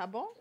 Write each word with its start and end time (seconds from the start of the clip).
Tá 0.00 0.06
bom? 0.06 0.32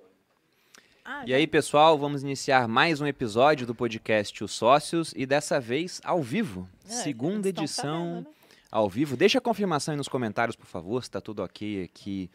Ah, 1.03 1.25
E 1.27 1.33
aí, 1.33 1.45
pessoal, 1.45 1.97
vamos 1.99 2.23
iniciar 2.23 2.65
mais 2.65 3.01
um 3.01 3.05
episódio 3.05 3.67
do 3.67 3.75
podcast 3.75 4.41
Os 4.41 4.53
Sócios 4.53 5.13
e 5.17 5.25
dessa 5.25 5.59
vez 5.59 5.99
ao 6.05 6.23
vivo. 6.23 6.65
É, 6.87 6.93
Segunda 6.93 7.49
edição 7.49 8.05
sabendo, 8.05 8.29
né? 8.29 8.35
ao 8.71 8.89
vivo. 8.89 9.17
Deixa 9.17 9.37
a 9.37 9.41
confirmação 9.41 9.91
aí 9.91 9.97
nos 9.97 10.07
comentários, 10.07 10.55
por 10.55 10.65
favor, 10.65 11.03
se 11.03 11.11
tá 11.11 11.19
tudo 11.19 11.43
ok 11.43 11.83
aqui 11.83 12.31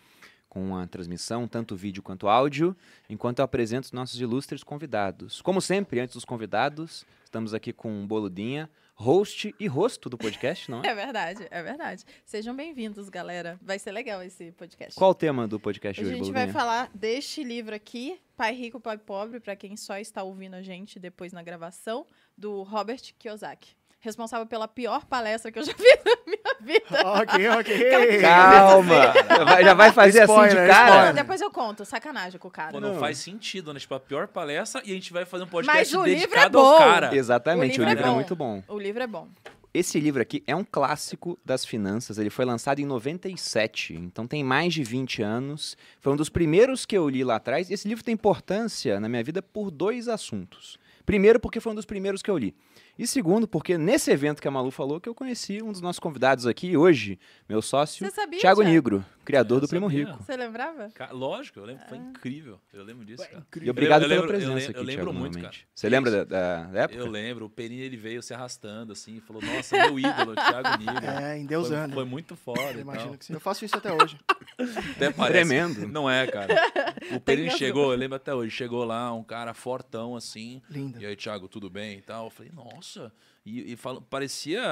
com 0.50 0.77
a 0.77 0.87
transmissão, 0.87 1.49
tanto 1.49 1.75
vídeo 1.75 2.03
quanto 2.03 2.29
áudio, 2.29 2.77
enquanto 3.09 3.39
eu 3.39 3.46
apresento 3.46 3.86
os 3.86 3.93
nossos 3.93 4.21
ilustres 4.21 4.63
convidados. 4.63 5.41
Como 5.41 5.63
sempre, 5.63 6.00
antes 6.00 6.17
dos 6.17 6.27
convidados, 6.27 7.07
estamos 7.25 7.54
aqui 7.54 7.72
com 7.72 8.04
o 8.04 8.07
Boludinha, 8.07 8.68
host 8.95 9.55
e 9.59 9.67
rosto 9.67 10.09
do 10.09 10.17
podcast, 10.17 10.71
não 10.71 10.81
é? 10.83 10.87
É 10.95 10.95
verdade, 10.95 11.46
é 11.50 11.63
verdade. 11.63 12.05
Sejam 12.25 12.55
bem-vindos, 12.55 13.09
galera. 13.09 13.59
Vai 13.61 13.79
ser 13.79 13.93
legal 13.93 14.23
esse 14.23 14.53
podcast. 14.53 14.95
Qual 14.96 15.11
o 15.11 15.14
tema 15.14 15.49
do 15.49 15.59
podcast 15.59 16.01
Hoje 16.01 16.11
a 16.11 16.14
gente 16.14 16.23
Boludinha? 16.27 16.46
vai 16.46 16.53
falar 16.53 16.91
deste 16.95 17.43
livro 17.43 17.75
aqui, 17.75 18.21
Pai 18.37 18.54
Rico, 18.54 18.81
Pai 18.81 18.96
Pobre, 18.96 19.41
para 19.41 19.57
quem 19.57 19.77
só 19.77 19.99
está 19.99 20.23
ouvindo 20.23 20.54
a 20.54 20.63
gente 20.63 20.99
depois 20.99 21.32
na 21.32 21.43
gravação, 21.43 22.07
do 22.37 22.63
Robert 22.63 23.01
Kiyosaki. 23.18 23.77
Responsável 24.04 24.46
pela 24.46 24.68
pior 24.68 25.07
palestra 25.07 25.50
que 25.50 25.58
eu 25.58 25.64
já 25.64 25.72
vi 25.79 25.99
na 26.04 26.17
minha 26.26 26.57
vida. 26.61 27.08
ok, 27.22 27.49
ok. 27.49 28.21
Calma! 28.21 28.95
Já 29.29 29.45
vai- 29.45 29.64
Já 29.64 29.75
vai 29.75 29.93
fazer 29.93 30.21
assim 30.22 30.32
de 30.35 30.40
Spoiler, 30.49 30.68
cara? 30.71 30.89
spoiler. 30.90 31.14
Depois 31.14 31.40
eu 31.40 31.50
conto, 31.50 31.85
sacanagem 31.86 32.39
com 32.39 32.48
o 32.48 32.50
cara. 32.50 32.72
Pô, 32.72 32.81
não, 32.81 32.92
Não. 32.92 33.00
faz 33.00 33.17
sentido, 33.17 33.72
né? 33.72 33.81
Tipo, 33.81 33.95
a 33.95 34.00
pior 34.00 34.28
palestra 34.28 34.83
e 34.84 34.91
a 34.91 34.95
gente 34.95 35.11
vai 35.11 35.25
fazer 35.25 35.45
um 35.45 35.47
Mas 35.47 35.53
podcast 35.53 35.97
o 35.97 36.05
livro 36.05 36.19
é 36.22 36.27
dedicado 36.27 36.59
bom. 36.59 36.64
ao 36.67 36.78
cara. 36.78 37.17
Exatamente, 37.17 37.81
o 37.81 37.83
O 37.83 37.86
livro, 37.86 37.89
livro 37.95 38.05
é, 38.06 38.11
é 38.11 38.14
muito 38.14 38.36
bom. 38.36 38.62
O 38.69 38.78
livro 38.78 39.03
é 39.03 39.06
bom. 39.06 39.27
Esse 39.72 39.98
livro 39.98 40.20
aqui 40.23 40.45
é 40.47 40.55
um 40.55 40.62
clássico 40.62 41.36
das 41.45 41.64
finanças. 41.64 42.19
Ele 42.19 42.31
foi 42.31 42.45
lançado 42.45 42.78
em 42.81 42.84
97, 42.84 43.95
então 43.95 44.27
tem 44.27 44.45
mais 44.45 44.73
de 44.75 44.84
20 44.84 45.23
anos. 45.23 45.77
Foi 45.98 46.12
um 46.12 46.17
dos 46.17 46.29
primeiros 46.29 46.84
que 46.86 46.97
eu 46.97 47.09
li 47.09 47.25
lá 47.25 47.36
atrás. 47.36 47.70
Esse 47.70 47.89
livro 47.89 48.05
tem 48.05 48.12
importância 48.14 49.01
na 49.01 49.09
minha 49.09 49.25
vida 49.25 49.41
por 49.42 49.70
dois 49.70 50.09
assuntos. 50.09 50.79
Primeiro, 51.05 51.41
porque 51.41 51.59
foi 51.59 51.73
um 51.73 51.75
dos 51.75 51.84
primeiros 51.84 52.23
que 52.23 52.31
eu 52.31 52.39
li. 52.39 52.55
E 52.98 53.06
segundo, 53.09 53.48
porque 53.48 53.77
nesse 53.77 54.11
evento 54.11 54.41
que 54.41 54.47
a 54.47 54.50
Malu 54.50 54.70
falou, 54.70 55.00
que 55.00 55.09
eu 55.09 55.14
conheci 55.14 55.61
um 55.62 55.73
dos 55.73 55.81
nossos 55.81 55.98
convidados 55.98 56.47
aqui 56.47 56.77
hoje, 56.77 57.19
meu 57.48 57.61
sócio, 57.61 58.09
sabia, 58.12 58.39
Thiago 58.39 58.61
Thiago? 58.61 58.62
Negro, 58.62 59.05
criador 59.25 59.56
Eu 59.56 59.61
do 59.62 59.69
Primo 59.69 59.91
sabia. 59.91 60.05
Rico. 60.06 60.23
Você 60.23 60.36
lembrava? 60.36 60.91
Ca- 60.95 61.11
Lógico, 61.11 61.59
eu 61.59 61.64
lembro, 61.64 61.84
foi 61.89 61.98
incrível. 61.98 62.61
Eu 62.73 62.84
lembro 62.84 63.05
disso, 63.05 63.28
cara. 63.28 63.45
E 63.61 63.69
obrigado 63.69 64.03
Eu 64.03 64.09
pela 64.09 64.20
lembro- 64.20 64.27
eu 64.27 64.39
presença 64.39 64.55
lembro- 64.55 64.70
aqui, 64.70 64.78
eu 64.78 64.84
lembro 64.84 65.05
Thiago, 65.06 65.19
muito, 65.19 65.39
cara. 65.41 65.55
Você 65.75 65.89
lembra 65.89 66.11
da, 66.25 66.25
da- 66.67 66.81
época? 66.83 67.01
Eu 67.01 67.11
lembro, 67.11 67.47
o 67.47 67.51
Perini 67.51 67.81
ele 67.83 67.97
veio 67.97 68.23
se 68.23 68.33
arrastando 68.33 68.92
assim, 68.92 69.17
e 69.17 69.20
falou: 69.20 69.42
Nossa, 69.42 69.77
meu 69.77 69.98
ídolo, 69.98 70.34
Thiago 70.39 70.79
Nigro. 70.79 71.05
É, 71.06 71.20
Foi, 71.31 71.39
endeusando. 71.39 71.95
foi 71.95 72.05
muito 72.05 72.36
foda. 72.36 72.75
Eu 72.75 72.81
imagino 72.81 73.19
que 73.19 73.25
sim. 73.25 73.33
Eu 73.33 73.41
faço 73.41 73.64
isso 73.64 73.77
até 73.77 73.92
hoje. 73.92 74.17
Até 74.95 75.11
parece. 75.11 75.33
Tremendo. 75.48 75.89
Não 75.89 76.08
é, 76.08 76.29
cara. 76.29 76.55
O 77.12 77.19
Perini 77.20 77.51
chegou, 77.51 77.91
eu 77.91 77.98
lembro 77.98 78.14
até 78.14 78.33
hoje, 78.33 78.53
chegou 78.55 78.84
lá 78.84 79.12
um 79.12 79.25
cara 79.25 79.53
fortão 79.53 80.14
assim. 80.14 80.62
Lindo. 80.70 81.01
E 81.03 81.05
aí, 81.06 81.17
Thiago, 81.17 81.48
tudo 81.48 81.69
bem 81.69 81.98
e 81.98 82.03
tal? 82.03 82.27
Eu 82.27 82.31
falei, 82.31 82.53
nossa. 82.55 82.84
E, 83.45 83.73
e 83.73 83.77
fala- 83.77 84.01
parecia. 84.01 84.63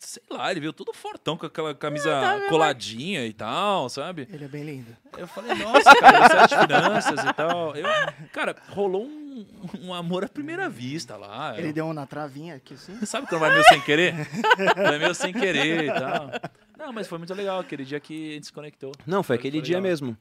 Sei 0.00 0.22
lá, 0.30 0.48
ele 0.52 0.60
veio 0.60 0.72
todo 0.72 0.92
fortão 0.92 1.36
com 1.36 1.44
aquela 1.46 1.74
camisa 1.74 2.08
coladinha 2.48 3.26
e 3.26 3.32
tal, 3.32 3.88
sabe? 3.88 4.28
Ele 4.30 4.44
é 4.44 4.48
bem 4.48 4.62
lindo. 4.62 4.96
Eu 5.16 5.26
falei, 5.26 5.52
nossa, 5.56 5.92
cara, 5.96 6.28
você 6.28 6.36
é 6.36 6.46
de 6.46 6.66
finanças 6.66 7.24
e 7.24 7.32
tal. 7.34 7.74
Eu, 7.74 7.84
cara, 8.32 8.54
rolou 8.68 9.04
um, 9.04 9.44
um 9.80 9.92
amor 9.92 10.22
à 10.24 10.28
primeira 10.28 10.68
vista 10.68 11.16
lá. 11.16 11.58
Ele 11.58 11.70
Eu- 11.70 11.72
deu 11.72 11.86
um 11.86 11.92
na 11.92 12.06
travinha 12.06 12.54
aqui, 12.54 12.74
assim. 12.74 12.94
Sabe 13.04 13.26
quando 13.26 13.40
vai 13.40 13.50
meio 13.50 13.64
sem 13.64 13.80
querer? 13.80 14.14
Vai 14.76 14.98
meio 15.00 15.14
sem 15.16 15.32
querer 15.32 15.86
e 15.86 15.92
tal. 15.92 16.30
Não, 16.78 16.92
mas 16.92 17.08
foi 17.08 17.18
muito 17.18 17.34
legal 17.34 17.58
aquele 17.58 17.84
dia 17.84 17.98
que 17.98 18.30
a 18.30 18.34
gente 18.34 18.46
se 18.46 18.52
conectou. 18.52 18.92
Não, 19.04 19.24
foi 19.24 19.36
Foi- 19.36 19.40
aquele 19.40 19.58
foi 19.58 19.66
dia 19.66 19.78
legal. 19.78 19.90
mesmo. 19.90 20.16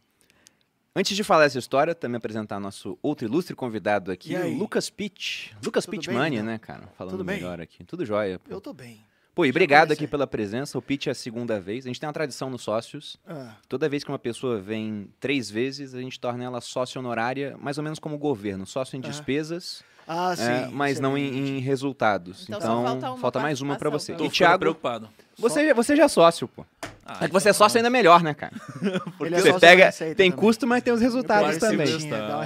Antes 1.00 1.16
de 1.16 1.24
falar 1.24 1.44
essa 1.46 1.60
história, 1.60 1.94
também 1.94 2.18
apresentar 2.18 2.60
nosso 2.60 2.98
outro 3.04 3.28
ilustre 3.28 3.56
convidado 3.56 4.12
aqui, 4.12 4.36
Lucas 4.58 4.90
Pitt. 4.90 5.56
Lucas 5.64 5.86
Tudo 5.86 5.92
Pitt 5.92 6.08
bem, 6.08 6.18
Money, 6.18 6.30
Lindão? 6.32 6.46
né, 6.46 6.58
cara? 6.58 6.88
Falando 6.98 7.12
Tudo 7.12 7.24
bem? 7.24 7.36
melhor 7.36 7.62
aqui. 7.62 7.84
Tudo 7.84 8.04
jóia. 8.04 8.40
Pô, 8.40 8.52
Eu 8.52 8.60
tô 8.60 8.74
bem. 8.74 9.06
Pô 9.36 9.46
e 9.46 9.50
Já 9.50 9.52
obrigado 9.52 9.92
aqui 9.92 10.08
pela 10.08 10.26
presença. 10.26 10.76
O 10.76 10.82
Pitt 10.82 11.08
é 11.08 11.12
a 11.12 11.16
segunda 11.16 11.60
vez. 11.60 11.86
A 11.86 11.90
gente 11.90 12.00
tem 12.00 12.08
uma 12.08 12.14
tradição 12.14 12.50
nos 12.50 12.64
sócios. 12.64 13.16
Ah, 13.28 13.54
Toda 13.70 13.88
vez 13.88 14.04
que 14.04 14.10
uma 14.10 14.18
pessoa 14.18 14.60
vem 14.60 15.08
três 15.20 15.52
vezes, 15.52 15.94
a 15.94 16.02
gente 16.02 16.20
torna 16.20 16.44
ela 16.44 16.60
sócio 16.62 16.98
honorária, 16.98 17.56
mais 17.60 17.78
ou 17.78 17.84
menos 17.84 18.00
como 18.00 18.16
o 18.16 18.18
governo. 18.18 18.66
Sócio 18.66 18.98
em 18.98 19.00
Ah. 19.06 19.08
despesas, 19.08 19.84
ah 20.08 20.36
sim. 20.36 20.44
é, 20.44 20.70
mas 20.72 21.00
não 21.00 21.18
em, 21.18 21.58
em 21.58 21.60
resultados. 21.60 22.44
Então 22.44 22.58
Então, 22.60 22.84
falta 22.84 23.10
uma 23.12 23.18
falta 23.18 23.40
mais 23.40 23.62
uma 23.62 23.76
pra 23.76 23.90
você. 23.90 24.14
participação, 24.14 24.18
Tô 24.28 24.34
E 24.34 24.38
Thiago, 24.38 24.60
preocupado. 24.60 25.10
você, 25.38 25.74
você 25.74 25.96
já 25.96 26.04
é 26.06 26.08
sócio, 26.08 26.48
pô. 26.48 26.66
Ah, 27.06 27.20
É 27.24 27.28
que 27.28 27.34
você 27.34 27.50
é 27.50 27.54
sócio 27.54 27.78
ainda 27.78 27.90
melhor, 27.90 28.22
né, 28.22 28.34
cara? 28.34 28.54
Ele 29.22 29.36
é 29.36 29.40
você 29.40 29.48
sócio 29.52 29.60
pega, 29.62 29.92
tem 29.94 30.16
também. 30.16 30.32
custo, 30.32 30.68
mas 30.68 30.84
tem 30.84 30.94
os 30.94 31.00
resultados 31.02 31.58
também. 31.58 31.88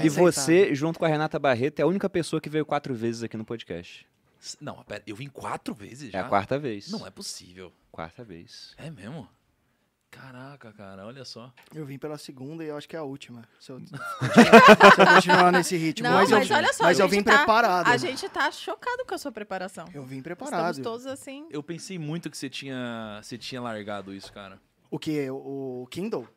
E 0.04 0.10
você, 0.10 0.74
junto 0.76 1.00
com 1.00 1.06
a 1.06 1.08
Renata 1.08 1.40
Barreto, 1.40 1.80
é 1.80 1.84
a 1.84 1.88
única 1.88 2.10
pessoa 2.10 2.40
que 2.40 2.50
veio 2.50 2.66
quatro 2.66 2.94
vezes 2.94 3.24
aqui 3.24 3.36
no 3.38 3.44
podcast. 3.46 4.06
Não, 4.60 4.84
pera, 4.88 5.04
eu 5.06 5.16
vim 5.16 5.28
quatro 5.30 5.74
vezes 5.74 6.10
É 6.10 6.12
já? 6.14 6.22
a 6.22 6.24
quarta 6.24 6.58
vez. 6.58 6.90
Não 6.92 7.06
é 7.06 7.12
possível. 7.12 7.72
Quarta 7.92 8.24
vez. 8.24 8.74
É 8.78 8.90
mesmo? 8.90 9.28
Caraca, 10.12 10.74
cara, 10.74 11.06
olha 11.06 11.24
só. 11.24 11.52
Eu 11.74 11.86
vim 11.86 11.98
pela 11.98 12.18
segunda 12.18 12.64
e 12.64 12.68
eu 12.68 12.78
acho 12.78 12.88
que 12.88 12.96
é 12.96 13.00
a 13.00 13.04
última. 13.04 13.44
Se 13.60 13.72
eu 13.72 13.80
continuar, 13.80 14.06
se 14.22 15.02
eu 15.02 15.08
continuar 15.16 15.52
nesse 15.54 15.78
ritmo. 15.78 16.08
Não, 16.08 16.16
mas, 16.16 16.30
mas, 16.30 16.50
eu, 16.50 16.56
olha 16.58 16.74
só, 16.74 16.84
mas 16.84 17.00
a 17.00 17.04
eu 17.04 17.08
vim 17.08 17.24
tá- 17.24 17.38
preparado. 17.38 17.88
A 17.88 17.96
gente 17.98 18.28
tá 18.30 18.52
chocado 18.52 19.06
com 19.06 19.16
a 19.16 19.18
sua 19.18 19.32
preparação. 19.32 19.86
Eu 19.94 20.04
vim 20.04 20.18
Estamos 20.18 20.38
preparado. 20.40 20.82
todos 20.82 21.08
assim. 21.08 21.48
Eu 21.50 21.64
pensei 21.64 21.98
muito 21.98 22.30
que 22.30 22.38
você 22.38 22.50
tinha, 22.50 23.20
você 23.24 23.38
tinha 23.38 23.62
largado 23.62 24.14
isso, 24.14 24.32
cara. 24.34 24.60
O 24.90 25.00
que? 25.00 25.30
O, 25.30 25.84
o 25.84 25.88
Kindle? 25.90 26.28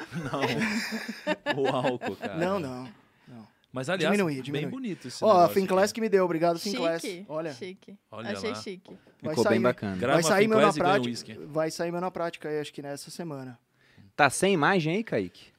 Não. 0.12 1.62
o 1.62 1.68
álcool, 1.68 2.16
cara. 2.16 2.34
Não, 2.36 2.58
não. 2.58 2.90
Mas 3.72 3.88
aliás, 3.88 4.12
Diminuí, 4.12 4.34
bem 4.34 4.42
diminuí. 4.42 4.70
bonito 4.70 5.06
esse 5.08 5.24
Ó, 5.24 5.44
a 5.44 5.48
Finclass 5.48 5.92
que 5.92 6.00
me 6.00 6.08
deu. 6.08 6.24
Obrigado, 6.24 6.58
Finclass. 6.58 7.02
Olha, 7.28 7.52
Chique. 7.54 7.96
Olha 8.10 8.32
Achei 8.32 8.50
lá. 8.50 8.56
chique. 8.56 8.98
vai 9.22 9.30
Ficou 9.30 9.44
sair, 9.44 9.52
bem 9.54 9.60
bacana. 9.62 9.96
Grava 9.96 10.14
vai 10.14 10.22
sair 10.24 10.48
meu 10.48 10.60
na 10.60 10.72
prática. 10.72 11.36
Vai 11.46 11.70
sair 11.70 11.92
meu 11.92 12.00
na 12.00 12.10
prática 12.10 12.48
aí, 12.48 12.58
acho 12.58 12.72
que 12.72 12.82
nessa 12.82 13.10
semana. 13.10 13.58
Tá 14.16 14.28
sem 14.28 14.52
imagem 14.54 14.96
aí, 14.96 15.04
Kaique? 15.04 15.52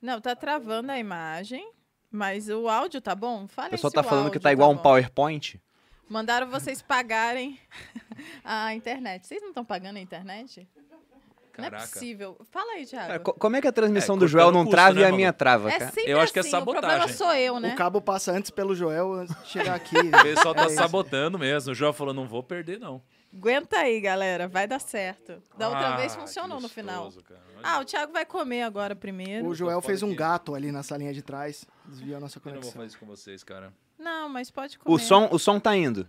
Não, 0.00 0.20
tá 0.20 0.36
travando 0.36 0.92
a 0.92 0.98
imagem, 0.98 1.68
mas 2.10 2.48
o 2.48 2.68
áudio 2.68 3.00
tá 3.00 3.14
bom? 3.16 3.44
O 3.44 3.48
Fala 3.48 3.70
pessoal 3.70 3.90
se 3.90 3.94
tá 3.94 4.00
o 4.00 4.04
falando 4.04 4.24
que 4.26 4.36
áudio 4.36 4.40
tá 4.42 4.52
igual 4.52 4.70
um. 4.70 4.78
PowerPoint. 4.78 5.60
Mandaram 6.08 6.48
vocês 6.48 6.80
pagarem 6.80 7.58
a 8.44 8.72
internet. 8.74 9.26
Vocês 9.26 9.42
não 9.42 9.48
estão 9.48 9.64
pagando 9.64 9.96
a 9.96 10.00
internet? 10.00 10.68
Não 11.58 11.64
é 11.66 11.70
Caraca. 11.70 11.88
possível. 11.92 12.36
Fala 12.50 12.72
aí, 12.72 12.86
Thiago. 12.86 13.06
Cara, 13.06 13.18
co- 13.20 13.32
como 13.34 13.56
é 13.56 13.60
que 13.60 13.68
a 13.68 13.72
transmissão 13.72 14.16
É, 14.16 14.18
do 14.18 14.28
Joel 14.28 14.44
cortando 14.46 14.58
não 14.58 14.64
custo, 14.64 14.76
trava 14.76 14.94
né, 14.94 15.00
e 15.00 15.04
a 15.04 15.12
minha 15.12 15.32
trava, 15.32 15.70
É 15.70 15.78
cara? 15.78 15.90
sempre 15.92 16.10
Eu 16.10 16.20
acho 16.20 16.32
que 16.32 16.38
é 16.38 16.40
assim, 16.40 16.56
O 16.56 16.62
problema 16.64 16.82
sabotagem. 16.88 17.16
sou 17.16 17.32
eu, 17.34 17.60
né? 17.60 17.72
O 17.72 17.76
cabo 17.76 18.00
passa 18.00 18.32
antes 18.32 18.50
pelo 18.50 18.74
Joel 18.74 19.12
antes 19.14 19.34
de 19.42 19.48
chegar 19.48 19.74
aqui. 19.74 19.96
O 19.96 20.22
pessoal 20.22 20.54
tá 20.54 20.64
É 20.64 20.68
sabotando 20.70 21.38
mesmo. 21.38 21.72
O 21.72 21.74
João 21.74 21.92
falou, 21.92 22.12
não 22.14 22.26
vou 22.26 22.42
perder, 22.42 22.78
não. 22.78 23.02
Aguenta 23.34 23.78
aí, 23.78 24.00
galera. 24.00 24.48
Vai 24.48 24.66
dar 24.66 24.80
certo. 24.80 25.42
Da 25.58 25.68
outra 25.68 25.94
Ah, 25.94 25.96
vez 25.96 26.14
funcionou 26.14 26.58
no 26.60 26.68
final. 26.68 27.04
gostoso, 27.04 27.24
cara. 27.26 27.40
Ah, 27.62 27.80
o 27.80 27.84
Thiago 27.84 28.12
vai 28.12 28.24
comer 28.24 28.62
agora 28.62 28.96
primeiro. 28.96 29.46
O 29.46 29.54
Joel 29.54 29.80
fez 29.82 30.02
um 30.02 30.06
aqui. 30.08 30.16
gato 30.16 30.54
ali 30.54 30.72
na 30.72 30.82
salinha 30.82 31.12
de 31.12 31.20
trás. 31.22 31.66
Desviou 31.84 32.16
a 32.16 32.20
nossa 32.20 32.38
Eu 32.38 32.40
não 32.44 32.52
vou 32.52 32.60
conexão. 32.60 32.72
fazer 32.80 32.86
isso 32.86 32.98
com 32.98 33.06
vocês, 33.06 33.44
cara. 33.44 33.72
Não, 33.98 34.28
mas 34.28 34.50
pode 34.50 34.78
comer. 34.78 34.94
O 34.94 34.98
som, 34.98 35.28
o 35.30 35.38
som 35.38 35.58
tá 35.60 35.76
indo. 35.76 36.08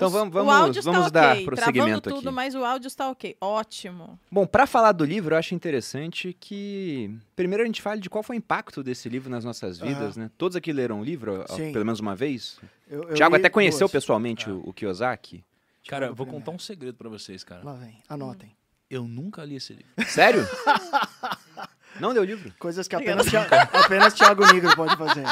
Então 0.00 0.08
O- 0.08 0.10
vamos, 0.10 0.34
o 0.34 0.50
áudio 0.50 0.82
vamos, 0.82 0.84
vamos 0.84 1.06
está 1.08 1.20
dar 1.20 1.32
ok. 1.34 1.44
prosseguimento 1.44 2.00
Travando 2.00 2.00
tudo, 2.22 2.28
aqui. 2.28 2.34
mas 2.36 2.54
o 2.54 2.64
áudio 2.64 2.86
está 2.88 3.10
ok. 3.10 3.36
Ótimo. 3.40 4.18
Bom, 4.30 4.46
pra 4.46 4.66
falar 4.66 4.92
do 4.92 5.04
livro, 5.04 5.34
eu 5.34 5.38
acho 5.38 5.54
interessante 5.54 6.34
que 6.40 7.14
primeiro 7.36 7.62
a 7.62 7.66
gente 7.66 7.82
fale 7.82 8.00
de 8.00 8.08
qual 8.08 8.22
foi 8.22 8.36
o 8.36 8.38
impacto 8.38 8.82
desse 8.82 9.08
livro 9.08 9.28
nas 9.30 9.44
nossas 9.44 9.78
vidas, 9.78 10.16
né? 10.16 10.30
Todos 10.38 10.56
aqui 10.56 10.72
leram 10.72 11.00
o 11.00 11.04
livro, 11.04 11.44
ó, 11.48 11.56
pelo 11.56 11.84
menos 11.84 12.00
uma 12.00 12.16
vez. 12.16 12.58
Eu, 12.88 13.04
eu 13.10 13.14
Tiago 13.14 13.36
li 13.36 13.40
até 13.40 13.50
conheceu 13.50 13.80
duas. 13.80 13.92
pessoalmente 13.92 14.48
o, 14.50 14.62
o 14.64 14.72
Kiyosaki. 14.72 15.44
Cara, 15.86 16.06
eu 16.06 16.14
vou 16.14 16.26
contar 16.26 16.50
um 16.50 16.58
segredo 16.58 16.96
pra 16.96 17.08
vocês, 17.08 17.44
cara. 17.44 17.62
Lá 17.64 17.74
vem, 17.74 17.98
anotem. 18.08 18.56
Eu 18.88 19.06
nunca 19.06 19.44
li 19.44 19.56
esse 19.56 19.72
livro. 19.74 19.92
Sério? 20.08 20.46
Não 22.00 22.14
deu 22.14 22.24
livro? 22.24 22.52
Coisas 22.58 22.88
que 22.88 22.96
apenas, 22.96 23.26
apenas 23.84 24.14
Thiago 24.14 24.46
Negro 24.52 24.74
pode 24.74 24.96
fazer. 24.96 25.24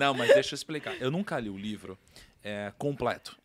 Não, 0.00 0.12
mas 0.14 0.32
deixa 0.34 0.54
eu 0.54 0.56
explicar. 0.56 0.94
Eu 1.00 1.10
nunca 1.10 1.38
li 1.38 1.48
o 1.48 1.56
livro 1.56 1.96
é, 2.42 2.72
completo. 2.78 3.36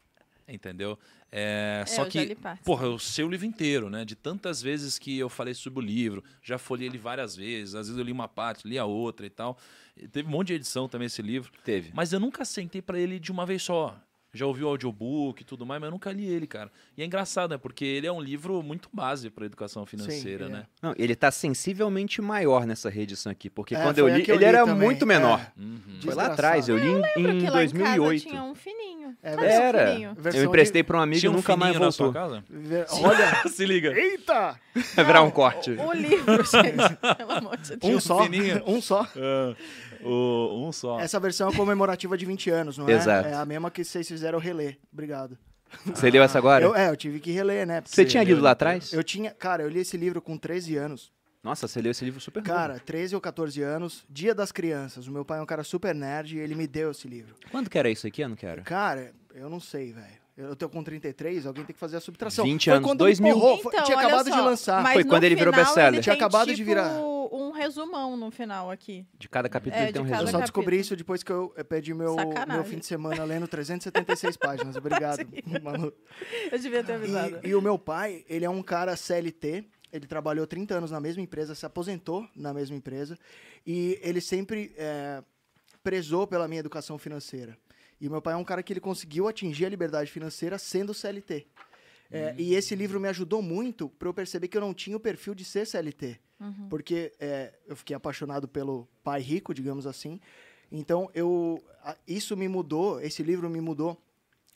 Entendeu? 0.53 0.99
É, 1.31 1.83
só 1.87 2.03
eu 2.03 2.11
já 2.11 2.25
que, 2.25 2.37
porra, 2.63 2.85
eu 2.85 2.99
sei 2.99 3.23
o 3.23 3.29
livro 3.29 3.45
inteiro, 3.45 3.89
né? 3.89 4.03
De 4.03 4.15
tantas 4.15 4.61
vezes 4.61 4.99
que 4.99 5.17
eu 5.17 5.29
falei 5.29 5.53
sobre 5.53 5.79
o 5.79 5.81
livro, 5.81 6.23
já 6.43 6.57
folhei 6.57 6.87
ele 6.87 6.97
várias 6.97 7.35
vezes. 7.35 7.73
Às 7.73 7.87
vezes 7.87 7.97
eu 7.97 8.03
li 8.03 8.11
uma 8.11 8.27
parte, 8.27 8.67
li 8.67 8.77
a 8.77 8.85
outra 8.85 9.25
e 9.25 9.29
tal. 9.29 9.57
E 9.95 10.07
teve 10.07 10.27
um 10.27 10.31
monte 10.31 10.47
de 10.47 10.53
edição 10.55 10.89
também 10.89 11.05
esse 11.05 11.21
livro. 11.21 11.51
Teve. 11.63 11.91
Mas 11.93 12.11
eu 12.11 12.19
nunca 12.19 12.43
sentei 12.43 12.81
pra 12.81 12.99
ele 12.99 13.19
de 13.19 13.31
uma 13.31 13.45
vez 13.45 13.63
só. 13.63 13.97
Já 14.33 14.45
ouvi 14.45 14.63
o 14.63 14.67
audiobook 14.67 15.41
e 15.41 15.45
tudo 15.45 15.65
mais, 15.65 15.81
mas 15.81 15.87
eu 15.87 15.91
nunca 15.91 16.11
li 16.11 16.25
ele, 16.25 16.47
cara. 16.47 16.71
E 16.97 17.01
é 17.01 17.05
engraçado, 17.05 17.51
né? 17.51 17.57
Porque 17.57 17.83
ele 17.83 18.07
é 18.07 18.11
um 18.11 18.21
livro 18.21 18.63
muito 18.63 18.87
base 18.93 19.29
para 19.29 19.45
educação 19.45 19.85
financeira, 19.85 20.45
Sim, 20.45 20.51
é. 20.51 20.55
né? 20.55 20.65
Não, 20.81 20.93
ele 20.97 21.15
tá 21.15 21.29
sensivelmente 21.31 22.21
maior 22.21 22.65
nessa 22.65 22.89
reedição 22.89 23.31
aqui, 23.31 23.49
porque 23.49 23.75
É, 23.75 23.81
quando 23.83 23.97
eu 23.97 24.07
li, 24.07 24.23
eu 24.27 24.35
ele 24.35 24.37
li 24.37 24.45
era 24.45 24.65
também, 24.65 24.75
muito 24.87 25.05
menor. 25.05 25.39
é. 25.39 25.59
Uhum. 25.61 25.81
Foi 26.01 26.15
lá 26.15 26.27
atrás, 26.27 26.69
eu 26.69 26.77
li 26.77 26.87
em, 26.87 27.01
Porque 27.01 27.19
em 27.19 27.23
lá 27.25 27.33
em 27.33 27.41
casa 27.41 27.51
2008. 27.57 28.21
tinha 28.29 28.43
um 28.43 28.55
fininho. 28.55 29.01
É 29.21 29.33
Era. 29.33 29.87
fininho? 29.91 30.17
Eu 30.33 30.43
emprestei 30.45 30.81
pra 30.83 30.97
um 30.97 31.01
amigo 31.01 31.19
Tinha 31.19 31.29
e 31.29 31.33
um 31.33 31.35
nunca 31.37 31.57
mais 31.57 31.73
fininho 31.73 31.85
na 31.85 31.91
sua 31.91 32.11
voltou. 32.11 32.43
Olha, 33.03 33.43
Se 33.49 33.65
liga. 33.65 33.91
eita! 33.93 34.57
Vai 34.95 35.05
virar 35.05 35.21
um 35.23 35.29
corte. 35.31 35.71
O, 35.71 35.87
o 35.89 35.93
livro, 35.93 36.43
gente. 36.47 37.17
Pelo 37.17 37.31
amor 37.33 37.57
de 37.57 37.75
Deus. 37.75 37.93
Um 37.95 37.99
só, 37.99 38.23
fininho. 38.23 38.63
um 38.65 38.81
só. 38.81 39.05
Ah, 40.03 40.07
o- 40.07 40.67
um 40.67 40.71
só. 40.71 40.99
Essa 40.99 41.19
versão 41.19 41.49
é 41.49 41.55
comemorativa 41.55 42.17
de 42.17 42.25
20 42.25 42.49
anos, 42.49 42.77
não 42.77 42.87
é? 42.87 42.93
Exato. 42.93 43.27
É 43.27 43.33
a 43.33 43.45
mesma 43.45 43.69
que 43.71 43.83
vocês 43.83 44.07
fizeram 44.07 44.39
reler. 44.39 44.77
Obrigado. 44.91 45.37
Você 45.85 46.09
leu 46.11 46.21
essa 46.21 46.37
agora? 46.37 46.63
Eu, 46.65 46.75
é, 46.75 46.89
eu 46.89 46.97
tive 46.97 47.19
que 47.19 47.31
reler, 47.31 47.65
né? 47.65 47.81
Você 47.85 48.03
tinha 48.03 48.23
lido 48.23 48.41
lá 48.41 48.51
atrás? 48.51 48.91
Eu 48.91 49.03
tinha, 49.03 49.31
cara, 49.31 49.63
eu 49.63 49.69
li 49.69 49.79
esse 49.79 49.95
livro 49.95 50.21
com 50.21 50.37
13 50.37 50.75
anos. 50.75 51.11
Nossa, 51.43 51.67
você 51.67 51.81
leu 51.81 51.91
esse 51.91 52.03
livro 52.05 52.19
super 52.19 52.41
novo. 52.41 52.53
Cara, 52.53 52.79
13 52.79 53.15
ou 53.15 53.21
14 53.21 53.61
anos, 53.63 54.03
Dia 54.09 54.35
das 54.35 54.51
Crianças. 54.51 55.07
O 55.07 55.11
meu 55.11 55.25
pai 55.25 55.39
é 55.39 55.41
um 55.41 55.45
cara 55.45 55.63
super 55.63 55.95
nerd 55.95 56.35
e 56.35 56.39
ele 56.39 56.53
me 56.55 56.67
deu 56.67 56.91
esse 56.91 57.07
livro. 57.07 57.33
Quando 57.49 57.69
que 57.69 57.79
era 57.79 57.89
isso 57.89 58.05
aqui? 58.05 58.21
Ano 58.21 58.35
que 58.35 58.45
era? 58.45 58.61
Cara, 58.61 59.11
eu 59.33 59.49
não 59.49 59.59
sei, 59.59 59.91
velho. 59.93 60.20
Eu 60.37 60.55
tô 60.55 60.69
com 60.69 60.81
33, 60.83 61.45
alguém 61.45 61.65
tem 61.65 61.73
que 61.73 61.79
fazer 61.79 61.97
a 61.97 61.99
subtração. 61.99 62.45
20 62.45 62.65
Foi 62.65 62.73
anos, 62.73 62.87
quando 62.87 62.99
2000. 62.99 63.35
me 63.35 63.39
porrou, 63.41 63.57
foi- 63.61 63.71
Então, 63.73 63.83
tinha 63.85 63.97
acabado 63.97 64.29
só, 64.29 64.35
de 64.35 64.41
lançar. 64.41 64.81
mas 64.81 64.93
Foi 64.93 65.03
quando 65.03 65.23
ele 65.25 65.35
virou 65.35 65.53
best-seller. 65.53 65.93
ele 65.93 66.01
Tinha 66.01 66.13
acabado 66.15 66.47
de 66.47 66.55
tipo, 66.55 66.65
virar. 66.67 66.97
um 66.99 67.51
resumão 67.51 68.15
no 68.15 68.31
final 68.31 68.71
aqui. 68.71 69.05
De 69.19 69.27
cada 69.27 69.49
capítulo 69.49 69.79
É, 69.81 69.85
ele 69.85 69.93
tem 69.93 70.01
um 70.01 70.05
de 70.05 70.11
Eu 70.13 70.27
só 70.27 70.39
descobri 70.39 70.79
isso 70.79 70.95
depois 70.95 71.21
que 71.21 71.31
eu 71.31 71.53
eu 71.55 71.65
perdi 71.65 71.93
meu, 71.93 72.15
Sacanagem. 72.15 72.53
meu 72.53 72.63
fim 72.63 72.77
de 72.79 72.85
semana 72.85 73.23
lendo 73.25 73.47
376 73.47 74.37
páginas. 74.37 74.75
Obrigado, 74.77 75.19
Manu. 75.61 75.93
Eu 76.51 76.57
devia 76.59 76.83
ter 76.83 76.93
avisado. 76.93 77.39
E, 77.43 77.49
e 77.49 77.55
o 77.55 77.61
meu 77.61 77.77
pai, 77.77 78.23
ele 78.27 78.45
é 78.45 78.49
um 78.49 78.63
cara 78.63 78.95
CLT. 78.95 79.65
Ele 79.91 80.07
trabalhou 80.07 80.47
30 80.47 80.73
anos 80.75 80.91
na 80.91 81.01
mesma 81.01 81.21
empresa, 81.21 81.53
se 81.53 81.65
aposentou 81.65 82.25
na 82.33 82.53
mesma 82.53 82.75
empresa. 82.77 83.17
E 83.67 83.99
ele 84.01 84.21
sempre 84.21 84.73
é, 84.77 85.21
prezou 85.83 86.25
pela 86.25 86.47
minha 86.47 86.59
educação 86.61 86.97
financeira. 86.97 87.57
E 88.01 88.09
meu 88.09 88.21
pai 88.21 88.33
é 88.33 88.37
um 88.37 88.43
cara 88.43 88.63
que 88.63 88.73
ele 88.73 88.79
conseguiu 88.79 89.27
atingir 89.27 89.67
a 89.67 89.69
liberdade 89.69 90.11
financeira 90.11 90.57
sendo 90.57 90.91
CLT. 90.91 91.45
É, 92.09 92.35
E 92.37 92.55
esse 92.55 92.75
livro 92.75 92.99
me 92.99 93.07
ajudou 93.07 93.43
muito 93.43 93.87
para 93.87 94.07
eu 94.07 94.13
perceber 94.13 94.47
que 94.47 94.57
eu 94.57 94.61
não 94.61 94.73
tinha 94.73 94.97
o 94.97 94.99
perfil 94.99 95.35
de 95.35 95.45
ser 95.45 95.67
CLT. 95.67 96.19
Uhum. 96.39 96.67
Porque 96.67 97.13
é, 97.19 97.53
eu 97.67 97.75
fiquei 97.75 97.95
apaixonado 97.95 98.47
pelo 98.47 98.87
pai 99.03 99.21
rico, 99.21 99.53
digamos 99.53 99.85
assim. 99.85 100.19
Então, 100.71 101.11
eu, 101.13 101.63
isso 102.07 102.35
me 102.35 102.47
mudou, 102.47 102.99
esse 102.99 103.21
livro 103.21 103.47
me 103.49 103.61
mudou 103.61 104.01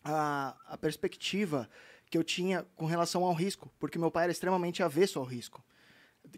a, 0.03 0.57
a 0.67 0.77
perspectiva 0.77 1.69
que 2.09 2.17
eu 2.17 2.23
tinha 2.23 2.65
com 2.75 2.85
relação 2.85 3.23
ao 3.23 3.33
risco. 3.33 3.71
Porque 3.79 3.99
meu 3.99 4.09
pai 4.09 4.23
era 4.23 4.31
extremamente 4.31 4.81
avesso 4.81 5.19
ao 5.19 5.25
risco. 5.25 5.63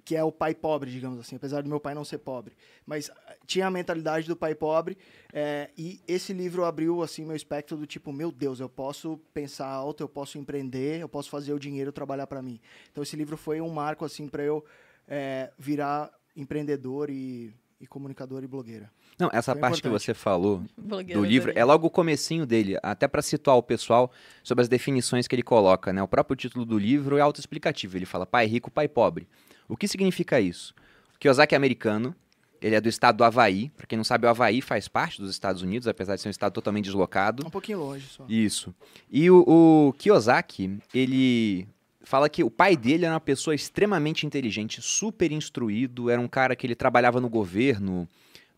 Que 0.04 0.16
é 0.16 0.24
o 0.24 0.32
pai 0.32 0.54
pobre, 0.56 0.92
digamos 0.92 1.20
assim, 1.20 1.36
apesar 1.36 1.62
do 1.62 1.70
meu 1.70 1.80
pai 1.80 1.94
não 1.94 2.06
ser 2.06 2.18
pobre. 2.20 2.56
Mas 2.86 3.10
ah, 3.10 3.36
tinha 3.46 3.68
a 3.68 3.72
mentalidade 3.72 4.28
do 4.28 4.36
pai 4.36 4.56
pobre. 4.56 4.98
é, 5.34 5.70
e 5.78 6.02
esse 6.08 6.34
livro 6.34 6.64
abriu, 6.66 7.02
assim, 7.02 7.26
meu 7.26 7.36
espectro 7.36 7.78
do 7.78 7.86
tipo, 7.86 8.12
meu 8.14 8.32
Deus, 8.32 8.60
eu 8.60 8.70
posso 8.70 9.20
pensar 9.34 9.68
alto, 9.68 10.04
eu 10.04 10.10
posso 10.10 10.38
empreender, 10.38 11.02
eu 11.02 11.10
posso 11.10 11.30
fazer 11.30 11.54
o 11.54 11.60
dinheiro 11.60 11.92
trabalhar 11.92 12.28
para 12.28 12.42
mim. 12.42 12.60
Então, 12.92 13.04
esse 13.04 13.16
livro 13.16 13.38
foi 13.38 13.62
um 13.62 13.70
marco, 13.70 14.06
assim, 14.06 14.28
para 14.28 14.44
eu 14.44 14.64
é, 15.08 15.52
virar 15.58 16.12
empreendedor 16.36 17.10
e, 17.10 17.54
e 17.80 17.88
comunicador 17.88 18.44
e 18.44 18.48
blogueira. 18.48 18.92
Não, 19.20 19.30
essa 19.34 19.54
Foi 19.54 19.62
parte 19.62 19.82
que 19.82 19.88
importante. 19.88 20.06
você 20.06 20.14
falou 20.14 20.64
Blogueira 20.78 21.20
do 21.20 21.26
livro 21.26 21.48
dele. 21.48 21.60
é 21.60 21.66
logo 21.66 21.88
o 21.88 21.90
comecinho 21.90 22.46
dele, 22.46 22.78
até 22.84 23.08
para 23.08 23.22
situar 23.22 23.58
o 23.58 23.64
pessoal 23.64 24.12
sobre 24.44 24.62
as 24.62 24.68
definições 24.68 25.28
que 25.28 25.34
ele 25.34 25.42
coloca, 25.42 25.92
né? 25.92 26.04
O 26.04 26.08
próprio 26.08 26.36
título 26.36 26.64
do 26.66 26.78
livro 26.78 27.18
é 27.18 27.22
autoexplicativo, 27.22 27.98
ele 27.98 28.06
fala 28.06 28.28
pai 28.28 28.46
rico, 28.46 28.70
pai 28.70 28.88
pobre. 28.88 29.28
O 29.68 29.76
que 29.76 29.88
significa 29.88 30.40
isso? 30.40 30.74
O 31.16 31.20
Kiyosaki 31.20 31.56
é 31.56 31.58
americano, 31.58 32.16
ele 32.62 32.76
é 32.76 32.82
do 32.82 32.90
estado 32.90 33.18
do 33.18 33.24
Havaí, 33.24 33.70
para 33.70 33.86
quem 33.86 33.98
não 33.98 34.04
sabe, 34.04 34.26
o 34.26 34.30
Havaí 34.30 34.62
faz 34.62 34.88
parte 34.88 35.22
dos 35.22 35.30
Estados 35.30 35.62
Unidos, 35.62 35.88
apesar 35.88 36.16
de 36.16 36.22
ser 36.22 36.30
um 36.30 36.32
estado 36.32 36.54
totalmente 36.54 36.86
deslocado. 36.86 37.46
Um 37.46 37.50
pouquinho 37.50 37.80
longe 37.80 38.08
só. 38.08 38.26
Isso. 38.28 38.74
E 39.12 39.30
o, 39.30 39.44
o 39.48 39.94
Kiyosaki, 39.94 40.80
ele 40.94 41.68
fala 42.02 42.30
que 42.30 42.44
o 42.44 42.50
pai 42.50 42.76
dele 42.76 43.06
era 43.06 43.14
uma 43.14 43.20
pessoa 43.20 43.54
extremamente 43.54 44.26
inteligente, 44.26 44.82
super 44.82 45.32
instruído, 45.32 46.10
era 46.10 46.22
um 46.22 46.28
cara 46.28 46.56
que 46.56 46.66
ele 46.66 46.76
trabalhava 46.76 47.20
no 47.20 47.30
governo 47.30 48.08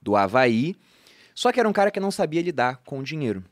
do 0.02 0.16
Havaí, 0.16 0.76
só 1.34 1.52
que 1.52 1.60
era 1.60 1.68
um 1.68 1.74
cara 1.74 1.92
que 1.92 2.00
não 2.00 2.12
sabia 2.12 2.42
lidar 2.42 2.82
com 2.86 3.00
o 3.00 3.04
dinheiro. 3.04 3.44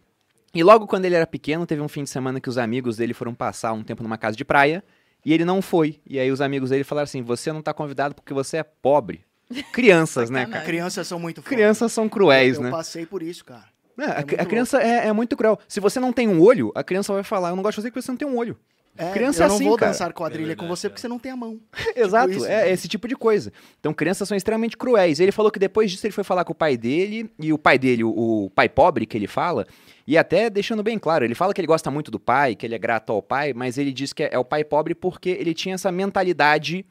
E 0.53 0.63
logo 0.63 0.87
quando 0.87 1.05
ele 1.05 1.15
era 1.15 1.27
pequeno, 1.27 1.65
teve 1.65 1.81
um 1.81 1.87
fim 1.87 2.03
de 2.03 2.09
semana 2.09 2.39
que 2.39 2.49
os 2.49 2.57
amigos 2.57 2.97
dele 2.97 3.13
foram 3.13 3.33
passar 3.33 3.73
um 3.73 3.83
tempo 3.83 4.03
numa 4.03 4.17
casa 4.17 4.37
de 4.37 4.45
praia, 4.45 4.83
e 5.25 5.33
ele 5.33 5.45
não 5.45 5.61
foi. 5.61 5.99
E 6.05 6.19
aí 6.19 6.31
os 6.31 6.41
amigos 6.41 6.69
dele 6.69 6.83
falaram 6.83 7.03
assim: 7.05 7.21
"Você 7.21 7.51
não 7.51 7.61
tá 7.61 7.73
convidado 7.73 8.15
porque 8.15 8.33
você 8.33 8.57
é 8.57 8.63
pobre". 8.63 9.25
Crianças, 9.71 10.29
né, 10.29 10.45
cara? 10.45 10.65
Crianças 10.65 11.07
são 11.07 11.19
muito 11.19 11.41
foda. 11.41 11.55
Crianças 11.55 11.91
são 11.91 12.09
cruéis, 12.09 12.57
eu 12.57 12.63
né? 12.63 12.71
passei 12.71 13.05
por 13.05 13.23
isso, 13.23 13.45
cara. 13.45 13.65
É, 13.97 14.03
a, 14.03 14.07
É 14.07 14.15
muito 14.15 14.41
a 14.41 14.45
criança 14.45 14.81
é, 14.81 15.07
é 15.07 15.13
muito 15.13 15.35
cruel. 15.37 15.57
Se 15.67 15.79
você 15.79 15.99
não 15.99 16.13
tem 16.13 16.27
um 16.27 16.41
olho, 16.41 16.71
a 16.75 16.83
criança 16.83 17.13
vai 17.13 17.23
falar: 17.23 17.49
Eu 17.49 17.55
não 17.55 17.63
gosto 17.63 17.77
de 17.77 17.83
você 17.83 17.89
porque 17.89 18.01
você 18.01 18.11
não 18.11 18.17
tem 18.17 18.27
um 18.27 18.37
olho. 18.37 18.57
É, 18.99 19.11
Criança 19.11 19.43
eu 19.43 19.45
é 19.45 19.47
não 19.49 19.55
assim, 19.55 19.65
vou 19.65 19.77
cara. 19.77 19.91
dançar 19.91 20.11
quadrilha 20.11 20.53
É 20.53 20.55
com 20.55 20.61
verdade, 20.61 20.79
você 20.79 20.87
é. 20.87 20.89
porque 20.89 21.01
você 21.01 21.07
não 21.07 21.19
tem 21.19 21.31
a 21.31 21.35
mão. 21.35 21.59
Exato, 21.95 22.31
isso, 22.31 22.45
é 22.45 22.65
né? 22.65 22.71
esse 22.71 22.87
tipo 22.87 23.07
de 23.07 23.15
coisa. 23.15 23.53
Então, 23.79 23.93
crianças 23.93 24.27
são 24.27 24.35
extremamente 24.35 24.75
cruéis. 24.75 25.19
Ele 25.19 25.31
falou 25.31 25.51
que 25.51 25.59
depois 25.59 25.91
disso 25.91 26.05
ele 26.07 26.13
foi 26.13 26.23
falar 26.23 26.43
com 26.43 26.51
o 26.51 26.55
pai 26.55 26.75
dele, 26.75 27.29
e 27.39 27.53
o 27.53 27.59
pai 27.59 27.77
dele, 27.77 28.03
o, 28.03 28.09
o 28.09 28.49
pai 28.49 28.67
pobre 28.67 29.05
que 29.05 29.15
ele 29.15 29.27
fala, 29.27 29.67
e 30.07 30.17
até 30.17 30.49
deixando 30.49 30.81
bem 30.81 30.97
claro, 30.97 31.25
ele 31.25 31.35
fala 31.35 31.53
que 31.53 31.59
ele 31.59 31.67
gosta 31.67 31.91
muito 31.91 32.09
do 32.09 32.19
pai, 32.19 32.55
que 32.55 32.65
ele 32.65 32.73
é 32.73 32.79
grato 32.79 33.11
ao 33.11 33.21
pai, 33.21 33.51
mas 33.53 33.77
ele 33.77 33.91
diz 33.91 34.13
que 34.13 34.23
é, 34.23 34.29
é 34.31 34.39
o 34.39 34.45
pai 34.45 34.63
pobre 34.63 34.95
porque 34.95 35.29
ele 35.29 35.53
tinha 35.53 35.75
essa 35.75 35.91
mentalidade 35.91 36.85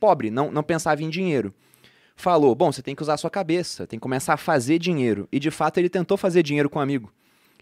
pobre, 0.00 0.30
não, 0.30 0.50
não 0.50 0.62
pensava 0.62 1.02
em 1.02 1.10
dinheiro. 1.10 1.54
Falou, 2.16 2.54
bom, 2.54 2.72
você 2.72 2.82
tem 2.82 2.94
que 2.94 3.02
usar 3.02 3.14
a 3.14 3.18
sua 3.18 3.30
cabeça, 3.30 3.86
tem 3.86 3.98
que 3.98 4.02
começar 4.02 4.34
a 4.34 4.36
fazer 4.38 4.78
dinheiro. 4.78 5.28
E 5.30 5.38
de 5.38 5.50
fato 5.50 5.78
ele 5.78 5.88
tentou 5.88 6.16
fazer 6.16 6.42
dinheiro 6.42 6.70
com 6.70 6.78
um 6.78 6.82
amigo. 6.82 7.12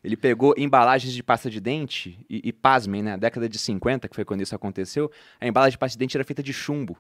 Ele 0.02 0.16
pegou 0.16 0.54
embalagens 0.56 1.12
de 1.12 1.22
pasta 1.22 1.50
de 1.50 1.60
dente, 1.60 2.18
e, 2.28 2.40
e 2.44 2.52
pasmem, 2.52 3.02
né? 3.02 3.10
Na 3.12 3.16
década 3.16 3.48
de 3.48 3.58
50, 3.58 4.08
que 4.08 4.14
foi 4.14 4.24
quando 4.24 4.40
isso 4.40 4.54
aconteceu, 4.54 5.10
a 5.40 5.46
embalagem 5.46 5.72
de 5.72 5.78
pasta 5.78 5.96
de 5.96 5.98
dente 5.98 6.16
era 6.16 6.24
feita 6.24 6.42
de 6.42 6.52
chumbo. 6.52 6.96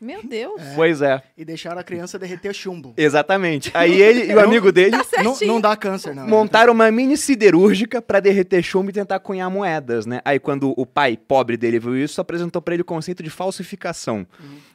Meu 0.00 0.22
Deus. 0.22 0.62
Pois 0.74 1.02
é. 1.02 1.22
E 1.36 1.44
deixaram 1.44 1.78
a 1.78 1.84
criança 1.84 2.18
derreter 2.18 2.54
chumbo. 2.54 2.94
Exatamente. 2.96 3.70
Aí 3.76 4.00
ele 4.00 4.32
e 4.32 4.34
o 4.34 4.40
amigo 4.40 4.72
dele 4.72 4.92
Tá 4.92 5.22
Não, 5.22 5.34
certinho. 5.34 5.52
não 5.52 5.60
dá 5.60 5.76
câncer, 5.76 6.14
não. 6.14 6.26
montaram 6.26 6.72
uma 6.72 6.90
mini 6.90 7.16
siderúrgica 7.16 8.00
pra 8.00 8.18
derreter 8.18 8.62
chumbo 8.62 8.88
e 8.88 8.92
tentar 8.94 9.20
cunhar 9.20 9.50
moedas, 9.50 10.06
né? 10.06 10.22
Aí 10.24 10.38
quando 10.38 10.72
o 10.74 10.86
pai 10.86 11.18
pobre 11.18 11.56
dele 11.58 11.78
viu 11.78 11.96
isso, 11.96 12.18
apresentou 12.20 12.62
pra 12.62 12.72
ele 12.72 12.82
o 12.82 12.86
conceito 12.86 13.22
de 13.22 13.28
falsificação. 13.28 14.26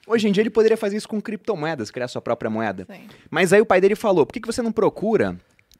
Hoje 0.05 0.27
em 0.27 0.31
dia 0.31 0.43
ele 0.43 0.51
poderia 0.51 0.77
fazer 0.77 0.97
isso 0.97 1.09
com 1.09 1.19
criptomoedas, 1.19 1.89
criar 1.89 2.07
sua 2.07 2.21
própria 2.21 2.49
moeda. 2.49 2.85
Sim. 2.91 3.07
Mas 3.31 3.51
aí 3.51 3.59
o 3.61 3.65
pai 3.65 3.81
dele 3.81 3.95
falou: 3.95 4.25
por 4.25 4.33
que, 4.33 4.39
que 4.39 4.47
você 4.47 4.61
não 4.61 4.71
procura 4.71 5.35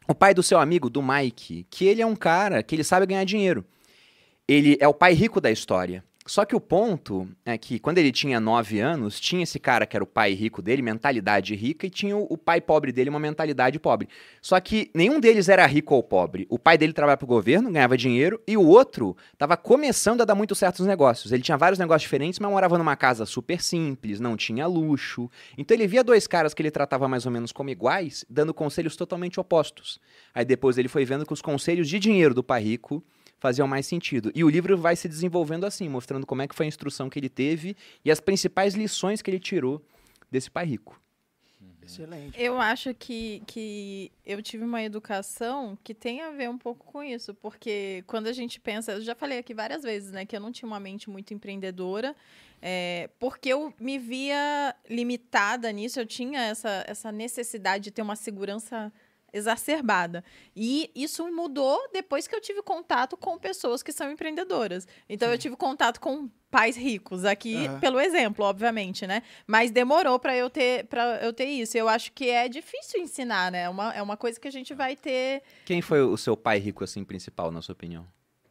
o 0.07 0.15
pai 0.15 0.33
do 0.33 0.41
seu 0.43 0.59
amigo, 0.59 0.89
do 0.89 1.01
Mike, 1.03 1.65
que 1.69 1.85
ele 1.85 2.01
é 2.01 2.05
um 2.05 2.15
cara 2.15 2.61
que 2.63 2.75
ele 2.75 2.83
sabe 2.83 3.05
ganhar 3.05 3.23
dinheiro. 3.23 3.63
Ele 4.47 4.77
é 4.79 4.87
o 4.87 4.93
pai 4.93 5.13
rico 5.13 5.41
da 5.41 5.49
história. 5.51 6.03
Só 6.27 6.43
que 6.43 6.55
o 6.55 6.59
ponto 6.59 7.27
é 7.45 7.55
que 7.55 7.77
quando 7.77 7.99
ele 7.99 8.11
tinha 8.11 8.39
9 8.39 8.79
anos, 8.79 9.19
tinha 9.19 9.43
esse 9.43 9.59
cara 9.59 9.85
que 9.85 9.95
era 9.95 10.03
o 10.03 10.07
pai 10.07 10.33
rico 10.33 10.59
dele, 10.59 10.81
mentalidade 10.81 11.53
rica, 11.53 11.85
e 11.85 11.89
tinha 11.89 12.17
o, 12.17 12.25
o 12.27 12.35
pai 12.35 12.59
pobre 12.59 12.91
dele, 12.91 13.11
uma 13.11 13.19
mentalidade 13.19 13.77
pobre. 13.77 14.09
Só 14.41 14.59
que 14.59 14.89
nenhum 14.91 15.19
deles 15.19 15.47
era 15.49 15.63
rico 15.67 15.93
ou 15.93 16.01
pobre. 16.01 16.47
O 16.49 16.57
pai 16.57 16.79
dele 16.79 16.93
trabalhava 16.93 17.19
pro 17.19 17.27
governo, 17.27 17.71
ganhava 17.71 17.95
dinheiro, 17.95 18.41
e 18.47 18.57
o 18.57 18.65
outro 18.65 19.15
estava 19.33 19.55
começando 19.55 20.21
a 20.21 20.25
dar 20.25 20.33
muito 20.33 20.55
certo 20.55 20.79
nos 20.79 20.87
negócios. 20.87 21.31
Ele 21.31 21.43
tinha 21.43 21.57
vários 21.57 21.77
negócios 21.77 22.01
diferentes, 22.01 22.39
mas 22.39 22.49
morava 22.49 22.75
numa 22.79 22.95
casa 22.95 23.27
super 23.27 23.61
simples, 23.61 24.19
não 24.19 24.35
tinha 24.35 24.65
luxo. 24.65 25.29
Então 25.55 25.77
ele 25.77 25.85
via 25.85 26.03
dois 26.03 26.25
caras 26.25 26.55
que 26.55 26.61
ele 26.63 26.71
tratava 26.71 27.07
mais 27.07 27.27
ou 27.27 27.31
menos 27.31 27.51
como 27.51 27.69
iguais, 27.69 28.25
dando 28.27 28.51
conselhos 28.51 28.95
totalmente 28.95 29.39
opostos. 29.39 29.99
Aí 30.33 30.43
depois 30.43 30.79
ele 30.79 30.87
foi 30.87 31.05
vendo 31.05 31.23
que 31.23 31.33
os 31.33 31.41
conselhos 31.41 31.87
de 31.87 31.99
dinheiro 31.99 32.33
do 32.33 32.43
pai 32.43 32.63
rico 32.63 33.03
faziam 33.45 33.67
mais 33.67 33.85
sentido. 33.85 34.31
E 34.33 34.43
o 34.43 34.49
livro 34.49 34.75
vai 34.75 34.95
se 34.95 35.07
desenvolvendo 35.07 35.65
assim, 35.65 35.87
mostrando 35.87 36.25
como 36.25 36.41
é 36.41 36.47
que 36.47 36.55
foi 36.55 36.65
a 36.65 36.67
instrução 36.67 37.11
que 37.11 37.19
ele 37.19 37.29
teve 37.29 37.77
e 38.03 38.09
as 38.09 38.19
principais 38.19 38.73
lições 38.73 39.21
que 39.21 39.29
ele 39.29 39.39
tirou 39.39 39.79
desse 40.31 40.49
pai 40.49 40.65
rico. 40.65 40.99
Excelente. 41.79 42.41
Eu 42.41 42.59
acho 42.59 42.91
que, 42.95 43.43
que 43.45 44.11
eu 44.25 44.41
tive 44.41 44.63
uma 44.63 44.81
educação 44.81 45.77
que 45.83 45.93
tem 45.93 46.21
a 46.21 46.31
ver 46.31 46.49
um 46.49 46.57
pouco 46.57 46.91
com 46.91 47.03
isso, 47.03 47.35
porque 47.35 48.03
quando 48.07 48.25
a 48.25 48.33
gente 48.33 48.59
pensa, 48.59 48.93
eu 48.93 49.01
já 49.01 49.13
falei 49.13 49.37
aqui 49.37 49.53
várias 49.53 49.83
vezes, 49.83 50.11
né, 50.11 50.25
que 50.25 50.35
eu 50.35 50.39
não 50.39 50.51
tinha 50.51 50.65
uma 50.65 50.79
mente 50.79 51.07
muito 51.07 51.31
empreendedora, 51.31 52.15
é, 52.59 53.11
porque 53.19 53.49
eu 53.49 53.71
me 53.79 53.99
via 53.99 54.75
limitada 54.89 55.71
nisso, 55.71 55.99
eu 55.99 56.05
tinha 56.07 56.39
essa, 56.39 56.83
essa 56.87 57.11
necessidade 57.11 57.83
de 57.83 57.91
ter 57.91 58.01
uma 58.01 58.15
segurança 58.15 58.91
exacerbada. 59.35 60.23
E 60.55 60.89
isso 60.95 61.29
mudou 61.31 61.77
depois 61.91 62.27
que 62.27 62.35
eu 62.35 62.41
tive 62.41 62.61
contato 62.61 63.17
com 63.17 63.37
pessoas 63.37 63.83
que 63.83 63.91
são 63.91 64.09
empreendedoras. 64.09 64.87
Então, 65.09 65.29
eu 65.29 65.37
tive 65.37 65.55
contato 65.55 65.99
com 65.99 66.29
pais 66.49 66.77
ricos 66.77 67.25
aqui 67.25 67.67
Aham. 67.67 67.79
pelo 67.81 67.99
exemplo, 67.99 68.45
obviamente, 68.45 69.05
né? 69.05 69.21
Mas 69.45 69.71
demorou 69.71 70.17
para 70.17 70.35
eu 70.37 70.49
ter 70.49 70.85
para 70.85 71.17
eu 71.21 71.33
ter 71.33 71.47
isso. 71.47 71.77
Eu 71.77 71.89
acho 71.89 72.13
que 72.13 72.29
é 72.29 72.47
difícil 72.47 73.01
ensinar, 73.01 73.51
né? 73.51 73.63
É 73.63 73.69
uma, 73.69 73.93
é 73.93 74.01
uma 74.01 74.15
coisa 74.15 74.39
que 74.39 74.47
a 74.47 74.51
gente 74.51 74.73
vai 74.73 74.95
ter. 74.95 75.43
Quem 75.65 75.81
foi 75.81 76.01
o 76.01 76.15
seu 76.15 76.37
pai 76.37 76.57
rico, 76.57 76.83
assim, 76.83 77.03
principal, 77.03 77.51
na 77.51 77.61
sua 77.61 77.73
opinião? 77.73 78.07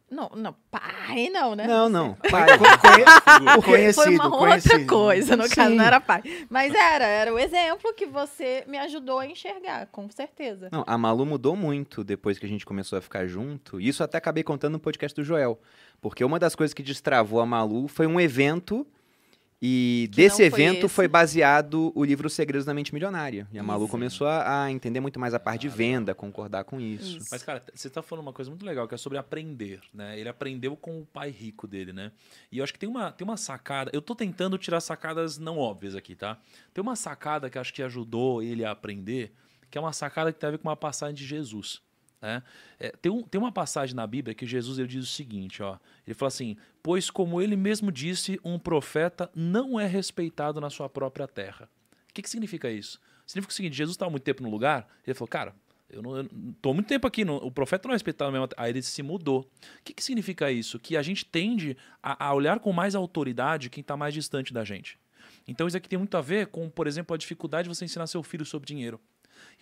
Não, 0.09 0.29
não, 0.35 0.55
pai 0.69 1.29
não, 1.29 1.55
né? 1.55 1.65
Não, 1.65 1.89
não. 1.89 2.13
Pai. 2.29 2.45
Conhe- 2.57 3.61
conhecido, 3.63 4.03
Foi 4.03 4.13
uma 4.15 4.25
outra 4.25 4.47
conhecido. 4.49 4.85
coisa, 4.87 5.35
no 5.35 5.49
caso, 5.49 5.71
Sim. 5.71 5.75
não 5.77 5.83
era 5.83 5.99
pai. 5.99 6.21
Mas 6.49 6.73
era, 6.73 7.05
era 7.05 7.33
o 7.33 7.39
exemplo 7.39 7.91
que 7.93 8.05
você 8.05 8.63
me 8.67 8.77
ajudou 8.77 9.19
a 9.19 9.25
enxergar, 9.25 9.87
com 9.87 10.09
certeza. 10.09 10.69
Não, 10.71 10.83
a 10.85 10.97
Malu 10.97 11.25
mudou 11.25 11.55
muito 11.55 12.03
depois 12.03 12.37
que 12.37 12.45
a 12.45 12.49
gente 12.49 12.65
começou 12.65 12.97
a 12.97 13.01
ficar 13.01 13.25
junto. 13.27 13.81
Isso 13.81 14.03
até 14.03 14.17
acabei 14.17 14.43
contando 14.43 14.73
no 14.73 14.79
podcast 14.79 15.15
do 15.19 15.23
Joel. 15.23 15.59
Porque 15.99 16.23
uma 16.23 16.37
das 16.37 16.55
coisas 16.55 16.73
que 16.73 16.83
destravou 16.83 17.39
a 17.41 17.45
Malu 17.45 17.87
foi 17.87 18.05
um 18.05 18.19
evento. 18.19 18.85
E 19.61 20.09
Que 20.11 20.17
desse 20.17 20.37
foi 20.37 20.45
evento 20.45 20.85
esse. 20.85 20.89
foi 20.89 21.07
baseado 21.07 21.91
o 21.95 22.03
livro 22.03 22.29
Segredos 22.29 22.65
da 22.65 22.73
Mente 22.73 22.93
Milionária. 22.93 23.47
E 23.51 23.57
a 23.57 23.63
Malu 23.63 23.85
Isso. 23.85 23.91
começou 23.91 24.27
a, 24.27 24.63
a 24.65 24.71
entender 24.71 24.99
muito 24.99 25.19
mais 25.19 25.33
a 25.33 25.39
parte 25.39 25.61
de 25.61 25.69
venda, 25.69 26.13
concordar 26.13 26.65
com 26.65 26.79
isso. 26.79 27.17
Isso. 27.17 27.29
Mas, 27.31 27.41
cara, 27.41 27.63
você 27.73 27.89
tá 27.89 28.01
falando 28.01 28.23
uma 28.23 28.33
coisa 28.33 28.51
muito 28.51 28.65
legal, 28.65 28.87
que 28.87 28.93
é 28.93 28.97
sobre 28.97 29.17
aprender, 29.17 29.79
né? 29.93 30.19
Ele 30.19 30.27
aprendeu 30.27 30.75
com 30.75 30.99
o 30.99 31.05
pai 31.05 31.29
rico 31.29 31.67
dele, 31.67 31.93
né? 31.93 32.11
E 32.51 32.57
eu 32.57 32.63
acho 32.63 32.73
que 32.73 32.79
tem 32.79 32.89
uma, 32.89 33.11
tem 33.11 33.25
uma 33.25 33.37
sacada. 33.37 33.89
Eu 33.93 34.01
tô 34.01 34.13
tentando 34.13 34.57
tirar 34.57 34.81
sacadas 34.81 35.37
não 35.37 35.57
óbvias 35.57 35.95
aqui, 35.95 36.15
tá? 36.15 36.37
Tem 36.73 36.81
uma 36.81 36.95
sacada 36.95 37.49
que 37.49 37.57
eu 37.57 37.61
acho 37.61 37.73
que 37.73 37.81
ajudou 37.81 38.43
ele 38.43 38.65
a 38.65 38.71
aprender, 38.71 39.33
que 39.71 39.77
é 39.77 39.81
uma 39.81 39.93
sacada 39.93 40.33
que 40.33 40.39
tem 40.39 40.47
a 40.49 40.51
ver 40.51 40.57
com 40.57 40.67
uma 40.67 40.75
passagem 40.75 41.15
de 41.15 41.25
Jesus. 41.25 41.81
Né? 42.25 42.41
É, 42.79 42.89
tem, 42.89 43.11
um, 43.11 43.21
tem 43.21 43.39
uma 43.39 43.51
passagem 43.51 43.95
na 43.95 44.07
Bíblia 44.07 44.33
que 44.33 44.47
Jesus 44.47 44.79
ele 44.79 44.87
diz 44.87 45.03
o 45.03 45.13
seguinte: 45.13 45.61
ó, 45.61 45.77
ele 46.07 46.15
fala 46.15 46.29
assim: 46.29 46.57
Pois, 46.81 47.11
como 47.11 47.39
ele 47.39 47.55
mesmo 47.55 47.91
disse, 47.91 48.39
um 48.43 48.57
profeta 48.57 49.29
não 49.35 49.79
é 49.79 49.85
respeitado 49.85 50.59
na 50.59 50.71
sua 50.71 50.89
própria 50.89 51.27
terra. 51.27 51.69
O 52.09 52.13
que, 52.15 52.23
que 52.23 52.29
significa 52.29 52.71
isso? 52.71 52.99
Significa 53.27 53.51
o 53.51 53.55
seguinte: 53.55 53.75
Jesus 53.75 53.93
estava 53.93 54.09
muito 54.09 54.23
tempo 54.23 54.41
no 54.41 54.49
lugar, 54.49 54.87
ele 55.05 55.13
falou, 55.13 55.27
cara, 55.27 55.55
eu 55.87 56.01
não 56.01 56.21
estou 56.21 56.73
muito 56.73 56.87
tempo 56.87 57.05
aqui, 57.05 57.23
não- 57.23 57.37
o 57.37 57.51
profeta 57.51 57.87
não 57.87 57.93
é 57.93 57.95
respeitado 57.95 58.31
mesmo. 58.31 58.49
Aí 58.57 58.71
ele 58.71 58.81
se 58.81 59.03
mudou. 59.03 59.41
O 59.41 59.83
que, 59.83 59.93
que 59.93 60.03
significa 60.03 60.51
isso? 60.51 60.79
Que 60.79 60.97
a 60.97 61.03
gente 61.03 61.23
tende 61.23 61.77
a, 62.01 62.27
a 62.29 62.33
olhar 62.33 62.59
com 62.59 62.73
mais 62.73 62.95
autoridade 62.95 63.69
quem 63.69 63.81
está 63.81 63.95
mais 63.95 64.15
distante 64.15 64.51
da 64.51 64.63
gente. 64.63 64.97
Então 65.47 65.67
isso 65.67 65.77
aqui 65.77 65.87
tem 65.87 65.99
muito 65.99 66.17
a 66.17 66.21
ver 66.21 66.47
com, 66.47 66.67
por 66.71 66.87
exemplo, 66.87 67.13
a 67.13 67.17
dificuldade 67.17 67.69
de 67.69 67.75
você 67.75 67.85
ensinar 67.85 68.07
seu 68.07 68.23
filho 68.23 68.43
sobre 68.45 68.65
dinheiro. 68.65 68.99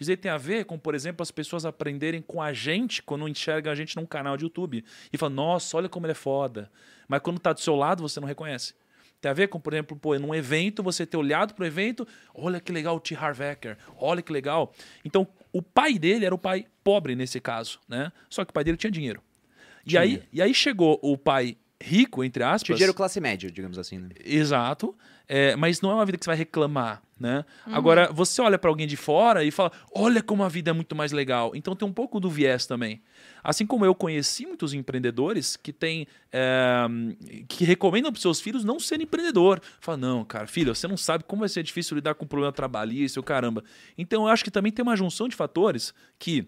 Isso 0.03 0.11
aí 0.11 0.17
tem 0.17 0.31
a 0.31 0.37
ver 0.37 0.65
com, 0.65 0.77
por 0.77 0.95
exemplo, 0.95 1.23
as 1.23 1.31
pessoas 1.31 1.65
aprenderem 1.65 2.21
com 2.21 2.41
a 2.41 2.53
gente 2.53 3.01
quando 3.01 3.27
enxergam 3.27 3.71
a 3.71 3.75
gente 3.75 3.95
num 3.95 4.05
canal 4.05 4.37
de 4.37 4.45
YouTube 4.45 4.83
e 5.11 5.17
falam, 5.17 5.35
nossa, 5.35 5.75
olha 5.75 5.89
como 5.89 6.05
ele 6.05 6.11
é 6.11 6.15
foda. 6.15 6.71
Mas 7.07 7.21
quando 7.21 7.39
tá 7.39 7.53
do 7.53 7.59
seu 7.59 7.75
lado, 7.75 8.01
você 8.01 8.19
não 8.19 8.27
reconhece. 8.27 8.73
Tem 9.21 9.29
a 9.29 9.33
ver 9.33 9.47
com, 9.47 9.59
por 9.59 9.73
exemplo, 9.73 9.97
pô, 9.97 10.17
num 10.19 10.35
evento, 10.35 10.83
você 10.83 11.05
ter 11.05 11.15
olhado 11.15 11.53
pro 11.53 11.65
evento, 11.65 12.05
olha 12.33 12.59
que 12.59 12.71
legal 12.71 12.97
o 12.97 12.99
T. 12.99 13.15
Harv 13.15 13.39
Eker, 13.41 13.77
olha 13.97 14.21
que 14.21 14.33
legal. 14.33 14.73
Então, 15.05 15.25
o 15.53 15.61
pai 15.61 15.97
dele 15.97 16.25
era 16.25 16.35
o 16.35 16.37
pai 16.37 16.65
pobre 16.83 17.15
nesse 17.15 17.39
caso, 17.39 17.79
né? 17.87 18.11
Só 18.29 18.43
que 18.43 18.51
o 18.51 18.53
pai 18.53 18.65
dele 18.65 18.75
tinha 18.75 18.91
dinheiro. 18.91 19.21
E 19.85 19.97
aí, 19.97 20.23
e 20.31 20.41
aí 20.41 20.53
chegou 20.53 20.99
o 21.01 21.17
pai 21.17 21.57
rico, 21.83 22.23
entre 22.23 22.43
aspas. 22.43 22.63
Tinha 22.63 22.75
dinheiro 22.75 22.93
classe 22.93 23.19
média, 23.19 23.51
digamos 23.51 23.77
assim. 23.77 23.97
Né? 23.97 24.09
Exato. 24.23 24.95
É, 25.27 25.55
mas 25.55 25.81
não 25.81 25.91
é 25.91 25.93
uma 25.95 26.05
vida 26.05 26.17
que 26.17 26.25
você 26.25 26.29
vai 26.29 26.37
reclamar, 26.37 27.01
né? 27.17 27.45
Agora, 27.65 28.11
você 28.11 28.41
olha 28.41 28.57
pra 28.59 28.69
alguém 28.69 28.85
de 28.85 28.97
fora 28.97 29.43
e 29.43 29.51
fala: 29.51 29.71
olha 29.95 30.21
como 30.21 30.43
a 30.43 30.49
vida 30.49 30.71
é 30.71 30.73
muito 30.73 30.95
mais 30.95 31.11
legal. 31.11 31.51
Então 31.55 31.75
tem 31.75 31.87
um 31.87 31.93
pouco 31.93 32.19
do 32.19 32.29
viés 32.29 32.65
também. 32.65 33.01
Assim 33.41 33.65
como 33.65 33.85
eu 33.85 33.95
conheci 33.95 34.45
muitos 34.45 34.73
empreendedores 34.73 35.55
que 35.55 35.71
têm. 35.71 36.07
é, 36.31 36.85
que 37.47 37.63
recomendam 37.63 38.11
para 38.11 38.21
seus 38.21 38.41
filhos 38.41 38.63
não 38.63 38.79
serem 38.79 39.05
empreendedor. 39.05 39.61
Fala, 39.79 39.97
não, 39.97 40.25
cara, 40.25 40.45
filho, 40.45 40.75
você 40.75 40.87
não 40.87 40.97
sabe 40.97 41.23
como 41.23 41.41
vai 41.41 41.49
ser 41.49 41.63
difícil 41.63 41.95
lidar 41.95 42.15
com 42.15 42.27
problema 42.27 42.51
trabalhista, 42.51 43.19
o 43.19 43.23
caramba. 43.23 43.63
Então 43.97 44.23
eu 44.23 44.27
acho 44.27 44.43
que 44.43 44.51
também 44.51 44.71
tem 44.71 44.83
uma 44.83 44.95
junção 44.95 45.27
de 45.27 45.35
fatores 45.35 45.93
que. 46.19 46.47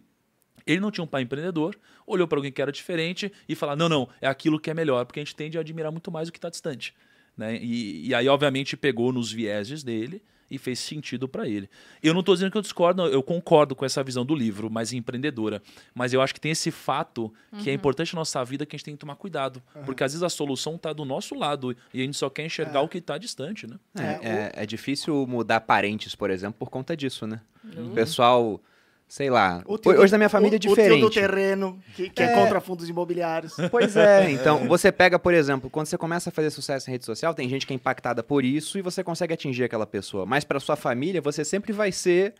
Ele 0.66 0.80
não 0.80 0.92
tinha 0.92 1.04
um 1.04 1.08
pai 1.08 1.22
empreendedor, 1.22 1.78
olhou 2.08 2.28
para 2.28 2.38
alguém 2.38 2.52
que 2.52 2.62
era 2.62 2.72
diferente 2.72 3.32
e 3.48 3.56
falou: 3.56 3.76
não, 3.76 3.90
não, 3.90 4.10
é 4.22 4.28
aquilo 4.28 4.60
que 4.60 4.70
é 4.70 4.74
melhor, 4.74 5.06
porque 5.06 5.20
a 5.20 5.24
gente 5.24 5.36
tende 5.36 5.58
a 5.58 5.62
admirar 5.62 5.92
muito 5.92 6.12
mais 6.12 6.30
o 6.30 6.32
que 6.32 6.38
está 6.38 6.50
distante. 6.50 6.94
Né? 7.38 7.58
E, 7.62 8.08
e 8.08 8.16
aí, 8.16 8.28
obviamente, 8.28 8.78
pegou 8.78 9.12
nos 9.12 9.32
vieses 9.32 9.84
dele 9.84 10.22
e 10.50 10.58
fez 10.58 10.80
sentido 10.80 11.28
para 11.28 11.48
ele. 11.48 11.70
Eu 12.04 12.14
não 12.14 12.20
estou 12.20 12.36
dizendo 12.36 12.52
que 12.52 12.58
eu 12.58 12.62
discordo, 12.62 13.06
eu 13.08 13.24
concordo 13.24 13.76
com 13.76 13.84
essa 13.84 14.04
visão 14.04 14.26
do 14.26 14.36
livro, 14.36 14.70
mais 14.70 14.94
empreendedora. 14.94 15.62
Mas 15.94 16.14
eu 16.14 16.22
acho 16.22 16.34
que 16.34 16.40
tem 16.40 16.52
esse 16.52 16.70
fato 16.72 17.34
que 17.60 17.70
é 17.70 17.74
importante 17.74 18.14
na 18.14 18.22
nossa 18.22 18.44
vida 18.46 18.66
que 18.66 18.76
a 18.76 18.78
gente 18.78 18.86
tem 18.86 18.96
que 18.96 19.00
tomar 19.00 19.16
cuidado. 19.16 19.62
Porque 19.86 20.04
às 20.04 20.14
vezes 20.14 20.24
a 20.24 20.30
solução 20.30 20.76
está 20.76 20.94
do 20.94 21.04
nosso 21.04 21.36
lado 21.36 21.76
e 21.94 22.02
a 22.02 22.06
gente 22.06 22.18
só 22.18 22.30
quer 22.30 22.46
enxergar 22.46 22.82
o 22.82 22.88
que 22.88 23.00
está 23.00 23.18
distante. 23.18 23.66
Né? 23.68 23.78
É, 23.98 24.02
É, 24.04 24.30
é, 24.30 24.52
é 24.64 24.66
difícil 24.66 25.26
mudar 25.28 25.62
parentes, 25.62 26.16
por 26.16 26.30
exemplo, 26.30 26.58
por 26.60 26.70
conta 26.70 26.96
disso, 26.96 27.26
né? 27.26 27.42
O 27.78 27.90
pessoal, 27.96 28.62
sei 29.08 29.30
lá. 29.30 29.64
O 29.66 29.78
hoje 29.90 30.12
na 30.12 30.18
minha 30.18 30.30
família 30.30 30.56
o, 30.56 30.56
é 30.56 30.58
O 30.58 30.60
tio 30.60 30.70
do 30.72 30.76
diferente. 30.76 31.14
terreno, 31.14 31.80
que, 31.96 32.10
que 32.10 32.22
é. 32.22 32.26
É. 32.26 32.36
contra 32.36 32.60
fundos 32.60 32.90
imobiliários. 32.90 33.56
Pois 33.72 33.96
é, 33.96 34.30
então 34.32 34.68
você 34.68 34.92
pega, 34.92 35.18
por 35.18 35.34
exemplo, 35.34 35.70
quando 35.70 35.88
você 35.88 35.98
começa 35.98 36.30
a 36.30 36.32
fazer 36.34 36.50
sucesso 36.50 36.90
em 36.90 36.94
rede 36.94 37.06
social, 37.06 37.34
tem 37.34 37.48
gente 37.48 37.66
que 37.66 37.74
é 37.74 37.76
impactada 37.76 38.24
por 38.24 38.44
isso 38.44 38.78
e 38.78 38.82
você 38.82 39.04
consegue 39.04 39.34
atingir 39.34 39.64
aquela 39.64 39.86
pessoa. 39.86 40.26
Mas 40.26 40.44
para 40.44 40.60
sua 40.60 40.76
família, 40.76 41.22
você 41.22 41.46
sempre 41.46 41.72
vai 41.72 41.92
ser 41.92 42.34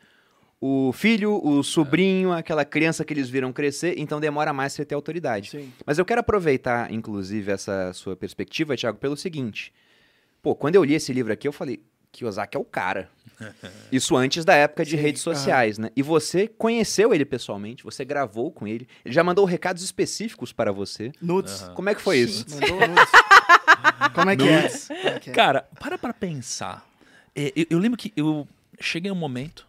o 0.60 0.92
filho, 0.94 1.40
o 1.46 1.62
sobrinho, 1.64 2.32
aquela 2.32 2.66
criança 2.66 3.04
que 3.04 3.14
eles 3.14 3.30
viram 3.30 3.52
crescer, 3.52 3.96
então 3.98 4.20
demora 4.20 4.54
mais 4.54 4.74
você 4.74 4.86
ter 4.86 4.96
autoridade. 4.96 5.52
Sim. 5.52 5.72
Mas 5.86 5.98
eu 5.98 6.06
quero 6.06 6.22
aproveitar, 6.22 6.92
inclusive, 6.92 7.52
essa 7.52 7.92
sua 7.94 8.16
perspectiva, 8.16 8.76
Thiago, 8.76 8.98
pelo 8.98 9.18
seguinte. 9.18 9.74
Pô, 10.42 10.56
quando 10.56 10.76
eu 10.76 10.84
li 10.84 10.94
esse 10.94 11.12
livro 11.12 11.34
aqui, 11.34 11.48
eu 11.48 11.52
falei, 11.52 11.82
Kiyosaki 12.16 12.58
é 12.58 12.60
o 12.60 12.64
cara. 12.64 13.10
Isso 13.92 14.16
antes 14.16 14.46
da 14.46 14.56
época 14.56 14.86
de 14.86 14.92
Sim, 14.92 14.98
redes 14.98 15.22
sociais, 15.22 15.78
né? 15.78 15.90
E 15.96 16.02
você 16.02 16.48
conheceu 16.48 17.14
ele 17.14 17.26
pessoalmente, 17.26 17.84
você 17.84 18.06
gravou 18.06 18.52
com 18.52 18.68
ele, 18.68 18.88
ele 19.04 19.14
já 19.14 19.24
mandou 19.24 19.46
recados 19.46 19.84
específicos 19.84 20.54
para 20.54 20.72
você. 20.72 21.12
Nudes. 21.22 21.70
Como 21.76 21.90
é 21.90 21.96
que 21.96 22.02
foi 22.02 22.20
isso? 22.20 22.46
Mandou 22.50 22.88
nudes. 22.88 23.12
Como 24.14 24.30
é 24.30 24.36
que 24.36 24.48
é? 24.48 24.70
Como 24.70 25.08
é 25.08 25.20
que 25.20 25.30
é? 25.30 25.34
Cara, 25.34 25.68
para 25.80 25.98
pra 25.98 26.14
pensar. 26.14 26.88
É, 27.36 27.52
eu, 27.56 27.66
eu 27.72 27.80
lembro 27.80 27.98
que 27.98 28.14
eu 28.16 28.48
cheguei 28.80 29.12
um 29.12 29.16
momento, 29.16 29.68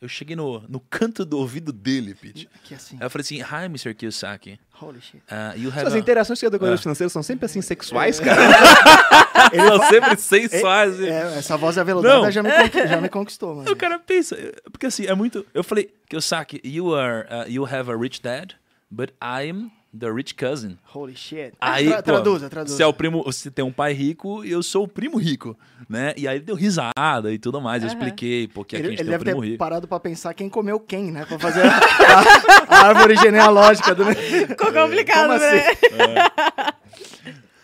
eu 0.00 0.08
cheguei 0.08 0.36
no, 0.36 0.60
no 0.68 0.78
canto 0.80 1.24
do 1.24 1.38
ouvido 1.38 1.72
dele, 1.72 2.14
Pete. 2.14 2.48
Aqui 2.54 2.74
assim. 2.74 2.96
Aí 3.00 3.06
eu 3.06 3.10
falei 3.10 3.22
assim, 3.22 3.40
Hi, 3.42 3.64
Mr. 3.66 3.94
Kiyosaki. 3.94 4.58
Holy 4.80 5.00
shit. 5.00 5.16
Uh, 5.30 5.58
you 5.58 5.70
have 5.70 5.80
Suas 5.82 5.94
a... 5.94 5.98
interações 5.98 6.38
com 6.40 6.46
É. 6.46 6.48
educadores 6.48 6.80
financeiros 6.80 7.12
são 7.12 7.22
sempre 7.22 7.46
assim 7.46 7.60
sexuais, 7.60 8.20
cara. 8.20 8.40
São 9.54 9.88
sempre 9.88 10.16
sensuais. 10.16 11.00
É, 11.00 11.38
essa 11.38 11.56
voz 11.56 11.78
aveludada 11.78 12.22
Não. 12.24 12.30
já 12.30 12.42
me, 12.42 12.50
conqui- 12.50 12.86
já 12.86 13.00
me 13.00 13.08
conquistou, 13.08 13.54
mano. 13.56 13.70
O 13.70 13.76
cara 13.76 13.98
pensa, 13.98 14.36
porque 14.70 14.86
assim, 14.86 15.06
é 15.06 15.14
muito. 15.14 15.46
Eu 15.54 15.64
falei, 15.64 15.92
Kiyosaki, 16.08 16.60
you 16.64 16.94
are, 16.94 17.26
uh, 17.30 17.48
you 17.50 17.64
have 17.64 17.90
a 17.90 17.96
rich 17.96 18.20
dad, 18.20 18.52
but 18.90 19.10
I'm 19.22 19.70
the 19.96 20.10
rich 20.10 20.34
cousin. 20.34 20.76
Holy 20.94 21.14
shit. 21.16 21.52
Aí, 21.60 21.86
Tra- 21.88 21.96
pô, 21.96 22.02
traduza, 22.02 22.48
traduza. 22.50 22.76
Você 22.76 22.82
é 22.82 22.86
o 22.86 22.92
primo, 22.92 23.22
você 23.22 23.50
tem 23.50 23.64
um 23.64 23.72
pai 23.72 23.92
rico 23.92 24.44
e 24.44 24.50
eu 24.50 24.62
sou 24.62 24.84
o 24.84 24.88
primo 24.88 25.16
rico, 25.18 25.56
né? 25.88 26.12
E 26.16 26.26
aí 26.28 26.36
ele 26.38 26.44
deu 26.44 26.54
risada 26.54 27.32
e 27.32 27.38
tudo 27.38 27.60
mais. 27.60 27.82
Eu 27.82 27.88
Aham. 27.88 27.96
expliquei 27.98 28.48
porque 28.48 28.76
aqui 28.76 28.82
Ele, 28.84 28.88
a 28.88 28.90
gente 28.92 29.00
ele 29.00 29.08
tem 29.08 29.14
o 29.16 29.18
deve 29.18 29.24
primo 29.30 29.40
ter 29.42 29.46
rico. 29.48 29.58
parado 29.58 29.88
pra 29.88 29.98
pensar 30.00 30.34
quem 30.34 30.48
comeu 30.48 30.78
quem, 30.78 31.10
né? 31.10 31.24
Pra 31.24 31.38
fazer 31.38 31.62
a, 31.62 31.78
a- 31.78 32.76
a 32.76 32.86
árvore 32.88 33.16
genealógica 33.16 33.94
do. 33.94 34.04
Ficou 34.14 34.72
complicado, 34.72 35.28
Como 35.28 35.38
né? 35.38 35.64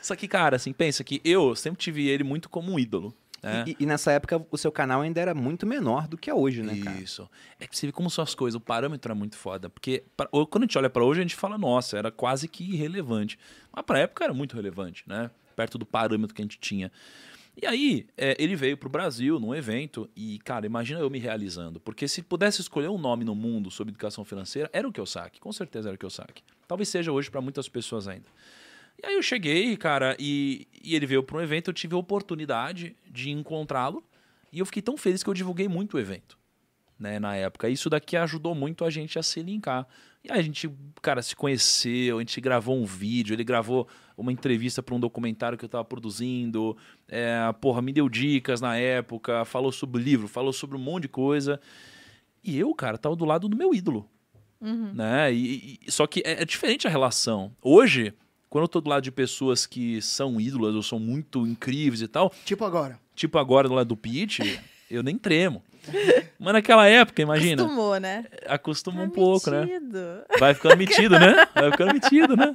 Só 0.00 0.14
que, 0.14 0.28
cara, 0.28 0.56
assim, 0.56 0.72
pensa 0.72 1.02
que 1.02 1.20
eu 1.24 1.56
sempre 1.56 1.78
tive 1.78 2.06
ele 2.08 2.22
muito 2.24 2.48
como 2.48 2.72
um 2.72 2.78
ídolo. 2.78 3.14
Né? 3.44 3.64
E, 3.68 3.76
e 3.80 3.86
nessa 3.86 4.10
época 4.12 4.44
o 4.50 4.58
seu 4.58 4.72
canal 4.72 5.02
ainda 5.02 5.20
era 5.20 5.34
muito 5.34 5.66
menor 5.66 6.08
do 6.08 6.16
que 6.16 6.28
é 6.30 6.34
hoje, 6.34 6.62
né, 6.62 6.78
cara? 6.82 7.00
Isso. 7.00 7.28
É 7.60 7.66
que 7.66 7.76
você 7.76 7.86
vê 7.86 7.92
como 7.92 8.10
são 8.10 8.22
as 8.24 8.34
coisas, 8.34 8.56
o 8.56 8.60
parâmetro 8.60 9.12
é 9.12 9.14
muito 9.14 9.36
foda. 9.36 9.68
Porque 9.70 10.04
pra- 10.16 10.26
quando 10.28 10.62
a 10.62 10.66
gente 10.66 10.78
olha 10.78 10.90
pra 10.90 11.04
hoje, 11.04 11.20
a 11.20 11.22
gente 11.22 11.36
fala, 11.36 11.56
nossa, 11.58 11.96
era 11.98 12.10
quase 12.10 12.48
que 12.48 12.64
irrelevante. 12.64 13.38
Mas 13.72 13.84
pra 13.84 13.98
época 14.00 14.24
era 14.24 14.34
muito 14.34 14.54
relevante, 14.56 15.04
né? 15.06 15.30
Perto 15.54 15.78
do 15.78 15.86
parâmetro 15.86 16.34
que 16.34 16.42
a 16.42 16.44
gente 16.44 16.58
tinha. 16.58 16.90
E 17.60 17.64
aí, 17.66 18.06
é, 18.16 18.34
ele 18.36 18.56
veio 18.56 18.76
pro 18.76 18.88
Brasil 18.88 19.38
num 19.38 19.54
evento 19.54 20.10
e, 20.16 20.40
cara, 20.40 20.66
imagina 20.66 20.98
eu 20.98 21.08
me 21.08 21.20
realizando. 21.20 21.78
Porque 21.78 22.08
se 22.08 22.20
pudesse 22.20 22.60
escolher 22.60 22.88
um 22.88 22.98
nome 22.98 23.24
no 23.24 23.32
mundo 23.34 23.70
sobre 23.70 23.92
educação 23.92 24.24
financeira, 24.24 24.68
era 24.72 24.88
o 24.88 24.92
Kiyosaki. 24.92 25.38
Com 25.38 25.52
certeza 25.52 25.88
era 25.88 25.94
o 25.94 25.98
Kiyosaki. 25.98 26.42
Talvez 26.66 26.88
seja 26.88 27.12
hoje 27.12 27.30
pra 27.30 27.40
muitas 27.40 27.68
pessoas 27.68 28.08
ainda. 28.08 28.26
E 29.02 29.06
aí 29.06 29.14
eu 29.14 29.22
cheguei, 29.22 29.76
cara, 29.76 30.16
e, 30.18 30.66
e 30.82 30.94
ele 30.94 31.06
veio 31.06 31.22
para 31.22 31.36
um 31.38 31.40
evento, 31.40 31.68
eu 31.70 31.74
tive 31.74 31.94
a 31.94 31.98
oportunidade 31.98 32.96
de 33.10 33.30
encontrá-lo. 33.30 34.02
E 34.52 34.58
eu 34.60 34.66
fiquei 34.66 34.80
tão 34.82 34.96
feliz 34.96 35.22
que 35.22 35.28
eu 35.28 35.34
divulguei 35.34 35.68
muito 35.68 35.96
o 35.96 36.00
evento, 36.00 36.38
né, 36.98 37.18
na 37.18 37.34
época. 37.34 37.68
Isso 37.68 37.90
daqui 37.90 38.16
ajudou 38.16 38.54
muito 38.54 38.84
a 38.84 38.90
gente 38.90 39.18
a 39.18 39.22
se 39.22 39.42
linkar. 39.42 39.86
E 40.22 40.30
aí 40.30 40.38
a 40.38 40.42
gente, 40.42 40.70
cara, 41.02 41.20
se 41.20 41.34
conheceu, 41.36 42.16
a 42.16 42.20
gente 42.20 42.40
gravou 42.40 42.76
um 42.80 42.84
vídeo, 42.86 43.34
ele 43.34 43.44
gravou 43.44 43.86
uma 44.16 44.32
entrevista 44.32 44.82
para 44.82 44.94
um 44.94 45.00
documentário 45.00 45.58
que 45.58 45.64
eu 45.64 45.68
tava 45.68 45.84
produzindo. 45.84 46.76
É, 47.08 47.36
porra, 47.60 47.82
me 47.82 47.92
deu 47.92 48.08
dicas 48.08 48.60
na 48.60 48.76
época, 48.76 49.44
falou 49.44 49.72
sobre 49.72 50.00
o 50.00 50.04
livro, 50.04 50.28
falou 50.28 50.52
sobre 50.52 50.76
um 50.76 50.80
monte 50.80 51.02
de 51.02 51.08
coisa. 51.08 51.60
E 52.42 52.56
eu, 52.58 52.72
cara, 52.74 52.96
tava 52.96 53.16
do 53.16 53.24
lado 53.24 53.48
do 53.48 53.56
meu 53.56 53.74
ídolo. 53.74 54.08
Né? 54.94 55.34
E, 55.34 55.78
e- 55.86 55.90
só 55.90 56.06
que 56.06 56.22
é, 56.24 56.40
é 56.42 56.44
diferente 56.44 56.86
a 56.86 56.90
relação. 56.90 57.54
Hoje, 57.60 58.14
quando 58.50 58.62
eu 58.64 58.68
tô 58.68 58.80
do 58.80 58.88
lado 58.90 59.02
de 59.02 59.10
pessoas 59.10 59.66
que 59.66 60.00
são 60.02 60.40
ídolas 60.40 60.74
ou 60.74 60.82
são 60.82 60.98
muito 60.98 61.46
incríveis 61.46 62.02
e 62.02 62.08
tal, 62.08 62.32
Tipo 62.44 62.64
agora. 62.64 62.98
tipo 63.14 63.38
agora 63.38 63.68
do 63.68 63.74
lado 63.74 63.88
do 63.88 63.96
Pete, 63.96 64.60
eu 64.90 65.02
nem 65.02 65.18
tremo. 65.18 65.62
Mas 66.38 66.54
naquela 66.54 66.86
época, 66.86 67.20
imagina, 67.20 67.62
Acostumou, 67.62 68.00
né? 68.00 68.24
acostuma 68.46 69.02
um 69.02 69.08
Tá 69.08 69.14
pouco, 69.14 69.50
né? 69.50 69.66
metido. 69.66 69.98
Vai 70.38 70.54
ficando 70.54 70.76
metido, 70.78 71.18
né? 71.18 71.46
Vai 71.54 71.70
ficando 71.72 71.92
metido, 71.92 72.36
né? 72.36 72.54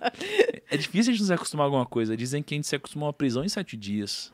É 0.72 0.76
difícil 0.76 1.14
a 1.14 1.16
gente 1.16 1.26
se 1.28 1.34
acostumar 1.34 1.66
a 1.66 1.68
alguma 1.68 1.86
coisa. 1.86 2.18
Dizem 2.18 2.42
que 2.42 2.56
a 2.56 2.58
gente 2.58 2.68
se 2.68 2.76
acostuma 2.76 3.06
a 3.06 3.08
uma 3.08 3.14
prisão 3.14 3.44
em 3.44 3.50
sete 3.50 3.78
dias. 3.78 4.34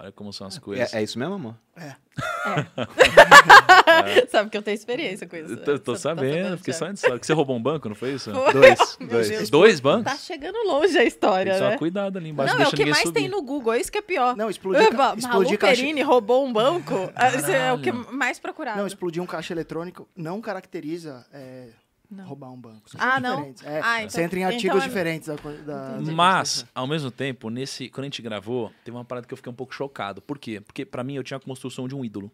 Olha 0.00 0.12
como 0.12 0.32
são 0.32 0.46
as 0.46 0.58
coisas. 0.58 0.94
É, 0.94 1.00
é 1.00 1.02
isso 1.02 1.18
mesmo, 1.18 1.34
amor? 1.34 1.54
Sabe 4.30 4.48
que 4.48 4.56
eu 4.56 4.62
tenho 4.62 4.74
experiência 4.74 5.26
com 5.26 5.36
isso. 5.36 5.52
Eu 5.52 5.58
tô, 5.58 5.78
tô 5.78 5.94
sabendo, 5.96 6.56
fiquei 6.56 6.72
Thiago? 6.72 6.96
só 6.96 7.18
que 7.18 7.26
você 7.26 7.34
roubou 7.34 7.54
um 7.54 7.62
banco, 7.62 7.86
não 7.86 7.94
foi 7.94 8.14
isso? 8.14 8.32
Foi. 8.32 8.52
Dois. 8.54 8.96
Dois. 8.98 9.28
Deus. 9.28 9.50
Dois 9.50 9.78
bancos? 9.78 10.10
Tá 10.10 10.18
chegando 10.18 10.56
longe 10.66 10.96
a 10.96 11.00
Tem 11.00 11.06
história, 11.06 11.52
que 11.52 11.58
tomar 11.58 11.70
né? 11.72 11.76
cuidado 11.76 12.16
ali 12.16 12.30
embaixo, 12.30 12.54
Não, 12.54 12.64
é 12.64 12.68
o 12.68 12.70
que 12.70 12.86
mais 12.86 13.02
subir. 13.02 13.20
tem 13.20 13.28
no 13.28 13.42
Google, 13.42 13.74
é 13.74 13.80
isso 13.80 13.92
que 13.92 13.98
é 13.98 14.02
pior. 14.02 14.34
Não, 14.34 14.48
explodir, 14.48 14.86
Eba, 14.86 15.10
ca... 15.10 15.18
explodir 15.18 15.58
caixa. 15.58 15.82
Perini 15.82 16.00
roubou 16.00 16.46
um 16.46 16.52
banco. 16.52 17.12
Esse 17.34 17.52
é 17.52 17.70
o 17.70 17.78
que 17.78 17.92
Caralho. 17.92 18.10
mais 18.10 18.38
procurado. 18.38 18.78
Não, 18.78 18.86
explodir 18.86 19.22
um 19.22 19.26
caixa 19.26 19.52
eletrônico 19.52 20.08
não 20.16 20.40
caracteriza 20.40 21.26
é, 21.30 21.68
Não. 22.10 22.24
roubar 22.26 22.50
um 22.50 22.60
banco. 22.60 22.90
São 22.90 23.00
Ah, 23.00 23.20
não? 23.20 23.54
É, 23.62 23.80
Ah, 23.82 23.98
então- 24.02 24.10
você 24.10 24.22
entra 24.22 24.38
em 24.38 24.42
então 24.42 24.54
artigos 24.54 24.82
é- 24.82 24.86
diferentes 24.88 25.28
da, 25.28 25.36
da, 25.36 25.98
da 26.00 26.12
Mas, 26.12 26.66
ao 26.74 26.86
mesmo 26.86 27.10
tempo, 27.10 27.48
nesse, 27.50 27.88
quando 27.88 28.04
a 28.04 28.06
gente 28.06 28.20
gravou, 28.20 28.72
teve 28.84 28.96
uma 28.96 29.04
parada 29.04 29.26
que 29.26 29.32
eu 29.32 29.36
fiquei 29.36 29.50
um 29.52 29.54
pouco 29.54 29.72
chocado. 29.74 30.20
Por 30.20 30.38
quê? 30.38 30.60
Porque 30.60 30.84
pra 30.84 31.04
mim 31.04 31.14
eu 31.14 31.22
tinha 31.22 31.36
a 31.36 31.40
construção 31.40 31.86
de 31.86 31.94
um 31.94 32.04
ídolo. 32.04 32.30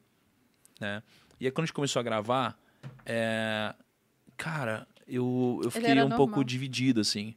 Né? 0.80 1.02
E 1.38 1.45
aí 1.47 1.50
quando 1.52 1.64
a 1.64 1.66
gente 1.66 1.75
começou 1.75 2.00
a 2.00 2.02
gravar, 2.02 2.59
é, 3.04 3.75
cara, 4.37 4.87
eu, 5.06 5.61
eu 5.64 5.71
fiquei 5.71 5.92
um 5.92 5.97
normal. 5.97 6.16
pouco 6.16 6.45
dividido, 6.45 7.00
assim. 7.00 7.35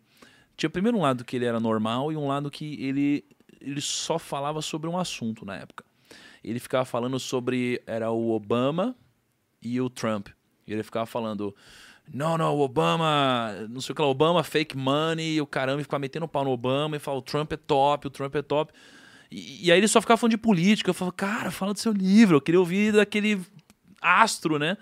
Tinha 0.55 0.69
primeiro 0.69 0.97
um 0.97 1.01
lado 1.01 1.23
que 1.25 1.35
ele 1.35 1.45
era 1.45 1.59
normal 1.59 2.11
e 2.11 2.17
um 2.17 2.27
lado 2.27 2.49
que 2.51 2.81
ele, 2.83 3.25
ele 3.61 3.81
só 3.81 4.17
falava 4.19 4.61
sobre 4.61 4.89
um 4.89 4.97
assunto 4.97 5.45
na 5.45 5.55
época. 5.55 5.85
Ele 6.43 6.59
ficava 6.59 6.85
falando 6.85 7.19
sobre. 7.19 7.81
Era 7.85 8.11
o 8.11 8.31
Obama 8.31 8.95
e 9.61 9.79
o 9.81 9.89
Trump. 9.89 10.29
E 10.65 10.71
ele 10.73 10.83
ficava 10.83 11.05
falando. 11.05 11.55
Não, 12.11 12.37
não, 12.37 12.55
o 12.55 12.61
Obama, 12.61 13.67
não 13.69 13.81
sei 13.81 13.93
o 13.93 13.95
que 13.95 14.01
lá, 14.01 14.07
Obama 14.07 14.43
fake 14.43 14.75
money, 14.75 15.39
o 15.39 15.45
caramba, 15.45 15.81
ficava 15.83 15.99
metendo 15.99 16.27
pau 16.27 16.43
no 16.43 16.49
Obama 16.49 16.95
e 16.95 16.99
falava, 16.99 17.19
o 17.19 17.23
Trump 17.23 17.51
é 17.53 17.57
top, 17.57 18.07
o 18.07 18.09
Trump 18.09 18.35
é 18.35 18.41
top. 18.41 18.73
E, 19.31 19.67
e 19.67 19.71
aí 19.71 19.79
ele 19.79 19.87
só 19.87 20.01
ficava 20.01 20.17
falando 20.17 20.31
de 20.31 20.37
política. 20.37 20.89
Eu 20.89 20.93
falava, 20.93 21.15
cara, 21.15 21.51
fala 21.51 21.73
do 21.73 21.79
seu 21.79 21.91
livro, 21.91 22.37
eu 22.37 22.41
queria 22.41 22.59
ouvir 22.59 22.93
daquele 22.93 23.39
astro, 24.01 24.57
né? 24.57 24.77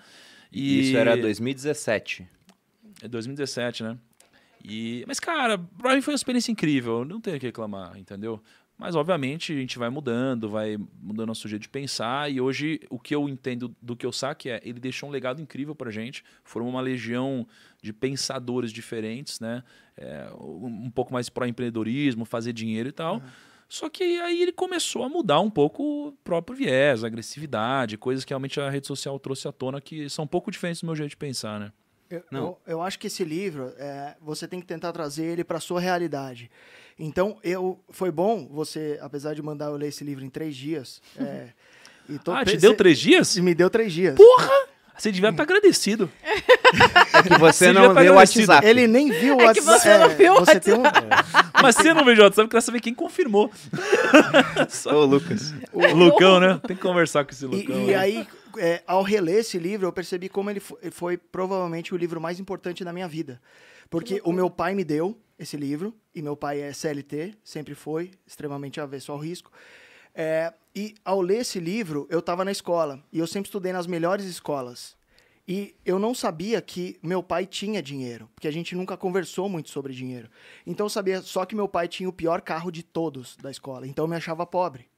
E... 0.50 0.88
Isso 0.88 0.96
era 0.96 1.16
2017. 1.16 2.26
É 3.02 3.08
2017, 3.08 3.82
né? 3.82 3.98
E... 4.64 5.04
Mas, 5.06 5.20
cara, 5.20 5.58
pra 5.58 5.94
mim 5.94 6.00
foi 6.00 6.12
uma 6.12 6.16
experiência 6.16 6.50
incrível. 6.50 7.04
Não 7.04 7.20
tenho 7.20 7.36
o 7.36 7.40
que 7.40 7.46
reclamar, 7.46 7.96
entendeu? 7.98 8.42
Mas, 8.78 8.94
obviamente, 8.94 9.52
a 9.52 9.56
gente 9.56 9.76
vai 9.76 9.90
mudando, 9.90 10.48
vai 10.48 10.78
mudando 11.02 11.26
nosso 11.26 11.48
jeito 11.48 11.62
de 11.62 11.68
pensar. 11.68 12.30
E 12.30 12.40
hoje, 12.40 12.80
o 12.88 12.98
que 12.98 13.12
eu 13.12 13.28
entendo 13.28 13.74
do 13.82 13.96
que 13.96 14.06
eu 14.06 14.12
saque 14.12 14.48
é 14.48 14.60
ele 14.64 14.78
deixou 14.78 15.08
um 15.08 15.12
legado 15.12 15.42
incrível 15.42 15.74
pra 15.74 15.90
gente. 15.90 16.22
Formou 16.44 16.70
uma 16.70 16.80
legião 16.80 17.44
de 17.82 17.92
pensadores 17.92 18.72
diferentes, 18.72 19.40
né? 19.40 19.64
É, 19.96 20.30
um 20.40 20.90
pouco 20.90 21.12
mais 21.12 21.28
pró-empreendedorismo, 21.28 22.24
fazer 22.24 22.52
dinheiro 22.52 22.88
e 22.88 22.92
tal. 22.92 23.20
Só 23.68 23.90
que 23.90 24.02
aí 24.20 24.40
ele 24.40 24.52
começou 24.52 25.02
a 25.02 25.08
mudar 25.08 25.40
um 25.40 25.50
pouco 25.50 26.08
o 26.08 26.12
próprio 26.24 26.56
viés, 26.56 27.02
a 27.02 27.08
agressividade, 27.08 27.98
coisas 27.98 28.24
que 28.24 28.30
realmente 28.30 28.60
a 28.60 28.70
rede 28.70 28.86
social 28.86 29.18
trouxe 29.18 29.46
à 29.48 29.52
tona 29.52 29.80
que 29.80 30.08
são 30.08 30.24
um 30.24 30.28
pouco 30.28 30.50
diferentes 30.50 30.80
do 30.80 30.86
meu 30.86 30.94
jeito 30.94 31.10
de 31.10 31.16
pensar, 31.16 31.58
né? 31.58 31.72
Eu, 32.10 32.22
Não. 32.30 32.40
eu, 32.40 32.58
eu 32.66 32.82
acho 32.82 32.98
que 32.98 33.06
esse 33.06 33.24
livro, 33.24 33.72
é, 33.78 34.14
você 34.20 34.48
tem 34.48 34.60
que 34.60 34.66
tentar 34.66 34.92
trazer 34.92 35.24
ele 35.24 35.44
para 35.44 35.60
sua 35.60 35.80
realidade. 35.80 36.50
Então, 36.98 37.38
eu 37.44 37.78
foi 37.90 38.10
bom 38.10 38.46
você, 38.50 38.98
apesar 39.00 39.34
de 39.34 39.42
mandar 39.42 39.66
eu 39.66 39.76
ler 39.76 39.88
esse 39.88 40.02
livro 40.02 40.24
em 40.24 40.30
três 40.30 40.56
dias. 40.56 41.00
é, 41.18 41.48
e 42.08 42.18
tô 42.18 42.32
ah, 42.32 42.44
te 42.44 42.56
deu 42.56 42.76
três 42.76 42.98
dias? 42.98 43.36
Me 43.36 43.54
deu 43.54 43.70
três 43.70 43.92
dias. 43.92 44.16
Você 44.98 45.12
devia 45.12 45.30
estar 45.30 45.42
agradecido. 45.42 46.10
É 47.14 47.22
que 47.22 47.30
você 47.38 47.66
Você 47.66 47.72
não 47.72 47.92
leu 47.92 48.12
o. 48.12 48.16
WhatsApp. 48.16 48.66
Ele 48.66 48.86
nem 48.86 49.10
viu 49.10 49.36
o 49.38 49.40
É 49.40 49.54
que 49.54 49.60
WhatsApp. 49.60 49.80
você 49.80 49.98
não 49.98 50.08
viu 50.10 50.32
o 50.34 50.40
você 50.40 50.60
tem 50.60 50.74
um, 50.74 50.82
Mas 51.62 51.76
você 51.76 51.94
não 51.94 52.04
veio 52.04 52.18
o 52.18 52.22
WhatsApp, 52.22 52.42
eu 52.44 52.48
queria 52.48 52.60
saber 52.60 52.80
quem 52.80 52.92
confirmou. 52.94 53.50
Ô, 54.92 55.04
Lucas. 55.04 55.54
O 55.72 55.86
Lucão, 55.94 56.38
né? 56.40 56.60
Tem 56.66 56.76
que 56.76 56.82
conversar 56.82 57.24
com 57.24 57.30
esse 57.30 57.44
E, 57.44 57.48
Lucão. 57.48 57.76
e 57.80 57.86
né? 57.86 57.94
aí, 57.94 58.26
é, 58.58 58.82
ao 58.86 59.02
reler 59.02 59.36
esse 59.38 59.58
livro, 59.58 59.86
eu 59.86 59.92
percebi 59.92 60.28
como 60.28 60.50
ele 60.50 60.60
foi, 60.60 60.78
foi 60.90 61.16
provavelmente 61.16 61.94
o 61.94 61.96
livro 61.96 62.20
mais 62.20 62.38
importante 62.38 62.84
da 62.84 62.92
minha 62.92 63.08
vida. 63.08 63.40
Porque 63.88 64.20
o 64.24 64.32
meu 64.32 64.50
pai 64.50 64.74
me 64.74 64.84
deu 64.84 65.18
esse 65.38 65.56
livro, 65.56 65.94
e 66.14 66.20
meu 66.20 66.36
pai 66.36 66.60
é 66.60 66.72
CLT, 66.72 67.34
sempre 67.42 67.74
foi, 67.74 68.10
extremamente 68.26 68.80
avesso 68.80 69.10
ao 69.12 69.18
risco. 69.18 69.50
É, 70.14 70.52
e 70.76 70.94
ao 71.04 71.20
ler 71.22 71.38
esse 71.38 71.58
livro, 71.60 72.06
eu 72.10 72.18
estava 72.18 72.44
na 72.44 72.52
escola, 72.52 73.00
e 73.12 73.18
eu 73.18 73.26
sempre 73.26 73.48
estudei 73.48 73.72
nas 73.72 73.86
melhores 73.86 74.26
escolas. 74.26 74.97
E 75.48 75.74
eu 75.82 75.98
não 75.98 76.14
sabia 76.14 76.60
que 76.60 76.98
meu 77.02 77.22
pai 77.22 77.46
tinha 77.46 77.82
dinheiro, 77.82 78.28
porque 78.34 78.46
a 78.46 78.50
gente 78.50 78.74
nunca 78.74 78.98
conversou 78.98 79.48
muito 79.48 79.70
sobre 79.70 79.94
dinheiro. 79.94 80.28
Então 80.66 80.84
eu 80.84 80.90
sabia 80.90 81.22
só 81.22 81.46
que 81.46 81.56
meu 81.56 81.66
pai 81.66 81.88
tinha 81.88 82.06
o 82.06 82.12
pior 82.12 82.42
carro 82.42 82.70
de 82.70 82.82
todos 82.82 83.34
da 83.38 83.50
escola, 83.50 83.86
então 83.86 84.04
eu 84.04 84.08
me 84.08 84.16
achava 84.16 84.44
pobre. 84.44 84.90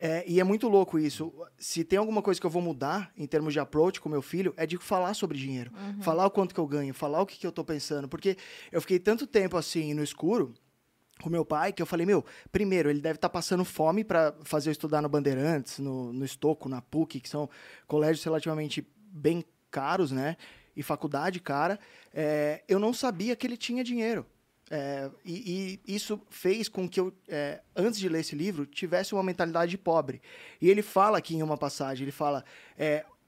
É, 0.00 0.24
e 0.26 0.40
é 0.40 0.44
muito 0.44 0.68
louco 0.68 0.98
isso. 0.98 1.32
Se 1.56 1.84
tem 1.84 1.98
alguma 1.98 2.20
coisa 2.22 2.40
que 2.40 2.46
eu 2.46 2.50
vou 2.50 2.60
mudar 2.60 3.12
em 3.16 3.26
termos 3.26 3.52
de 3.52 3.60
approach 3.60 4.00
com 4.00 4.08
meu 4.08 4.22
filho, 4.22 4.52
é 4.56 4.66
de 4.66 4.76
falar 4.78 5.14
sobre 5.14 5.38
dinheiro. 5.38 5.70
Falar 6.02 6.26
o 6.26 6.30
quanto 6.30 6.54
que 6.54 6.60
eu 6.60 6.66
ganho, 6.66 6.92
falar 6.92 7.20
o 7.22 7.26
que, 7.26 7.38
que 7.38 7.46
eu 7.46 7.52
tô 7.52 7.64
pensando. 7.64 8.08
Porque 8.08 8.36
eu 8.72 8.80
fiquei 8.80 8.98
tanto 8.98 9.26
tempo 9.26 9.56
assim 9.56 9.94
no 9.94 10.02
escuro 10.02 10.54
com 11.20 11.28
meu 11.28 11.44
pai 11.44 11.72
que 11.72 11.82
eu 11.82 11.86
falei, 11.86 12.06
meu, 12.06 12.24
primeiro, 12.52 12.90
ele 12.90 13.00
deve 13.00 13.16
estar 13.16 13.28
passando 13.28 13.64
fome 13.64 14.04
para 14.04 14.34
fazer 14.44 14.70
eu 14.70 14.72
estudar 14.72 15.02
no 15.02 15.08
Bandeirantes, 15.08 15.80
no, 15.80 16.12
no 16.12 16.24
Estoco, 16.24 16.68
na 16.68 16.80
PUC, 16.80 17.20
que 17.20 17.28
são 17.28 17.50
colégios 17.88 18.24
relativamente 18.24 18.86
bem 19.10 19.44
caros, 19.70 20.10
né? 20.10 20.36
E 20.76 20.82
faculdade 20.82 21.40
cara. 21.40 21.78
É, 22.12 22.62
eu 22.68 22.78
não 22.78 22.92
sabia 22.92 23.34
que 23.34 23.46
ele 23.46 23.56
tinha 23.56 23.82
dinheiro. 23.82 24.24
É, 24.70 25.10
e, 25.24 25.80
e 25.86 25.94
isso 25.94 26.20
fez 26.28 26.68
com 26.68 26.88
que 26.88 27.00
eu, 27.00 27.12
é, 27.26 27.62
antes 27.74 27.98
de 27.98 28.08
ler 28.08 28.20
esse 28.20 28.36
livro, 28.36 28.66
tivesse 28.66 29.14
uma 29.14 29.22
mentalidade 29.22 29.70
de 29.70 29.78
pobre. 29.78 30.20
E 30.60 30.68
ele 30.68 30.82
fala 30.82 31.18
aqui 31.18 31.34
em 31.34 31.42
uma 31.42 31.56
passagem, 31.56 32.04
ele 32.04 32.12
fala, 32.12 32.44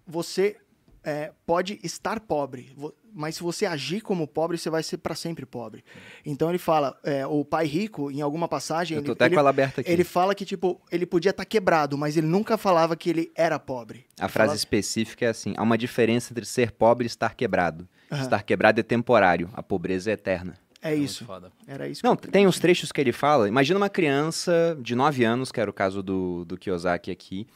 você 0.06 0.56
é, 1.04 1.32
pode 1.46 1.78
estar 1.82 2.20
pobre, 2.20 2.74
mas 3.12 3.36
se 3.36 3.42
você 3.42 3.66
agir 3.66 4.00
como 4.00 4.26
pobre, 4.26 4.56
você 4.58 4.68
vai 4.70 4.82
ser 4.82 4.98
para 4.98 5.14
sempre 5.14 5.44
pobre. 5.46 5.82
Então 6.24 6.48
ele 6.48 6.58
fala, 6.58 6.98
é, 7.02 7.26
o 7.26 7.44
pai 7.44 7.66
rico, 7.66 8.10
em 8.10 8.20
alguma 8.20 8.46
passagem, 8.48 8.96
Eu 8.96 9.02
tô 9.02 9.06
ele, 9.08 9.12
até 9.14 9.24
ele, 9.26 9.34
com 9.34 9.40
ela 9.40 9.50
aberta 9.50 9.80
aqui. 9.80 9.90
ele 9.90 10.04
fala 10.04 10.34
que 10.34 10.44
tipo 10.44 10.80
ele 10.92 11.06
podia 11.06 11.30
estar 11.30 11.44
quebrado, 11.44 11.96
mas 11.98 12.16
ele 12.16 12.26
nunca 12.26 12.56
falava 12.58 12.94
que 12.96 13.08
ele 13.10 13.32
era 13.34 13.58
pobre. 13.58 14.04
A 14.18 14.24
Ele 14.24 14.32
frase 14.32 14.32
falava- 14.48 14.56
específica 14.56 15.24
é 15.24 15.28
assim: 15.28 15.54
há 15.56 15.62
uma 15.62 15.78
diferença 15.78 16.32
entre 16.32 16.44
ser 16.44 16.70
pobre 16.72 17.06
e 17.06 17.08
estar 17.08 17.34
quebrado. 17.34 17.88
Aham. 18.12 18.22
Estar 18.22 18.42
quebrado 18.42 18.78
é 18.80 18.82
temporário, 18.82 19.48
a 19.54 19.62
pobreza 19.62 20.10
é 20.10 20.14
eterna. 20.14 20.54
é 20.82 20.90
Muito 20.90 21.04
isso. 21.04 21.24
foda. 21.24 21.50
Era 21.66 21.88
isso. 21.88 22.00
Não, 22.04 22.16
tem 22.16 22.46
os 22.46 22.58
trechos 22.58 22.90
que 22.92 23.00
ele 23.00 23.12
fala. 23.12 23.46
Imagina 23.48 23.78
uma 23.78 23.88
criança 23.90 24.76
de 24.80 24.94
9 24.94 25.24
anos, 25.24 25.50
que 25.52 25.60
era 25.60 25.70
o 25.70 25.72
caso 25.74 26.02
do, 26.02 26.44
do 26.44 26.56
Kiyosaki 26.56 27.10
aqui, 27.10 27.46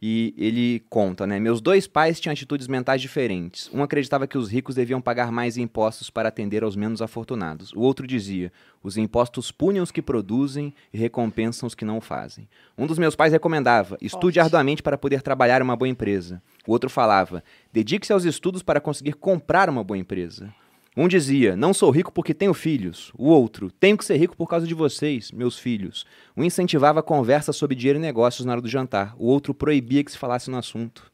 e 0.00 0.32
ele 0.38 0.80
conta, 0.88 1.26
né? 1.26 1.40
Meus 1.40 1.60
dois 1.60 1.88
pais 1.88 2.20
tinham 2.20 2.32
atitudes 2.32 2.68
mentais 2.68 3.00
diferentes. 3.00 3.68
Um 3.74 3.82
acreditava 3.82 4.28
que 4.28 4.38
os 4.38 4.48
ricos 4.48 4.76
deviam 4.76 5.00
pagar 5.00 5.32
mais 5.32 5.56
impostos 5.56 6.08
para 6.08 6.28
atender 6.28 6.62
aos 6.62 6.76
menos 6.76 7.02
afortunados. 7.02 7.72
O 7.72 7.80
outro 7.80 8.06
dizia: 8.06 8.52
os 8.82 8.96
impostos 8.96 9.50
punem 9.50 9.82
os 9.82 9.90
que 9.90 10.00
produzem 10.00 10.72
e 10.92 10.98
recompensam 10.98 11.66
os 11.66 11.74
que 11.74 11.84
não 11.84 11.98
o 11.98 12.00
fazem. 12.00 12.48
Um 12.76 12.86
dos 12.86 12.98
meus 12.98 13.16
pais 13.16 13.32
recomendava: 13.32 13.98
estude 14.00 14.38
arduamente 14.38 14.82
para 14.82 14.96
poder 14.96 15.20
trabalhar 15.20 15.60
em 15.60 15.64
uma 15.64 15.76
boa 15.76 15.88
empresa. 15.88 16.40
O 16.64 16.70
outro 16.70 16.88
falava: 16.88 17.42
dedique-se 17.72 18.12
aos 18.12 18.24
estudos 18.24 18.62
para 18.62 18.80
conseguir 18.80 19.14
comprar 19.14 19.68
uma 19.68 19.82
boa 19.82 19.98
empresa. 19.98 20.54
Um 20.98 21.06
dizia: 21.08 21.54
Não 21.54 21.72
sou 21.72 21.90
rico 21.90 22.10
porque 22.12 22.34
tenho 22.34 22.52
filhos. 22.52 23.12
O 23.16 23.28
outro: 23.28 23.70
Tenho 23.70 23.96
que 23.96 24.04
ser 24.04 24.16
rico 24.16 24.36
por 24.36 24.48
causa 24.48 24.66
de 24.66 24.74
vocês, 24.74 25.30
meus 25.30 25.58
filhos. 25.58 26.04
Um 26.36 26.42
incentivava 26.44 27.00
a 27.00 27.02
conversa 27.02 27.52
sobre 27.52 27.76
dinheiro 27.76 27.98
e 27.98 28.02
negócios 28.02 28.44
na 28.44 28.52
hora 28.52 28.60
do 28.60 28.68
jantar. 28.68 29.14
O 29.18 29.26
outro 29.26 29.54
proibia 29.54 30.02
que 30.02 30.10
se 30.10 30.18
falasse 30.18 30.50
no 30.50 30.56
assunto. 30.56 31.10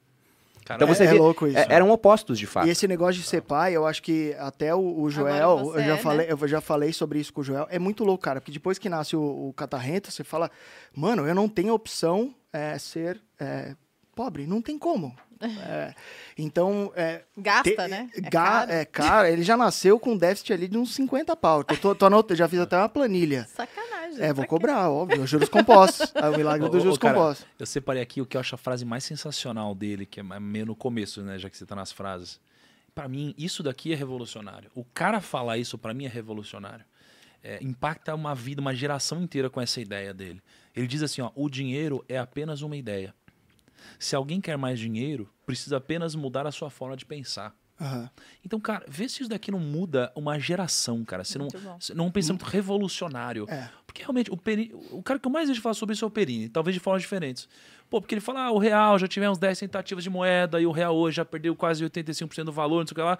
Cara, 0.65 0.79
Então 0.79 0.89
é, 0.91 0.95
você 0.95 1.05
é 1.05 1.09
vê- 1.09 1.19
louco 1.19 1.47
isso. 1.47 1.59
É- 1.59 1.67
eram 1.69 1.91
opostos, 1.91 2.39
de 2.39 2.47
fato. 2.47 2.67
E 2.67 2.71
esse 2.71 2.89
negócio 2.89 3.21
de 3.21 3.27
ser 3.27 3.43
pai, 3.43 3.77
eu 3.77 3.87
acho 3.87 4.03
que 4.03 4.35
até 4.39 4.75
o, 4.75 5.03
o 5.03 5.11
Joel, 5.11 5.59
você 5.59 5.81
eu 5.81 5.85
já 5.85 5.95
é, 5.95 5.99
falei, 5.99 6.27
né? 6.27 6.33
eu 6.33 6.49
já 6.49 6.61
falei 6.63 6.93
sobre 6.95 7.21
isso 7.21 7.35
com 7.35 7.43
o 7.43 7.45
Joel. 7.45 7.67
É 7.69 7.79
muito 7.79 8.03
louco, 8.03 8.25
cara, 8.25 8.41
porque 8.41 8.51
depois 8.53 8.79
que 8.79 8.89
nasce 8.89 9.15
o, 9.15 9.49
o 9.49 9.53
catarrento, 9.53 10.11
você 10.11 10.25
fala, 10.25 10.51
mano, 10.97 11.27
eu 11.27 11.35
não 11.35 11.47
tenho 11.51 11.75
opção 11.75 12.35
é, 12.51 12.79
ser 12.79 13.21
é, 13.39 13.77
pobre, 14.17 14.47
não 14.47 14.63
tem 14.63 14.79
como. 14.79 15.15
É, 15.41 15.95
então, 16.39 16.93
é, 16.97 17.23
Gasta, 17.37 17.71
te- 17.71 17.89
né? 17.89 18.09
É 18.17 18.21
ga- 18.21 18.31
caro. 18.31 18.71
é 18.73 18.85
caro, 18.85 19.29
ele 19.29 19.43
já 19.43 19.57
nasceu 19.57 19.99
com 19.99 20.13
um 20.13 20.17
déficit 20.17 20.53
ali 20.53 20.69
de 20.69 20.77
uns 20.79 20.95
50 20.95 21.35
pau. 21.37 21.65
Eu 21.69 21.77
tô, 21.77 21.95
tô 21.95 22.07
anotando, 22.07 22.37
já 22.37 22.49
fiz 22.49 22.59
até 22.61 22.77
uma 22.77 22.89
planilha. 22.89 23.47
Sacanagem. 23.55 24.21
É, 24.21 24.33
vou 24.33 24.47
cobrar, 24.47 24.89
óbvio, 24.91 25.27
juros 25.27 25.49
compostos. 25.49 26.13
É 26.15 26.29
o 26.29 26.37
milagre 26.37 26.69
dos 26.69 26.81
ô, 26.81 26.85
juros 26.85 26.99
cara, 26.99 27.15
compostos. 27.15 27.47
Eu 27.59 27.67
separei 27.67 28.03
aqui 28.03 28.21
o 28.21 28.27
que 28.27 28.37
eu 28.37 28.41
acho 28.41 28.55
a 28.55 28.59
frase 28.59 28.85
mais 28.85 29.03
sensacional 29.05 29.75
dele, 29.75 30.07
que 30.07 30.21
é 30.21 30.23
meio 30.23 30.67
no 30.67 30.77
começo, 30.77 31.23
né? 31.23 31.39
Já 31.39 31.51
que 31.51 31.57
você 31.57 31.67
tá 31.67 31.75
nas 31.75 31.91
frases. 31.93 32.41
Pra 32.95 33.09
mim, 33.09 33.35
isso 33.37 33.63
daqui 33.63 33.93
é 33.93 33.97
revolucionário. 33.97 34.71
O 34.75 34.85
cara 34.85 35.21
falar 35.21 35.59
isso, 35.59 35.77
pra 35.77 35.93
mim, 35.93 36.05
é 36.05 36.09
revolucionário. 36.09 36.85
É, 37.43 37.59
impacta 37.61 38.15
uma 38.15 38.35
vida, 38.35 38.61
uma 38.61 38.75
geração 38.75 39.21
inteira 39.23 39.51
com 39.51 39.61
essa 39.61 39.81
ideia 39.81 40.15
dele. 40.15 40.41
Ele 40.75 40.87
diz 40.87 41.03
assim: 41.03 41.21
ó, 41.21 41.31
o 41.35 41.51
dinheiro 41.51 42.05
é 42.09 42.17
apenas 42.17 42.63
uma 42.63 42.77
ideia. 42.77 43.13
Se 43.99 44.15
alguém 44.17 44.41
quer 44.41 44.57
mais 44.57 44.79
dinheiro, 44.79 45.31
precisa 45.47 45.77
apenas 45.77 46.15
mudar 46.15 46.47
a 46.47 46.53
sua 46.53 46.71
forma 46.71 46.97
de 46.97 47.05
pensar. 47.05 47.55
Aham. 47.81 48.09
Então, 48.45 48.61
cara, 48.61 48.85
vê 48.89 49.09
se 49.09 49.23
isso 49.23 49.29
daqui 49.29 49.51
não 49.51 49.59
muda 49.59 50.13
uma 50.15 50.39
geração, 50.39 51.05
cara. 51.05 51.25
Se 51.25 51.39
não, 51.39 51.49
Muito 51.53 51.85
se 51.85 51.95
não 51.95 52.05
é 52.05 52.09
um 52.09 52.11
pensamento 52.11 52.45
revolucionário. 52.45 53.47
É. 53.49 53.69
Porque 53.87 54.03
realmente, 54.03 54.31
o, 54.31 54.37
Peri, 54.37 54.73
o 54.91 55.03
cara 55.03 55.19
que 55.19 55.27
eu 55.27 55.31
mais 55.31 55.49
vejo 55.49 55.61
falar 55.61 55.75
sobre 55.75 55.95
isso 55.95 56.05
é 56.05 56.09
o 56.09 56.11
Perini, 56.11 56.49
talvez 56.49 56.75
de 56.75 56.81
formas 56.81 57.03
diferentes. 57.03 57.49
Pô, 57.91 58.01
porque 58.01 58.15
ele 58.15 58.21
fala, 58.21 58.45
ah, 58.45 58.51
o 58.51 58.59
real 58.59 58.99
já 58.99 59.07
tivemos 59.07 59.39
10 59.39 59.59
tentativas 59.59 60.05
de 60.05 60.11
moeda 60.11 60.61
e 60.61 60.67
o 60.67 60.73
real 60.73 60.97
hoje 60.97 61.17
já 61.17 61.25
perdeu 61.25 61.55
quase 61.55 61.85
85% 61.85 62.45
do 62.45 62.53
valor, 62.53 62.81
não 62.81 62.87
sei 62.87 62.93
o 62.93 62.95
que 62.97 63.03
lá. 63.03 63.19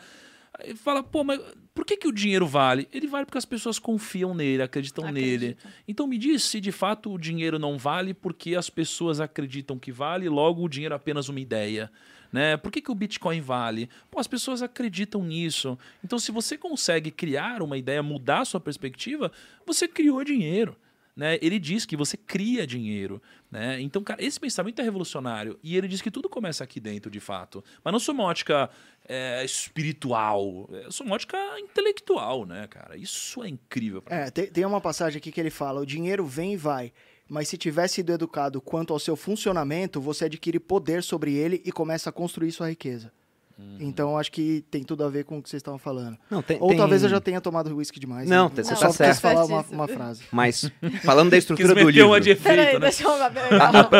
Aí 0.59 0.75
fala, 0.75 1.03
pô, 1.03 1.25
mas 1.25 1.41
por 1.75 1.85
que, 1.85 1.97
que 1.97 2.07
o 2.07 2.13
dinheiro 2.13 2.47
vale? 2.47 2.89
Ele 2.93 3.07
vale 3.07 3.27
porque 3.27 3.39
as 3.39 3.45
pessoas 3.45 3.79
confiam 3.79 4.35
nele, 4.35 4.63
acreditam 4.63 5.11
nele. 5.11 5.57
Então 5.87 6.07
me 6.07 6.17
diz 6.17 6.45
se 6.45 6.61
de 6.61 6.71
fato 6.71 7.13
o 7.13 7.19
dinheiro 7.19 7.59
não 7.59 7.77
vale 7.77 8.15
porque 8.15 8.55
as 8.55 8.71
pessoas 8.71 9.21
acreditam 9.21 9.79
que 9.79 9.91
vale, 9.91 10.29
logo 10.29 10.63
o 10.63 10.69
dinheiro 10.69 10.95
é 10.95 10.97
apenas 10.97 11.29
uma 11.29 11.41
ideia. 11.41 11.91
Né? 12.33 12.57
Por 12.57 12.73
que, 12.73 12.81
que 12.81 12.91
o 12.91 12.95
Bitcoin 12.95 13.41
vale? 13.41 13.89
Pô, 14.11 14.19
as 14.19 14.27
pessoas 14.27 14.61
acreditam 14.61 15.23
nisso. 15.23 15.79
Então, 16.03 16.19
se 16.19 16.33
você 16.33 16.59
consegue 16.59 17.13
criar 17.13 17.63
uma 17.63 17.79
ideia, 17.79 18.03
mudar 18.03 18.41
a 18.41 18.45
sua 18.45 18.59
perspectiva, 18.61 19.31
você 19.65 19.87
criou 19.87 20.25
dinheiro. 20.25 20.77
Né? 21.17 21.39
Ele 21.41 21.61
diz 21.61 21.87
que 21.87 21.97
você 21.97 22.17
cria 22.17 22.67
dinheiro. 22.67 23.23
Né? 23.51 23.81
Então, 23.81 24.03
cara, 24.03 24.23
esse 24.23 24.41
pensamento 24.41 24.81
é 24.81 24.83
revolucionário. 24.83 25.59
E 25.63 25.77
ele 25.77 25.87
diz 25.87 26.03
que 26.03 26.11
tudo 26.11 26.29
começa 26.29 26.65
aqui 26.65 26.81
dentro, 26.81 27.09
de 27.09 27.21
fato. 27.21 27.63
Mas 27.85 27.93
não 27.93 28.01
sou 28.01 28.13
uma 28.13 28.25
ótica 28.25 28.69
é, 29.09 29.45
espiritual. 29.45 30.69
Eu 30.71 30.93
sou 30.93 31.07
uma 31.07 31.15
ótica 31.15 31.37
intelectual, 31.59 32.47
né, 32.47 32.67
cara? 32.69 32.97
Isso 32.97 33.43
é 33.43 33.49
incrível. 33.49 34.03
É, 34.07 34.31
tem, 34.31 34.47
tem 34.47 34.65
uma 34.65 34.81
passagem 34.81 35.19
aqui 35.19 35.31
que 35.31 35.41
ele 35.41 35.51
fala: 35.51 35.81
o 35.81 35.87
dinheiro 35.87 36.25
vem 36.25 36.55
e 36.55 36.57
vai, 36.57 36.93
mas 37.29 37.49
se 37.49 37.57
tiver 37.59 37.89
sido 37.89 38.13
educado 38.13 38.61
quanto 38.61 38.93
ao 38.93 38.99
seu 38.99 39.17
funcionamento, 39.17 40.01
você 40.01 40.27
adquire 40.27 40.59
poder 40.59 41.03
sobre 41.03 41.35
ele 41.35 41.63
e 41.65 41.73
começa 41.73 42.11
a 42.11 42.13
construir 42.13 42.53
sua 42.53 42.69
riqueza. 42.69 43.13
Uhum. 43.57 43.77
Então 43.81 44.19
acho 44.19 44.33
que 44.33 44.65
tem 44.71 44.83
tudo 44.83 45.05
a 45.05 45.09
ver 45.09 45.25
com 45.25 45.39
o 45.39 45.43
que 45.43 45.49
vocês 45.49 45.61
estavam 45.61 45.79
falando. 45.79 46.19
Não, 46.31 46.43
tem, 46.43 46.57
Ou 46.61 46.71
tem- 46.71 46.77
talvez 46.79 47.03
eu 47.05 47.09
já 47.09 47.21
tenha 47.21 47.41
tomado 47.41 47.75
uísque 47.77 48.01
demais. 48.01 48.29
Não, 48.29 48.49
né? 48.49 48.55
você 48.57 48.61
Eu 48.63 48.65
tá 48.67 48.77
só 48.77 48.91
certo. 48.93 49.11
quis 49.13 49.21
falar 49.21 49.45
uma, 49.45 49.65
uma 49.71 49.87
frase. 49.89 50.23
Mas, 50.33 50.71
falando 51.05 51.31
da 51.31 51.37
estrutura 51.39 51.75
do 51.75 51.89
livro, 51.89 52.09
uma 52.09 52.21
de 52.21 52.31
efeito, 52.31 52.57
Peraí, 52.57 52.75
né? 52.75 52.81
deixa 52.81 53.05
eu... 53.05 53.11
a- 53.11 53.31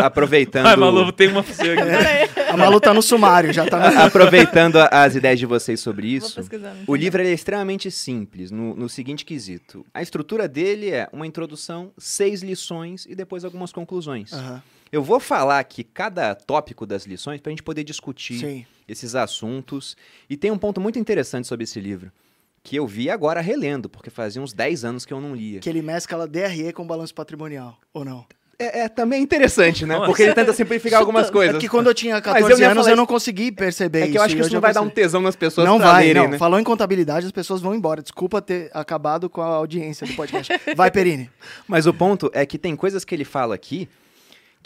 a- 0.03 0.07
aproveitando, 0.07 0.67
Ai, 0.67 0.77
Malu, 0.77 1.13
tem 1.13 1.29
uma 1.29 1.41
aqui. 1.41 2.41
A 2.51 2.57
Malu 2.57 2.81
tá 2.81 2.93
no 2.93 3.03
sumário, 3.03 3.53
já 3.53 3.65
tá 3.67 3.79
no... 3.91 3.99
aproveitando 4.03 4.77
as 4.91 5.15
ideias 5.15 5.39
de 5.39 5.47
vocês 5.47 5.79
sobre 5.81 6.09
isso, 6.09 6.41
o 6.87 6.95
livro 6.97 7.23
ele 7.23 7.31
é 7.31 7.33
extremamente 7.35 7.91
simples 7.91 8.51
no, 8.51 8.75
no 8.75 8.89
seguinte 8.89 9.25
quesito. 9.25 9.85
A 9.95 10.03
estrutura 10.03 10.49
dele 10.49 10.91
é 10.91 11.09
uma 11.13 11.27
introdução, 11.27 11.93
seis 11.97 12.43
lições 12.43 13.07
e 13.09 13.15
depois 13.15 13.45
algumas 13.45 13.73
conclusões. 13.73 14.33
Aham, 14.33 14.63
Eu 14.93 15.03
vou 15.03 15.19
falar 15.19 15.59
aqui 15.59 15.83
cada 15.83 16.35
tópico 16.35 16.87
das 16.87 17.05
lições 17.05 17.41
para 17.41 17.51
a 17.51 17.53
gente 17.53 17.63
poder 17.63 17.83
discutir 17.85 18.39
Sim. 18.39 18.67
esses 18.89 19.15
assuntos. 19.15 19.97
E 20.31 20.37
tem 20.37 20.51
um 20.51 20.59
ponto 20.59 20.81
muito 20.81 20.99
interessante 20.99 21.49
sobre 21.49 21.65
esse 21.65 21.81
livro, 21.81 22.13
que 22.63 22.77
eu 22.77 22.87
vi 22.87 23.11
agora 23.11 23.41
relendo, 23.41 23.89
porque 23.89 24.09
fazia 24.11 24.41
uns 24.41 24.53
10 24.53 24.85
anos 24.85 25.05
que 25.05 25.13
eu 25.13 25.21
não 25.21 25.35
lia. 25.35 25.61
Que 25.61 25.69
ele 25.69 25.83
mescla 25.83 26.27
DRE 26.29 26.73
com 26.73 26.87
balanço 26.87 27.15
patrimonial, 27.15 27.77
ou 27.93 28.05
não? 28.05 28.25
É, 28.57 28.83
é 28.83 28.89
também 28.89 29.21
interessante, 29.21 29.85
né? 29.85 29.95
Nossa. 29.95 30.07
Porque 30.07 30.23
ele 30.23 30.33
tenta 30.33 30.53
simplificar 30.53 31.01
algumas 31.01 31.27
É 31.29 31.33
coisas. 31.33 31.55
porque 31.57 31.69
quando 31.69 31.89
eu 31.89 31.95
tinha 31.95 32.15
Mas 32.15 32.23
14 32.23 32.63
eu 32.63 32.71
anos 32.71 32.85
falar 32.85 32.91
eu 32.93 32.97
não 32.97 33.05
consegui 33.05 33.51
perceber 33.51 33.99
É 33.99 34.03
isso. 34.03 34.13
que 34.13 34.19
eu 34.19 34.23
acho 34.23 34.37
que 34.37 34.41
isso 34.43 34.55
não 34.55 34.61
vai 34.61 34.73
dar 34.73 34.81
um 34.81 34.85
percebi. 34.85 35.03
tesão 35.03 35.21
nas 35.21 35.35
pessoas 35.35 35.67
Não 35.67 35.77
vai, 35.81 36.05
lerem, 36.07 36.23
não. 36.23 36.31
né? 36.31 36.39
Falou 36.39 36.61
em 36.61 36.63
contabilidade, 36.63 37.27
as 37.27 37.33
pessoas 37.33 37.61
vão 37.61 37.75
embora. 37.75 38.01
Desculpa 38.01 38.41
ter 38.41 38.71
acabado 38.73 39.29
com 39.29 39.41
a 39.43 39.47
audiência 39.47 40.07
do 40.07 40.15
podcast. 40.15 40.53
Vai, 40.77 40.89
Perini. 40.89 41.29
Mas 41.67 41.87
o 41.89 41.93
ponto 41.93 42.31
é 42.33 42.47
que 42.47 42.57
tem 42.57 42.77
coisas 42.77 43.05
que 43.05 43.13
ele 43.13 43.25
fala 43.25 43.57
aqui 43.57 43.89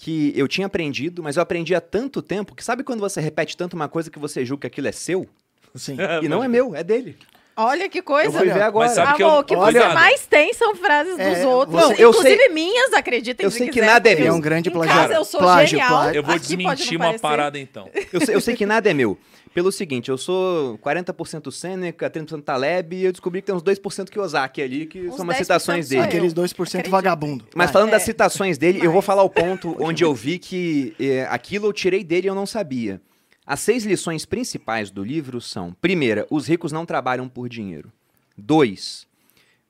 que 0.00 0.32
eu 0.36 0.46
tinha 0.46 0.66
aprendido, 0.68 1.22
mas 1.24 1.36
eu 1.36 1.42
aprendi 1.42 1.74
há 1.74 1.80
tanto 1.80 2.22
tempo 2.22 2.54
que 2.54 2.64
sabe 2.64 2.84
quando 2.84 3.00
você 3.00 3.20
repete 3.20 3.56
tanto 3.56 3.74
uma 3.74 3.88
coisa 3.88 4.08
que 4.10 4.18
você 4.18 4.44
julga 4.46 4.60
que 4.62 4.66
aquilo 4.68 4.86
é 4.86 4.92
seu? 4.92 5.26
Sim. 5.74 5.96
E 6.22 6.28
não 6.28 6.42
é 6.42 6.46
meu, 6.48 6.74
é 6.74 6.84
dele. 6.84 7.18
Olha 7.60 7.88
que 7.88 7.98
Eu 7.98 8.02
coisa. 8.04 8.38
fui 8.38 8.48
ver 8.48 8.62
agora. 8.62 8.86
Mas 8.86 8.94
sabe 8.94 9.16
que 9.16 9.22
eu- 9.24 9.28
Amor, 9.28 9.40
o 9.40 9.44
que 9.44 9.56
olha- 9.56 9.88
você 9.88 9.88
mais 9.94 10.24
tem 10.26 10.54
são 10.54 10.76
frases 10.76 11.18
É, 11.18 11.34
dos 11.34 11.44
outros. 11.44 11.80
você- 11.82 12.04
eu 12.04 12.10
inclusive 12.10 12.48
minhas, 12.50 12.92
acreditem 12.92 13.44
eu 13.44 13.50
se 13.50 13.58
sei 13.58 13.66
que 13.66 13.72
quiser, 13.74 13.86
nada 13.86 14.08
é 14.08 14.14
meu. 14.14 14.26
É 14.28 14.32
um 14.32 14.40
grande 14.40 14.68
em 14.68 14.72
casa 14.72 15.14
eu 15.14 15.24
sou 15.24 15.40
Plágio, 15.40 15.66
genial. 15.70 15.88
plágio. 15.88 16.14
Eu 16.14 16.22
vou 16.22 16.34
Aqui 16.36 16.46
desmentir 16.46 16.96
uma 16.96 17.06
parecer. 17.06 17.20
parada 17.20 17.58
então. 17.58 17.90
Eu 18.12 18.20
sei, 18.24 18.34
eu 18.36 18.40
sei 18.40 18.54
que 18.54 18.64
nada 18.64 18.88
é 18.88 18.94
meu. 18.94 19.18
Pelo 19.58 19.72
seguinte, 19.72 20.08
eu 20.08 20.16
sou 20.16 20.78
40% 20.78 21.50
Sêneca, 21.50 22.08
30% 22.08 22.42
Taleb, 22.44 22.94
e 22.94 23.02
eu 23.06 23.10
descobri 23.10 23.42
que 23.42 23.46
tem 23.46 23.54
uns 23.56 23.60
2% 23.64 24.08
Kiyosaki 24.08 24.62
ali, 24.62 24.86
que 24.86 25.08
Uns 25.08 25.16
são 25.16 25.24
umas 25.24 25.34
10% 25.36 25.40
citações 25.40 25.88
dele. 25.88 26.02
Aqueles 26.02 26.32
2% 26.32 26.52
Acredito. 26.68 26.90
vagabundo. 26.92 27.44
Mas 27.56 27.66
Vai. 27.66 27.72
falando 27.72 27.88
É. 27.88 27.90
das 27.90 28.02
citações 28.04 28.56
dele, 28.56 28.78
eu 28.80 28.92
vou 28.92 29.02
falar 29.02 29.24
o 29.24 29.28
ponto 29.28 29.74
onde 29.80 30.04
eu 30.04 30.14
vi 30.14 30.38
que 30.38 30.94
eh, 31.00 31.26
aquilo 31.28 31.66
eu 31.66 31.72
tirei 31.72 32.04
dele 32.04 32.28
e 32.28 32.30
eu 32.30 32.36
não 32.36 32.46
sabia. 32.46 33.02
As 33.44 33.58
seis 33.58 33.84
lições 33.84 34.24
principais 34.24 34.92
do 34.92 35.02
livro 35.02 35.40
são: 35.40 35.72
primeira, 35.80 36.24
os 36.30 36.46
ricos 36.46 36.70
não 36.70 36.86
trabalham 36.86 37.28
por 37.28 37.48
dinheiro. 37.48 37.90
Dois, 38.36 39.08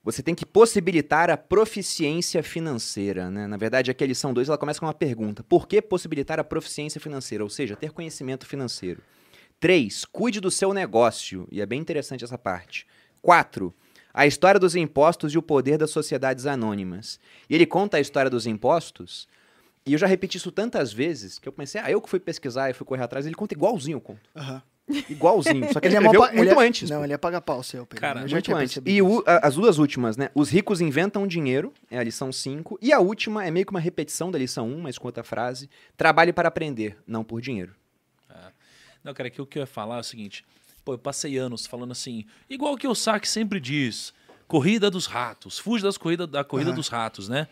você 0.05 0.23
tem 0.23 0.35
que 0.35 0.45
possibilitar 0.45 1.31
a 1.31 1.37
proficiência 1.39 2.43
financeira. 2.43 3.31
Né? 3.31 3.47
Na 3.47 3.57
verdade, 3.57 3.91
aqui 3.91 4.05
a 4.05 4.07
lição 4.07 4.35
2 4.35 4.49
ela 4.49 4.59
começa 4.59 4.79
com 4.81 4.85
uma 4.85 4.93
pergunta: 4.93 5.43
por 5.45 5.67
que 5.67 5.81
possibilitar 5.81 6.39
a 6.39 6.45
proficiência 6.45 7.01
financeira? 7.01 7.43
Ou 7.43 7.49
seja, 7.49 7.75
ter 7.75 7.91
conhecimento 7.91 8.45
financeiro. 8.45 9.01
Três, 9.61 10.05
cuide 10.05 10.41
do 10.41 10.51
seu 10.51 10.73
negócio. 10.73 11.49
E 11.51 11.61
é 11.61 11.67
bem 11.67 11.81
interessante 11.81 12.25
essa 12.25 12.39
parte. 12.39 12.87
Quatro, 13.21 13.75
a 14.15 14.27
história 14.27 14.61
dos 14.61 14.77
impostos 14.77 15.33
e 15.35 15.39
o 15.39 15.43
poder 15.43 15.77
das 15.79 15.91
sociedades 15.91 16.47
anônimas. 16.47 17.19
E 17.51 17.55
ele 17.55 17.67
conta 17.67 17.97
a 17.97 18.01
história 18.01 18.31
dos 18.31 18.47
impostos, 18.47 19.27
e 19.85 19.93
eu 19.95 19.99
já 19.99 20.07
repeti 20.07 20.37
isso 20.37 20.53
tantas 20.53 20.93
vezes 20.93 21.39
que 21.39 21.49
eu 21.49 21.53
pensei, 21.53 21.81
ah, 21.83 21.91
eu 21.91 22.01
que 22.01 22.09
fui 22.11 22.21
pesquisar 22.21 22.71
e 22.71 22.75
fui 22.75 22.87
correr 22.87 23.03
atrás, 23.03 23.27
ele 23.27 23.35
conta 23.35 23.55
igualzinho 23.55 23.97
eu 23.97 24.01
conto. 24.01 24.21
Aham. 24.37 24.63
Igualzinho. 25.09 25.71
Só 25.73 25.81
que 25.81 25.87
ele, 25.89 25.97
Ele 25.97 26.07
é 26.07 26.09
escreveu 26.09 26.21
muito 26.33 26.39
ele 26.39 26.51
é- 26.51 26.67
antes. 26.67 26.89
Não, 26.91 26.99
pô. 26.99 27.05
ele 27.05 27.13
é 27.13 27.19
paga-pau 27.19 27.63
seu, 27.63 27.85
Perini. 27.85 28.01
Cara, 28.01 28.21
eu 28.23 28.29
já 28.29 28.37
muito 28.37 28.55
antes. 28.57 28.81
E 28.87 29.03
o- 29.03 29.23
as 29.27 29.55
duas 29.55 29.79
últimas, 29.79 30.17
né? 30.17 30.31
Os 30.35 30.49
ricos 30.49 30.81
inventam 30.81 31.27
dinheiro, 31.27 31.73
é 31.91 31.99
a 31.99 32.03
lição 32.03 32.33
5. 32.33 32.79
E 32.81 32.93
a 32.93 32.99
última 33.01 33.45
é 33.47 33.51
meio 33.51 33.67
que 33.67 33.71
uma 33.71 33.81
repetição 33.81 34.31
da 34.31 34.39
lição 34.39 34.67
1, 34.69 34.75
um, 34.77 34.81
mas 34.81 34.97
com 34.97 35.07
outra 35.09 35.23
frase. 35.23 35.69
Trabalhe 35.97 36.33
para 36.33 36.49
aprender, 36.49 36.97
não 37.07 37.23
por 37.23 37.41
dinheiro. 37.43 37.75
Não, 39.09 39.15
cara, 39.15 39.31
que 39.31 39.41
o 39.41 39.47
que 39.47 39.59
eu 39.59 39.63
ia 39.63 39.67
falar 39.67 39.97
é 39.97 40.01
o 40.01 40.05
seguinte. 40.05 40.45
Pô, 40.85 40.93
eu 40.93 40.99
passei 40.99 41.39
anos 41.39 41.67
falando 41.67 41.93
assim, 41.93 42.27
igual 42.49 42.77
que 42.77 42.87
o 42.87 42.95
Saque 42.95 43.27
sempre 43.27 43.59
diz, 43.59 44.13
corrida 44.47 44.91
dos 44.91 45.07
ratos, 45.07 45.59
fuge 45.59 45.83
das 45.83 45.97
corrida, 45.97 46.27
da 46.27 46.45
corrida 46.45 46.71
Aham. 46.71 46.77
dos 46.77 46.89
ratos, 46.89 47.27
né? 47.27 47.49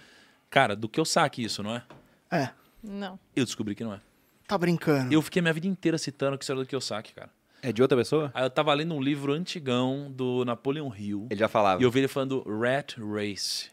Cara, 0.51 0.77
do 0.77 0.87
que 0.87 1.01
eu 1.01 1.05
saque 1.07 1.43
isso, 1.43 1.63
não 1.63 1.75
é? 1.75 1.83
É, 2.31 2.51
Não. 2.83 3.19
Eu 3.35 3.47
descobri 3.47 3.75
que 3.75 3.83
não 3.83 3.95
é. 3.95 4.01
tá 4.47 4.59
brincando. 4.59 5.11
Eu 5.15 5.23
fiquei 5.23 5.41
minha 5.41 5.55
vida 5.55 5.67
inteira 5.67 5.97
citando 5.97 6.37
que 6.37 6.45
isso 6.45 6.53
era 6.53 6.61
do 6.61 6.67
que 6.67 6.77
eu 6.77 6.81
saque, 6.81 7.15
cara. 7.15 7.31
É 7.63 7.73
de 7.73 7.81
outra 7.81 7.97
pessoa? 7.97 8.31
Aí 8.35 8.45
eu 8.45 8.51
tava 8.51 8.75
lendo 8.75 8.95
um 8.95 9.01
livro 9.01 9.33
antigão 9.33 10.13
do 10.13 10.45
Napoleon 10.45 10.93
Hill. 10.95 11.27
Ele 11.31 11.41
já 11.41 11.49
falava. 11.49 11.81
E 11.81 11.85
eu 11.85 11.91
vi 11.91 12.01
ele 12.01 12.09
falando 12.09 12.45
Rat 12.47 12.97
Race. 12.99 13.71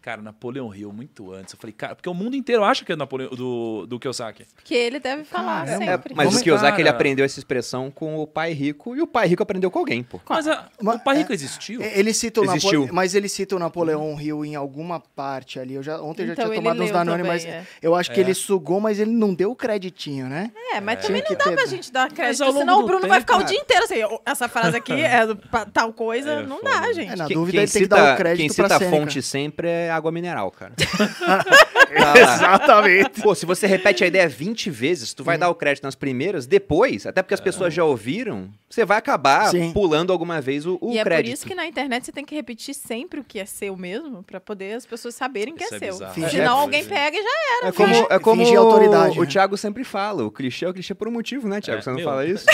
Cara, 0.00 0.22
Napoleon 0.22 0.72
Hill, 0.72 0.92
muito 0.92 1.32
antes. 1.34 1.52
Eu 1.52 1.58
falei, 1.60 1.72
cara, 1.74 1.94
porque 1.96 2.08
o 2.08 2.14
mundo 2.14 2.36
inteiro 2.36 2.62
acha 2.62 2.84
que 2.84 2.92
é 2.92 2.96
Napoleon, 2.96 3.28
do, 3.30 3.84
do 3.86 3.98
Kiyosaki. 3.98 4.46
Porque 4.54 4.72
ele 4.72 5.00
deve 5.00 5.24
falar 5.24 5.66
Caramba. 5.66 5.84
É, 5.84 5.88
sempre. 5.88 6.14
mas 6.14 6.24
Vamos- 6.26 6.40
o 6.40 6.44
Kiyosaki, 6.44 6.76
ele 6.80 6.84
Cara. 6.84 6.96
aprendeu 6.96 7.24
essa 7.24 7.38
expressão 7.38 7.90
com 7.90 8.16
o 8.16 8.26
pai 8.26 8.52
rico, 8.52 8.94
e 8.96 9.02
o 9.02 9.06
pai 9.08 9.26
rico 9.26 9.42
aprendeu 9.42 9.70
com 9.72 9.78
alguém, 9.80 10.04
pô. 10.04 10.20
Mas 10.28 10.46
a, 10.46 10.68
Mas- 10.80 10.96
o 10.96 10.98
pai 11.00 11.16
é- 11.16 11.18
rico 11.18 11.32
existiu? 11.32 11.82
É, 11.82 11.98
Ele 11.98 12.14
cita 12.14 12.40
o 12.40 12.44
Existiu. 12.44 12.70
Napoleão, 12.82 12.94
mas 12.94 13.14
ele 13.16 13.28
cita 13.28 13.56
o 13.56 13.58
Napoleão 13.58 14.18
Hill 14.20 14.44
em 14.44 14.54
alguma 14.54 15.00
parte 15.00 15.58
ali. 15.58 15.74
Eu 15.74 15.82
já, 15.82 16.00
ontem 16.00 16.22
eu 16.22 16.26
já 16.28 16.32
Então 16.34 16.44
tinha 16.44 16.54
ele 16.56 16.62
tomado 16.62 16.82
uns 16.82 16.90
Danone, 16.92 17.22
também, 17.22 17.32
mas 17.32 17.44
é. 17.44 17.66
eu 17.82 17.94
acho 17.96 18.12
que 18.12 18.20
É. 18.20 18.22
ele 18.22 18.34
sugou, 18.34 18.78
mas 18.80 19.00
ele 19.00 19.10
não 19.10 19.34
deu 19.34 19.50
o 19.50 19.56
creditinho, 19.56 20.26
né? 20.28 20.52
É, 20.72 20.80
mas 20.80 21.02
também 21.04 21.22
não 21.22 21.28
que 21.28 21.34
dá 21.36 21.44
ter- 21.44 21.54
pra 21.56 21.66
gente 21.66 21.90
dar 21.92 22.08
crédito, 22.10 22.50
senão 22.52 22.80
o 22.80 22.86
Bruno 22.86 23.00
vai 23.08 23.18
tempo, 23.18 23.32
ficar 23.32 23.38
o 23.38 23.42
é. 23.42 23.44
dia 23.44 23.58
inteiro 23.58 23.84
assim, 23.84 24.04
"Oh, 24.04 24.20
essa 24.24 24.48
frase 24.48 24.76
aqui 24.76 24.92
é 25.02 25.26
tal 25.72 25.92
coisa, 25.92 26.30
É, 26.30 26.46
não 26.46 26.62
dá, 26.62 26.92
gente. 26.92 27.12
É, 27.12 27.16
na 27.16 27.26
Quem- 27.26 27.36
dúvida 27.36 27.58
ele 27.58 27.66
tem 27.66 27.72
que 27.82 27.84
cita- 27.86 27.96
dar 27.96 28.14
o 28.14 28.16
crédito 28.16 28.38
Quem 28.38 28.48
cita 28.48 28.76
a 28.76 28.80
fonte 28.80 29.20
sempre 29.20 29.68
é 29.68 29.87
água 29.90 30.10
mineral, 30.12 30.50
cara. 30.50 30.72
Tá. 31.94 32.18
Exatamente. 32.18 33.22
Pô, 33.22 33.34
se 33.34 33.46
você 33.46 33.66
repete 33.66 34.04
a 34.04 34.06
ideia 34.06 34.28
20 34.28 34.70
vezes, 34.70 35.12
tu 35.14 35.22
vai 35.24 35.36
Hum. 35.36 35.40
dar 35.40 35.48
o 35.50 35.54
crédito 35.54 35.84
nas 35.84 35.94
primeiras, 35.94 36.46
depois, 36.46 37.06
até 37.06 37.22
porque 37.22 37.34
as 37.34 37.40
pessoas 37.40 37.72
já 37.72 37.84
ouviram, 37.84 38.48
você 38.68 38.84
vai 38.84 38.98
acabar 38.98 39.50
Sim. 39.50 39.72
pulando 39.72 40.12
alguma 40.12 40.40
vez 40.40 40.66
o, 40.66 40.78
o 40.80 40.92
e 40.92 40.98
é 40.98 41.04
crédito. 41.04 41.26
por 41.26 41.32
isso 41.34 41.46
que 41.46 41.54
na 41.54 41.66
internet 41.66 42.04
você 42.06 42.12
tem 42.12 42.24
que 42.24 42.34
repetir 42.34 42.74
sempre 42.74 43.20
o 43.20 43.24
que 43.24 43.38
é 43.38 43.44
seu 43.46 43.76
mesmo, 43.76 44.22
pra 44.22 44.40
poder 44.40 44.74
as 44.74 44.86
pessoas 44.86 45.14
saberem 45.14 45.54
que 45.54 45.64
Isso 45.64 45.74
é, 45.74 45.76
é 45.76 45.92
seu. 45.92 46.08
Fingir- 46.10 46.30
Senão 46.30 46.58
É, 46.58 46.62
alguém 46.62 46.80
é. 46.82 46.84
pega 46.84 47.16
e 47.16 47.22
já 47.22 47.68
É 47.68 47.72
como, 47.72 47.94
Finge- 47.94 48.06
é 48.10 48.18
como 48.18 48.42
fingir 48.44 48.58
autoridade, 48.58 49.18
o, 49.18 49.22
né? 49.22 49.28
Thiago 49.28 49.56
sempre 49.56 49.84
fala, 49.84 50.24
o 50.24 50.30
clichê 50.30 50.64
é 50.64 50.68
o 50.68 50.74
clichê 50.74 50.94
por 50.94 51.08
um 51.08 51.12
motivo, 51.12 51.48
né, 51.48 51.60
Thiago? 51.60 51.78
É, 51.80 51.82
você 51.82 51.90
não 51.90 51.96
meu. 51.96 52.04
fala 52.04 52.24
isso? 52.26 52.46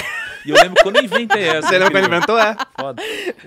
E 0.47 0.51
eu 0.51 0.57
lembro 0.57 0.83
quando 0.83 0.97
eu 0.97 1.05
inventei 1.05 1.44
essa. 1.49 1.68
Você 1.68 1.79
lembra 1.79 1.90
quando 1.90 2.07
inventou? 2.07 2.38
É. 2.38 2.57
Foda. 2.79 3.03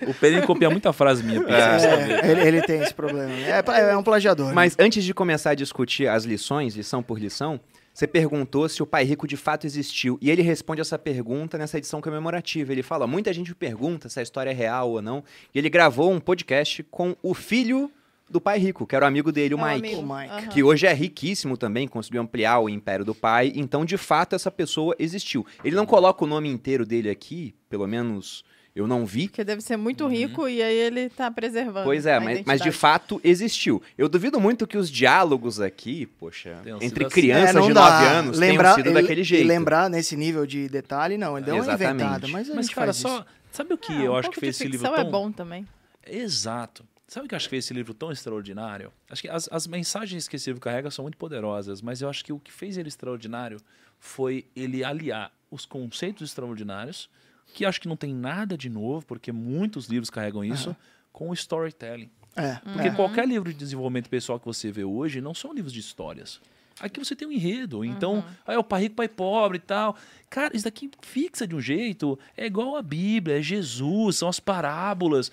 O 0.07 0.13
Perini 0.15 0.41
copia 0.45 0.69
muita 0.69 0.91
frase 0.91 1.23
minha. 1.23 1.41
É, 1.47 2.31
ele, 2.31 2.41
ele 2.41 2.61
tem 2.63 2.81
esse 2.81 2.93
problema. 2.93 3.31
É, 3.31 3.91
é 3.91 3.97
um 3.97 4.01
plagiador. 4.03 4.47
né? 4.47 4.53
Mas 4.53 4.75
antes 4.79 5.03
de 5.03 5.13
começar 5.13 5.51
a 5.51 5.55
discutir 5.77 6.07
as 6.07 6.23
lições, 6.25 6.75
lição 6.75 7.03
por 7.03 7.19
lição, 7.19 7.59
Você 7.93 8.05
perguntou 8.05 8.69
se 8.69 8.83
o 8.83 8.85
pai 8.85 9.03
rico 9.03 9.27
de 9.27 9.35
fato 9.35 9.65
existiu. 9.65 10.19
E 10.21 10.29
ele 10.29 10.43
responde 10.43 10.79
essa 10.81 10.99
pergunta 10.99 11.57
nessa 11.57 11.79
edição 11.79 11.99
comemorativa. 11.99 12.71
Ele 12.71 12.83
fala: 12.83 13.07
muita 13.07 13.33
gente 13.33 13.55
pergunta 13.55 14.07
se 14.07 14.19
a 14.19 14.23
história 14.23 14.51
é 14.51 14.53
real 14.53 14.91
ou 14.91 15.01
não. 15.01 15.23
E 15.53 15.57
ele 15.57 15.67
gravou 15.67 16.11
um 16.11 16.19
podcast 16.19 16.83
com 16.91 17.15
o 17.23 17.33
filho 17.33 17.91
do 18.29 18.39
pai 18.39 18.59
rico, 18.59 18.85
que 18.85 18.95
era 18.95 19.05
o 19.05 19.07
amigo 19.07 19.31
dele, 19.31 19.55
o 19.55 19.59
É 19.65 19.73
Mike. 19.75 19.87
amigo. 19.95 20.01
O 20.13 20.15
Mike. 20.17 20.31
Aham. 20.31 20.47
Que 20.49 20.61
hoje 20.63 20.85
é 20.85 20.93
riquíssimo 20.93 21.57
também, 21.57 21.87
conseguiu 21.87 22.21
ampliar 22.21 22.59
o 22.59 22.69
império 22.69 23.03
do 23.03 23.15
pai. 23.15 23.51
Então, 23.55 23.83
de 23.83 23.97
fato, 23.97 24.35
essa 24.35 24.51
pessoa 24.51 24.95
existiu. 24.99 25.43
Ele 25.63 25.75
não 25.75 25.85
coloca 25.87 26.23
o 26.23 26.27
nome 26.27 26.49
inteiro 26.49 26.85
dele 26.85 27.09
aqui, 27.09 27.55
pelo 27.67 27.87
menos 27.87 28.43
eu 28.77 28.87
não 28.87 29.05
vi. 29.05 29.27
Porque 29.27 29.43
deve 29.43 29.61
ser 29.61 29.75
muito 29.77 30.07
rico 30.07 30.47
e 30.47 30.61
aí 30.61 30.75
ele 30.77 31.09
tá 31.09 31.29
preservando. 31.31 31.85
Pois 31.85 32.05
é, 32.05 32.15
a 32.15 32.19
mas, 32.19 32.41
mas 32.45 32.61
de 32.61 32.71
fato 32.71 33.19
existiu. 33.23 33.81
Eu 33.97 34.07
duvido 34.07 34.39
muito 34.39 34.65
que 34.67 34.77
os 34.77 34.89
diálogos 34.89 35.59
aqui, 35.59 36.05
poxa, 36.05 36.59
Tenham 36.63 36.81
entre 36.81 37.05
assim. 37.05 37.13
crianças 37.13 37.55
É, 37.55 37.59
não 37.59 37.67
de 37.67 37.73
dá. 37.73 37.89
9 38.01 38.05
anos 38.07 38.37
lembrar, 38.39 38.75
tenham 38.75 38.85
sido 38.87 38.89
e- 38.97 39.01
daquele 39.01 39.21
E 39.21 39.23
jeito. 39.23 39.47
lembrar 39.47 39.89
nesse 39.89 40.15
nível 40.15 40.45
de 40.45 40.69
detalhe, 40.69 41.17
não. 41.17 41.37
Ele 41.37 41.45
deu 41.45 41.55
uma 41.55 41.63
Exatamente. 41.63 41.95
inventada, 42.03 42.27
mas 42.27 42.49
a 42.49 42.55
Mas, 42.55 42.65
gente 42.67 42.75
cara, 42.75 42.87
faz 42.87 42.97
só. 42.97 43.15
isso. 43.19 43.25
Sabe 43.51 43.73
o 43.73 43.77
que 43.77 43.91
Ah, 43.93 44.01
eu 44.03 44.11
um 44.11 44.15
acho 44.15 44.29
que 44.29 44.39
fez 44.39 44.55
esse 44.55 44.63
livro 44.65 44.79
ficção 44.79 44.95
tão. 44.95 45.07
é 45.07 45.09
bom 45.11 45.31
também. 45.31 45.65
Exato. 46.05 46.85
Sabe 47.07 47.25
o 47.25 47.29
que 47.29 47.35
eu 47.35 47.37
acho 47.37 47.45
que 47.47 47.51
fez 47.51 47.65
esse 47.65 47.73
livro 47.73 47.93
tão 47.93 48.11
extraordinário? 48.11 48.91
Acho 49.09 49.21
que 49.21 49.29
as, 49.29 49.47
as 49.51 49.65
mensagens 49.65 50.27
que 50.27 50.35
esse 50.35 50.49
livro 50.49 50.61
carrega 50.61 50.91
são 50.91 51.03
muito 51.03 51.17
poderosas, 51.17 51.81
mas 51.81 52.01
eu 52.01 52.09
acho 52.09 52.23
que 52.23 52.33
o 52.33 52.39
que 52.39 52.51
fez 52.51 52.77
ele 52.77 52.89
extraordinário 52.89 53.59
foi 53.99 54.45
ele 54.55 54.83
aliar 54.83 55.31
os 55.49 55.65
conceitos 55.65 56.29
extraordinários, 56.29 57.09
que 57.53 57.65
acho 57.65 57.81
que 57.81 57.87
não 57.87 57.95
tem 57.97 58.13
nada 58.13 58.57
de 58.57 58.69
novo, 58.69 59.05
porque 59.05 59.31
muitos 59.31 59.87
livros 59.87 60.09
carregam 60.09 60.43
isso, 60.43 60.75
com 61.11 61.29
o 61.29 61.33
storytelling. 61.33 62.09
É, 62.35 62.55
Porque 62.71 62.89
é. 62.89 62.91
qualquer 62.91 63.27
livro 63.27 63.51
de 63.51 63.57
desenvolvimento 63.57 64.07
pessoal 64.09 64.39
que 64.39 64.45
você 64.45 64.71
vê 64.71 64.83
hoje 64.83 65.19
não 65.19 65.33
são 65.33 65.51
livros 65.51 65.73
de 65.73 65.79
histórias. 65.79 66.39
Aqui 66.79 66.99
você 67.03 67.15
tem 67.15 67.27
um 67.27 67.31
enredo. 67.31 67.83
Então, 67.83 68.23
aí 68.45 68.53
é 68.55 68.59
o 68.59 68.63
pai 68.63 68.83
rico, 68.83 68.95
pai 68.97 69.07
pobre 69.07 69.57
e 69.57 69.61
tal. 69.61 69.95
Cara, 70.29 70.55
isso 70.55 70.63
daqui 70.65 70.91
fixa 71.01 71.47
de 71.47 71.55
um 71.55 71.59
jeito. 71.59 72.19
É 72.37 72.45
igual 72.45 72.75
a 72.75 72.83
Bíblia, 72.83 73.39
é 73.39 73.41
Jesus, 73.41 74.17
são 74.17 74.29
as 74.29 74.39
parábolas. 74.39 75.31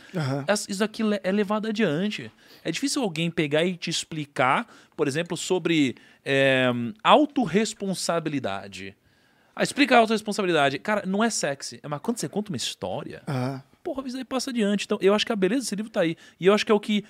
As- 0.48 0.66
Isso 0.66 0.82
aqui 0.82 1.02
le- 1.02 1.20
é 1.22 1.30
levado 1.30 1.68
adiante. 1.68 2.32
É 2.64 2.70
difícil 2.72 3.02
alguém 3.02 3.30
pegar 3.30 3.62
e 3.66 3.76
te 3.76 3.90
explicar, 3.90 4.66
por 4.96 5.06
exemplo, 5.06 5.36
sobre 5.36 5.96
é, 6.24 6.70
autorresponsabilidade. 7.02 8.96
Ah, 9.56 9.62
explica 9.62 9.96
a 9.96 9.98
autorresponsabilidade. 10.00 10.78
Cara, 10.78 11.04
não 11.06 11.22
é 11.22 11.30
sexy. 11.30 11.80
Mas 11.88 12.00
quando 12.00 12.18
você 12.18 12.28
conta 12.28 12.50
uma 12.50 12.56
história, 12.56 13.22
Aham. 13.28 13.62
porra, 13.82 14.06
isso 14.06 14.16
aí 14.16 14.24
passa 14.24 14.50
adiante. 14.50 14.84
Então, 14.84 14.98
eu 15.00 15.14
acho 15.14 15.24
que 15.24 15.32
a 15.32 15.36
beleza 15.36 15.62
desse 15.62 15.76
livro 15.76 15.90
tá 15.90 16.00
aí. 16.00 16.16
E 16.40 16.46
eu 16.46 16.54
acho 16.54 16.66
que 16.66 16.72
é 16.72 16.74
o 16.74 16.80
que 16.80 17.04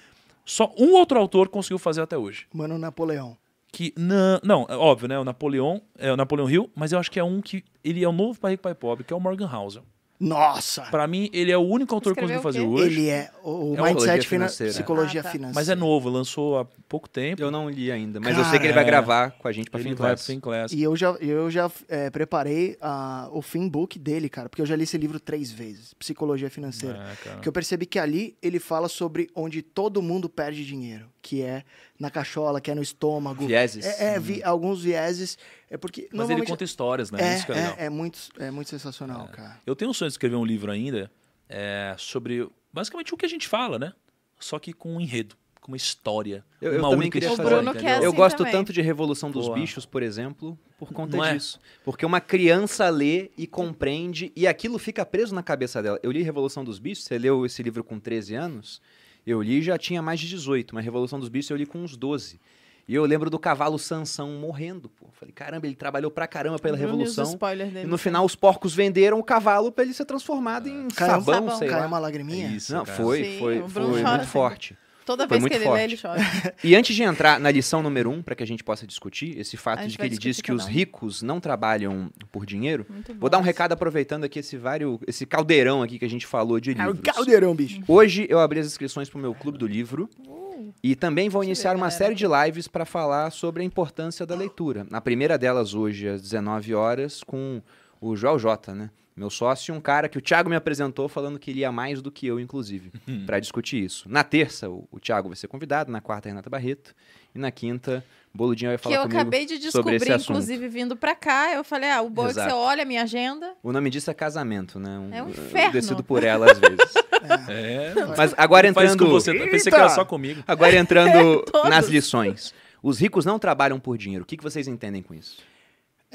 só 0.45 0.73
um 0.79 0.93
outro 0.93 1.19
autor 1.19 1.49
conseguiu 1.49 1.79
fazer 1.79 2.03
até 2.03 2.19
hoje. 2.19 2.47
Mano 2.53 2.79
Napoleão. 2.79 3.37
Que 3.73 3.93
não, 3.97 4.39
não, 4.45 4.67
é 4.69 4.77
óbvio, 4.77 5.09
né? 5.09 5.19
O 5.19 5.25
Napoleão, 5.25 5.83
é 5.99 6.13
o 6.13 6.17
Napoleão 6.17 6.49
Hill, 6.49 6.71
mas 6.77 6.93
eu 6.93 6.99
acho 6.99 7.11
que 7.11 7.19
é 7.19 7.25
um 7.25 7.41
que 7.41 7.65
ele 7.83 8.05
é 8.05 8.09
o 8.09 8.13
novo 8.13 8.39
pai 8.39 8.53
rico, 8.53 8.63
pai 8.63 8.75
pobre, 8.75 9.03
que 9.03 9.13
é 9.13 9.17
o 9.17 9.21
Morgan 9.21 9.51
Housel. 9.51 9.85
Nossa! 10.19 10.83
Pra 10.83 11.07
mim, 11.07 11.29
ele 11.33 11.51
é 11.51 11.57
o 11.59 11.61
único 11.63 11.95
autor 11.95 12.15
que 12.15 12.21
conseguiu 12.21 12.43
fazer 12.43 12.61
hoje. 12.61 12.85
Ele 12.87 13.09
é 13.09 13.31
o, 13.43 13.73
o 13.73 13.77
É 13.77 13.83
mindset 13.83 14.27
financeira. 14.27 14.73
psicologia 14.73 15.21
Ah, 15.21 15.25
tá. 15.25 15.31
financeira. 15.31 15.55
Mas 15.55 15.69
é 15.69 15.75
novo, 15.75 16.09
lançou 16.09 16.59
há 16.59 16.65
pouco 16.89 17.09
tempo. 17.09 17.43
Eu 17.43 17.51
não 17.51 17.69
li 17.69 17.91
ainda, 17.91 18.21
mas 18.21 18.37
eu 18.39 18.45
sei 18.45 18.59
que 18.59 18.67
ele 18.67 18.73
Cara, 18.73 18.85
vai 18.85 18.85
gravar 18.85 19.31
com 19.33 19.49
a 19.49 19.53
gente 19.53 19.71
pra 19.71 19.81
ele 19.81 19.91
Fin 19.91 19.95
vai 19.97 20.15
pro. 20.15 20.75
E 20.75 20.83
eu 20.83 20.97
já, 20.97 21.11
eu 21.21 21.51
já 21.51 21.71
é, 21.89 22.11
preparei 22.11 22.77
ah, 22.81 23.29
o 23.33 23.43
fim 23.43 23.69
book 23.69 23.99
dele, 23.99 24.29
cara, 24.29 24.49
porque 24.49 24.63
eu 24.63 24.67
já 24.67 24.77
li 24.77 24.85
esse 24.85 24.97
livro 24.97 25.19
três 25.19 25.51
vezes, 25.51 25.93
Psicologia 25.95 26.49
Financeira. 26.49 26.97
É, 27.13 27.17
cara. 27.25 27.41
Que 27.41 27.49
eu 27.49 27.53
percebi 27.53 27.85
que 27.85 27.99
ali 27.99 28.37
ele 28.41 28.59
fala 28.61 28.89
sobre 28.89 29.29
onde 29.35 29.63
todo 29.63 30.01
mundo 30.01 30.29
perde 30.29 30.65
dinheiro, 30.65 31.07
que 31.27 31.41
é 31.43 31.65
na 31.99 32.11
cachola, 32.11 32.61
que 32.61 32.71
é 32.71 32.75
no 32.75 32.83
estômago. 32.83 33.47
Vieses. 33.47 33.85
É, 33.87 34.15
é, 34.17 34.21
vi- 34.21 34.43
alguns 34.43 34.83
vieses. 34.83 35.39
É 35.71 35.79
porque. 35.79 36.03
Mas 36.03 36.11
ele 36.11 36.19
normalmente- 36.19 36.49
conta 36.51 36.65
histórias, 36.65 37.11
né? 37.11 37.19
É, 37.21 37.37
Isso 37.37 37.47
que 37.47 37.53
é 37.53 37.55
legal. 37.55 37.75
é, 37.79 37.85
é 37.87 37.91
muito, 37.91 38.19
é 38.39 38.51
muito 38.51 38.69
sensacional, 38.69 39.27
cara. 39.29 39.59
Eu 39.67 39.75
tenho 39.75 39.91
um 39.91 39.95
sonho 39.95 40.11
de 40.11 40.13
escrever 40.13 40.37
um 40.37 40.45
livro 40.45 40.71
ainda 40.71 41.11
é, 41.49 41.95
sobre 41.99 42.47
basicamente 42.71 43.15
o 43.15 43.17
que 43.17 43.25
a 43.25 43.29
gente 43.29 43.49
fala, 43.49 43.79
né? 43.79 43.93
Só 44.39 44.59
que 44.59 44.73
com 44.75 44.97
um 44.97 45.01
enredo, 45.01 45.35
com 45.63 45.69
uma 45.73 45.77
história. 45.79 46.45
Eu- 46.61 46.73
eu 46.75 46.79
uma 46.81 46.91
também 46.91 47.09
única 47.09 47.19
história. 47.19 47.73
quer 47.75 48.03
Eu 48.03 48.09
assim 48.11 48.17
gosto 48.17 48.37
também. 48.39 48.53
tanto 48.53 48.71
de 48.73 48.83
Revolução 48.83 49.31
dos 49.31 49.47
Boa. 49.47 49.59
Bichos, 49.59 49.87
por 49.87 50.03
exemplo, 50.03 50.59
por 50.79 50.93
conta 50.93 51.17
Não 51.17 51.25
é? 51.25 51.35
disso. 51.35 51.59
Porque 51.85 52.05
uma 52.05 52.21
criança 52.21 52.91
lê 52.91 53.31
e 53.39 53.47
compreende 53.47 54.31
e 54.37 54.47
aquilo 54.47 54.79
fica 54.79 55.07
preso 55.07 55.35
na 55.35 55.43
cabeça 55.43 55.83
dela. 55.83 55.99
Eu 56.03 56.13
li 56.13 56.23
Revolução 56.23 56.63
dos 56.63 56.79
Bichos, 56.79 57.05
você 57.05 57.17
leu 57.17 57.47
esse 57.47 57.63
livro 57.63 57.83
com 57.83 57.99
13 57.99 58.35
anos? 58.35 58.83
Eu 59.27 59.43
li 59.43 59.59
e 59.59 59.63
já 59.63 59.79
tinha 59.79 60.03
mais 60.03 60.21
de 60.21 60.29
18, 60.29 60.75
mas 60.75 60.85
Revolução 60.85 61.19
dos 61.19 61.29
Bichos 61.29 61.51
eu 61.51 61.57
li 61.57 61.67
com 61.67 61.79
uns 61.79 61.97
12. 61.97 62.39
E 62.87 62.95
eu 62.95 63.05
lembro 63.07 63.31
do 63.31 63.39
cavalo 63.39 63.79
Sansão 63.79 64.33
morrendo, 64.33 64.91
pô. 64.91 65.07
Falei, 65.13 65.33
caramba, 65.33 65.67
ele 65.67 65.75
trabalhou 65.75 66.11
pra 66.11 66.27
caramba 66.27 66.59
pela 66.59 66.75
os 66.75 66.81
Revolução. 66.81 67.39
E 67.83 67.87
no 67.87 67.97
final 67.97 68.27
os 68.27 68.37
porcos 68.37 68.75
venderam 68.75 69.19
o 69.19 69.25
cavalo 69.25 69.73
pra 69.73 69.85
ele 69.85 69.95
ser 69.95 70.05
transformado 70.05 70.69
em 70.69 70.89
Caiu, 70.89 71.13
sabão, 71.13 71.35
sabão. 71.35 71.59
sei 71.59 71.69
caiu 71.69 71.81
lá. 71.81 71.87
uma 71.87 71.99
lagriminha? 71.99 72.49
Isso, 72.49 72.75
Não, 72.75 72.85
cara. 72.85 72.97
foi, 73.03 73.25
Sim, 73.25 73.39
foi, 73.39 73.69
foi 73.69 73.83
muito 73.85 74.07
sempre. 74.07 74.27
forte. 74.27 74.77
Toda 75.05 75.29
Foi 75.29 75.39
vez 75.39 75.45
que 75.53 75.59
muito 75.59 75.63
ele 75.63 75.71
lê, 75.73 75.89
forte. 75.89 75.93
ele 75.93 75.97
chora. 76.01 76.55
E 76.65 76.75
antes 76.75 76.97
de 76.97 77.03
entrar 77.03 77.39
na 77.39 77.51
lição 77.51 77.83
número 77.83 78.11
um, 78.11 78.23
para 78.23 78.35
que 78.35 78.43
a 78.43 78.47
gente 78.47 78.65
possa 78.65 78.87
discutir, 78.87 79.39
esse 79.39 79.57
fato 79.57 79.87
de 79.87 79.99
que 79.99 80.05
ele 80.05 80.17
diz 80.17 80.41
que 80.41 80.53
os 80.53 80.67
ricos 80.67 81.23
não 81.23 81.41
trabalham 81.41 82.11
por 82.33 82.47
dinheiro, 82.47 82.87
vou 83.19 83.29
dar 83.29 83.39
um 83.39 83.43
recado 83.43 83.73
aproveitando 83.73 84.25
aqui 84.25 84.39
esse 84.39 84.57
vário, 84.57 84.99
esse 85.07 85.27
caldeirão 85.27 85.83
aqui 85.83 85.99
que 85.99 86.05
a 86.05 86.11
gente 86.11 86.27
falou 86.27 86.59
de 86.59 86.71
É 86.71 86.75
o 86.87 86.93
livros. 86.93 87.01
caldeirão, 87.03 87.55
bicho. 87.55 87.81
Hoje 87.87 88.27
eu 88.31 88.39
abri 88.39 88.61
as 88.61 88.67
inscrições 88.67 89.09
para 89.11 89.19
o 89.19 89.21
meu 89.21 89.35
clube 89.35 89.59
do 89.59 89.67
livro 89.67 90.09
Uh, 90.27 90.73
e 90.83 90.95
também 90.95 91.29
vou 91.29 91.43
iniciar 91.45 91.75
uma 91.77 91.91
série 91.91 92.15
de 92.15 92.25
lives 92.27 92.69
para 92.69 92.85
falar 92.85 93.31
sobre 93.31 93.63
a 93.63 93.65
importância 93.67 94.25
da 94.25 94.35
leitura. 94.35 94.87
Na 94.89 95.01
primeira 95.01 95.37
delas 95.37 95.75
hoje 95.75 96.09
às 96.09 96.23
19 96.23 96.75
horas 96.75 97.23
com 97.25 97.61
o 98.01 98.15
Joel 98.17 98.39
J, 98.39 98.73
né? 98.75 98.91
Meu 99.17 99.31
sócio 99.31 99.73
e 99.73 99.77
um 99.77 99.81
cara 99.81 100.09
que 100.09 100.19
o 100.19 100.21
Thiago 100.21 100.51
me 100.51 100.57
apresentou 100.57 101.09
falando 101.09 101.39
que 101.39 101.53
lia 101.53 101.71
mais 101.71 102.03
do 102.03 102.11
que 102.11 102.27
eu, 102.27 102.41
inclusive, 102.41 102.91
para 103.27 103.39
discutir 103.39 103.83
isso. 103.85 104.09
Na 104.09 104.25
terça, 104.25 104.69
o, 104.69 104.89
o 104.91 104.99
Thiago 104.99 105.29
vai 105.29 105.37
ser 105.37 105.47
convidado, 105.47 105.93
na 105.93 106.01
quarta, 106.01 106.29
a 106.29 106.31
Renata 106.31 106.51
Barreto, 106.51 106.93
e 107.33 107.39
na 107.39 107.53
quinta, 107.53 108.05
Boludinho 108.35 108.71
vai 108.73 108.77
que 108.79 108.83
falar 108.83 108.97
eu 108.97 109.03
comigo. 109.03 109.21
acabei 109.21 109.47
de 109.47 109.55
sobre 109.71 109.95
esse 109.97 110.05
descobrir, 110.07 110.13
assunto. 110.13 110.31
inclusive, 110.31 110.69
vindo 110.69 110.97
pra 110.97 111.15
cá. 111.15 111.53
Eu 111.53 111.63
falei, 111.63 111.91
ah, 111.91 112.03
o 112.03 112.11
bom 112.11 112.25
é 112.25 112.29
que 112.29 112.35
você 112.35 112.53
olha 112.53 112.83
a 112.83 112.87
minha 112.87 113.03
agenda. 113.05 113.55
O 113.63 113.73
nome 113.73 113.89
disso 113.89 114.11
é 114.11 114.15
casamento, 114.15 114.81
né? 114.81 114.97
É 115.13 115.23
um 115.23 115.27
eu 115.27 115.31
inferno. 115.31 115.73
decido 115.73 116.03
por 116.03 116.25
ela 116.25 116.51
às 116.51 116.59
vezes. 116.59 116.79
É, 117.49 117.95
Mas 118.19 118.35
agora 118.37 118.71
faz 118.75 118.93
entrando, 118.93 119.07
com 119.09 119.11
você. 119.11 119.31
Eu 119.31 119.49
pensei 119.49 119.73
que 119.73 119.79
era 119.79 119.89
só 119.89 120.05
comigo. 120.05 120.45
agora 120.47 120.77
entrando 120.77 121.43
Todos. 121.51 121.71
nas 121.71 121.89
lições. 121.89 122.53
Os 122.83 122.99
ricos 123.01 123.25
não 123.25 123.39
trabalham 123.39 123.81
por 123.81 123.97
dinheiro. 123.97 124.25
O 124.25 124.27
que, 124.27 124.37
que 124.37 124.43
vocês 124.43 124.69
entendem 124.69 125.01
com 125.03 125.15
isso? 125.15 125.39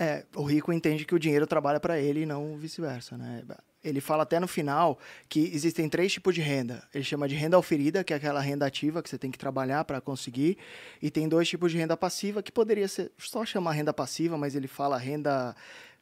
É, 0.02 0.24
o 0.34 0.44
rico 0.44 0.72
entende 0.72 1.04
que 1.04 1.14
o 1.14 1.20
dinheiro 1.20 1.46
trabalha 1.46 1.78
para 1.78 2.00
ele 2.00 2.22
e 2.22 2.26
não 2.26 2.56
vice-versa, 2.56 3.18
né? 3.18 3.44
Ele 3.84 4.00
fala 4.00 4.24
até 4.24 4.40
no 4.40 4.48
final 4.48 4.98
que 5.28 5.52
existem 5.54 5.90
três 5.90 6.14
tipos 6.14 6.34
de 6.34 6.40
renda. 6.40 6.88
Ele 6.94 7.04
chama 7.04 7.28
de 7.28 7.36
renda 7.36 7.60
oferida, 7.60 8.02
que 8.02 8.14
é 8.14 8.16
aquela 8.16 8.40
renda 8.40 8.66
ativa 8.66 9.04
que 9.04 9.10
você 9.10 9.18
tem 9.18 9.30
que 9.30 9.38
trabalhar 9.38 9.84
para 9.84 10.00
conseguir, 10.00 10.58
e 11.02 11.12
tem 11.12 11.28
dois 11.28 11.50
tipos 11.50 11.74
de 11.74 11.78
renda 11.78 11.98
passiva, 11.98 12.42
que 12.42 12.50
poderia 12.50 12.88
ser 12.88 13.12
só 13.18 13.44
chamar 13.44 13.74
renda 13.74 13.94
passiva, 13.94 14.38
mas 14.38 14.56
ele 14.56 14.70
fala 14.70 14.98
renda, 14.98 15.54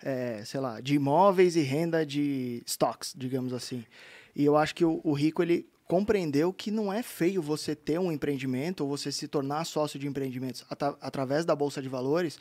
é, 0.04 0.44
sei 0.46 0.60
lá, 0.60 0.80
de 0.80 0.94
imóveis 0.94 1.56
e 1.56 1.62
renda 1.62 2.06
de 2.06 2.62
stocks, 2.68 3.16
digamos 3.18 3.52
assim. 3.52 3.84
E 4.36 4.46
eu 4.46 4.56
acho 4.56 4.76
que 4.76 4.86
o, 4.86 5.02
o 5.04 5.14
rico 5.14 5.42
ele 5.42 5.68
compreendeu 5.88 6.54
que 6.54 6.70
não 6.70 6.94
é 6.94 7.02
feio 7.02 7.42
você 7.42 7.76
ter 7.76 8.00
um 8.00 8.12
empreendimento 8.12 8.82
ou 8.82 8.90
você 8.90 9.12
se 9.12 9.28
tornar 9.28 9.66
sócio 9.66 9.98
de 9.98 10.06
empreendimentos 10.06 10.64
através 11.02 11.46
da 11.46 11.56
bolsa 11.56 11.82
de 11.82 11.90
valores 11.90 12.38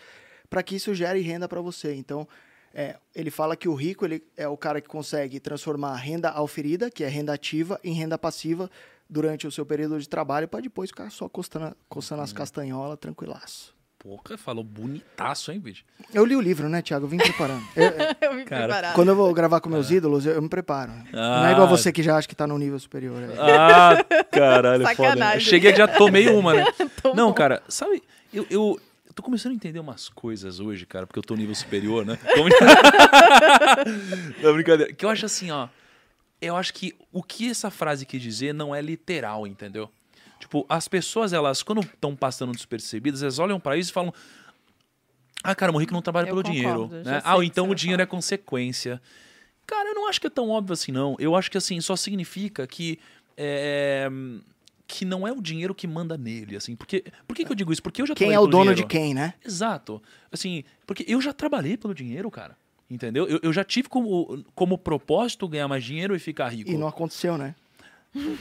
para 0.48 0.62
que 0.62 0.76
isso 0.76 0.94
gere 0.94 1.20
renda 1.20 1.48
para 1.48 1.61
você. 1.61 1.94
Então, 1.94 2.26
é, 2.74 2.96
ele 3.14 3.30
fala 3.30 3.56
que 3.56 3.68
o 3.68 3.74
rico 3.74 4.04
ele 4.04 4.22
é 4.37 4.46
o 4.48 4.56
cara 4.56 4.80
que 4.80 4.88
consegue 4.88 5.40
transformar 5.40 5.92
a 5.92 5.96
renda 5.96 6.30
auferida, 6.30 6.90
que 6.90 7.02
é 7.04 7.09
renda 7.09 7.32
ativa, 7.32 7.80
em 7.82 7.92
renda 7.94 8.18
passiva 8.18 8.70
durante 9.09 9.46
o 9.46 9.50
seu 9.50 9.64
período 9.64 9.98
de 10.00 10.09
trabalho, 10.09 10.48
para 10.48 10.61
depois 10.61 10.90
ficar 10.90 11.11
só 11.11 11.28
coçando, 11.28 11.76
coçando 11.88 12.22
as 12.22 12.32
castanholas, 12.32 12.98
tranquilaço. 12.98 13.74
Porra, 13.98 14.37
falou 14.37 14.62
bonitaço, 14.62 15.50
hein, 15.50 15.59
bicho? 15.59 15.85
Eu 16.14 16.24
li 16.24 16.37
o 16.37 16.40
livro, 16.40 16.68
né, 16.68 16.80
Thiago? 16.82 17.06
Eu 17.06 17.09
vim 17.09 17.16
preparando. 17.16 17.62
Eu- 17.74 18.28
eu- 18.28 18.35
me 18.35 18.44
Cara, 18.44 18.64
preparava. 18.66 18.94
quando 18.94 19.09
eu 19.09 19.16
vou 19.16 19.32
gravar 19.35 19.61
com 19.61 19.68
meus 19.68 19.90
ídolos, 19.90 20.26
eu, 20.26 20.35
eu 20.35 20.42
me 20.42 20.48
preparo. 20.48 20.92
Não 21.12 21.46
é 21.46 21.52
igual 21.52 21.66
você 21.66 21.90
que 21.90 22.02
já 22.02 22.16
acha 22.16 22.28
que 22.28 22.35
tá 22.37 22.46
no 22.46 22.56
nível 22.59 22.78
superior. 22.78 23.20
é. 23.22 23.37
Ah, 23.38 24.04
caralho, 24.30 24.87
foda. 24.88 24.90
né? 24.90 24.94
Sacanagem. 24.94 25.40
Cheguei 25.48 25.74
já 25.74 25.88
tomei 25.88 26.28
uma, 26.28 26.54
né? 26.54 26.64
Tomou. 27.02 27.16
Não, 27.16 27.32
cara, 27.32 27.62
sabe, 27.68 28.02
eu, 28.32 28.46
eu 28.50 28.78
tô 29.16 29.22
começando 29.22 29.52
a 29.52 29.55
entender 29.55 29.81
umas 29.81 30.11
coisas 30.11 30.61
hoje, 30.61 30.85
cara, 30.85 31.07
porque 31.07 31.18
eu 31.18 31.22
tô 31.22 31.35
no 31.35 31.40
nível 31.40 31.55
superior, 31.55 32.05
né? 32.05 32.18
Não, 34.42 34.52
brincadeira. 34.52 34.92
Que 34.92 35.05
eu 35.05 35.09
acho 35.09 35.24
assim, 35.24 35.50
ó. 35.50 35.68
Eu 36.40 36.55
acho 36.55 36.74
que 36.74 36.94
o 37.11 37.22
que 37.22 37.48
essa 37.48 37.70
frase 37.70 38.05
quer 38.05 38.18
dizer 38.18 38.52
não 38.52 38.74
é 38.74 38.83
literal, 38.83 39.46
entendeu? 39.46 39.90
Tipo, 40.38 40.66
as 40.68 40.87
pessoas, 40.87 41.33
elas, 41.33 41.62
quando 41.62 41.81
estão 41.81 42.14
passando 42.14 42.52
despercebidas, 42.52 43.22
elas 43.22 43.38
olham 43.38 43.59
pra 43.59 43.79
isso 43.79 43.90
e 43.90 43.94
falam. 43.94 44.12
Ah, 45.42 45.55
cara, 45.55 45.72
o 45.72 45.79
rico 45.79 45.94
não 45.94 46.02
trabalha 46.02 46.29
Eu 46.29 46.35
pelo 46.35 46.42
concordo, 46.42 46.88
dinheiro. 46.88 47.05
Né? 47.05 47.22
Ah, 47.24 47.42
então 47.42 47.70
o 47.70 47.74
dinheiro 47.74 48.02
é 48.02 48.07
consequência. 48.07 49.00
Cara, 49.66 49.88
eu 49.88 49.94
não 49.94 50.09
acho 50.09 50.20
que 50.20 50.26
é 50.26 50.31
tão 50.31 50.50
óbvio 50.50 50.74
assim, 50.74 50.92
não. 50.92 51.16
Eu 51.18 51.35
acho 51.35 51.50
que 51.50 51.57
assim, 51.57 51.81
só 51.81 51.96
significa 51.96 52.66
que. 52.66 52.98
é, 53.35 54.11
que 54.87 55.05
não 55.05 55.27
é 55.27 55.33
o 55.33 55.40
dinheiro 55.40 55.75
que 55.75 55.87
manda 55.87 56.16
nele, 56.16 56.57
assim. 56.57 56.77
Porque, 56.77 57.05
por 57.27 57.35
que, 57.35 57.44
que 57.44 57.51
eu 57.53 57.57
digo 57.57 57.72
isso? 57.72 57.83
Porque 57.83 58.01
eu 58.01 58.07
já 58.07 58.14
Quem 58.14 58.33
é 58.33 58.38
o 58.38 58.46
dono 58.46 58.64
dinheiro. 58.64 58.83
de 58.83 58.87
quem, 58.87 59.14
né? 59.14 59.35
Exato. 59.44 60.03
Assim, 60.31 60.64
porque 60.87 61.05
eu 61.09 61.20
já 61.20 61.33
trabalhei 61.33 61.77
pelo 61.77 61.94
dinheiro, 61.94 62.31
cara. 62.31 62.57
Entendeu? 62.88 63.27
Eu, 63.27 63.40
eu 63.42 63.53
já 63.53 63.64
tive 63.64 63.88
como, 63.88 64.44
como 64.55 64.79
propósito 64.79 65.49
ganhar 65.49 65.66
mais 65.66 65.83
dinheiro 65.83 66.14
e 66.14 66.18
ficar 66.20 66.49
rico. 66.49 66.70
E 66.70 66.77
não 66.77 66.87
aconteceu, 66.87 67.37
né? 67.37 67.55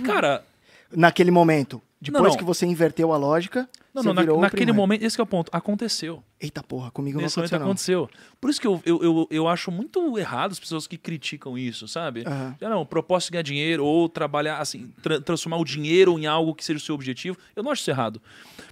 Cara, 0.06 0.46
Naquele 0.92 1.32
momento. 1.32 1.82
Depois 2.02 2.34
não. 2.34 2.38
que 2.38 2.44
você 2.44 2.66
inverteu 2.66 3.12
a 3.14 3.18
lógica, 3.18 3.68
não, 3.94 4.04
você 4.04 4.08
não, 4.10 4.14
na- 4.14 4.22
virou 4.22 4.38
o 4.38 4.42
naquele 4.42 4.72
momento, 4.72 5.02
esse 5.04 5.16
que 5.18 5.22
é 5.22 5.24
o 5.24 5.28
ponto. 5.28 5.50
Aconteceu. 5.52 6.22
Eita 6.40 6.62
porra, 6.62 6.92
comigo 6.92 7.20
Nesse 7.20 7.38
não 7.38 7.44
aconteceu, 7.44 7.60
não. 7.60 7.66
aconteceu. 7.68 8.10
Por 8.40 8.50
isso 8.50 8.62
que 8.62 8.68
eu, 8.68 8.82
eu, 8.86 9.02
eu, 9.02 9.28
eu 9.32 9.48
acho 9.48 9.72
muito 9.72 10.20
errado 10.20 10.52
as 10.52 10.60
pessoas 10.60 10.86
que 10.86 10.98
criticam 10.98 11.58
isso, 11.58 11.88
sabe? 11.88 12.24
Aham. 12.28 12.56
Já 12.60 12.70
não, 12.70 12.82
o 12.82 12.86
propósito 12.86 13.30
é 13.30 13.34
ganhar 13.34 13.44
dinheiro 13.44 13.86
ou 13.86 14.08
trabalhar, 14.10 14.60
assim, 14.60 14.94
tra- 15.02 15.22
transformar 15.22 15.58
o 15.58 15.64
dinheiro 15.66 16.20
em 16.20 16.26
algo 16.28 16.54
que 16.54 16.64
seja 16.66 16.78
o 16.78 16.82
seu 16.82 16.94
objetivo. 16.94 17.38
Eu 17.56 17.64
não 17.64 17.72
acho 17.72 17.82
isso 17.82 17.90
errado. 17.90 18.22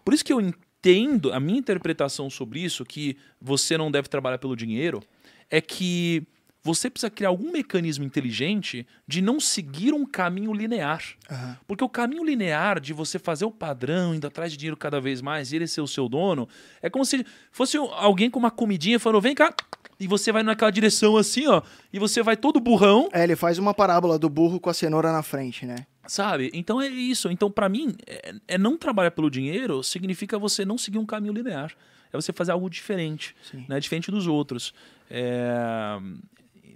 Por 0.03 0.13
isso 0.13 0.23
que 0.23 0.33
eu 0.33 0.39
entendo, 0.41 1.31
a 1.33 1.39
minha 1.39 1.57
interpretação 1.57 2.29
sobre 2.29 2.59
isso, 2.59 2.83
que 2.85 3.17
você 3.41 3.77
não 3.77 3.89
deve 3.89 4.09
trabalhar 4.09 4.37
pelo 4.37 4.55
dinheiro, 4.55 5.01
é 5.49 5.61
que 5.61 6.23
você 6.63 6.89
precisa 6.89 7.09
criar 7.09 7.27
algum 7.29 7.51
mecanismo 7.51 8.05
inteligente 8.05 8.87
de 9.05 9.21
não 9.21 9.39
seguir 9.39 9.93
um 9.93 10.05
caminho 10.05 10.53
linear. 10.53 11.03
Aham. 11.29 11.57
Porque 11.67 11.83
o 11.83 11.89
caminho 11.89 12.23
linear 12.23 12.79
de 12.79 12.93
você 12.93 13.19
fazer 13.19 13.43
o 13.43 13.51
padrão, 13.51 14.15
indo 14.15 14.25
atrás 14.25 14.51
de 14.51 14.57
dinheiro 14.57 14.77
cada 14.77 15.01
vez 15.01 15.21
mais 15.21 15.51
e 15.51 15.57
ele 15.57 15.67
ser 15.67 15.81
o 15.81 15.87
seu 15.87 16.07
dono, 16.07 16.47
é 16.81 16.89
como 16.89 17.03
se 17.03 17.25
fosse 17.51 17.75
alguém 17.77 18.29
com 18.29 18.39
uma 18.39 18.51
comidinha 18.51 18.97
falando: 18.99 19.21
vem 19.21 19.35
cá, 19.35 19.53
e 19.99 20.07
você 20.07 20.31
vai 20.31 20.41
naquela 20.41 20.71
direção 20.71 21.17
assim, 21.17 21.47
ó, 21.47 21.61
e 21.91 21.99
você 21.99 22.23
vai 22.23 22.37
todo 22.37 22.59
burrão, 22.61 23.09
É, 23.11 23.23
ele 23.23 23.35
faz 23.35 23.57
uma 23.59 23.73
parábola 23.73 24.17
do 24.17 24.29
burro 24.29 24.59
com 24.59 24.69
a 24.69 24.73
cenoura 24.73 25.11
na 25.11 25.21
frente, 25.21 25.65
né? 25.65 25.85
sabe? 26.05 26.51
Então 26.53 26.81
é 26.81 26.87
isso. 26.87 27.29
Então, 27.29 27.49
pra 27.49 27.69
mim, 27.69 27.95
é, 28.05 28.35
é 28.49 28.57
não 28.57 28.77
trabalhar 28.77 29.11
pelo 29.11 29.29
dinheiro 29.29 29.81
significa 29.83 30.37
você 30.37 30.65
não 30.65 30.77
seguir 30.77 30.97
um 30.97 31.05
caminho 31.05 31.33
linear. 31.33 31.71
É 32.11 32.15
você 32.15 32.31
fazer 32.33 32.51
algo 32.51 32.69
diferente, 32.69 33.33
Sim. 33.49 33.65
né? 33.69 33.79
Diferente 33.79 34.11
dos 34.11 34.27
outros. 34.27 34.73
É, 35.09 35.97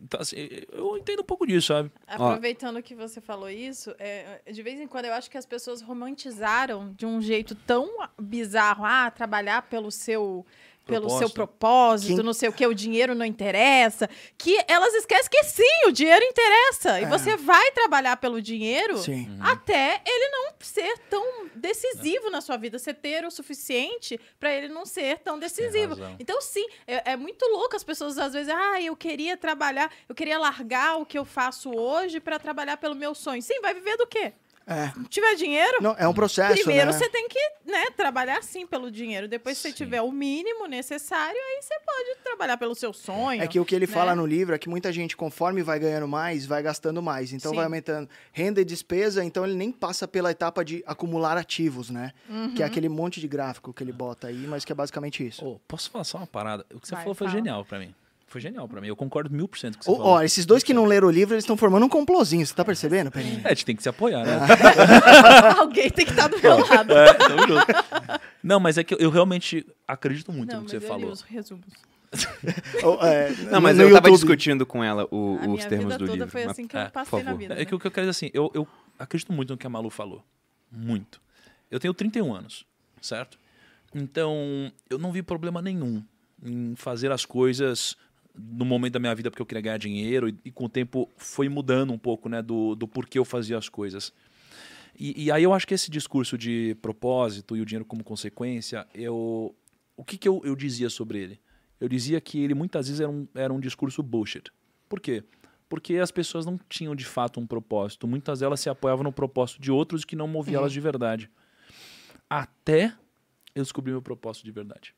Então, 0.07 0.21
assim, 0.21 0.37
eu 0.71 0.97
entendo 0.97 1.19
um 1.19 1.25
pouco 1.25 1.45
disso, 1.45 1.67
sabe? 1.67 1.91
Aproveitando 2.07 2.81
que 2.81 2.95
você 2.95 3.19
falou 3.19 3.49
isso, 3.49 3.93
é, 3.99 4.39
de 4.49 4.63
vez 4.63 4.79
em 4.79 4.87
quando 4.87 5.03
eu 5.03 5.13
acho 5.13 5.29
que 5.29 5.37
as 5.37 5.45
pessoas 5.45 5.81
romantizaram 5.81 6.93
de 6.97 7.05
um 7.05 7.21
jeito 7.21 7.53
tão 7.53 7.89
bizarro, 8.19 8.85
ah, 8.85 9.11
trabalhar 9.11 9.63
pelo 9.63 9.91
seu 9.91 10.45
pelo 10.87 11.09
seu 11.17 11.29
propósito, 11.29 12.15
Quem- 12.15 12.23
não 12.25 12.33
sei 12.33 12.49
o 12.49 12.53
que, 12.53 12.65
o 12.65 12.73
dinheiro 12.73 13.13
não 13.13 13.25
interessa, 13.25 14.09
que 14.37 14.57
elas 14.67 14.93
esquecem 14.93 15.29
que 15.29 15.43
sim, 15.43 15.87
o 15.87 15.91
dinheiro 15.91 16.23
interessa. 16.25 16.99
E 16.99 17.03
É. 17.03 17.07
você 17.07 17.35
vai 17.35 17.71
trabalhar 17.71 18.17
pelo 18.17 18.41
dinheiro 18.41 18.97
Sim. 18.97 19.37
até 19.41 20.01
ele 20.05 20.29
não 20.29 20.53
ser 20.59 20.97
tão 21.09 21.47
decisivo 21.55 22.29
na 22.29 22.41
sua 22.41 22.57
vida, 22.57 22.79
você 22.79 22.93
ter 22.93 23.25
o 23.25 23.31
suficiente 23.31 24.19
para 24.39 24.51
ele 24.53 24.69
não 24.69 24.85
ser 24.85 25.19
tão 25.19 25.37
decisivo. 25.37 25.95
Então, 26.19 26.39
sim, 26.41 26.65
é, 26.87 27.11
é 27.11 27.15
muito 27.15 27.45
louco 27.47 27.75
as 27.75 27.83
pessoas 27.83 28.17
às 28.17 28.33
vezes, 28.33 28.49
ah, 28.53 28.81
eu 28.81 28.95
queria 28.95 29.35
trabalhar, 29.37 29.91
eu 30.07 30.15
queria 30.15 30.37
largar 30.39 30.97
o 30.97 31.05
que 31.05 31.17
eu 31.17 31.25
faço 31.25 31.69
hoje 31.71 32.19
para 32.19 32.39
trabalhar 32.39 32.77
pelo 32.77 32.95
meu 32.95 33.13
sonho. 33.13 33.41
Sim, 33.41 33.59
vai 33.61 33.73
viver 33.73 33.97
do 33.97 34.07
quê? 34.07 34.33
É. 34.67 34.89
Se 34.89 35.03
tiver 35.05 35.35
dinheiro, 35.35 35.81
Não, 35.81 35.95
é 35.97 36.05
um 36.05 36.13
processo, 36.13 36.61
primeiro 36.61 36.91
né? 36.91 36.91
você 36.91 37.07
tem 37.09 37.29
que 37.29 37.39
né, 37.65 37.85
trabalhar 37.95 38.43
sim 38.43 38.67
pelo 38.67 38.91
dinheiro. 38.91 39.25
Depois, 39.25 39.57
se 39.57 39.63
você 39.69 39.73
tiver 39.73 40.01
o 40.01 40.11
mínimo 40.11 40.67
necessário, 40.67 41.39
aí 41.39 41.61
você 41.61 41.73
pode 41.85 42.19
trabalhar 42.21 42.57
pelo 42.57 42.75
seu 42.75 42.91
sonho. 42.91 43.41
É 43.41 43.47
que 43.47 43.59
o 43.61 43.63
que 43.65 43.73
ele 43.73 43.87
né? 43.87 43.93
fala 43.93 44.13
no 44.13 44.25
livro 44.25 44.53
é 44.53 44.57
que 44.57 44.67
muita 44.67 44.91
gente, 44.91 45.15
conforme 45.15 45.63
vai 45.63 45.79
ganhando 45.79 46.07
mais, 46.07 46.45
vai 46.45 46.61
gastando 46.61 47.01
mais. 47.01 47.31
Então 47.31 47.51
Sim. 47.51 47.55
vai 47.55 47.65
aumentando 47.65 48.09
renda 48.33 48.59
e 48.59 48.65
despesa, 48.65 49.23
então 49.23 49.45
ele 49.45 49.55
nem 49.55 49.71
passa 49.71 50.05
pela 50.05 50.31
etapa 50.31 50.65
de 50.65 50.83
acumular 50.85 51.37
ativos, 51.37 51.89
né? 51.89 52.11
Uhum. 52.29 52.53
Que 52.53 52.61
é 52.61 52.65
aquele 52.65 52.89
monte 52.89 53.21
de 53.21 53.27
gráfico 53.27 53.71
que 53.73 53.81
ele 53.81 53.93
bota 53.93 54.27
aí, 54.27 54.45
mas 54.47 54.65
que 54.65 54.71
é 54.73 54.75
basicamente 54.75 55.25
isso. 55.25 55.45
Ô, 55.45 55.59
posso 55.65 55.89
falar 55.89 56.03
só 56.03 56.17
uma 56.17 56.27
parada? 56.27 56.65
O 56.73 56.79
que 56.81 56.87
você 56.87 56.93
Vai, 56.93 57.03
falou 57.03 57.15
foi 57.15 57.27
fala. 57.27 57.37
genial 57.37 57.63
pra 57.63 57.79
mim. 57.79 57.95
Foi 58.29 58.41
genial 58.41 58.67
pra 58.67 58.81
mim. 58.81 58.87
Eu 58.87 58.95
concordo 58.95 59.33
mil 59.33 59.47
por 59.47 59.57
cento 59.57 59.77
com 59.79 59.89
Ó, 59.91 59.95
você 59.95 60.01
ó, 60.03 60.21
esses 60.21 60.45
dois 60.45 60.61
que 60.61 60.73
não 60.73 60.83
leram 60.85 61.07
o 61.07 61.11
livro, 61.11 61.33
eles 61.33 61.43
estão 61.45 61.55
formando 61.55 61.85
um 61.85 61.89
complozinho, 61.89 62.45
você 62.45 62.53
tá 62.53 62.65
percebendo, 62.65 63.09
Peninha? 63.09 63.41
É, 63.43 63.47
a 63.47 63.49
gente 63.49 63.63
tem 63.65 63.75
que 63.75 63.81
se 63.81 63.87
apoiar, 63.89 64.25
né? 64.25 64.37
Alguém 65.57 65.89
tem 65.89 66.05
que 66.05 66.11
estar 66.11 66.27
do 66.27 66.37
meu 66.41 66.57
lado. 66.67 66.93
É, 66.93 67.13
tamo 67.13 67.47
junto. 67.47 67.65
Não, 68.43 68.59
mas 68.59 68.77
é 68.77 68.83
que 68.83 68.93
eu, 68.93 68.97
eu 68.99 69.09
realmente 69.09 69.65
acredito 69.87 70.31
muito 70.31 70.51
Não, 70.53 70.61
no 70.61 70.67
que 70.67 70.73
mas 70.75 70.83
você 70.83 70.91
eu 70.91 70.97
li 70.97 71.01
falou. 71.01 71.11
os 71.13 71.21
resumos. 71.21 71.65
Ó, 72.83 73.05
é, 73.05 73.31
Não, 73.51 73.61
mas 73.61 73.77
no 73.77 73.83
eu 73.83 73.87
tava 73.93 74.07
YouTube. 74.07 74.13
discutindo 74.13 74.65
com 74.65 74.83
ela 74.83 75.07
o- 75.11 75.37
A 75.37 75.41
os 75.41 75.47
minha 75.47 75.67
termos 75.69 75.85
vida 75.85 75.97
do 75.97 76.05
toda 76.05 76.13
livro. 76.13 76.29
foi 76.31 76.41
mas- 76.43 76.51
assim 76.51 76.67
que 76.67 76.77
É, 76.77 76.81
eu 76.81 76.85
por 76.85 76.91
passei 76.91 77.19
na 77.19 77.25
favor. 77.25 77.37
vida. 77.39 77.61
É 77.61 77.65
que 77.65 77.75
o 77.75 77.79
que 77.79 77.87
eu 77.87 77.91
quero 77.91 78.07
dizer 78.07 78.11
assim, 78.27 78.31
eu, 78.33 78.51
eu 78.53 78.67
acredito 78.99 79.31
muito 79.31 79.51
no 79.51 79.57
que 79.57 79.67
a 79.67 79.69
Malu 79.69 79.89
falou. 79.89 80.23
Muito. 80.71 81.21
Eu 81.71 81.79
tenho 81.79 81.93
31 81.93 82.33
anos, 82.33 82.65
certo? 83.01 83.37
Então, 83.95 84.71
eu 84.89 84.97
não 84.97 85.11
vi 85.11 85.21
problema 85.23 85.61
nenhum 85.61 86.03
em 86.43 86.75
fazer 86.75 87.11
as 87.11 87.25
coisas 87.25 87.95
no 88.37 88.65
momento 88.65 88.93
da 88.93 88.99
minha 88.99 89.13
vida 89.15 89.29
porque 89.29 89.41
eu 89.41 89.45
queria 89.45 89.61
ganhar 89.61 89.77
dinheiro 89.77 90.29
e, 90.29 90.35
e 90.45 90.51
com 90.51 90.65
o 90.65 90.69
tempo 90.69 91.09
foi 91.17 91.49
mudando 91.49 91.91
um 91.91 91.97
pouco, 91.97 92.29
né, 92.29 92.41
do, 92.41 92.75
do 92.75 92.87
porquê 92.87 93.19
eu 93.19 93.25
fazia 93.25 93.57
as 93.57 93.69
coisas. 93.69 94.13
E, 94.97 95.25
e 95.25 95.31
aí 95.31 95.43
eu 95.43 95.53
acho 95.53 95.67
que 95.67 95.73
esse 95.73 95.91
discurso 95.91 96.37
de 96.37 96.75
propósito 96.81 97.55
e 97.55 97.61
o 97.61 97.65
dinheiro 97.65 97.85
como 97.85 98.03
consequência, 98.03 98.87
eu, 98.93 99.55
o 99.95 100.03
que, 100.03 100.17
que 100.17 100.27
eu, 100.27 100.41
eu 100.43 100.55
dizia 100.55 100.89
sobre 100.89 101.19
ele? 101.19 101.39
Eu 101.79 101.87
dizia 101.87 102.19
que 102.19 102.39
ele 102.39 102.55
muitas 102.55 102.87
vezes 102.87 103.01
era 103.01 103.09
um, 103.09 103.27
era 103.35 103.53
um 103.53 103.59
discurso 103.59 104.01
bullshit. 104.01 104.51
Por 104.89 104.99
quê? 104.99 105.23
Porque 105.69 105.97
as 105.97 106.11
pessoas 106.11 106.45
não 106.45 106.59
tinham 106.69 106.95
de 106.95 107.05
fato 107.05 107.39
um 107.39 107.45
propósito. 107.45 108.07
Muitas 108.07 108.39
delas 108.39 108.59
se 108.59 108.69
apoiavam 108.69 109.03
no 109.03 109.11
propósito 109.11 109.61
de 109.61 109.71
outros 109.71 110.03
que 110.03 110.15
não 110.15 110.27
moviam 110.27 110.61
elas 110.61 110.71
de 110.71 110.79
verdade. 110.79 111.29
Até 112.29 112.93
eu 113.53 113.63
descobri 113.63 113.91
meu 113.91 114.01
propósito 114.01 114.45
de 114.45 114.51
verdade. 114.51 114.95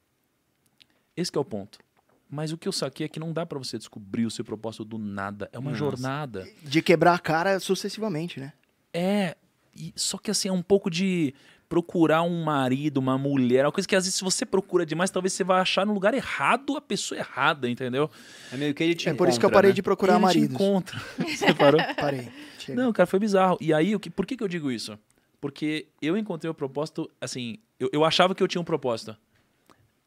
Esse 1.15 1.35
é 1.35 1.39
o 1.39 1.43
ponto. 1.43 1.79
Mas 2.29 2.51
o 2.51 2.57
que 2.57 2.67
eu 2.67 2.71
saquei 2.71 3.05
é 3.05 3.09
que 3.09 3.19
não 3.19 3.33
dá 3.33 3.45
pra 3.45 3.57
você 3.57 3.77
descobrir 3.77 4.25
o 4.25 4.29
seu 4.31 4.45
propósito 4.45 4.85
do 4.85 4.97
nada. 4.99 5.49
É 5.51 5.57
uma 5.57 5.71
Nossa. 5.71 5.79
jornada. 5.79 6.47
De 6.61 6.81
quebrar 6.81 7.15
a 7.15 7.19
cara 7.19 7.59
sucessivamente, 7.59 8.39
né? 8.39 8.53
É, 8.93 9.35
e- 9.75 9.91
só 9.95 10.17
que 10.17 10.29
assim, 10.29 10.47
é 10.47 10.51
um 10.51 10.61
pouco 10.61 10.89
de 10.91 11.33
procurar 11.67 12.23
um 12.23 12.43
marido, 12.43 12.97
uma 12.97 13.17
mulher, 13.17 13.65
uma 13.65 13.71
coisa 13.71 13.87
que 13.87 13.95
às 13.95 14.03
vezes 14.05 14.15
se 14.17 14.23
você 14.23 14.43
procura 14.45 14.85
demais, 14.85 15.11
talvez 15.11 15.33
você 15.33 15.43
vai 15.43 15.59
achar 15.61 15.85
no 15.85 15.93
lugar 15.93 16.13
errado 16.15 16.75
a 16.75 16.81
pessoa 16.81 17.19
errada, 17.19 17.69
entendeu? 17.69 18.09
É 18.51 18.57
meio 18.57 18.73
que 18.73 18.83
ele 18.83 18.95
te 18.95 19.07
É 19.09 19.13
por 19.13 19.27
isso 19.29 19.39
que 19.39 19.45
eu 19.45 19.51
parei 19.51 19.69
né? 19.71 19.75
de 19.75 19.81
procurar 19.83 20.13
Ele 20.13 20.19
te 20.19 20.23
maridos. 20.25 20.55
encontra. 20.55 20.99
Você 21.17 21.53
parou? 21.53 21.79
Parei. 21.95 22.27
Chega. 22.57 22.81
Não, 22.81 22.91
cara, 22.91 23.05
foi 23.05 23.19
bizarro. 23.19 23.57
E 23.61 23.71
aí, 23.73 23.95
o 23.95 23.99
que, 23.99 24.09
por 24.09 24.25
que, 24.25 24.35
que 24.35 24.43
eu 24.43 24.47
digo 24.47 24.71
isso? 24.71 24.97
Porque 25.39 25.87
eu 26.01 26.17
encontrei 26.17 26.49
o 26.49 26.53
propósito, 26.55 27.09
assim, 27.21 27.57
eu, 27.79 27.89
eu 27.93 28.03
achava 28.03 28.33
que 28.35 28.41
eu 28.43 28.47
tinha 28.47 28.61
um 28.61 28.65
propósito. 28.65 29.15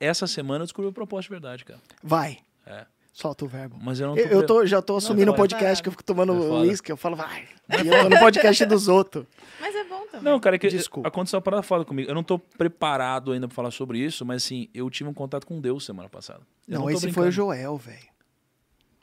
Essa 0.05 0.27
semana 0.27 0.63
eu 0.63 0.67
descobri 0.67 0.89
o 0.89 0.93
propósito 0.93 1.29
de 1.29 1.35
verdade, 1.41 1.65
cara. 1.65 1.81
Vai. 2.03 2.39
É. 2.67 2.85
Solta 3.13 3.45
o 3.45 3.49
verbo. 3.49 3.77
Mas 3.81 4.01
eu 4.01 4.09
não 4.09 4.15
tô. 4.15 4.21
Eu, 4.21 4.27
eu 4.29 4.47
tô, 4.47 4.65
já 4.67 4.81
tô 4.81 4.97
assumindo 4.97 5.31
o 5.31 5.35
foda. 5.35 5.43
podcast 5.49 5.83
que 5.83 5.89
eu 5.89 5.93
fico 5.93 6.03
tomando 6.03 6.33
É 6.33 6.61
uísque, 6.63 6.91
eu 6.91 6.97
falo, 6.97 7.15
vai. 7.15 7.47
E 7.69 7.87
eu 7.87 8.03
tô 8.03 8.09
no 8.09 8.19
podcast 8.19 8.65
dos 8.65 8.89
outros. 8.89 9.27
Mas 9.61 9.75
é 9.77 9.85
bom 9.85 10.07
também. 10.11 10.23
Não, 10.33 10.41
cara, 10.41 10.57
é 10.57 10.59
que 10.59 10.69
Desculpa. 10.69 11.07
aconteceu 11.09 11.37
uma 11.37 11.43
parada 11.43 11.63
foda 11.63 11.85
comigo. 11.85 12.11
Eu 12.11 12.15
não 12.15 12.23
tô 12.25 12.39
preparado 12.39 13.33
ainda 13.33 13.47
pra 13.47 13.55
falar 13.55 13.71
sobre 13.71 13.99
isso, 13.99 14.25
mas 14.25 14.43
assim, 14.45 14.69
eu 14.73 14.89
tive 14.89 15.11
um 15.11 15.15
contato 15.15 15.47
com 15.47 15.61
Deus 15.61 15.85
semana 15.85 16.09
passada. 16.09 16.41
Eu 16.67 16.77
Não, 16.79 16.83
tô 16.85 16.91
esse 16.91 17.01
foi 17.01 17.07
brincando. 17.11 17.29
o 17.29 17.31
Joel, 17.33 17.77
velho. 17.77 18.13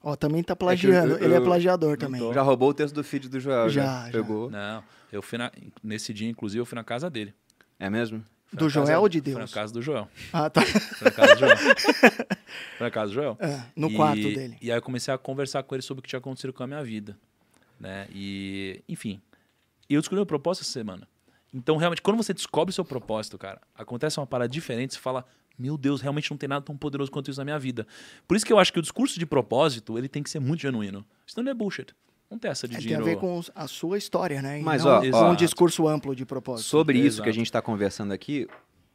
Ó, 0.01 0.15
também 0.15 0.41
tá 0.41 0.55
plagiando. 0.55 1.13
eu- 1.17 1.23
Ele 1.25 1.33
é 1.35 1.37
eu- 1.37 1.43
plagiador 1.43 1.95
também. 1.97 2.19
tô. 2.19 2.33
Já 2.33 2.41
roubou 2.41 2.69
o 2.69 2.73
texto 2.73 2.95
do 2.95 3.03
feed 3.03 3.29
do 3.29 3.39
Joel. 3.39 3.69
Já, 3.69 3.83
Já, 3.83 4.05
já. 4.07 4.11
Pegou. 4.11 4.49
Não, 4.49 4.83
eu 5.11 5.21
fui 5.21 5.37
na, 5.37 5.51
nesse 5.83 6.13
dia, 6.13 6.27
inclusive, 6.29 6.59
eu 6.59 6.65
fui 6.65 6.75
na 6.75 6.83
casa 6.83 7.09
dele. 7.11 7.33
É 7.77 7.89
mesmo? 7.91 8.23
Do 8.51 8.67
Joel 8.69 9.01
ou 9.01 9.09
de 9.09 9.21
Deus? 9.21 9.53
casa 9.53 9.71
do 9.73 9.81
Joel. 9.81 10.07
Ah, 10.33 10.49
tá. 10.49 10.61
Na 11.01 11.11
casa 11.11 11.33
do 11.35 11.39
Joel. 11.39 11.57
na 12.79 12.91
casa 12.91 13.07
do 13.07 13.13
Joel. 13.13 13.37
É, 13.39 13.61
no 13.75 13.89
E- 13.89 13.95
quarto 13.95 14.21
dele. 14.21 14.57
E 14.61 14.71
aí 14.71 14.77
eu 14.77 14.81
comecei 14.81 15.13
a 15.13 15.17
conversar 15.17 15.61
com 15.63 15.75
ele 15.75 15.81
sobre 15.81 15.99
o 15.99 16.03
que 16.03 16.09
tinha 16.09 16.17
acontecido 16.19 16.51
com 16.53 16.63
a 16.63 16.67
minha 16.67 16.83
vida. 16.83 17.17
Né? 17.79 18.07
E, 18.11 18.81
enfim. 18.89 19.21
E 19.89 19.93
eu 19.93 20.01
descobri 20.01 20.17
meu 20.17 20.25
propósito 20.25 20.63
essa 20.63 20.71
semana. 20.71 21.07
Então, 21.53 21.77
realmente, 21.77 22.01
quando 22.01 22.17
você 22.17 22.33
descobre 22.33 22.71
o 22.71 22.73
seu 22.73 22.85
propósito, 22.85 23.37
cara, 23.37 23.59
acontece 23.75 24.19
uma 24.19 24.27
parada 24.27 24.49
diferente, 24.49 24.93
você 24.93 24.99
fala, 24.99 25.25
meu 25.57 25.77
Deus, 25.77 25.99
realmente 26.01 26.29
não 26.29 26.37
tem 26.37 26.47
nada 26.49 26.63
tão 26.63 26.77
poderoso 26.77 27.09
quanto 27.11 27.29
isso 27.31 27.39
na 27.39 27.45
minha 27.45 27.57
vida. 27.59 27.87
Por 28.27 28.35
isso 28.37 28.45
que 28.45 28.53
eu 28.53 28.59
acho 28.59 28.71
que 28.71 28.79
o 28.79 28.81
discurso 28.81 29.17
de 29.19 29.25
propósito, 29.25 29.97
ele 29.97 30.07
tem 30.07 30.21
que 30.21 30.29
ser 30.29 30.39
muito 30.39 30.61
genuíno. 30.61 31.05
Senão 31.25 31.43
não 31.45 31.51
é 31.51 31.55
bullshit. 31.55 31.93
Não 32.29 32.37
tem 32.37 32.51
essa 32.51 32.67
de 32.67 32.75
É, 32.75 32.77
tem 32.77 32.85
a 32.93 32.97
dinheiro. 32.99 33.05
ver 33.05 33.17
com 33.17 33.41
a 33.55 33.67
sua 33.67 33.97
história, 33.97 34.41
né? 34.41 34.59
E 34.59 34.63
Mas, 34.63 34.83
não 34.85 34.91
ó, 34.91 35.01
ó, 35.13 35.31
um 35.31 35.35
discurso 35.35 35.87
amplo 35.87 36.15
de 36.15 36.25
propósito. 36.25 36.67
Sobre 36.67 36.97
isso 36.99 37.17
que 37.17 37.23
a 37.23 37.31
Exato. 37.31 37.31
gente 37.33 37.45
está 37.47 37.61
conversando 37.61 38.11
aqui, 38.11 38.47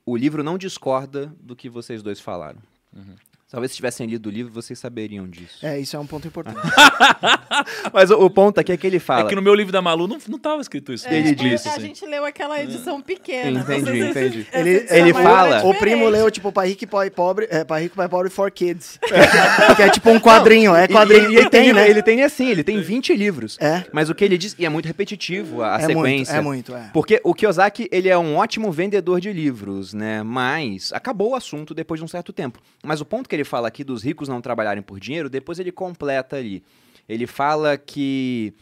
o 0.06 0.16
livro 0.16 0.44
não 0.44 0.56
discorda 0.56 1.34
do 1.40 1.56
que 1.56 1.68
vocês 1.68 2.02
dois 2.02 2.20
falaram. 2.20 2.60
Uhum. 2.94 3.16
Talvez 3.50 3.70
se 3.70 3.76
tivessem 3.76 4.06
lido 4.06 4.26
o 4.28 4.32
livro, 4.32 4.52
vocês 4.52 4.76
saberiam 4.78 5.28
disso. 5.28 5.64
É, 5.64 5.78
isso 5.78 5.94
é 5.94 5.98
um 5.98 6.06
ponto 6.06 6.26
importante. 6.26 6.58
Mas 7.92 8.10
o, 8.10 8.14
o 8.24 8.30
ponto 8.30 8.58
aqui 8.58 8.72
é 8.72 8.76
que 8.76 8.86
ele 8.86 8.98
fala. 8.98 9.20
É 9.26 9.28
que 9.28 9.34
no 9.36 9.42
meu 9.42 9.54
livro 9.54 9.72
da 9.72 9.80
Malu 9.80 10.08
não, 10.08 10.18
não 10.28 10.38
tava 10.38 10.60
escrito 10.60 10.92
isso. 10.92 11.06
É, 11.06 11.16
Ele 11.18 11.28
é, 11.30 11.34
disse, 11.34 11.68
a 11.68 11.72
assim. 11.72 11.82
gente 11.82 12.04
leu 12.06 12.24
aquela 12.24 12.60
edição 12.60 13.00
pequena. 13.00 13.60
Entendi, 13.60 13.84
Vocês- 13.84 14.10
entendi. 14.10 14.46
Ele- 14.52 14.86
ele 14.90 15.10
é 15.10 15.12
fala- 15.12 15.64
o 15.64 15.74
primo 15.74 16.08
leu, 16.08 16.30
tipo, 16.30 16.50
Pai 16.50 16.68
Rico 16.68 16.84
e 16.84 16.86
Pai 16.86 17.10
Pobre, 17.10 17.46
é, 17.50 17.62
Pai 17.64 17.82
Rico, 17.84 17.94
Pai 17.96 18.08
Pobre 18.08 18.30
for 18.30 18.50
Kids. 18.50 18.98
que 19.76 19.82
é 19.82 19.88
tipo 19.90 20.10
um 20.10 20.18
quadrinho, 20.18 20.74
é 20.74 20.84
E- 20.84 20.88
quadrinho. 20.88 21.30
E, 21.30 21.36
ele 21.36 21.50
tem, 21.50 21.72
né? 21.72 21.88
ele 21.88 22.02
tem 22.02 22.22
assim, 22.24 22.48
ele 22.48 22.64
tem 22.64 22.80
20 22.80 23.14
livros. 23.14 23.56
É. 23.60 23.84
Mas 23.92 24.10
o 24.10 24.14
que 24.14 24.24
ele 24.24 24.36
diz, 24.36 24.56
e 24.58 24.66
é 24.66 24.68
muito 24.68 24.86
repetitivo 24.86 25.62
a, 25.62 25.76
a 25.76 25.80
é 25.80 25.86
muito, 25.86 25.96
sequência. 25.98 26.32
é 26.32 26.40
muito, 26.40 26.74
é. 26.74 26.90
Porque 26.92 27.20
o 27.22 27.32
Kiyosaki, 27.32 27.88
ele 27.92 28.08
é 28.08 28.18
um 28.18 28.36
ótimo 28.36 28.72
vendedor 28.72 29.20
de 29.20 29.32
livros, 29.32 29.94
né? 29.94 30.22
Mas 30.22 30.92
acabou 30.92 31.30
o 31.30 31.34
assunto 31.36 31.72
depois 31.74 32.00
de 32.00 32.04
um 32.04 32.08
certo 32.08 32.32
tempo. 32.32 32.58
Mas 32.82 33.00
o 33.00 33.04
ponto 33.04 33.28
que 33.28 33.34
ele 33.36 33.43
fala 33.44 33.68
aqui 33.68 33.84
dos 33.84 34.02
ricos 34.02 34.28
não 34.28 34.40
trabalharem 34.40 34.82
por 34.82 34.98
dinheiro, 34.98 35.28
depois 35.28 35.58
ele 35.58 35.72
completa 35.72 36.36
ali. 36.36 36.62
Ele 37.08 37.26
fala 37.26 37.76
que 37.76 38.54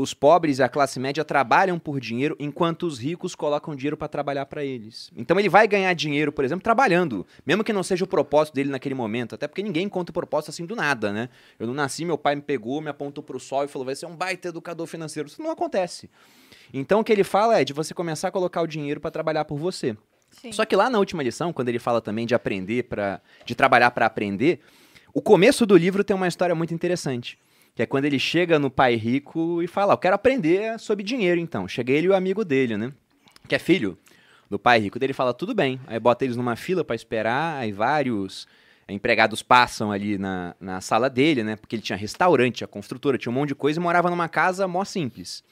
os 0.00 0.14
pobres 0.14 0.60
e 0.60 0.62
a 0.62 0.68
classe 0.68 1.00
média 1.00 1.24
trabalham 1.24 1.76
por 1.76 1.98
dinheiro 1.98 2.36
enquanto 2.38 2.84
os 2.84 3.00
ricos 3.00 3.34
colocam 3.34 3.74
dinheiro 3.74 3.96
para 3.96 4.06
trabalhar 4.06 4.46
para 4.46 4.64
eles. 4.64 5.10
Então 5.16 5.38
ele 5.40 5.48
vai 5.48 5.66
ganhar 5.66 5.92
dinheiro, 5.92 6.30
por 6.30 6.44
exemplo, 6.44 6.62
trabalhando, 6.62 7.26
mesmo 7.44 7.64
que 7.64 7.72
não 7.72 7.82
seja 7.82 8.04
o 8.04 8.08
propósito 8.08 8.54
dele 8.54 8.70
naquele 8.70 8.94
momento, 8.94 9.34
até 9.34 9.48
porque 9.48 9.62
ninguém 9.62 9.88
conta 9.88 10.10
o 10.10 10.14
propósito 10.14 10.50
assim 10.50 10.64
do 10.64 10.76
nada, 10.76 11.12
né? 11.12 11.28
Eu 11.58 11.66
não 11.66 11.74
nasci, 11.74 12.04
meu 12.04 12.16
pai 12.16 12.36
me 12.36 12.42
pegou, 12.42 12.80
me 12.80 12.88
apontou 12.88 13.24
pro 13.24 13.40
sol 13.40 13.64
e 13.64 13.68
falou: 13.68 13.86
"Vai 13.86 13.96
ser 13.96 14.06
um 14.06 14.14
baita 14.14 14.48
educador 14.48 14.86
financeiro". 14.86 15.28
Isso 15.28 15.42
não 15.42 15.50
acontece. 15.50 16.08
Então 16.72 17.00
o 17.00 17.04
que 17.04 17.12
ele 17.12 17.24
fala 17.24 17.60
é 17.60 17.64
de 17.64 17.72
você 17.72 17.92
começar 17.92 18.28
a 18.28 18.30
colocar 18.30 18.62
o 18.62 18.68
dinheiro 18.68 19.00
para 19.00 19.10
trabalhar 19.10 19.44
por 19.46 19.58
você. 19.58 19.96
Sim. 20.30 20.52
Só 20.52 20.64
que 20.64 20.76
lá 20.76 20.88
na 20.88 20.98
última 20.98 21.22
lição, 21.22 21.52
quando 21.52 21.68
ele 21.68 21.78
fala 21.78 22.00
também 22.00 22.26
de 22.26 22.34
aprender 22.34 22.84
para 22.84 23.20
de 23.44 23.54
trabalhar 23.54 23.90
para 23.90 24.06
aprender, 24.06 24.60
o 25.12 25.20
começo 25.20 25.66
do 25.66 25.76
livro 25.76 26.04
tem 26.04 26.14
uma 26.14 26.28
história 26.28 26.54
muito 26.54 26.72
interessante, 26.74 27.38
que 27.74 27.82
é 27.82 27.86
quando 27.86 28.04
ele 28.04 28.18
chega 28.18 28.58
no 28.58 28.70
pai 28.70 28.94
rico 28.94 29.62
e 29.62 29.66
fala: 29.66 29.94
"Eu 29.94 29.98
quero 29.98 30.14
aprender 30.14 30.78
sobre 30.78 31.02
dinheiro 31.02 31.40
então". 31.40 31.66
Chega 31.66 31.92
ele 31.92 32.06
e 32.06 32.10
o 32.10 32.14
amigo 32.14 32.44
dele, 32.44 32.76
né? 32.76 32.92
Que 33.48 33.54
é 33.54 33.58
filho 33.58 33.98
do 34.48 34.58
pai 34.58 34.78
rico. 34.78 34.98
Daí 34.98 35.06
ele 35.06 35.12
fala: 35.12 35.34
"Tudo 35.34 35.54
bem". 35.54 35.80
Aí 35.86 35.98
bota 35.98 36.24
eles 36.24 36.36
numa 36.36 36.56
fila 36.56 36.84
para 36.84 36.94
esperar, 36.94 37.58
aí 37.58 37.72
vários 37.72 38.46
empregados 38.88 39.42
passam 39.42 39.92
ali 39.92 40.16
na, 40.16 40.54
na 40.58 40.80
sala 40.80 41.10
dele, 41.10 41.42
né? 41.42 41.56
Porque 41.56 41.76
ele 41.76 41.82
tinha 41.82 41.96
restaurante, 41.96 42.56
tinha 42.56 42.68
construtora, 42.68 43.18
tinha 43.18 43.30
um 43.30 43.34
monte 43.34 43.48
de 43.48 43.54
coisa 43.54 43.78
e 43.78 43.82
morava 43.82 44.08
numa 44.08 44.28
casa 44.28 44.66
mó 44.66 44.84
simples. 44.84 45.44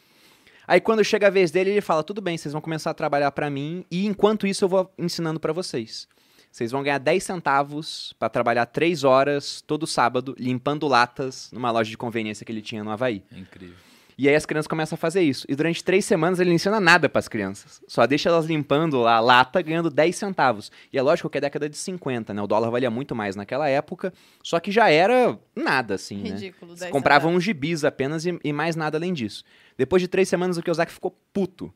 Aí 0.67 0.81
quando 0.81 1.05
chega 1.05 1.27
a 1.27 1.31
vez 1.31 1.51
dele, 1.51 1.71
ele 1.71 1.81
fala: 1.81 2.03
"Tudo 2.03 2.21
bem, 2.21 2.37
vocês 2.37 2.53
vão 2.53 2.61
começar 2.61 2.91
a 2.91 2.95
trabalhar 2.95 3.31
pra 3.33 3.49
mim 3.51 3.85
e 3.91 4.07
enquanto 4.07 4.47
isso 4.47 4.64
eu 4.64 4.69
vou 4.69 4.93
ensinando 4.99 5.39
pra 5.41 5.53
vocês. 5.53 6.09
Vocês 6.51 6.71
vão 6.71 6.83
ganhar 6.83 6.99
10 6.99 7.23
centavos 7.23 8.14
pra 8.19 8.31
trabalhar 8.31 8.64
3 8.64 9.05
horas 9.05 9.61
todo 9.61 9.87
sábado 9.87 10.35
limpando 10.39 10.89
latas 10.89 11.51
numa 11.53 11.71
loja 11.71 11.91
de 11.91 11.99
conveniência 11.99 12.47
que 12.47 12.53
ele 12.53 12.62
tinha 12.62 12.83
no 12.83 12.91
Havaí. 12.91 13.23
É 13.31 13.39
incrível. 13.39 13.77
E 14.19 14.29
aí 14.29 14.35
as 14.35 14.47
crianças 14.47 14.67
começam 14.67 14.97
a 14.97 14.99
fazer 14.99 15.23
isso. 15.23 15.45
E 15.49 15.55
durante 15.55 15.85
três 15.85 16.05
semanas 16.05 16.41
ele 16.41 16.49
não 16.49 16.57
ensina 16.57 16.81
nada 16.81 17.09
pras 17.09 17.29
crianças. 17.29 17.83
Só 17.87 18.07
deixa 18.07 18.31
elas 18.31 18.47
limpando 18.47 19.01
lá 19.01 19.17
a 19.17 19.21
lata, 19.21 19.61
ganhando 19.61 19.91
10 19.91 20.17
centavos. 20.17 20.73
E 20.91 20.97
é 20.97 21.03
lógico 21.03 21.29
que 21.29 21.37
é 21.37 21.41
década 21.41 21.69
de 21.69 21.77
50, 21.77 22.33
né? 22.33 22.41
O 22.41 22.47
dólar 22.47 22.71
valia 22.71 22.91
muito 22.91 23.14
mais 23.14 23.37
naquela 23.37 23.69
época. 23.69 24.14
Só 24.43 24.59
que 24.59 24.71
já 24.71 24.89
era 24.89 25.39
nada, 25.55 25.95
assim, 25.95 26.23
né? 26.23 26.31
Ridículo. 26.31 26.75
10 26.75 26.91
compravam 26.91 27.29
centavos. 27.29 27.37
uns 27.37 27.45
gibis 27.45 27.85
apenas 27.85 28.25
e, 28.25 28.39
e 28.43 28.53
mais 28.53 28.75
nada 28.75 28.97
além 28.97 29.12
disso. 29.12 29.45
Depois 29.77 30.01
de 30.01 30.09
três 30.09 30.29
semanas, 30.29 30.57
o 30.57 30.62
Kiyosaki 30.62 30.93
ficou 30.93 31.14
puto. 31.33 31.73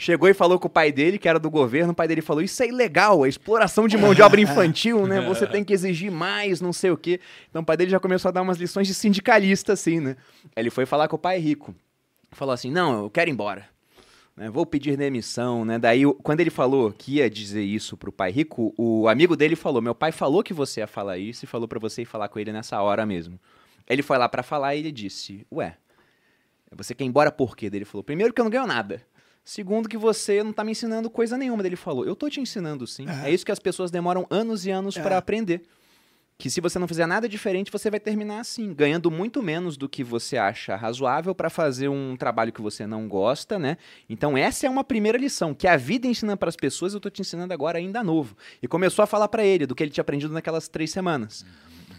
Chegou 0.00 0.28
e 0.28 0.32
falou 0.32 0.60
com 0.60 0.68
o 0.68 0.70
pai 0.70 0.92
dele, 0.92 1.18
que 1.18 1.28
era 1.28 1.40
do 1.40 1.50
governo, 1.50 1.90
o 1.90 1.94
pai 1.94 2.06
dele 2.06 2.22
falou: 2.22 2.40
Isso 2.40 2.62
é 2.62 2.68
ilegal, 2.68 3.26
é 3.26 3.28
exploração 3.28 3.88
de 3.88 3.98
mão 3.98 4.14
de 4.14 4.22
obra 4.22 4.40
infantil, 4.40 5.08
né? 5.08 5.20
Você 5.22 5.44
tem 5.50 5.64
que 5.64 5.72
exigir 5.72 6.08
mais, 6.08 6.60
não 6.60 6.72
sei 6.72 6.92
o 6.92 6.96
quê. 6.96 7.18
Então 7.50 7.62
o 7.62 7.64
pai 7.64 7.76
dele 7.76 7.90
já 7.90 7.98
começou 7.98 8.28
a 8.28 8.32
dar 8.32 8.42
umas 8.42 8.58
lições 8.58 8.86
de 8.86 8.94
sindicalista, 8.94 9.72
assim, 9.72 9.98
né? 9.98 10.16
Ele 10.54 10.70
foi 10.70 10.86
falar 10.86 11.08
com 11.08 11.16
o 11.16 11.18
pai 11.18 11.40
rico. 11.40 11.74
Falou 12.30 12.54
assim: 12.54 12.70
Não, 12.70 13.02
eu 13.02 13.10
quero 13.10 13.28
ir 13.28 13.32
embora. 13.32 13.68
né? 14.36 14.48
Vou 14.48 14.64
pedir 14.64 14.96
demissão, 14.96 15.64
né? 15.64 15.80
Daí, 15.80 16.04
quando 16.22 16.38
ele 16.38 16.50
falou 16.50 16.92
que 16.92 17.16
ia 17.16 17.28
dizer 17.28 17.64
isso 17.64 17.96
pro 17.96 18.12
pai 18.12 18.30
rico, 18.30 18.72
o 18.78 19.08
amigo 19.08 19.34
dele 19.34 19.56
falou: 19.56 19.82
Meu 19.82 19.96
pai 19.96 20.12
falou 20.12 20.44
que 20.44 20.54
você 20.54 20.78
ia 20.78 20.86
falar 20.86 21.18
isso 21.18 21.44
e 21.44 21.48
falou 21.48 21.66
pra 21.66 21.80
você 21.80 22.02
ir 22.02 22.04
falar 22.04 22.28
com 22.28 22.38
ele 22.38 22.52
nessa 22.52 22.80
hora 22.80 23.04
mesmo. 23.04 23.36
Ele 23.88 24.02
foi 24.04 24.16
lá 24.16 24.28
pra 24.28 24.44
falar 24.44 24.76
e 24.76 24.78
ele 24.78 24.92
disse: 24.92 25.44
Ué, 25.52 25.76
você 26.70 26.94
quer 26.94 27.02
ir 27.02 27.08
embora 27.08 27.32
por 27.32 27.56
quê? 27.56 27.66
Ele 27.66 27.84
falou: 27.84 28.04
Primeiro, 28.04 28.32
que 28.32 28.40
eu 28.40 28.44
não 28.44 28.50
ganho 28.50 28.66
nada. 28.66 29.02
Segundo, 29.48 29.88
que 29.88 29.96
você 29.96 30.42
não 30.42 30.52
tá 30.52 30.62
me 30.62 30.72
ensinando 30.72 31.08
coisa 31.08 31.38
nenhuma. 31.38 31.66
Ele 31.66 31.74
falou: 31.74 32.04
Eu 32.04 32.14
tô 32.14 32.28
te 32.28 32.38
ensinando 32.38 32.86
sim. 32.86 33.06
É, 33.24 33.30
isso 33.30 33.46
que 33.46 33.50
as 33.50 33.58
pessoas 33.58 33.90
demoram 33.90 34.26
anos 34.28 34.66
e 34.66 34.70
anos 34.70 34.94
É. 34.94 35.02
pra 35.02 35.16
aprender. 35.16 35.62
Que 36.36 36.50
se 36.50 36.60
você 36.60 36.78
não 36.78 36.86
fizer 36.86 37.06
nada 37.06 37.26
diferente, 37.26 37.72
você 37.72 37.90
vai 37.90 37.98
terminar 37.98 38.40
assim, 38.40 38.74
ganhando 38.74 39.10
muito 39.10 39.42
menos 39.42 39.78
do 39.78 39.88
que 39.88 40.04
você 40.04 40.36
acha 40.36 40.76
razoável 40.76 41.34
pra 41.34 41.48
fazer 41.48 41.88
um 41.88 42.14
trabalho 42.14 42.52
que 42.52 42.60
você 42.60 42.86
não 42.86 43.08
gosta, 43.08 43.58
né? 43.58 43.78
Então 44.06 44.36
essa 44.36 44.66
é 44.66 44.70
uma 44.70 44.84
primeira 44.84 45.16
lição, 45.16 45.54
que 45.54 45.66
a 45.66 45.78
vida 45.78 46.06
ensina 46.06 46.36
pras 46.36 46.54
pessoas, 46.54 46.92
eu 46.92 47.00
tô 47.00 47.08
te 47.08 47.22
ensinando 47.22 47.54
agora 47.54 47.78
ainda 47.78 48.04
novo. 48.04 48.36
E 48.62 48.68
começou 48.68 49.02
a 49.02 49.06
falar 49.06 49.28
pra 49.28 49.42
ele 49.42 49.64
do 49.64 49.74
que 49.74 49.82
ele 49.82 49.90
tinha 49.90 50.02
aprendido 50.02 50.34
naquelas 50.34 50.68
três 50.68 50.90
semanas. 50.90 51.46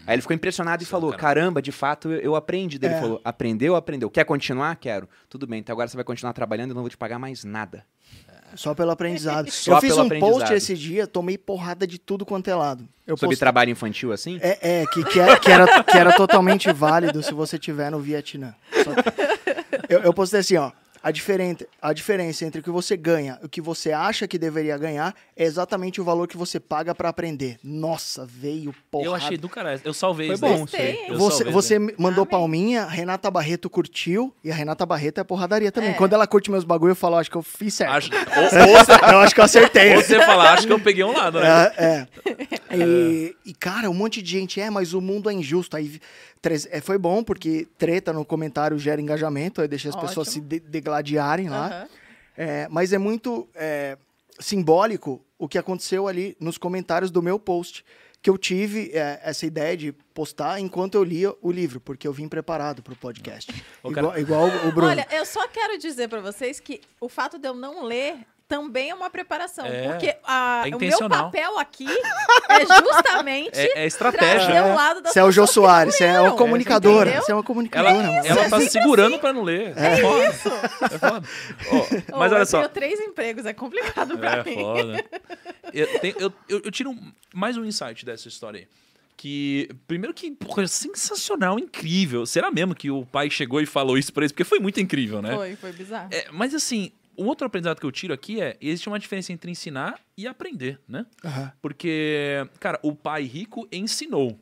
Aí 0.06 0.14
ele 0.14 0.22
ficou 0.22 0.34
impressionado 0.34 0.82
e 0.82 0.86
Sim, 0.86 0.90
falou: 0.90 1.10
cara. 1.10 1.22
Caramba, 1.22 1.62
de 1.62 1.72
fato 1.72 2.10
eu, 2.10 2.20
eu 2.20 2.36
aprendi. 2.36 2.78
Daí 2.78 2.90
É. 2.90 2.94
Ele 2.94 3.00
falou: 3.00 3.20
Aprendeu, 3.24 3.76
aprendeu. 3.76 4.10
Quer 4.10 4.24
continuar? 4.24 4.74
Quero. 4.76 5.08
Tudo 5.28 5.46
bem, 5.46 5.60
então 5.60 5.72
agora 5.72 5.88
você 5.88 5.96
vai 5.96 6.04
continuar 6.04 6.32
trabalhando 6.32 6.70
e 6.70 6.72
eu 6.72 6.74
não 6.74 6.82
vou 6.82 6.90
te 6.90 6.96
pagar 6.96 7.18
mais 7.18 7.44
nada. 7.44 7.84
Só 8.54 8.74
pelo 8.74 8.90
aprendizado. 8.90 9.50
Só 9.52 9.76
eu 9.76 9.80
fiz 9.80 9.96
um 9.96 10.08
post 10.08 10.52
esse 10.52 10.74
dia, 10.74 11.06
tomei 11.06 11.38
porrada 11.38 11.86
de 11.86 11.98
tudo 11.98 12.26
quanto 12.26 12.48
é 12.48 12.54
lado. 12.54 12.88
Eu 13.06 13.16
Sobre 13.16 13.36
trabalho 13.36 13.70
infantil 13.70 14.12
assim? 14.12 14.38
É, 14.42 14.80
é 14.82 14.86
que, 14.86 15.04
que, 15.04 15.20
é- 15.20 15.36
que 15.38 15.50
era, 15.50 15.84
que 15.84 15.96
era 15.96 16.12
totalmente 16.16 16.72
válido 16.72 17.22
se 17.22 17.32
você 17.32 17.58
tiver 17.58 17.90
no 17.90 18.00
Vietnã. 18.00 18.54
Só 18.84 18.90
eu, 19.88 20.00
eu 20.00 20.12
postei 20.12 20.40
assim, 20.40 20.56
ó. 20.56 20.70
A, 21.02 21.10
diferente, 21.10 21.66
a 21.80 21.92
diferença 21.92 22.44
entre 22.44 22.60
o 22.60 22.64
que 22.64 22.70
você 22.70 22.96
ganha 22.96 23.38
e 23.42 23.46
o 23.46 23.48
que 23.48 23.60
você 23.60 23.92
acha 23.92 24.28
que 24.28 24.38
deveria 24.38 24.76
ganhar 24.76 25.14
é 25.34 25.44
exatamente 25.44 26.00
o 26.00 26.04
valor 26.04 26.28
que 26.28 26.36
você 26.36 26.60
paga 26.60 26.94
pra 26.94 27.08
aprender. 27.08 27.58
Nossa, 27.64 28.26
veio 28.26 28.74
porra. 28.90 29.06
Eu 29.06 29.14
achei 29.14 29.38
do 29.38 29.48
caralho. 29.48 29.80
Eu 29.84 29.94
salvei 29.94 30.26
Foi 30.26 30.34
isso 30.34 30.44
bom? 30.44 30.66
Eu 31.08 31.18
Você, 31.18 31.36
salvei 31.36 31.52
você 31.52 31.78
mandou 31.96 32.22
Amei. 32.22 32.30
palminha, 32.30 32.86
Renata 32.86 33.30
Barreto 33.30 33.70
curtiu, 33.70 34.34
e 34.44 34.50
a 34.50 34.54
Renata 34.54 34.84
Barreto 34.84 35.20
é 35.20 35.24
porradaria 35.24 35.72
também. 35.72 35.90
É. 35.90 35.94
Quando 35.94 36.12
ela 36.12 36.26
curte 36.26 36.50
meus 36.50 36.64
bagulho, 36.64 36.90
eu 36.92 36.96
falo, 36.96 37.16
acho 37.16 37.30
que 37.30 37.36
eu 37.36 37.42
fiz 37.42 37.74
certo. 37.74 37.92
Acho, 37.92 38.10
ou, 38.36 38.68
ou 38.68 38.84
você, 38.84 38.92
eu 38.92 39.18
acho 39.20 39.34
que 39.34 39.40
eu 39.40 39.44
acertei. 39.44 39.96
ou 39.96 40.02
você 40.02 40.18
falar, 40.20 40.52
acho 40.52 40.66
que 40.66 40.72
eu 40.72 40.80
peguei 40.80 41.04
um 41.04 41.12
lado, 41.12 41.40
né? 41.40 41.72
É, 41.76 41.84
é. 41.84 42.08
E, 42.72 43.34
e, 43.44 43.52
cara, 43.52 43.90
um 43.90 43.94
monte 43.94 44.22
de 44.22 44.30
gente, 44.30 44.60
é, 44.60 44.70
mas 44.70 44.94
o 44.94 45.00
mundo 45.00 45.28
é 45.28 45.32
injusto. 45.32 45.76
Aí 45.76 46.00
treze- 46.42 46.68
é, 46.70 46.80
foi 46.80 46.98
bom, 46.98 47.22
porque 47.22 47.66
treta 47.78 48.12
no 48.12 48.24
comentário 48.24 48.78
gera 48.78 49.00
engajamento, 49.00 49.60
aí 49.60 49.68
deixa 49.68 49.88
as 49.88 49.96
pessoas 49.96 50.28
se 50.28 50.38
Ótimo. 50.38 50.48
de- 50.48 50.60
degladiarem 50.60 51.48
lá. 51.48 51.66
Aham. 51.66 51.88
É, 52.36 52.68
mas 52.70 52.92
é 52.92 52.98
muito 52.98 53.48
é, 53.54 53.98
simbólico 54.38 55.22
o 55.38 55.48
que 55.48 55.58
aconteceu 55.58 56.08
ali 56.08 56.36
nos 56.40 56.56
comentários 56.58 57.10
do 57.10 57.22
meu 57.22 57.38
post. 57.38 57.84
Que 58.22 58.28
eu 58.28 58.36
tive 58.36 58.90
é, 58.92 59.18
essa 59.22 59.46
ideia 59.46 59.74
de 59.74 59.92
postar 60.12 60.60
enquanto 60.60 60.94
eu 60.94 61.02
lia 61.02 61.34
o 61.40 61.50
livro, 61.50 61.80
porque 61.80 62.06
eu 62.06 62.12
vim 62.12 62.28
preparado 62.28 62.82
pro 62.82 62.94
podcast. 62.94 63.50
Ô, 63.82 63.90
Igual, 63.90 64.18
igual 64.18 64.46
o 64.68 64.72
Bruno. 64.72 64.88
Olha, 64.88 65.06
eu 65.10 65.24
só 65.24 65.48
quero 65.48 65.78
dizer 65.78 66.06
pra 66.06 66.20
vocês 66.20 66.60
que 66.60 66.82
o 67.00 67.08
fato 67.08 67.38
de 67.38 67.48
eu 67.48 67.54
não 67.54 67.82
ler 67.82 68.18
também 68.50 68.90
é 68.90 68.94
uma 68.94 69.08
preparação. 69.08 69.64
É, 69.64 69.88
porque 69.88 70.14
a- 70.24 70.64
é 70.66 70.74
o 70.74 70.78
meu 70.80 71.08
papel 71.08 71.56
aqui 71.58 71.86
é 72.48 72.66
justamente 72.66 73.50
É, 73.58 73.84
é 73.84 73.86
estratégia. 73.86 74.46
trazer 74.46 74.60
o 74.70 74.74
lado 74.74 75.00
das 75.02 75.12
Você 75.12 75.20
é 75.20 75.24
o 75.24 75.30
Jô 75.30 75.46
Soares, 75.46 75.94
você 75.94 76.04
é 76.04 76.20
uma 76.20 76.36
comunicadora. 76.36 77.22
Você 77.22 77.30
é 77.30 77.34
uma 77.34 77.38
Ela, 77.38 77.46
comunicadora, 77.46 78.06
ela 78.26 78.48
tá 78.50 78.56
É 78.56 78.60
se 78.60 78.70
segurando 78.70 79.18
pra 79.20 79.32
não 79.32 79.42
ler. 79.42 79.72
É, 79.78 79.96
foda. 79.98 80.28
Isso. 80.28 80.48
É 80.84 80.98
foda. 80.98 81.28
Ô, 82.12 82.18
mas 82.18 82.32
olha 82.32 82.42
eu 82.42 82.46
só. 82.46 82.58
tenho 82.58 82.68
três 82.70 83.00
empregos, 83.00 83.46
é 83.46 83.52
complicado 83.52 84.18
pra 84.18 84.38
É 84.38 84.44
mim. 84.44 84.56
foda. 84.56 85.04
Eu, 85.72 86.00
tenho- 86.00 86.16
eu- 86.18 86.32
eu- 86.48 86.62
eu 86.64 86.70
tiro 86.72 86.92
mais 87.32 87.56
um 87.56 87.64
insight 87.64 88.04
dessa 88.04 88.26
história 88.26 88.58
aí. 88.58 88.66
Que, 89.16 89.68
primeiro 89.86 90.12
que, 90.12 90.28
porra, 90.32 90.66
sensacional, 90.66 91.60
incrível. 91.60 92.26
Será 92.26 92.50
mesmo 92.50 92.74
que 92.74 92.90
o 92.90 93.06
pai 93.06 93.30
chegou 93.30 93.60
e 93.60 93.66
falou 93.66 93.96
isso 93.96 94.12
pra 94.12 94.22
eles? 94.24 94.32
Porque 94.32 94.42
foi 94.42 94.58
muito 94.58 94.80
incrível, 94.80 95.22
né? 95.22 95.32
Foi, 95.36 95.54
foi 95.54 95.70
bizarro. 95.72 96.08
É, 96.10 96.26
mas 96.32 96.54
assim, 96.56 96.90
um 97.20 97.26
outro 97.26 97.46
aprendizado 97.46 97.78
que 97.78 97.86
eu 97.86 97.92
tiro 97.92 98.14
aqui 98.14 98.40
é: 98.40 98.56
existe 98.60 98.88
uma 98.88 98.98
diferença 98.98 99.32
entre 99.32 99.50
ensinar 99.50 100.00
e 100.16 100.26
aprender, 100.26 100.80
né? 100.88 101.04
Aham. 101.24 101.52
Porque, 101.60 102.48
cara, 102.58 102.80
o 102.82 102.94
pai 102.94 103.24
rico 103.24 103.68
ensinou. 103.70 104.38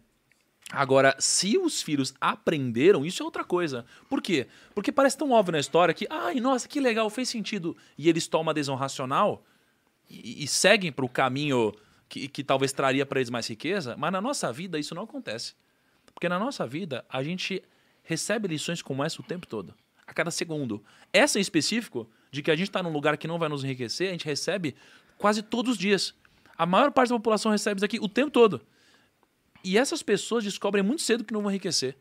Agora, 0.71 1.17
se 1.19 1.57
os 1.57 1.81
filhos 1.81 2.15
aprenderam, 2.21 3.05
isso 3.05 3.23
é 3.23 3.25
outra 3.25 3.43
coisa. 3.43 3.87
Por 4.09 4.21
quê? 4.21 4.47
Porque 4.75 4.93
parece 4.93 5.17
tão 5.17 5.31
óbvio 5.31 5.53
na 5.53 5.59
história 5.59 5.95
que, 5.95 6.07
ai, 6.11 6.41
nossa, 6.41 6.69
que 6.69 6.79
legal, 6.79 7.09
fez 7.09 7.29
sentido. 7.29 7.77
E 7.97 8.09
eles 8.09 8.27
tomam 8.27 8.51
a 8.51 8.53
adesão 8.53 8.77
racional 8.77 9.43
e, 10.09 10.45
e 10.45 10.47
seguem 10.47 10.93
para 10.93 11.07
o 11.07 11.09
caminho 11.09 11.73
que, 12.09 12.29
que 12.29 12.45
talvez 12.45 12.73
traria 12.73 13.07
para 13.07 13.19
eles 13.19 13.31
mais 13.31 13.49
riqueza, 13.49 13.97
mas 13.97 14.13
na 14.13 14.21
nossa 14.21 14.53
vida 14.53 14.79
isso 14.79 14.95
não 14.95 15.03
acontece. 15.03 15.55
Porque 16.15 16.29
na 16.29 16.39
nossa 16.39 16.67
vida 16.67 17.05
a 17.09 17.23
gente 17.23 17.63
recebe 18.03 18.49
lições 18.49 18.83
como 18.83 19.03
essa 19.03 19.21
o 19.21 19.25
tempo 19.25 19.47
todo, 19.47 19.75
a 20.07 20.13
cada 20.13 20.31
segundo. 20.31 20.85
Essa 21.13 21.39
em 21.39 21.43
específico, 21.43 22.09
de 22.31 22.43
que 22.43 22.51
a 22.51 22.57
gente 22.57 22.69
está 22.69 22.83
num 22.83 22.93
lugar 22.93 23.17
que 23.17 23.29
não 23.29 23.39
vai 23.39 23.49
nos 23.49 23.65
enriquecer, 23.65 24.09
a 24.09 24.13
gente 24.13 24.25
recebe 24.25 24.75
quase 25.17 25.43
todos 25.43 25.73
os 25.73 25.79
dias. 25.79 26.15
A 26.57 26.67
maior 26.67 26.91
parte 26.91 27.11
da 27.11 27.17
população 27.17 27.53
recebe 27.53 27.79
isso 27.79 27.85
aqui 27.85 27.99
o 28.01 28.09
tempo 28.09 28.31
todo. 28.31 28.61
E 29.63 29.77
essas 29.77 30.03
pessoas 30.03 30.45
descobrem 30.45 30.83
muito 30.83 31.03
cedo 31.03 31.25
que 31.25 31.33
não 31.33 31.43
vão 31.43 31.51
enriquecer. 31.51 31.97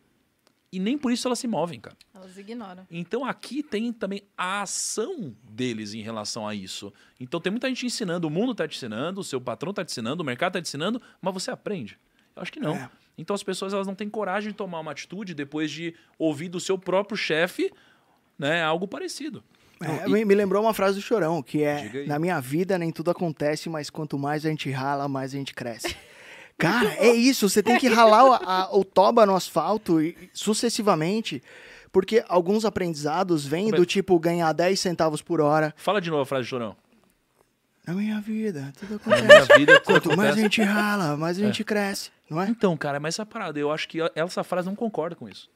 E 0.72 0.80
nem 0.80 0.98
por 0.98 1.12
isso 1.12 1.28
elas 1.28 1.40
se 1.40 1.48
movem, 1.48 1.80
cara. 1.80 1.96
Elas 2.14 2.38
ignoram. 2.38 2.86
Então 2.92 3.24
aqui 3.24 3.64
tem 3.64 3.92
também 3.94 4.22
a 4.38 4.64
ação 4.64 5.34
deles 5.44 5.94
em 5.94 6.02
relação 6.02 6.48
a 6.48 6.54
isso. 6.54 6.94
Então 7.20 7.40
tem 7.40 7.52
muita 7.52 7.70
gente 7.70 7.86
ensinando, 7.86 8.28
o 8.28 8.30
mundo 8.30 8.52
está 8.52 8.68
te 8.68 8.76
ensinando, 8.76 9.22
o 9.22 9.24
seu 9.24 9.40
patrão 9.40 9.70
está 9.70 9.86
te 9.86 9.92
ensinando, 9.92 10.22
o 10.22 10.26
mercado 10.26 10.52
está 10.52 10.62
te 10.62 10.68
ensinando, 10.68 11.02
mas 11.22 11.34
você 11.34 11.52
aprende? 11.52 11.98
Eu 12.36 12.42
acho 12.42 12.52
que 12.52 12.60
não. 12.60 12.76
É. 12.76 12.90
Então 13.18 13.34
as 13.34 13.44
pessoas 13.44 13.74
elas 13.74 13.88
não 13.88 13.96
têm 13.96 14.10
coragem 14.10 14.52
de 14.52 14.58
tomar 14.58 14.80
uma 14.82 14.92
atitude 14.92 15.34
depois 15.34 15.72
de 15.72 15.96
ouvir 16.20 16.50
do 16.50 16.60
seu 16.60 16.78
próprio 16.78 17.18
chefe 17.18 17.72
né, 18.38 18.62
algo 18.62 18.88
parecido. 18.88 19.44
É, 19.82 20.08
me, 20.10 20.26
me 20.26 20.34
lembrou 20.36 20.64
uma 20.64 20.74
frase 20.74 20.96
do 20.96 21.02
Chorão, 21.02 21.42
que 21.44 21.64
é. 21.64 22.06
Na 22.08 22.18
minha 22.18 22.40
vida 22.40 22.78
nem 22.78 22.92
tudo 22.92 23.12
acontece, 23.12 23.70
mas 23.70 23.90
quanto 23.90 24.18
mais 24.18 24.46
a 24.46 24.50
gente 24.50 24.70
rala, 24.72 25.08
mais 25.08 25.34
a 25.34 25.38
gente 25.38 25.54
cresce. 25.54 25.96
Cara, 26.58 26.96
é 26.98 27.10
isso. 27.14 27.48
Você 27.48 27.62
tem 27.62 27.78
que 27.78 27.88
ralar 27.88 28.26
o, 28.26 28.34
a- 28.34 28.70
o 28.76 28.84
toba 28.84 29.26
no 29.28 29.36
asfalto 29.36 30.02
e- 30.02 30.18
sucessivamente, 30.34 31.44
porque 31.92 32.24
alguns 32.28 32.66
aprendizados 32.66 33.46
vêm 33.46 33.70
é- 33.70 33.72
do 33.74 33.86
tipo 33.86 34.18
ganhar 34.20 34.52
10 34.54 34.80
centavos 34.80 35.22
por 35.22 35.40
hora. 35.40 35.72
Fala 35.78 36.02
de 36.02 36.10
novo 36.10 36.24
a 36.24 36.26
frase 36.26 36.46
de 36.46 36.50
Chorão. 36.50 36.76
Na 37.86 37.94
minha 37.94 38.20
vida, 38.20 38.74
tudo 38.78 38.90
Na 39.06 39.16
acontece. 39.16 39.26
minha 39.28 39.58
vida, 39.60 39.80
tudo 39.80 40.02
Quanto 40.02 40.08
mais 40.18 40.20
a 40.20 40.24
acontece. 40.34 40.42
gente 40.42 40.62
rala, 40.64 41.16
mais 41.16 41.38
a 41.40 41.42
gente 41.46 41.64
cresce, 41.64 42.10
não 42.30 42.42
é? 42.42 42.50
Então, 42.50 42.76
cara, 42.76 43.00
mas 43.00 43.14
essa 43.16 43.26
parada, 43.26 43.58
eu 43.60 43.72
acho 43.72 43.88
que 43.88 44.00
essa 44.16 44.44
frase 44.44 44.68
não 44.68 44.76
concorda 44.76 45.16
com 45.16 45.30
isso. 45.30 45.50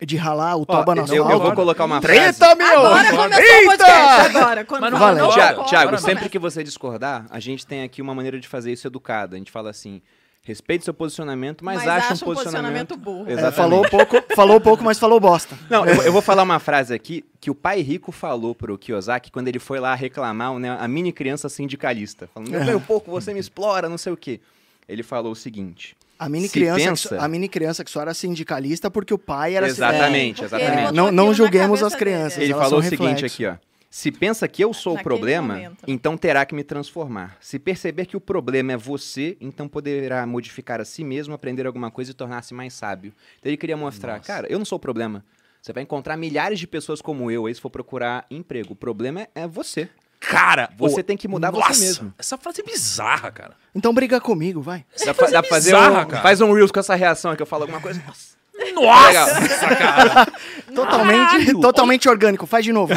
De 0.00 0.16
ralar 0.16 0.56
o 0.56 0.66
toba 0.66 0.96
no 0.96 1.06
eu, 1.06 1.30
eu 1.30 1.38
vou 1.38 1.52
colocar 1.54 1.84
uma 1.84 2.00
frase. 2.00 2.38
Treta, 2.38 2.54
meu! 2.56 2.66
Agora 2.66 3.10
começou 3.10 3.60
o 3.60 3.64
podcast, 3.66 4.36
agora. 4.36 4.64
Quando 4.64 4.80
Mas 4.80 4.90
não 4.92 4.98
fala 4.98 5.10
vale. 5.12 5.20
não 5.20 5.28
Ó, 5.28 5.32
Tiago, 5.32 5.64
Tiago, 5.64 5.82
Agora 5.82 5.98
sempre 5.98 6.14
começa. 6.14 6.28
que 6.30 6.38
você 6.40 6.64
discordar, 6.64 7.26
a 7.30 7.38
gente 7.38 7.64
tem 7.64 7.84
aqui 7.84 8.02
uma 8.02 8.14
maneira 8.14 8.40
de 8.40 8.48
fazer 8.48 8.72
isso 8.72 8.86
educada. 8.86 9.36
A 9.36 9.38
gente 9.38 9.52
fala 9.52 9.70
assim, 9.70 10.02
respeite 10.42 10.84
seu 10.84 10.92
posicionamento, 10.92 11.64
mas, 11.64 11.84
Mas 11.84 11.88
acha 11.88 12.14
um 12.14 12.16
um 12.16 12.34
posicionamento... 12.34 12.88
posicionamento 12.88 12.96
burro. 12.96 13.30
É, 13.30 13.32
Exatamente. 13.32 13.54
falou 13.54 13.88
pouco, 13.88 14.34
falou 14.34 14.60
pouco, 14.60 14.82
mas 14.82 14.98
falou 14.98 15.20
bosta. 15.20 15.56
Não, 15.70 15.86
eu, 15.86 16.02
eu 16.02 16.12
vou 16.12 16.20
falar 16.20 16.42
uma 16.42 16.58
frase 16.58 16.92
aqui 16.92 17.24
que 17.40 17.48
o 17.48 17.54
pai 17.54 17.80
rico 17.80 18.10
falou 18.10 18.56
pro 18.56 18.76
Kiyosaki 18.76 19.30
quando 19.30 19.46
ele 19.46 19.60
foi 19.60 19.78
lá 19.78 19.94
reclamar 19.94 20.58
né, 20.58 20.76
a 20.80 20.88
mini 20.88 21.12
criança 21.12 21.48
sindicalista. 21.48 22.28
Falando, 22.34 22.52
eu 22.52 22.64
ganho 22.64 22.80
pouco, 22.80 23.08
você 23.08 23.32
me 23.32 23.38
explora, 23.38 23.88
não 23.88 23.98
sei 23.98 24.12
o 24.12 24.16
quê. 24.16 24.40
Ele 24.88 25.04
falou 25.04 25.30
o 25.30 25.36
seguinte... 25.36 25.96
A 26.24 26.28
mini, 26.28 26.46
Se 26.48 26.52
criança, 26.54 26.78
pensa- 26.90 27.08
que, 27.10 27.14
só- 27.16 27.20
a 27.20 27.28
mini 27.28 27.48
criança 27.48 27.84
que 27.84 27.90
só 27.90 28.00
era 28.02 28.14
sindicalista 28.14 28.90
porque 28.90 29.12
o 29.14 29.18
pai 29.18 29.54
era 29.56 29.66
Exatamente, 29.66 30.42
porque 30.42 30.54
exatamente. 30.54 30.92
Não- 30.94 31.10
não 31.12 31.32
julguemos 31.34 31.82
as 31.82 31.94
crianças. 31.94 32.34
dele. 32.38 32.46
Ele 32.46 32.52
elas 32.52 32.64
falou 32.64 32.80
o 32.80 32.82
seguinte 32.82 33.24
aqui, 33.24 33.46
ó. 33.46 33.56
Se 33.90 34.10
pensa 34.10 34.48
que 34.48 34.64
eu 34.64 34.72
sou 34.72 34.92
o 34.94 34.96
Naquele 34.96 35.14
problema, 35.14 35.54
momento. 35.54 35.84
então 35.86 36.16
terá 36.16 36.46
que 36.46 36.54
me 36.54 36.64
transformar. 36.64 37.36
Se 37.40 37.58
perceber 37.58 38.06
que 38.06 38.16
o 38.16 38.20
problema 38.20 38.72
é 38.72 38.76
você, 38.76 39.36
então 39.38 39.68
poderá 39.68 40.26
modificar 40.26 40.80
a 40.80 40.84
si 40.84 41.04
mesmo, 41.04 41.34
aprender 41.34 41.66
alguma 41.66 41.90
coisa 41.90 42.10
e 42.10 42.14
tornar-se 42.14 42.54
mais 42.54 42.72
sábio. 42.72 43.12
Então 43.38 43.50
ele 43.50 43.58
queria 43.58 43.76
mostrar, 43.76 44.16
Nossa. 44.16 44.26
cara, 44.26 44.46
eu 44.50 44.58
não 44.58 44.64
sou 44.64 44.76
o 44.76 44.80
problema. 44.80 45.22
Você 45.60 45.72
vai 45.74 45.82
encontrar 45.82 46.16
milhares 46.16 46.58
de 46.58 46.66
pessoas 46.66 47.02
como 47.02 47.30
eu 47.30 47.44
aí 47.46 47.54
se 47.54 47.60
for 47.60 47.68
procurar 47.70 48.24
emprego. 48.30 48.72
O 48.72 48.76
problema 48.76 49.28
é 49.34 49.46
você. 49.46 49.90
Cara, 50.28 50.70
Você 50.78 51.02
tem 51.02 51.16
que 51.16 51.26
mudar 51.28 51.50
nossa, 51.52 51.74
você 51.74 51.84
mesmo. 51.84 52.14
Essa 52.18 52.38
frase 52.38 52.60
é 52.60 52.64
bizarra, 52.64 53.30
cara. 53.30 53.54
Então 53.74 53.92
briga 53.92 54.20
comigo, 54.20 54.60
vai. 54.62 54.84
Dá, 55.04 55.12
pra- 55.14 55.28
é 55.28 55.30
dá 55.32 55.40
pra 55.42 55.50
fazer 55.50 55.72
bizarra, 55.72 56.02
um, 56.02 56.06
cara. 56.06 56.22
faz 56.22 56.40
um 56.40 56.52
Reels 56.52 56.70
com 56.70 56.80
essa 56.80 56.94
reação 56.94 57.30
aqui, 57.32 57.42
eu 57.42 57.46
falo 57.46 57.62
alguma 57.64 57.80
coisa. 57.80 58.00
Nossa. 58.06 58.32
Nossa, 58.74 59.74
cara. 59.76 60.26
Totalmente, 60.74 61.28
Caralho! 61.30 61.60
totalmente 61.60 62.08
orgânico. 62.08 62.46
Faz 62.46 62.64
de 62.64 62.72
novo. 62.72 62.94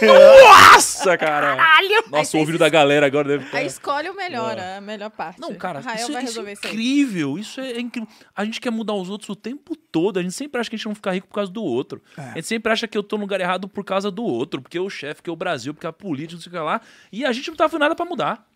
Nossa, 0.00 1.16
cara. 1.18 1.56
Nossa, 2.10 2.36
o 2.36 2.40
ouvido 2.40 2.58
da 2.58 2.68
galera 2.68 3.06
agora 3.06 3.28
deve 3.28 3.44
Aí 3.44 3.48
estar... 3.48 3.62
escolhe 3.62 4.08
o 4.08 4.14
melhor, 4.14 4.58
a 4.58 4.80
melhor 4.80 5.10
parte. 5.10 5.40
Não, 5.40 5.54
cara, 5.54 5.80
Rael 5.80 5.96
isso, 5.98 6.12
vai 6.12 6.22
isso 6.22 6.30
resolver 6.30 6.50
é 6.50 6.52
isso 6.54 6.66
aí. 6.66 6.72
incrível. 6.72 7.38
Isso 7.38 7.60
é 7.60 7.80
incrível. 7.80 8.08
A 8.34 8.44
gente 8.44 8.60
quer 8.60 8.70
mudar 8.70 8.94
os 8.94 9.08
outros 9.10 9.28
o 9.30 9.36
tempo 9.36 9.76
todo. 9.76 10.18
A 10.18 10.22
gente 10.22 10.34
sempre 10.34 10.60
acha 10.60 10.70
que 10.70 10.76
a 10.76 10.78
gente 10.78 10.86
não 10.86 10.94
fica 10.94 11.12
rico 11.12 11.28
por 11.28 11.34
causa 11.34 11.50
do 11.50 11.62
outro. 11.62 12.02
É. 12.16 12.20
A 12.22 12.34
gente 12.34 12.46
sempre 12.46 12.72
acha 12.72 12.86
que 12.88 12.96
eu 12.96 13.02
tô 13.02 13.16
no 13.16 13.22
lugar 13.22 13.40
errado 13.40 13.68
por 13.68 13.84
causa 13.84 14.10
do 14.10 14.24
outro. 14.24 14.60
Porque 14.62 14.78
o 14.78 14.88
chefe, 14.90 15.16
porque 15.16 15.30
o 15.30 15.36
Brasil, 15.36 15.74
porque 15.74 15.86
a 15.86 15.92
política, 15.92 16.34
não 16.34 16.40
sei 16.42 16.50
o 16.50 16.52
que 16.52 16.58
lá. 16.58 16.80
E 17.12 17.24
a 17.24 17.32
gente 17.32 17.48
não 17.48 17.56
tá 17.56 17.68
fazendo 17.68 17.80
nada 17.82 17.94
pra 17.94 18.04
mudar. 18.04 18.46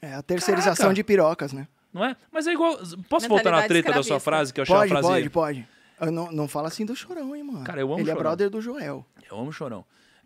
É 0.00 0.14
a 0.14 0.22
terceirização 0.22 0.76
Caraca. 0.84 0.94
de 0.94 1.04
pirocas, 1.04 1.52
né? 1.52 1.66
Não 1.92 2.04
é? 2.04 2.16
Mas 2.30 2.46
é 2.46 2.52
igual. 2.52 2.76
Posso 3.08 3.28
voltar 3.28 3.52
na 3.52 3.62
treta 3.68 3.88
da 3.92 4.02
sua 4.02 4.16
escravista. 4.16 4.20
frase, 4.20 4.52
que 4.52 4.60
eu 4.60 4.62
achei 4.62 4.74
Pode, 4.74 4.92
uma 4.92 5.00
frase. 5.00 5.14
pode, 5.14 5.30
pode. 5.30 5.68
Eu 6.00 6.10
não, 6.10 6.30
não 6.32 6.48
fala 6.48 6.66
assim 6.68 6.84
do 6.84 6.94
Chorão, 6.96 7.34
hein, 7.36 7.44
mano. 7.44 7.64
Cara, 7.64 7.80
eu 7.80 7.86
amo 7.88 8.00
Ele 8.00 8.10
é 8.10 8.12
Chorão. 8.12 8.22
brother 8.22 8.50
do 8.50 8.60
Joel. 8.60 9.06
Eu 9.30 9.38
amo 9.38 9.50
o 9.50 9.52
Chorão. 9.52 9.84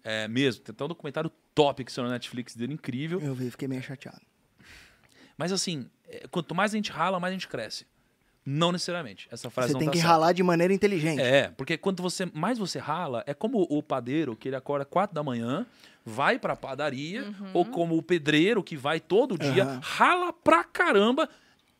É 0.09 0.29
mesmo. 0.29 0.63
Tem 0.63 0.73
até 0.73 0.85
um 0.85 0.89
documentário 0.89 1.31
top 1.55 1.85
que 1.85 1.93
saiu 1.93 2.07
na 2.07 2.13
Netflix 2.13 2.55
dele, 2.57 2.73
incrível. 2.75 3.21
Eu 3.21 3.35
vi, 3.35 3.51
fiquei 3.51 3.69
meio 3.69 3.83
chateado. 3.83 4.23
Mas 5.37 5.53
assim, 5.53 5.89
é, 6.09 6.27
quanto 6.31 6.55
mais 6.55 6.73
a 6.73 6.77
gente 6.77 6.91
rala, 6.91 7.21
mais 7.21 7.31
a 7.33 7.35
gente 7.35 7.49
cresce. 7.49 7.87
Não 8.45 8.73
necessariamente. 8.73 9.29
Essa 9.31 9.51
frase 9.51 9.69
Você 9.69 9.73
não 9.75 9.81
tem 9.81 9.89
tá 9.89 9.93
que 9.93 9.99
certa. 9.99 10.11
ralar 10.13 10.33
de 10.33 10.43
maneira 10.43 10.73
inteligente. 10.73 11.21
É, 11.21 11.49
porque 11.57 11.77
quando 11.77 12.03
você 12.03 12.25
mais 12.33 12.59
você 12.59 12.79
rala, 12.79 13.23
é 13.27 13.35
como 13.35 13.67
o 13.69 13.83
padeiro 13.83 14.35
que 14.35 14.49
ele 14.49 14.57
acorda 14.57 14.87
4 14.87 15.15
da 15.15 15.23
manhã, 15.23 15.67
vai 16.05 16.39
pra 16.39 16.57
padaria, 16.57 17.27
ou 17.53 17.67
como 17.67 17.95
o 17.97 18.03
pedreiro 18.03 18.63
que 18.65 18.75
vai 18.77 19.01
todo 19.01 19.37
dia, 19.37 19.65
Aham. 19.65 19.81
rala 19.83 20.33
pra 20.33 20.65
caramba 20.65 21.29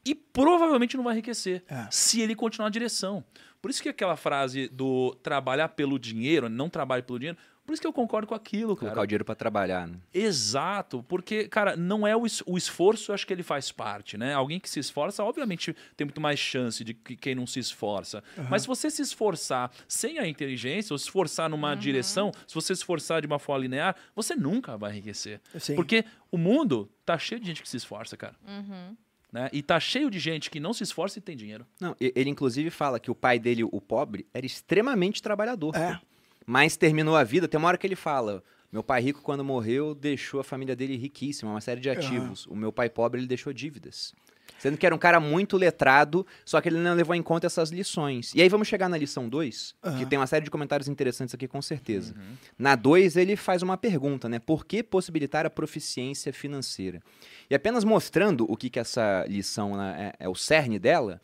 e 0.05 0.14
provavelmente 0.14 0.95
não 0.97 1.05
vai 1.05 1.14
enriquecer 1.14 1.64
É. 1.68 1.87
se 1.91 2.20
ele 2.20 2.35
continuar 2.35 2.66
a 2.68 2.70
direção. 2.70 3.24
Por 3.61 3.70
isso 3.70 3.82
que 3.82 3.88
aquela 3.88 4.16
frase 4.16 4.68
do 4.68 5.14
trabalhar 5.22 5.68
pelo 5.70 5.98
dinheiro, 5.98 6.48
não 6.48 6.68
trabalhe 6.70 7.02
pelo 7.02 7.18
dinheiro, 7.18 7.38
por 7.66 7.72
isso 7.74 7.82
que 7.82 7.86
eu 7.88 7.92
concordo 7.92 8.26
com 8.26 8.34
aquilo, 8.34 8.74
cara. 8.74 8.86
Colocar 8.92 9.02
o 9.02 9.06
dinheiro 9.06 9.24
pra 9.26 9.34
trabalhar, 9.34 9.86
né? 9.86 9.98
Exato, 10.14 11.02
porque, 11.02 11.46
cara, 11.48 11.76
não 11.76 12.06
é 12.06 12.16
o, 12.16 12.24
es- 12.24 12.42
o 12.46 12.56
esforço, 12.56 13.11
eu 13.11 13.14
acho 13.14 13.26
que 13.26 13.32
ele 13.32 13.42
faz 13.42 13.70
parte, 13.70 14.16
né? 14.16 14.32
Alguém 14.32 14.59
que 14.59 14.70
se 14.70 14.78
esforça, 14.80 15.22
obviamente, 15.22 15.76
tem 15.96 16.06
muito 16.06 16.20
mais 16.20 16.38
chance 16.38 16.82
de 16.82 16.94
que 16.94 17.14
quem 17.16 17.34
não 17.34 17.46
se 17.46 17.59
esforça. 17.59 18.22
Mas 18.48 18.62
se 18.62 18.68
você 18.68 18.90
se 18.90 19.02
esforçar 19.02 19.70
sem 19.86 20.18
a 20.18 20.26
inteligência, 20.26 20.94
ou 20.94 20.98
se 20.98 21.04
esforçar 21.04 21.50
numa 21.50 21.74
direção, 21.74 22.32
se 22.46 22.54
você 22.54 22.68
se 22.74 22.80
esforçar 22.80 23.20
de 23.20 23.26
uma 23.26 23.38
forma 23.38 23.61
linear, 23.62 23.96
você 24.14 24.34
nunca 24.34 24.78
vai 24.78 24.92
enriquecer. 24.92 25.40
Sim. 25.59 25.74
Porque 25.74 26.04
o 26.30 26.38
mundo 26.38 26.90
tá 27.04 27.18
cheio 27.18 27.38
de 27.40 27.48
gente 27.48 27.62
que 27.62 27.68
se 27.68 27.76
esforça, 27.76 28.16
cara. 28.16 28.34
Uhum. 28.46 28.96
Né? 29.33 29.51
E 29.53 29.62
tá 29.62 29.79
cheio 29.79 30.11
de 30.11 30.18
gente 30.18 30.51
que 30.51 30.59
não 30.59 30.72
se 30.72 30.83
esforça 30.83 31.18
e 31.18 31.22
tem 31.22 31.37
dinheiro. 31.37 31.66
Não, 31.81 31.95
ele 32.01 32.31
inclusive 32.31 32.70
fala 32.70 32.99
que 32.99 33.11
o 33.11 33.14
pai 33.14 33.39
dele, 33.39 33.62
o 33.62 33.81
pobre, 33.81 34.26
era 34.33 34.47
extremamente 34.47 35.22
trabalhador. 35.22 35.76
É. 35.76 36.01
Mas 36.47 36.76
terminou 36.76 37.14
a 37.14 37.24
vida, 37.24 37.47
tem 37.47 37.59
uma 37.59 37.68
hora 37.68 37.76
que 37.76 37.87
ele 37.87 37.97
fala: 37.97 38.43
meu 38.72 38.83
pai 38.83 39.03
rico, 39.03 39.20
quando 39.22 39.45
morreu, 39.45 39.95
deixou 39.95 40.41
a 40.41 40.45
família 40.45 40.74
dele 40.74 40.97
riquíssima, 40.97 41.51
uma 41.51 41.61
série 41.61 41.81
de 41.81 41.91
ativos. 41.91 42.47
O 42.47 42.57
meu 42.57 42.72
pai 42.72 42.89
pobre, 42.89 43.20
ele 43.20 43.26
deixou 43.26 43.53
dívidas. 43.53 44.14
Sendo 44.59 44.76
que 44.76 44.84
era 44.84 44.94
um 44.94 44.98
cara 44.98 45.20
muito 45.20 45.56
letrado, 45.56 46.26
só 46.44 46.61
que 46.61 46.68
ele 46.68 46.78
não 46.78 46.94
levou 46.94 47.14
em 47.14 47.22
conta 47.22 47.46
essas 47.46 47.70
lições. 47.70 48.32
E 48.34 48.42
aí 48.42 48.48
vamos 48.48 48.66
chegar 48.66 48.88
na 48.88 48.96
lição 48.96 49.28
2, 49.28 49.74
que 49.80 49.88
Aham. 49.88 50.04
tem 50.06 50.18
uma 50.18 50.26
série 50.26 50.44
de 50.44 50.50
comentários 50.50 50.88
interessantes 50.88 51.34
aqui, 51.34 51.46
com 51.46 51.62
certeza. 51.62 52.14
Na 52.59 52.74
2, 52.74 53.16
ele 53.16 53.36
faz 53.36 53.62
uma 53.62 53.76
pergunta, 53.76 54.28
né? 54.28 54.38
Por 54.38 54.66
que 54.66 54.82
possibilitar 54.82 55.46
a 55.46 55.50
proficiência 55.50 56.32
financeira? 56.32 57.00
E 57.48 57.54
apenas 57.54 57.84
mostrando 57.84 58.44
o 58.50 58.56
que, 58.56 58.68
que 58.68 58.78
essa 58.78 59.24
lição 59.28 59.76
né, 59.76 60.12
é, 60.18 60.24
é 60.24 60.28
o 60.28 60.34
cerne 60.34 60.78
dela, 60.78 61.20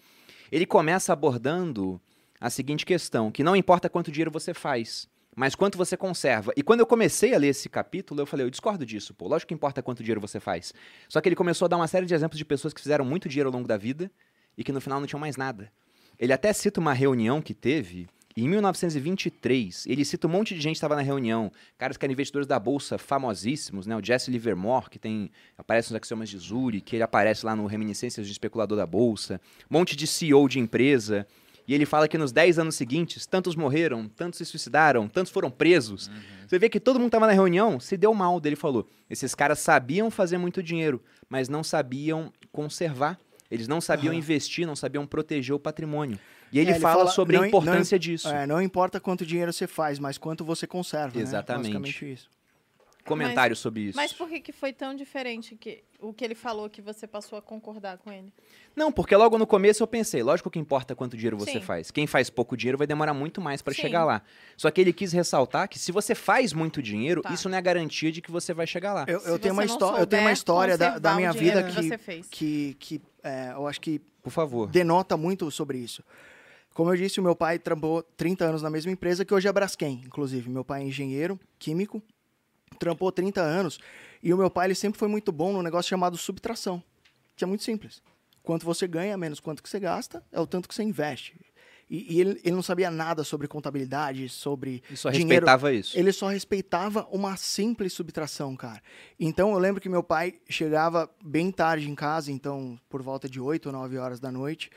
ele 0.51 0.65
começa 0.65 1.13
abordando 1.13 2.01
a 2.41 2.51
seguinte 2.51 2.87
questão, 2.87 3.31
que 3.31 3.43
não 3.43 3.57
importa 3.57 3.89
quanto 3.89 4.13
dinheiro 4.13 4.31
você 4.31 4.53
faz, 4.53 5.09
mas 5.37 5.55
quanto 5.55 5.77
você 5.77 5.97
conserva. 5.97 6.53
E 6.57 6.63
quando 6.63 6.81
eu 6.81 6.87
comecei 6.87 7.35
a 7.35 7.39
ler 7.39 7.49
esse 7.49 7.69
capítulo, 7.69 8.21
eu 8.21 8.27
falei, 8.27 8.47
eu 8.47 8.51
discordo 8.51 8.87
disso, 8.87 9.13
pô. 9.15 9.27
Lógico 9.27 9.49
que 9.49 9.55
importa 9.55 9.83
quanto 9.83 10.03
dinheiro 10.03 10.21
você 10.21 10.39
faz. 10.39 10.73
Só 11.09 11.21
que 11.21 11.29
ele 11.29 11.37
começou 11.37 11.67
a 11.67 11.69
dar 11.69 11.77
uma 11.77 11.89
série 11.89 12.07
de 12.07 12.15
exemplos 12.15 12.39
de 12.39 12.45
pessoas 12.45 12.73
que 12.73 12.81
fizeram 12.81 13.05
muito 13.05 13.29
dinheiro 13.29 13.49
ao 13.49 13.53
longo 13.53 13.67
da 13.67 13.77
vida 13.77 14.11
e 14.57 14.63
que 14.63 14.73
no 14.73 14.81
final 14.81 15.01
não 15.01 15.07
tinham 15.07 15.21
mais 15.21 15.37
nada. 15.37 15.71
Ele 16.19 16.33
até 16.33 16.53
cita 16.53 16.81
uma 16.81 16.93
reunião 16.93 17.43
que 17.43 17.53
teve 17.53 18.07
em 18.37 18.49
1923. 18.49 19.87
Ele 19.87 20.05
cita 20.05 20.27
um 20.27 20.31
monte 20.31 20.55
de 20.55 20.61
gente 20.61 20.73
que 20.73 20.79
estava 20.79 20.97
na 20.97 21.03
reunião. 21.03 21.51
Caras 21.79 21.97
que 21.97 22.05
eram 22.05 22.13
investidores 22.13 22.47
da 22.47 22.59
bolsa 22.59 22.99
famosíssimos, 22.99 23.87
né? 23.87 23.97
O 23.97 24.05
Jesse 24.05 24.31
Livermore, 24.31 24.91
que 24.91 24.99
tem 24.99 25.31
aparece 25.57 25.91
nos 25.91 25.97
axiomas 25.97 26.29
de 26.29 26.39
Zurich, 26.39 26.85
que 26.85 26.97
ele 26.97 27.03
aparece 27.03 27.47
lá 27.47 27.55
no 27.55 27.67
Reminiscências 27.67 28.27
de 28.27 28.33
Especulador 28.33 28.77
da 28.77 28.87
Bolsa. 28.87 29.41
Um 29.71 29.79
monte 29.79 29.97
de 29.97 30.07
CEO 30.07 30.49
de 30.49 30.59
empresa. 30.59 31.27
E 31.67 31.73
ele 31.75 31.87
fala 31.87 32.07
que 32.07 32.19
nos 32.19 32.31
10 32.31 32.59
anos 32.59 32.75
seguintes, 32.75 33.25
tantos 33.27 33.57
morreram, 33.57 34.07
tantos 34.09 34.39
se 34.39 34.45
suicidaram, 34.45 35.09
tantos 35.09 35.33
foram 35.33 35.51
presos. 35.51 36.11
Você 36.47 36.59
vê 36.59 36.69
que 36.69 36.79
todo 36.79 36.97
mundo 36.99 37.07
estava 37.09 37.27
na 37.27 37.33
reunião, 37.33 37.81
se 37.81 37.97
deu 37.97 38.13
mal. 38.13 38.39
Daí 38.39 38.51
Ele 38.51 38.57
falou: 38.57 38.87
esses 39.09 39.35
caras 39.35 39.59
sabiam 39.61 40.11
fazer 40.11 40.37
muito 40.39 40.63
dinheiro, 40.63 41.03
mas 41.29 41.49
não 41.49 41.65
sabiam 41.65 42.31
conservar. 42.53 43.19
Eles 43.51 43.69
não 43.69 43.81
sabiam 43.81 44.11
Aham. 44.13 44.19
investir, 44.19 44.67
não 44.67 44.75
sabiam 44.77 45.07
proteger 45.07 45.55
o 45.55 45.59
patrimônio. 45.59 46.19
E 46.53 46.59
ele, 46.59 46.71
É, 46.71 46.75
ele 46.75 46.81
fala, 46.81 46.99
fala- 47.01 47.11
sobre 47.11 47.37
não 47.37 47.43
a 47.43 47.47
im- 47.47 47.49
importância 47.49 47.99
disso. 47.99 48.29
É, 48.29 48.47
não 48.47 48.61
importa 48.61 49.01
quanto 49.01 49.25
dinheiro 49.27 49.53
você 49.53 49.67
faz, 49.67 49.99
mas 49.99 50.19
quanto 50.19 50.45
você 50.45 50.67
conserva. 50.67 51.19
Exatamente. 51.21 51.73
Né? 51.73 51.79
Basicamente 51.79 52.13
isso. 52.13 52.31
Comentário 53.05 53.55
sobre 53.55 53.83
isso. 53.83 53.97
Mas 53.97 54.13
por 54.13 54.29
que, 54.29 54.41
que 54.41 54.53
foi 54.53 54.73
tão 54.73 54.95
diferente 54.95 55.55
que 55.57 55.85
o 56.01 56.13
que 56.13 56.25
ele 56.25 56.35
falou 56.35 56.69
que 56.69 56.81
você 56.83 57.07
passou 57.07 57.39
a 57.39 57.43
concordar 57.43 57.99
com 57.99 58.11
ele? 58.11 58.33
Não, 58.75 58.91
porque 58.91 59.15
logo 59.15 59.39
no 59.39 59.47
começo 59.47 59.83
eu 59.83 59.87
pensei, 59.87 60.23
lógico 60.23 60.51
que 60.51 60.59
importa 60.59 60.95
quanto 60.95 61.17
dinheiro 61.17 61.37
você 61.37 61.53
Sim. 61.53 61.61
faz. 61.61 61.91
Quem 61.91 62.07
faz 62.07 62.31
pouco 62.31 62.57
dinheiro 62.57 62.79
vai 62.79 62.87
demorar 62.87 63.15
muito 63.15 63.41
mais 63.41 63.63
para 63.63 63.73
chegar 63.75 64.05
lá. 64.05 64.23
Só 64.57 64.71
que 64.71 64.81
ele 64.81 64.93
quis 64.93 65.13
ressaltar 65.13 65.69
que 65.69 65.79
se 65.79 65.93
você 65.93 66.15
faz 66.15 66.53
muito 66.53 66.83
dinheiro, 66.83 67.23
Tá. 67.23 67.33
isso 67.33 67.49
não 67.49 67.57
é 67.57 67.63
garantia 67.63 68.11
de 68.11 68.21
que 68.21 68.31
você 68.31 68.53
vai 68.53 68.67
chegar 68.67 68.93
lá. 68.93 69.05
Eu, 69.07 69.21
eu, 69.21 69.39
tenho 69.39 69.55
uma 69.55 69.65
eu 69.65 70.07
tenho 70.07 70.23
uma 70.23 70.33
história 70.33 70.77
da, 70.77 70.99
da 70.99 71.15
minha 71.15 71.33
vida 71.33 71.63
que 71.63 71.75
que, 71.77 71.83
você 71.89 71.99
fez. 71.99 72.27
que, 72.29 72.77
que 72.79 73.03
é, 73.23 73.53
eu 73.55 73.67
acho 73.67 73.81
que 73.81 74.01
Por 74.23 74.31
favor. 74.31 74.69
denota 74.69 75.17
muito 75.17 75.51
sobre 75.51 75.79
isso. 75.79 76.03
Como 76.75 76.91
eu 76.93 76.97
disse, 76.97 77.21
o 77.21 77.23
meu 77.23 77.37
pai 77.37 77.59
trampou 77.59 78.03
30 78.03 78.45
anos 78.45 78.63
na 78.63 78.69
mesma 78.69 78.91
empresa 78.91 79.25
que 79.25 79.33
hoje 79.33 79.47
é 79.47 79.51
a 79.51 79.53
Braskem, 79.53 80.03
inclusive. 80.05 80.51
Meu 80.51 80.65
pai 80.65 80.83
é 80.83 80.85
engenheiro 80.87 81.39
químico, 81.57 82.03
trampou 82.75 83.11
30 83.11 83.41
anos. 83.41 83.79
E 84.23 84.33
o 84.33 84.37
meu 84.37 84.51
pai 84.51 84.67
ele 84.67 84.75
sempre 84.75 84.99
foi 84.99 85.09
muito 85.09 85.31
bom 85.31 85.53
no 85.53 85.63
negócio 85.63 85.89
chamado 85.89 86.17
subtração, 86.17 86.83
que 87.37 87.45
é 87.45 87.47
muito 87.47 87.63
simples. 87.63 88.03
Quanto 88.43 88.67
você 88.67 88.87
ganha, 88.87 89.17
menos 89.17 89.41
quanto 89.41 89.63
que 89.63 89.69
você 89.69 89.81
gasta, 89.81 90.23
é 90.31 90.41
o 90.41 90.47
tanto 90.47 90.69
que 90.69 90.75
você 90.75 90.83
investe. 90.83 91.35
E, 91.89 92.15
e 92.17 92.21
ele, 92.21 92.41
ele 92.43 92.55
não 92.55 92.63
sabia 92.63 92.91
nada 92.91 93.25
sobre 93.25 93.47
contabilidade, 93.47 94.29
sobre 94.29 94.83
E 94.91 94.97
só 94.97 95.11
dinheiro. 95.11 95.31
respeitava 95.31 95.73
isso. 95.73 95.99
Ele 95.99 96.13
só 96.13 96.29
respeitava 96.29 97.07
uma 97.11 97.37
simples 97.37 97.93
subtração, 97.93 98.57
cara. 98.57 98.83
Então 99.19 99.53
eu 99.53 99.59
lembro 99.59 99.81
que 99.81 99.89
meu 99.89 100.03
pai 100.03 100.35
chegava 100.49 101.11
bem 101.23 101.51
tarde 101.51 101.89
em 101.91 101.95
casa, 101.95 102.33
então 102.33 102.79
por 102.89 103.03
volta 103.03 103.29
de 103.29 103.41
8 103.41 103.67
ou 103.67 103.73
9 103.73 103.99
horas 103.99 104.21
da 104.21 104.31
noite. 104.33 104.71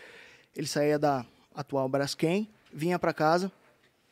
Ele 0.55 0.67
saía 0.67 0.99
da 0.99 1.25
atual 1.55 1.87
Braskem, 1.87 2.49
vinha 2.73 2.99
pra 2.99 3.13
casa 3.13 3.51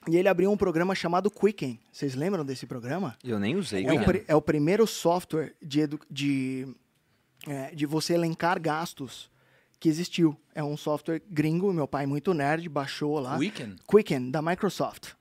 e 0.07 0.15
ele 0.17 0.27
abriu 0.27 0.51
um 0.51 0.57
programa 0.57 0.93
chamado 0.95 1.29
Quicken. 1.31 1.79
Vocês 1.91 2.15
lembram 2.15 2.43
desse 2.45 2.65
programa? 2.65 3.17
Eu 3.23 3.39
nem 3.39 3.55
usei, 3.55 3.85
É 3.85 3.93
o, 3.93 4.05
pri- 4.05 4.23
é 4.27 4.35
o 4.35 4.41
primeiro 4.41 4.85
software 4.87 5.53
de, 5.61 5.81
de, 6.09 6.67
é, 7.47 7.73
de 7.73 7.85
você 7.85 8.13
elencar 8.13 8.59
gastos 8.61 9.29
que 9.79 9.89
existiu. 9.89 10.35
É 10.53 10.63
um 10.63 10.77
software 10.77 11.21
gringo, 11.29 11.71
meu 11.73 11.87
pai 11.87 12.05
muito 12.05 12.33
nerd, 12.33 12.67
baixou 12.69 13.19
lá. 13.19 13.37
Weekend? 13.37 13.75
Quicken, 13.87 14.31
da 14.31 14.41
Microsoft. 14.41 15.13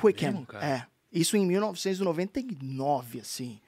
Quicken, 0.00 0.30
mesmo, 0.32 0.46
é. 0.64 0.86
Isso 1.12 1.36
em 1.36 1.44
1999, 1.44 3.20
assim. 3.20 3.60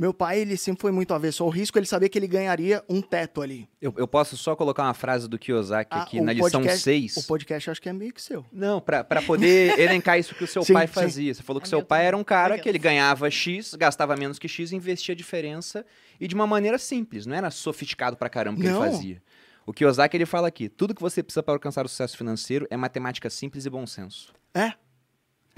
Meu 0.00 0.14
pai, 0.14 0.38
ele 0.40 0.56
sempre 0.56 0.80
foi 0.80 0.90
muito 0.90 1.12
avesso 1.12 1.44
ao 1.44 1.50
risco, 1.50 1.78
ele 1.78 1.84
sabia 1.84 2.08
que 2.08 2.18
ele 2.18 2.26
ganharia 2.26 2.82
um 2.88 3.02
teto 3.02 3.42
ali. 3.42 3.68
Eu, 3.82 3.92
eu 3.98 4.08
posso 4.08 4.34
só 4.36 4.56
colocar 4.56 4.84
uma 4.84 4.94
frase 4.94 5.28
do 5.28 5.38
Kiyosaki 5.38 5.90
Ah, 5.92 6.02
aqui 6.04 6.18
o 6.18 6.24
na 6.24 6.32
lição 6.32 6.62
podcast- 6.62 6.82
6. 6.82 7.16
O 7.18 7.26
podcast 7.26 7.68
eu 7.68 7.72
acho 7.72 7.82
que 7.82 7.88
é 7.90 7.92
meio 7.92 8.12
que 8.14 8.22
seu. 8.22 8.42
Não, 8.50 8.80
pra, 8.80 9.04
pra 9.04 9.20
poder 9.20 9.76
elencar 9.78 10.18
isso 10.18 10.34
que 10.34 10.42
o 10.44 10.46
seu 10.46 10.62
Sim, 10.64 10.72
pai 10.72 10.86
sim. 10.86 10.94
fazia. 10.94 11.34
Você 11.34 11.42
falou 11.42 11.60
que 11.60 11.66
É 11.66 11.68
seu 11.68 11.80
meu 11.80 11.86
pai 11.86 12.06
era 12.06 12.16
um 12.16 12.24
cara 12.24 12.58
que 12.58 12.66
ele 12.66 12.78
ganhava 12.78 13.30
X, 13.30 13.74
gastava 13.74 14.16
menos 14.16 14.38
que 14.38 14.48
X, 14.48 14.72
investia 14.72 15.12
a 15.12 15.16
diferença 15.16 15.84
e 16.18 16.26
de 16.26 16.34
uma 16.34 16.46
maneira 16.46 16.78
simples, 16.78 17.26
não 17.26 17.36
era 17.36 17.50
sofisticado 17.50 18.16
pra 18.16 18.30
caramba 18.30 18.58
que 18.58 18.66
Não. 18.66 18.82
ele 18.82 18.90
fazia. 18.92 19.22
O 19.66 19.72
Kiyosaki 19.74 20.16
ele 20.16 20.24
fala 20.24 20.48
aqui, 20.48 20.68
tudo 20.70 20.94
que 20.94 21.02
você 21.02 21.22
precisa 21.22 21.42
para 21.42 21.52
alcançar 21.54 21.84
o 21.84 21.88
sucesso 21.90 22.16
financeiro 22.16 22.66
é 22.70 22.76
matemática 22.76 23.28
simples 23.28 23.66
e 23.66 23.70
bom 23.70 23.86
senso. 23.86 24.32
É, 24.54 24.72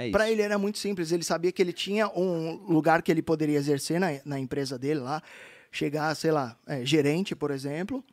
É. 0.09 0.11
Pra 0.11 0.31
ele 0.31 0.43
era 0.43 0.59
muito 0.59 0.79
simples. 0.79 1.13
Ele 1.13 1.25
sabia 1.25 1.53
que 1.53 1.61
ele 1.63 1.73
tinha 1.73 2.09
um 2.09 2.55
lugar 2.69 3.03
que 3.03 3.11
ele 3.11 3.23
poderia 3.23 3.59
exercer 3.59 3.99
na, 4.01 4.09
na 4.25 4.39
empresa 4.39 4.79
dele 4.79 5.01
lá, 5.01 5.23
chegar, 5.71 6.15
sei 6.15 6.31
lá, 6.31 6.57
é, 6.67 6.85
gerente, 6.85 7.35
por 7.35 7.51
exemplo. 7.51 8.05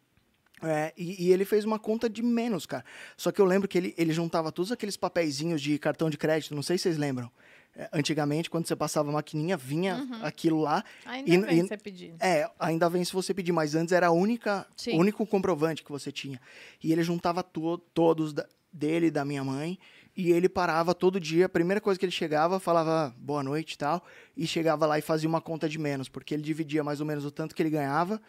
É, 0.62 0.94
e, 0.98 1.28
e 1.28 1.32
ele 1.32 1.46
fez 1.46 1.64
uma 1.64 1.80
conta 1.80 2.10
de 2.10 2.22
menos, 2.22 2.66
cara. 2.66 2.84
Só 3.16 3.32
que 3.32 3.40
eu 3.40 3.46
lembro 3.46 3.68
que 3.68 3.78
ele, 3.78 3.96
ele 3.98 4.12
juntava 4.12 4.52
todos 4.52 4.72
aqueles 4.74 4.98
papeizinhos 4.98 5.62
de 5.62 5.78
cartão 5.80 6.10
de 6.10 6.18
crédito, 6.18 6.54
não 6.54 6.62
sei 6.62 6.78
se 6.78 6.84
vocês 6.84 6.98
lembram. 6.98 7.32
É, 7.76 7.88
antigamente, 7.94 8.50
quando 8.50 8.68
você 8.68 8.76
passava 8.76 9.10
a 9.10 9.14
maquininha, 9.14 9.56
vinha 9.56 10.06
aquilo 10.22 10.60
lá. 10.60 10.84
Ainda 11.06 11.32
E- 11.32 11.38
bem 11.38 11.60
e- 11.60 11.68
você 11.68 11.78
pedir. 11.78 12.14
É, 12.20 12.50
ainda 12.60 12.90
vem 12.90 13.06
se 13.06 13.14
você 13.14 13.34
pedir, 13.34 13.54
mas 13.54 13.74
antes 13.74 13.94
era 13.94 14.08
a 14.08 14.12
única, 14.12 14.68
Sim. 14.76 14.98
único 15.00 15.26
comprovante 15.26 15.82
que 15.84 15.92
você 15.92 16.12
tinha. 16.12 16.42
E 16.84 16.92
ele 16.92 17.04
juntava 17.04 17.42
to 17.42 17.78
todos 17.94 18.34
da- 18.34 18.48
dele 18.74 19.08
e 19.08 19.12
da 19.12 19.24
minha 19.24 19.44
mãe, 19.44 19.80
e 20.16 20.32
ele 20.32 20.50
parava 20.50 20.94
todo 20.94 21.20
dia, 21.20 21.46
a 21.46 21.50
primeira 21.50 21.80
coisa 21.80 22.00
que 22.00 22.06
ele 22.06 22.12
chegava, 22.12 22.60
falava 22.60 23.16
boa 23.18 23.42
noite 23.44 23.74
e 23.74 23.78
tal, 23.78 24.04
e 24.36 24.46
chegava 24.46 24.86
lá 24.86 24.98
e 25.00 25.02
fazia 25.02 25.30
uma 25.30 25.42
conta 25.42 25.70
de 25.70 25.78
menos, 25.80 26.10
porque 26.10 26.34
ele 26.34 26.44
dividia 26.44 26.84
mais 26.84 27.00
ou 27.00 27.06
menos 27.06 27.26
o 27.26 27.32
tanto 27.32 27.56
que 27.56 27.62
ele 27.62 27.70
ganhava, 27.70 28.22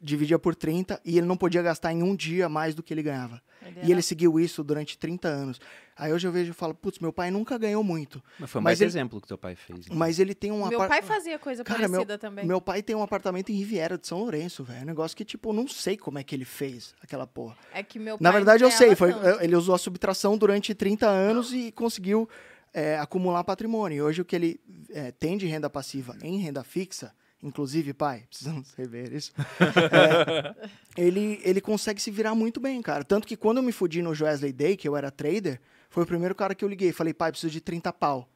dividia 0.00 0.38
por 0.38 0.54
30, 0.54 1.00
e 1.04 1.18
ele 1.18 1.26
não 1.26 1.36
podia 1.36 1.62
gastar 1.62 1.92
em 1.92 2.02
um 2.02 2.14
dia 2.14 2.48
mais 2.48 2.74
do 2.74 2.82
que 2.82 2.92
ele 2.94 3.02
ganhava. 3.02 3.42
Ele 3.68 3.76
E 3.78 3.82
era- 3.82 3.90
ele 3.92 4.02
seguiu 4.02 4.38
isso 4.40 4.62
durante 4.64 4.96
30 4.98 5.28
anos. 5.28 5.60
Aí 5.98 6.12
hoje 6.12 6.26
eu 6.26 6.32
vejo 6.32 6.50
e 6.50 6.54
falo, 6.54 6.74
putz, 6.74 6.98
meu 6.98 7.12
pai 7.12 7.30
nunca 7.30 7.56
ganhou 7.56 7.82
muito, 7.82 8.22
Mas 8.38 8.50
foi 8.50 8.60
um 8.60 8.68
ele- 8.68 8.84
exemplo 8.84 9.20
que 9.20 9.26
teu 9.26 9.38
pai 9.38 9.56
fez. 9.56 9.86
né? 9.86 9.94
mas 9.96 10.18
ele 10.18 10.34
tem 10.34 10.52
um 10.52 10.66
Meu 10.68 10.76
apar- 10.78 10.88
pai 10.88 11.02
fazia 11.02 11.38
coisa 11.38 11.64
Cara, 11.64 11.80
meu, 11.80 11.90
parecida 11.90 12.18
também. 12.18 12.44
meu 12.46 12.60
pai 12.60 12.82
tem 12.82 12.94
um 12.94 13.02
apartamento 13.02 13.50
em 13.50 13.54
Riviera 13.54 13.96
de 13.96 14.06
São 14.06 14.18
Lourenço, 14.18 14.62
velho. 14.62 14.82
Um 14.82 14.86
negócio 14.86 15.16
que, 15.16 15.24
tipo, 15.24 15.48
eu 15.48 15.52
não 15.54 15.66
sei 15.66 15.96
como 15.96 16.18
é 16.18 16.22
que 16.22 16.34
ele 16.34 16.44
fez 16.44 16.94
aquela 17.02 17.26
porra. 17.26 17.56
É 17.72 17.82
que 17.82 17.98
meu 17.98 18.16
Na 18.20 18.30
pai 18.30 18.40
verdade, 18.40 18.62
eu 18.64 18.70
sei. 18.70 18.94
Foi, 18.94 19.12
tanto. 19.12 19.42
ele 19.42 19.56
usou 19.56 19.74
a 19.74 19.78
subtração 19.78 20.36
durante 20.36 20.74
30 20.74 21.06
anos 21.08 21.52
e 21.52 21.72
conseguiu 21.72 22.28
é, 22.74 22.98
acumular 22.98 23.42
patrimônio. 23.42 23.96
E 23.96 24.02
hoje, 24.02 24.20
o 24.20 24.24
que 24.24 24.36
ele 24.36 24.60
é, 24.90 25.10
tem 25.10 25.38
de 25.38 25.46
renda 25.46 25.70
passiva 25.70 26.14
em 26.22 26.36
renda 26.40 26.62
fixa, 26.62 27.10
inclusive, 27.42 27.92
pai, 27.92 28.24
precisamos 28.28 28.72
rever 28.74 29.12
isso, 29.12 29.32
é, 29.92 30.70
ele, 30.96 31.40
ele 31.42 31.60
consegue 31.60 32.00
se 32.00 32.10
virar 32.10 32.34
muito 32.34 32.60
bem, 32.60 32.80
cara. 32.82 33.04
Tanto 33.04 33.26
que 33.26 33.36
quando 33.36 33.58
eu 33.58 33.62
me 33.62 33.72
fudi 33.72 34.02
no 34.02 34.10
Wesley 34.10 34.52
Day, 34.52 34.76
que 34.76 34.88
eu 34.88 34.96
era 34.96 35.10
trader, 35.10 35.60
foi 35.88 36.02
o 36.02 36.06
primeiro 36.06 36.34
cara 36.34 36.54
que 36.54 36.64
eu 36.64 36.68
liguei. 36.68 36.92
Falei, 36.92 37.14
pai, 37.14 37.30
preciso 37.30 37.52
de 37.52 37.60
30 37.60 37.92
pau. 37.92 38.28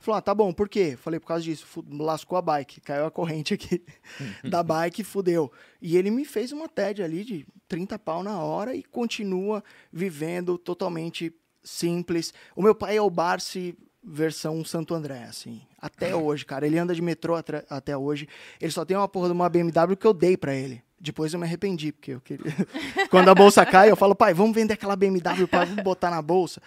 Ele 0.00 0.04
Falou, 0.04 0.18
ah, 0.18 0.22
tá 0.22 0.34
bom, 0.34 0.50
por 0.50 0.68
quê? 0.68 0.96
Falei, 0.96 1.20
por 1.20 1.26
causa 1.26 1.44
disso, 1.44 1.84
lascou 1.90 2.38
a 2.38 2.42
bike, 2.42 2.80
caiu 2.80 3.04
a 3.04 3.10
corrente 3.10 3.52
aqui 3.52 3.84
da 4.48 4.62
bike, 4.62 5.04
fudeu. 5.04 5.52
E 5.80 5.96
ele 5.96 6.10
me 6.10 6.24
fez 6.24 6.52
uma 6.52 6.68
TED 6.68 7.02
ali 7.02 7.22
de 7.22 7.46
30 7.68 7.98
pau 7.98 8.22
na 8.22 8.40
hora 8.40 8.74
e 8.74 8.82
continua 8.82 9.62
vivendo 9.92 10.56
totalmente 10.56 11.34
simples. 11.62 12.32
O 12.56 12.62
meu 12.62 12.74
pai 12.74 12.96
é 12.96 13.02
o 13.02 13.10
Barsi 13.10 13.76
versão 14.02 14.64
Santo 14.64 14.94
André, 14.94 15.24
assim, 15.24 15.62
até 15.78 16.14
hoje, 16.14 16.44
cara. 16.44 16.66
Ele 16.66 16.78
anda 16.78 16.94
de 16.94 17.02
metrô 17.02 17.34
até 17.68 17.96
hoje. 17.96 18.28
Ele 18.60 18.72
só 18.72 18.84
tem 18.84 18.96
uma 18.96 19.08
porra 19.08 19.28
de 19.28 19.32
uma 19.32 19.48
BMW 19.48 19.96
que 19.96 20.06
eu 20.06 20.14
dei 20.14 20.36
pra 20.36 20.54
ele. 20.54 20.82
Depois 20.98 21.32
eu 21.32 21.40
me 21.40 21.46
arrependi, 21.46 21.92
porque 21.92 22.12
eu 22.12 22.20
queria... 22.20 22.44
Quando 23.10 23.28
a 23.28 23.34
bolsa 23.34 23.64
cai, 23.64 23.90
eu 23.90 23.96
falo, 23.96 24.14
pai, 24.14 24.34
vamos 24.34 24.54
vender 24.54 24.74
aquela 24.74 24.96
BMW, 24.96 25.46
vamos 25.50 25.82
botar 25.82 26.10
na 26.10 26.20
bolsa. 26.20 26.60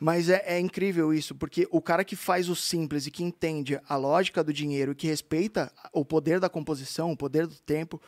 Mas 0.00 0.28
é, 0.28 0.42
é 0.46 0.60
incrível 0.60 1.12
isso, 1.12 1.34
porque 1.34 1.66
o 1.70 1.80
cara 1.80 2.04
que 2.04 2.14
faz 2.14 2.48
o 2.48 2.54
simples 2.54 3.06
e 3.06 3.10
que 3.10 3.24
entende 3.24 3.80
a 3.88 3.96
lógica 3.96 4.44
do 4.44 4.52
dinheiro 4.52 4.92
e 4.92 4.94
que 4.94 5.08
respeita 5.08 5.72
o 5.92 6.04
poder 6.04 6.38
da 6.38 6.48
composição, 6.48 7.10
o 7.10 7.16
poder 7.16 7.48
do 7.48 7.56
tempo, 7.56 8.00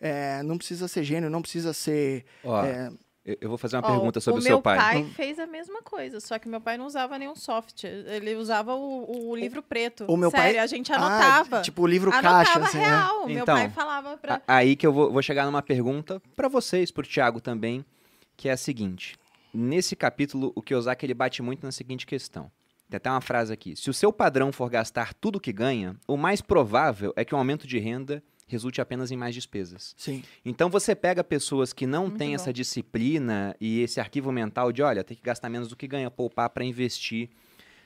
é, 0.00 0.42
não 0.42 0.56
precisa 0.56 0.88
ser 0.88 1.04
gênio, 1.04 1.28
não 1.28 1.42
precisa 1.42 1.74
ser. 1.74 2.24
Ó, 2.42 2.64
é, 2.64 2.90
eu, 3.24 3.36
eu 3.40 3.48
vou 3.48 3.56
fazer 3.58 3.76
uma 3.76 3.86
Ó, 3.88 3.90
pergunta 3.90 4.20
sobre 4.20 4.40
o, 4.40 4.42
meu 4.44 4.52
seu 4.54 4.62
pai. 4.62 4.98
Hum. 4.98 5.10
fez 5.10 5.38
a 5.38 5.46
mesma 5.46 5.82
coisa, 5.82 6.20
só 6.20 6.38
que 6.38 6.48
meu 6.48 6.60
pai 6.60 6.76
não 6.76 6.86
usava 6.86 7.18
nenhum 7.18 7.34
software. 7.34 7.88
Ele 7.88 8.34
usava 8.36 8.74
o, 8.74 9.30
o 9.30 9.36
livro 9.36 9.62
preto. 9.62 10.04
o 10.08 10.16
meu 10.16 10.30
Sério, 10.30 10.54
pai. 10.56 10.58
a 10.62 10.66
gente 10.66 10.92
Ah, 10.92 10.96
anotava. 10.96 11.62
tipo 11.62 11.82
o 11.82 11.86
livro 11.86 12.10
anotava 12.12 12.44
caixa, 12.44 12.58
assim, 12.60 12.78
né? 12.78 12.84
real. 12.86 13.26
Meu 13.26 13.42
Então, 13.42 13.56
pai 13.56 13.70
falava 13.70 14.16
pra. 14.16 14.34
A- 14.46 14.56
Aí 14.56 14.76
que 14.76 14.86
eu 14.86 14.92
vou, 14.92 15.10
vou 15.12 15.22
chegar 15.22 15.46
numa 15.46 15.62
pergunta 15.62 16.20
pra 16.36 16.48
vocês, 16.48 16.90
pro 16.90 17.06
Thiago 17.06 17.40
também, 17.40 17.84
que 18.36 18.48
é 18.48 18.52
a 18.52 18.56
seguinte. 18.56 19.16
Nesse 19.52 19.94
capítulo, 19.94 20.52
o 20.54 20.60
Kiyosaki 20.60 21.06
ele 21.06 21.14
bate 21.14 21.40
muito 21.40 21.62
na 21.64 21.70
seguinte 21.72 22.04
questão. 22.06 22.50
Tem 22.90 22.96
até 22.98 23.10
uma 23.10 23.20
frase 23.20 23.52
aqui. 23.52 23.74
Se 23.76 23.88
o 23.88 23.94
seu 23.94 24.12
padrão 24.12 24.52
for 24.52 24.68
gastar 24.68 25.14
tudo 25.14 25.40
que 25.40 25.52
ganha, 25.52 25.96
o 26.06 26.16
mais 26.16 26.40
provável 26.42 27.12
é 27.16 27.24
que 27.24 27.34
um 27.34 27.38
aumento 27.38 27.66
de 27.66 27.78
renda 27.78 28.22
resulte 28.46 28.80
apenas 28.80 29.10
em 29.10 29.16
mais 29.16 29.34
despesas. 29.34 29.94
Sim. 29.96 30.22
Então 30.44 30.68
você 30.68 30.94
pega 30.94 31.24
pessoas 31.24 31.72
que 31.72 31.86
não 31.86 32.04
Muito 32.04 32.18
têm 32.18 32.30
bom. 32.30 32.34
essa 32.34 32.52
disciplina 32.52 33.56
e 33.60 33.80
esse 33.80 34.00
arquivo 34.00 34.30
mental 34.30 34.72
de, 34.72 34.82
olha, 34.82 35.02
tem 35.02 35.16
que 35.16 35.22
gastar 35.22 35.48
menos 35.48 35.68
do 35.68 35.76
que 35.76 35.86
ganha, 35.86 36.10
poupar 36.10 36.50
para 36.50 36.64
investir 36.64 37.30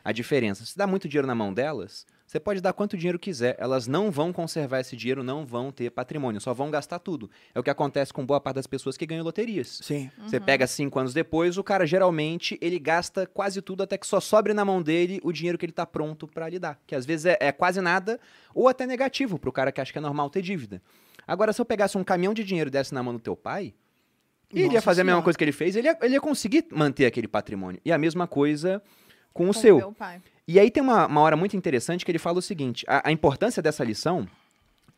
a 0.04 0.12
diferença. 0.12 0.64
Se 0.64 0.76
dá 0.76 0.86
muito 0.86 1.09
dinheiro 1.09 1.26
na 1.26 1.34
mão 1.34 1.52
delas, 1.52 2.06
você 2.28 2.38
pode 2.38 2.60
dar 2.60 2.74
quanto 2.74 2.94
dinheiro 2.94 3.18
quiser, 3.18 3.56
elas 3.58 3.86
não 3.86 4.10
vão 4.10 4.34
conservar 4.34 4.80
esse 4.80 4.94
dinheiro, 4.94 5.24
não 5.24 5.46
vão 5.46 5.72
ter 5.72 5.90
patrimônio, 5.90 6.38
só 6.42 6.52
vão 6.52 6.70
gastar 6.70 6.98
tudo. 6.98 7.30
É 7.54 7.58
o 7.58 7.62
que 7.62 7.70
acontece 7.70 8.12
com 8.12 8.24
boa 8.24 8.38
parte 8.38 8.56
das 8.56 8.66
pessoas 8.66 8.98
que 8.98 9.06
ganham 9.06 9.24
loterias. 9.24 9.80
Sim. 9.82 10.10
Uhum. 10.18 10.28
Você 10.28 10.38
pega 10.38 10.66
cinco 10.66 10.98
anos 10.98 11.14
depois, 11.14 11.56
o 11.56 11.64
cara 11.64 11.86
geralmente 11.86 12.58
ele 12.60 12.78
gasta 12.78 13.26
quase 13.26 13.62
tudo 13.62 13.82
até 13.82 13.96
que 13.96 14.06
só 14.06 14.20
sobre 14.20 14.52
na 14.52 14.62
mão 14.62 14.82
dele 14.82 15.18
o 15.24 15.32
dinheiro 15.32 15.56
que 15.56 15.64
ele 15.64 15.72
tá 15.72 15.86
pronto 15.86 16.28
para 16.28 16.46
lidar. 16.50 16.78
Que 16.86 16.94
às 16.94 17.06
vezes 17.06 17.24
é, 17.24 17.38
é 17.40 17.50
quase 17.50 17.80
nada 17.80 18.20
ou 18.54 18.68
até 18.68 18.86
negativo 18.86 19.38
pro 19.38 19.50
cara 19.50 19.72
que 19.72 19.80
acha 19.80 19.90
que 19.90 19.96
é 19.96 20.02
normal 20.02 20.28
ter 20.28 20.42
dívida. 20.42 20.82
Agora, 21.26 21.50
se 21.54 21.62
eu 21.62 21.64
pegasse 21.64 21.96
um 21.96 22.04
caminhão 22.04 22.34
de 22.34 22.44
dinheiro 22.44 22.68
e 22.68 22.70
desse 22.70 22.92
na 22.92 23.02
mão 23.02 23.14
do 23.14 23.20
teu 23.20 23.34
pai, 23.34 23.72
ele 24.52 24.64
ia 24.64 24.66
Nossa 24.66 24.82
fazer 24.82 25.00
a 25.00 25.04
mesma 25.04 25.14
Senhora. 25.14 25.24
coisa 25.24 25.38
que 25.38 25.44
ele 25.44 25.52
fez, 25.52 25.76
ele 25.76 25.88
ia, 25.88 25.98
ele 26.02 26.12
ia 26.12 26.20
conseguir 26.20 26.66
manter 26.72 27.06
aquele 27.06 27.26
patrimônio. 27.26 27.80
E 27.86 27.90
a 27.90 27.96
mesma 27.96 28.26
coisa 28.26 28.82
com 29.32 29.44
o 29.44 29.46
com 29.46 29.52
seu. 29.54 29.78
Meu 29.78 29.92
pai. 29.92 30.20
E 30.49 30.59
aí 30.59 30.70
tem 30.70 30.82
uma, 30.82 31.07
uma 31.07 31.20
hora 31.20 31.36
muito 31.36 31.57
interessante 31.57 32.05
que 32.05 32.11
ele 32.11 32.18
fala 32.18 32.38
o 32.38 32.42
seguinte: 32.42 32.84
a, 32.88 33.11
a 33.11 33.12
importância 33.12 33.62
dessa 33.62 33.84
lição 33.84 34.26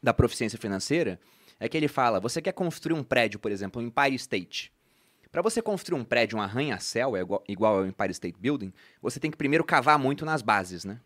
da 0.03 0.14
proficiência 0.14 0.59
financeira 0.59 1.20
é 1.59 1.68
que 1.68 1.76
ele 1.76 1.88
fala: 1.88 2.20
você 2.20 2.40
quer 2.40 2.53
construir 2.53 2.94
um 2.94 3.03
prédio, 3.03 3.40
por 3.40 3.51
exemplo, 3.51 3.82
um 3.82 3.86
Empire 3.86 4.14
State. 4.14 4.72
Para 5.32 5.42
você 5.42 5.61
construir 5.61 5.98
um 5.98 6.05
prédio, 6.05 6.38
um 6.38 6.40
arranha-céu, 6.40 7.16
é 7.16 7.20
igual, 7.20 7.44
igual 7.46 7.78
ao 7.78 7.86
Empire 7.86 8.11
State 8.12 8.38
Building, 8.40 8.72
você 9.03 9.20
tem 9.20 9.30
que 9.30 9.36
primeiro 9.36 9.62
cavar 9.62 9.98
muito 9.98 10.24
nas 10.24 10.42
bases, 10.42 10.84
né? 10.84 10.98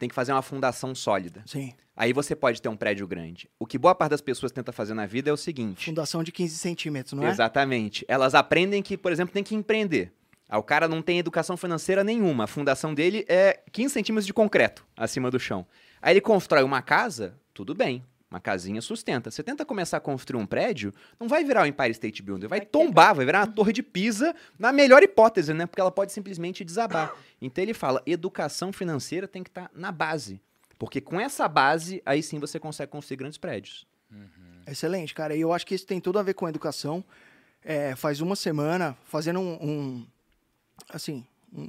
tem 0.00 0.08
que 0.08 0.14
fazer 0.14 0.32
uma 0.32 0.40
fundação 0.40 0.94
sólida. 0.94 1.42
Sim. 1.44 1.74
Aí 1.94 2.14
você 2.14 2.34
pode 2.34 2.60
ter 2.62 2.70
um 2.70 2.76
prédio 2.76 3.06
grande. 3.06 3.50
O 3.58 3.66
que 3.66 3.76
boa 3.76 3.94
parte 3.94 4.12
das 4.12 4.22
pessoas 4.22 4.50
tenta 4.50 4.72
fazer 4.72 4.94
na 4.94 5.04
vida 5.04 5.28
é 5.28 5.32
o 5.32 5.36
seguinte. 5.36 5.84
Fundação 5.84 6.24
de 6.24 6.32
15 6.32 6.56
centímetros, 6.56 7.12
não 7.12 7.26
é? 7.26 7.30
Exatamente. 7.30 8.02
Elas 8.08 8.34
aprendem 8.34 8.82
que, 8.82 8.96
por 8.96 9.12
exemplo, 9.12 9.34
tem 9.34 9.44
que 9.44 9.54
empreender. 9.54 10.10
Ah, 10.50 10.58
o 10.58 10.62
cara 10.64 10.88
não 10.88 11.00
tem 11.00 11.18
educação 11.18 11.56
financeira 11.56 12.02
nenhuma. 12.02 12.44
A 12.44 12.46
fundação 12.48 12.92
dele 12.92 13.24
é 13.28 13.60
15 13.70 13.94
centímetros 13.94 14.26
de 14.26 14.34
concreto 14.34 14.84
acima 14.96 15.30
do 15.30 15.38
chão. 15.38 15.64
Aí 16.02 16.12
ele 16.14 16.20
constrói 16.20 16.64
uma 16.64 16.82
casa, 16.82 17.38
tudo 17.54 17.72
bem. 17.74 18.04
Uma 18.28 18.40
casinha 18.40 18.80
sustenta. 18.80 19.30
Você 19.30 19.42
tenta 19.42 19.64
começar 19.64 19.96
a 19.96 20.00
construir 20.00 20.40
um 20.40 20.46
prédio, 20.46 20.92
não 21.18 21.26
vai 21.28 21.42
virar 21.44 21.62
o 21.62 21.66
Empire 21.66 21.90
State 21.90 22.22
Building, 22.22 22.46
vai, 22.46 22.60
tombar, 22.60 23.12
vai 23.14 23.24
virar 23.26 23.40
uma 23.40 23.46
torre 23.52 23.72
de 23.72 23.82
Pisa, 23.82 24.34
na 24.58 24.72
melhor 24.72 25.02
hipótese, 25.02 25.52
né? 25.52 25.66
Porque 25.66 25.80
ela 25.80 25.90
pode 25.90 26.12
simplesmente 26.12 26.64
desabar. 26.64 27.12
Então 27.42 27.62
ele 27.62 27.74
fala, 27.74 28.00
educação 28.06 28.72
financeira 28.72 29.26
tem 29.28 29.42
que 29.42 29.50
estar 29.50 29.68
na 29.74 29.90
base. 29.90 30.40
Porque 30.78 31.00
com 31.00 31.20
essa 31.20 31.46
base, 31.48 32.00
aí 32.06 32.22
sim 32.22 32.38
você 32.38 32.58
consegue 32.60 32.90
construir 32.92 33.16
grandes 33.16 33.36
prédios. 33.38 33.84
Excelente, 34.66 35.12
cara. 35.12 35.34
E 35.34 35.40
eu 35.40 35.52
acho 35.52 35.66
que 35.66 35.74
isso 35.74 35.86
tem 35.86 36.00
tudo 36.00 36.18
a 36.18 36.22
ver 36.22 36.34
com 36.34 36.46
a 36.46 36.50
educação. 36.50 37.04
É, 37.64 37.94
faz 37.96 38.20
uma 38.20 38.36
semana, 38.36 38.96
fazendo 39.04 39.40
um, 39.40 39.54
um- 39.60 40.06
assim, 40.88 41.24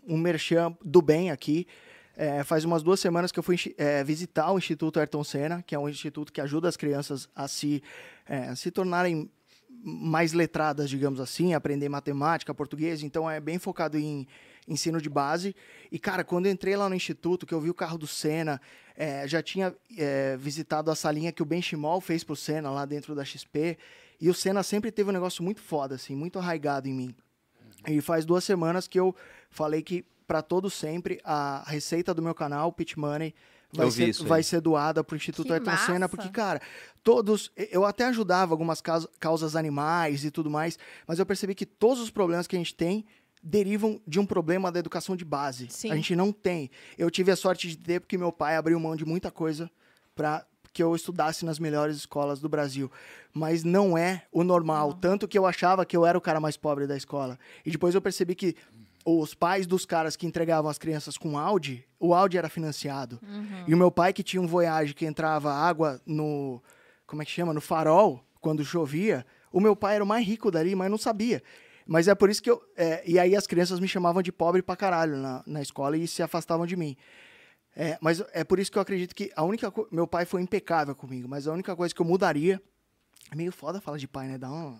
um, 0.07 0.17
merchan 0.17 0.75
do 0.83 1.01
bem 1.01 1.31
aqui. 1.31 1.67
É, 2.15 2.43
faz 2.43 2.65
umas 2.65 2.83
duas 2.83 2.99
semanas 2.99 3.31
que 3.31 3.39
eu 3.39 3.43
fui 3.43 3.57
é, 3.77 4.03
visitar 4.03 4.51
o 4.51 4.57
Instituto 4.57 4.99
Ayrton 4.99 5.23
Senna, 5.23 5.63
que 5.63 5.73
é 5.73 5.79
um 5.79 5.89
instituto 5.89 6.31
que 6.31 6.41
ajuda 6.41 6.67
as 6.67 6.77
crianças 6.77 7.27
a 7.35 7.47
se, 7.47 7.81
é, 8.27 8.53
se 8.53 8.69
tornarem 8.69 9.29
mais 9.83 10.33
letradas, 10.33 10.89
digamos 10.89 11.19
assim, 11.19 11.53
aprender 11.53 11.89
matemática, 11.89 12.53
português. 12.53 13.01
Então 13.01 13.29
é 13.29 13.39
bem 13.39 13.57
focado 13.57 13.97
em 13.97 14.27
ensino 14.67 15.01
de 15.01 15.09
base. 15.09 15.55
E, 15.91 15.97
cara, 15.97 16.23
quando 16.23 16.47
entrei 16.47 16.75
lá 16.75 16.87
no 16.87 16.95
instituto, 16.95 17.45
que 17.45 17.53
eu 17.53 17.61
vi 17.61 17.69
o 17.69 17.73
carro 17.73 17.97
do 17.97 18.05
Senna, 18.05 18.61
é, 18.95 19.27
já 19.27 19.41
tinha 19.41 19.75
é, 19.97 20.37
visitado 20.37 20.91
a 20.91 20.95
salinha 20.95 21.31
que 21.31 21.41
o 21.41 21.45
Benchimol 21.45 21.99
fez 22.01 22.23
pro 22.23 22.35
Senna 22.35 22.69
lá 22.69 22.85
dentro 22.85 23.15
da 23.15 23.25
XP. 23.25 23.77
E 24.19 24.29
o 24.29 24.33
Senna 24.33 24.61
sempre 24.61 24.91
teve 24.91 25.09
um 25.09 25.13
negócio 25.13 25.43
muito 25.43 25.61
foda, 25.61 25.95
assim, 25.95 26.15
muito 26.15 26.37
arraigado 26.37 26.87
em 26.87 26.93
mim. 26.93 27.15
E 27.87 28.01
faz 28.01 28.25
duas 28.25 28.43
semanas 28.43 28.87
que 28.87 28.99
eu 28.99 29.15
falei 29.49 29.81
que, 29.81 30.05
para 30.27 30.41
todo 30.41 30.69
sempre, 30.69 31.19
a 31.23 31.63
receita 31.67 32.13
do 32.13 32.21
meu 32.21 32.35
canal, 32.35 32.71
Pitch 32.71 32.95
Money, 32.95 33.33
vai, 33.73 33.87
Eu 33.87 33.91
ser, 33.91 34.13
vai 34.23 34.43
ser 34.43 34.61
doada 34.61 35.03
pro 35.03 35.15
Instituto 35.15 35.47
Que 35.47 35.53
Ayrton 35.53 35.77
Senna, 35.77 36.09
porque, 36.09 36.29
cara, 36.29 36.61
todos. 37.03 37.51
Eu 37.55 37.85
até 37.85 38.05
ajudava 38.05 38.53
algumas 38.53 38.81
causas, 38.81 39.09
causas 39.19 39.55
animais 39.55 40.23
e 40.23 40.31
tudo 40.31 40.49
mais, 40.49 40.77
mas 41.07 41.19
eu 41.19 41.25
percebi 41.25 41.55
que 41.55 41.65
todos 41.65 42.01
os 42.01 42.09
problemas 42.09 42.47
que 42.47 42.55
a 42.55 42.59
gente 42.59 42.75
tem 42.75 43.05
derivam 43.43 43.99
de 44.05 44.19
um 44.19 44.25
problema 44.25 44.71
da 44.71 44.79
educação 44.79 45.15
de 45.15 45.25
base. 45.25 45.67
Sim. 45.69 45.91
A 45.91 45.95
gente 45.95 46.15
não 46.15 46.31
tem. 46.31 46.69
Eu 46.97 47.09
tive 47.09 47.31
a 47.31 47.35
sorte 47.35 47.67
de 47.69 47.77
ter 47.77 47.99
porque 47.99 48.17
meu 48.17 48.31
pai 48.31 48.55
abriu 48.55 48.79
mão 48.79 48.95
de 48.95 49.05
muita 49.05 49.31
coisa 49.31 49.69
para 50.15 50.45
que 50.73 50.81
eu 50.81 50.95
estudasse 50.95 51.45
nas 51.45 51.59
melhores 51.59 51.97
escolas 51.97 52.39
do 52.39 52.47
Brasil, 52.47 52.89
mas 53.33 53.63
não 53.63 53.97
é 53.97 54.23
o 54.31 54.43
normal, 54.43 54.93
tanto 54.93 55.27
que 55.27 55.37
eu 55.37 55.45
achava 55.45 55.85
que 55.85 55.95
eu 55.95 56.05
era 56.05 56.17
o 56.17 56.21
cara 56.21 56.39
mais 56.39 56.55
pobre 56.57 56.87
da 56.87 56.95
escola. 56.95 57.37
E 57.65 57.71
depois 57.71 57.93
eu 57.93 58.01
percebi 58.01 58.35
que 58.35 58.55
os 59.05 59.33
pais 59.33 59.65
dos 59.65 59.85
caras 59.85 60.15
que 60.15 60.27
entregavam 60.27 60.69
as 60.69 60.77
crianças 60.77 61.17
com 61.17 61.37
Audi, 61.37 61.85
o 61.99 62.13
Audi 62.13 62.37
era 62.37 62.49
financiado. 62.49 63.19
E 63.67 63.73
o 63.73 63.77
meu 63.77 63.91
pai 63.91 64.13
que 64.13 64.23
tinha 64.23 64.41
um 64.41 64.47
Voyage 64.47 64.93
que 64.93 65.05
entrava 65.05 65.51
água 65.51 65.99
no 66.05 66.61
como 67.05 67.21
é 67.21 67.25
que 67.25 67.31
chama, 67.31 67.53
no 67.53 67.59
farol 67.59 68.23
quando 68.39 68.63
chovia, 68.63 69.25
o 69.51 69.59
meu 69.59 69.75
pai 69.75 69.95
era 69.95 70.03
o 70.03 70.07
mais 70.07 70.25
rico 70.25 70.49
dali, 70.49 70.73
mas 70.75 70.89
não 70.89 70.97
sabia. 70.97 71.43
Mas 71.85 72.07
é 72.07 72.15
por 72.15 72.29
isso 72.29 72.41
que 72.41 72.49
eu. 72.49 72.61
é, 72.77 73.03
e 73.05 73.19
aí 73.19 73.35
as 73.35 73.45
crianças 73.45 73.79
me 73.79 73.87
chamavam 73.87 74.21
de 74.21 74.31
pobre 74.31 74.61
pra 74.61 74.75
caralho 74.75 75.17
na, 75.17 75.43
na 75.45 75.61
escola 75.61 75.97
e 75.97 76.07
se 76.07 76.23
afastavam 76.23 76.65
de 76.65 76.77
mim. 76.77 76.95
É, 77.75 77.97
mas 78.01 78.21
é 78.33 78.43
por 78.43 78.59
isso 78.59 78.71
que 78.71 78.77
eu 78.77 78.81
acredito 78.81 79.15
que 79.15 79.31
a 79.35 79.43
única 79.43 79.71
co- 79.71 79.87
Meu 79.91 80.05
pai 80.05 80.25
foi 80.25 80.41
impecável 80.41 80.93
comigo, 80.93 81.27
mas 81.27 81.47
a 81.47 81.53
única 81.53 81.75
coisa 81.75 81.93
que 81.93 82.01
eu 82.01 82.05
mudaria. 82.05 82.61
É 83.31 83.35
meio 83.35 83.51
foda 83.51 83.79
falar 83.79 83.97
de 83.97 84.09
pai, 84.09 84.27
né? 84.27 84.37
Dá 84.37 84.51
um. 84.51 84.77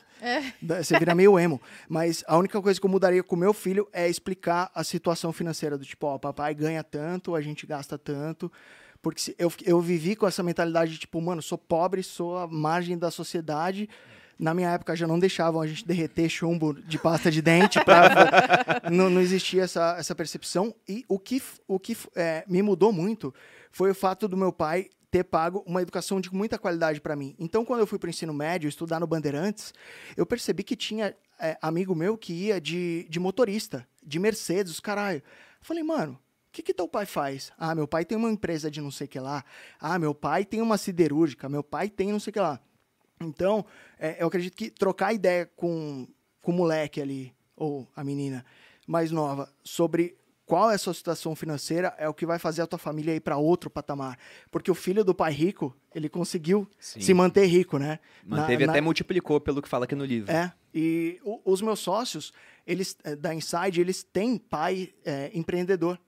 Dá- 0.60 0.82
Você 0.82 0.98
vira 0.98 1.14
meio 1.14 1.38
emo. 1.38 1.58
Mas 1.88 2.22
a 2.26 2.36
única 2.36 2.60
coisa 2.60 2.78
que 2.78 2.84
eu 2.84 2.90
mudaria 2.90 3.22
com 3.22 3.34
o 3.34 3.38
meu 3.38 3.54
filho 3.54 3.88
é 3.94 4.06
explicar 4.08 4.70
a 4.74 4.84
situação 4.84 5.32
financeira 5.32 5.78
do 5.78 5.84
tipo, 5.86 6.06
ó, 6.06 6.18
papai 6.18 6.54
ganha 6.54 6.84
tanto, 6.84 7.34
a 7.34 7.40
gente 7.40 7.66
gasta 7.66 7.96
tanto. 7.96 8.52
Porque 9.00 9.34
eu, 9.38 9.50
eu 9.64 9.80
vivi 9.80 10.16
com 10.16 10.26
essa 10.26 10.42
mentalidade 10.42 10.92
de 10.92 10.98
tipo, 10.98 11.18
mano, 11.20 11.40
sou 11.40 11.56
pobre, 11.56 12.02
sou 12.02 12.36
a 12.36 12.46
margem 12.46 12.98
da 12.98 13.10
sociedade. 13.10 13.88
Na 14.38 14.54
minha 14.54 14.70
época 14.70 14.96
já 14.96 15.06
não 15.06 15.18
deixavam 15.18 15.60
a 15.60 15.66
gente 15.66 15.86
derreter 15.86 16.28
chumbo 16.28 16.74
de 16.74 16.98
pasta 16.98 17.30
de 17.30 17.40
dente. 17.40 17.82
Pra, 17.84 18.82
não, 18.90 19.08
não 19.08 19.20
existia 19.20 19.62
essa, 19.62 19.96
essa 19.98 20.14
percepção. 20.14 20.74
E 20.88 21.04
o 21.08 21.18
que, 21.18 21.42
o 21.66 21.78
que 21.78 21.96
é, 22.14 22.44
me 22.46 22.62
mudou 22.62 22.92
muito 22.92 23.32
foi 23.70 23.90
o 23.90 23.94
fato 23.94 24.28
do 24.28 24.36
meu 24.36 24.52
pai 24.52 24.88
ter 25.14 25.22
pago 25.22 25.62
uma 25.64 25.80
educação 25.80 26.20
de 26.20 26.34
muita 26.34 26.58
qualidade 26.58 27.00
para 27.00 27.14
mim. 27.14 27.36
Então, 27.38 27.64
quando 27.64 27.80
eu 27.80 27.86
fui 27.86 28.00
para 28.00 28.08
o 28.08 28.10
ensino 28.10 28.34
médio, 28.34 28.68
estudar 28.68 28.98
no 28.98 29.06
Bandeirantes, 29.06 29.72
eu 30.16 30.26
percebi 30.26 30.64
que 30.64 30.74
tinha 30.74 31.14
é, 31.38 31.56
amigo 31.62 31.94
meu 31.94 32.18
que 32.18 32.32
ia 32.32 32.60
de, 32.60 33.06
de 33.08 33.20
motorista, 33.20 33.86
de 34.02 34.18
Mercedes, 34.18 34.80
caralho. 34.80 35.18
Eu 35.18 35.22
falei, 35.60 35.84
mano, 35.84 36.14
o 36.48 36.52
que, 36.52 36.62
que 36.62 36.74
teu 36.74 36.88
pai 36.88 37.06
faz? 37.06 37.52
Ah, 37.56 37.76
meu 37.76 37.86
pai 37.86 38.04
tem 38.04 38.18
uma 38.18 38.28
empresa 38.28 38.68
de 38.68 38.80
não 38.80 38.90
sei 38.90 39.06
o 39.06 39.10
que 39.10 39.20
lá. 39.20 39.44
Ah, 39.80 39.98
meu 40.00 40.14
pai 40.14 40.44
tem 40.44 40.60
uma 40.60 40.76
siderúrgica. 40.76 41.48
Meu 41.48 41.62
pai 41.62 41.88
tem 41.88 42.10
não 42.10 42.18
sei 42.18 42.30
o 42.30 42.34
que 42.34 42.40
lá. 42.40 42.60
Então, 43.28 43.64
é, 43.98 44.22
eu 44.22 44.26
acredito 44.28 44.54
que 44.56 44.70
trocar 44.70 45.12
ideia 45.12 45.50
com, 45.56 46.06
com 46.40 46.52
o 46.52 46.54
moleque 46.54 47.00
ali, 47.00 47.32
ou 47.56 47.88
a 47.94 48.02
menina 48.04 48.44
mais 48.86 49.10
nova, 49.10 49.52
sobre 49.62 50.16
qual 50.46 50.70
é 50.70 50.74
a 50.74 50.78
sua 50.78 50.92
situação 50.92 51.34
financeira, 51.34 51.94
é 51.96 52.06
o 52.06 52.12
que 52.12 52.26
vai 52.26 52.38
fazer 52.38 52.60
a 52.60 52.66
tua 52.66 52.78
família 52.78 53.14
ir 53.16 53.20
para 53.20 53.38
outro 53.38 53.70
patamar. 53.70 54.18
Porque 54.50 54.70
o 54.70 54.74
filho 54.74 55.02
do 55.02 55.14
pai 55.14 55.32
rico, 55.32 55.74
ele 55.94 56.06
conseguiu 56.08 56.68
Sim. 56.78 57.00
se 57.00 57.14
manter 57.14 57.46
rico, 57.46 57.78
né? 57.78 57.98
Na- 58.24 58.38
Manteve 58.38 58.66
na- 58.66 58.72
até 58.72 58.80
multiplicou 58.82 59.40
pelo 59.40 59.62
que 59.62 59.68
fala 59.68 59.84
aqui 59.86 59.94
no 59.94 60.04
livro. 60.04 60.30
é, 60.30 60.52
e 60.74 61.18
o- 61.24 61.40
os 61.50 61.62
meus 61.62 61.80
sócios, 61.80 62.30
eles 62.66 62.94
eh, 63.04 63.16
da 63.16 63.34
Inside, 63.34 63.80
eles 63.80 64.02
têm 64.02 64.36
pai 64.36 64.92
eh, 65.04 65.30
empreendedor. 65.32 65.98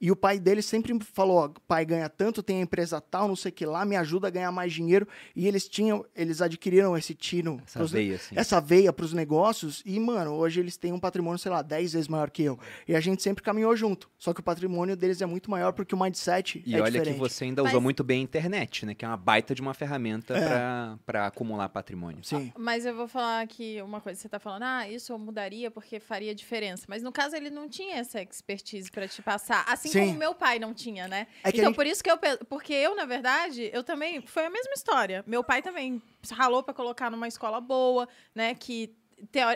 E 0.00 0.10
o 0.10 0.16
pai 0.16 0.38
dele 0.38 0.60
sempre 0.60 0.98
falou, 1.02 1.36
ó, 1.38 1.48
pai 1.66 1.84
ganha 1.86 2.08
tanto, 2.08 2.42
tem 2.42 2.58
a 2.58 2.62
empresa 2.62 3.00
tal, 3.00 3.26
não 3.28 3.36
sei 3.36 3.50
o 3.50 3.52
que 3.54 3.64
lá, 3.64 3.84
me 3.84 3.96
ajuda 3.96 4.28
a 4.28 4.30
ganhar 4.30 4.52
mais 4.52 4.72
dinheiro. 4.72 5.06
E 5.34 5.46
eles 5.46 5.66
tinham, 5.68 6.04
eles 6.14 6.42
adquiriram 6.42 6.96
esse 6.96 7.14
tino, 7.14 7.60
Essa 7.66 7.78
pros- 7.78 7.92
veia, 7.92 8.16
assim. 8.16 8.34
essa 8.38 8.60
veia 8.60 8.92
para 8.92 9.04
os 9.04 9.12
negócios. 9.12 9.82
E, 9.86 9.98
mano, 9.98 10.32
hoje 10.32 10.60
eles 10.60 10.76
têm 10.76 10.92
um 10.92 10.98
patrimônio, 11.00 11.38
sei 11.38 11.50
lá, 11.50 11.62
10 11.62 11.92
vezes 11.94 12.08
maior 12.08 12.30
que 12.30 12.42
eu. 12.42 12.58
E 12.86 12.94
a 12.94 13.00
gente 13.00 13.22
sempre 13.22 13.42
caminhou 13.42 13.74
junto. 13.76 14.10
Só 14.18 14.34
que 14.34 14.40
o 14.40 14.42
patrimônio 14.42 14.96
deles 14.96 15.22
é 15.22 15.26
muito 15.26 15.50
maior 15.50 15.72
porque 15.72 15.94
o 15.94 15.98
mindset 16.00 16.62
E 16.66 16.74
é 16.74 16.80
olha 16.80 16.90
diferente. 16.90 17.14
que 17.14 17.20
você 17.20 17.44
ainda 17.44 17.62
Mas- 17.62 17.72
usou 17.72 17.80
muito 17.80 18.02
bem 18.04 18.20
a 18.20 18.22
internet, 18.24 18.84
né? 18.84 18.94
Que 18.94 19.04
é 19.04 19.08
uma 19.08 19.16
baita 19.16 19.54
de 19.54 19.62
uma 19.62 19.74
ferramenta 19.74 20.36
É. 20.36 20.48
pra 20.48 20.98
para 21.06 21.26
acumular 21.26 21.68
patrimônio. 21.68 22.22
Sim. 22.24 22.52
Mas 22.58 22.84
eu 22.84 22.94
vou 22.94 23.06
falar 23.06 23.40
aqui 23.42 23.80
uma 23.82 24.00
coisa. 24.00 24.18
Você 24.20 24.28
tá 24.28 24.38
falando, 24.38 24.64
ah, 24.64 24.88
isso 24.88 25.12
eu 25.12 25.18
mudaria 25.18 25.70
porque 25.70 26.00
faria 26.00 26.34
diferença. 26.34 26.84
Mas 26.88 27.02
no 27.02 27.12
caso, 27.12 27.36
ele 27.36 27.50
não 27.50 27.68
tinha 27.68 27.96
essa 27.96 28.20
expertise 28.20 28.90
pra 28.90 29.06
te 29.06 29.22
passar. 29.22 29.64
Assim 29.68 29.88
Sim. 29.94 30.06
como 30.08 30.18
meu 30.18 30.34
pai 30.34 30.58
não 30.58 30.74
tinha, 30.74 31.08
né? 31.08 31.26
É 31.42 31.48
então, 31.48 31.66
gente- 31.66 31.74
por 31.74 31.86
isso 31.86 32.02
que 32.02 32.10
eu. 32.10 32.18
Porque 32.48 32.72
eu, 32.72 32.94
na 32.94 33.04
verdade, 33.04 33.70
eu 33.72 33.82
também. 33.82 34.20
Foi 34.26 34.44
a 34.44 34.50
mesma 34.50 34.72
história. 34.74 35.24
Meu 35.26 35.42
pai 35.42 35.62
também 35.62 36.02
ralou 36.32 36.62
pra 36.62 36.74
colocar 36.74 37.10
numa 37.10 37.26
escola 37.28 37.60
boa, 37.60 38.08
né? 38.34 38.54
Que. 38.54 38.94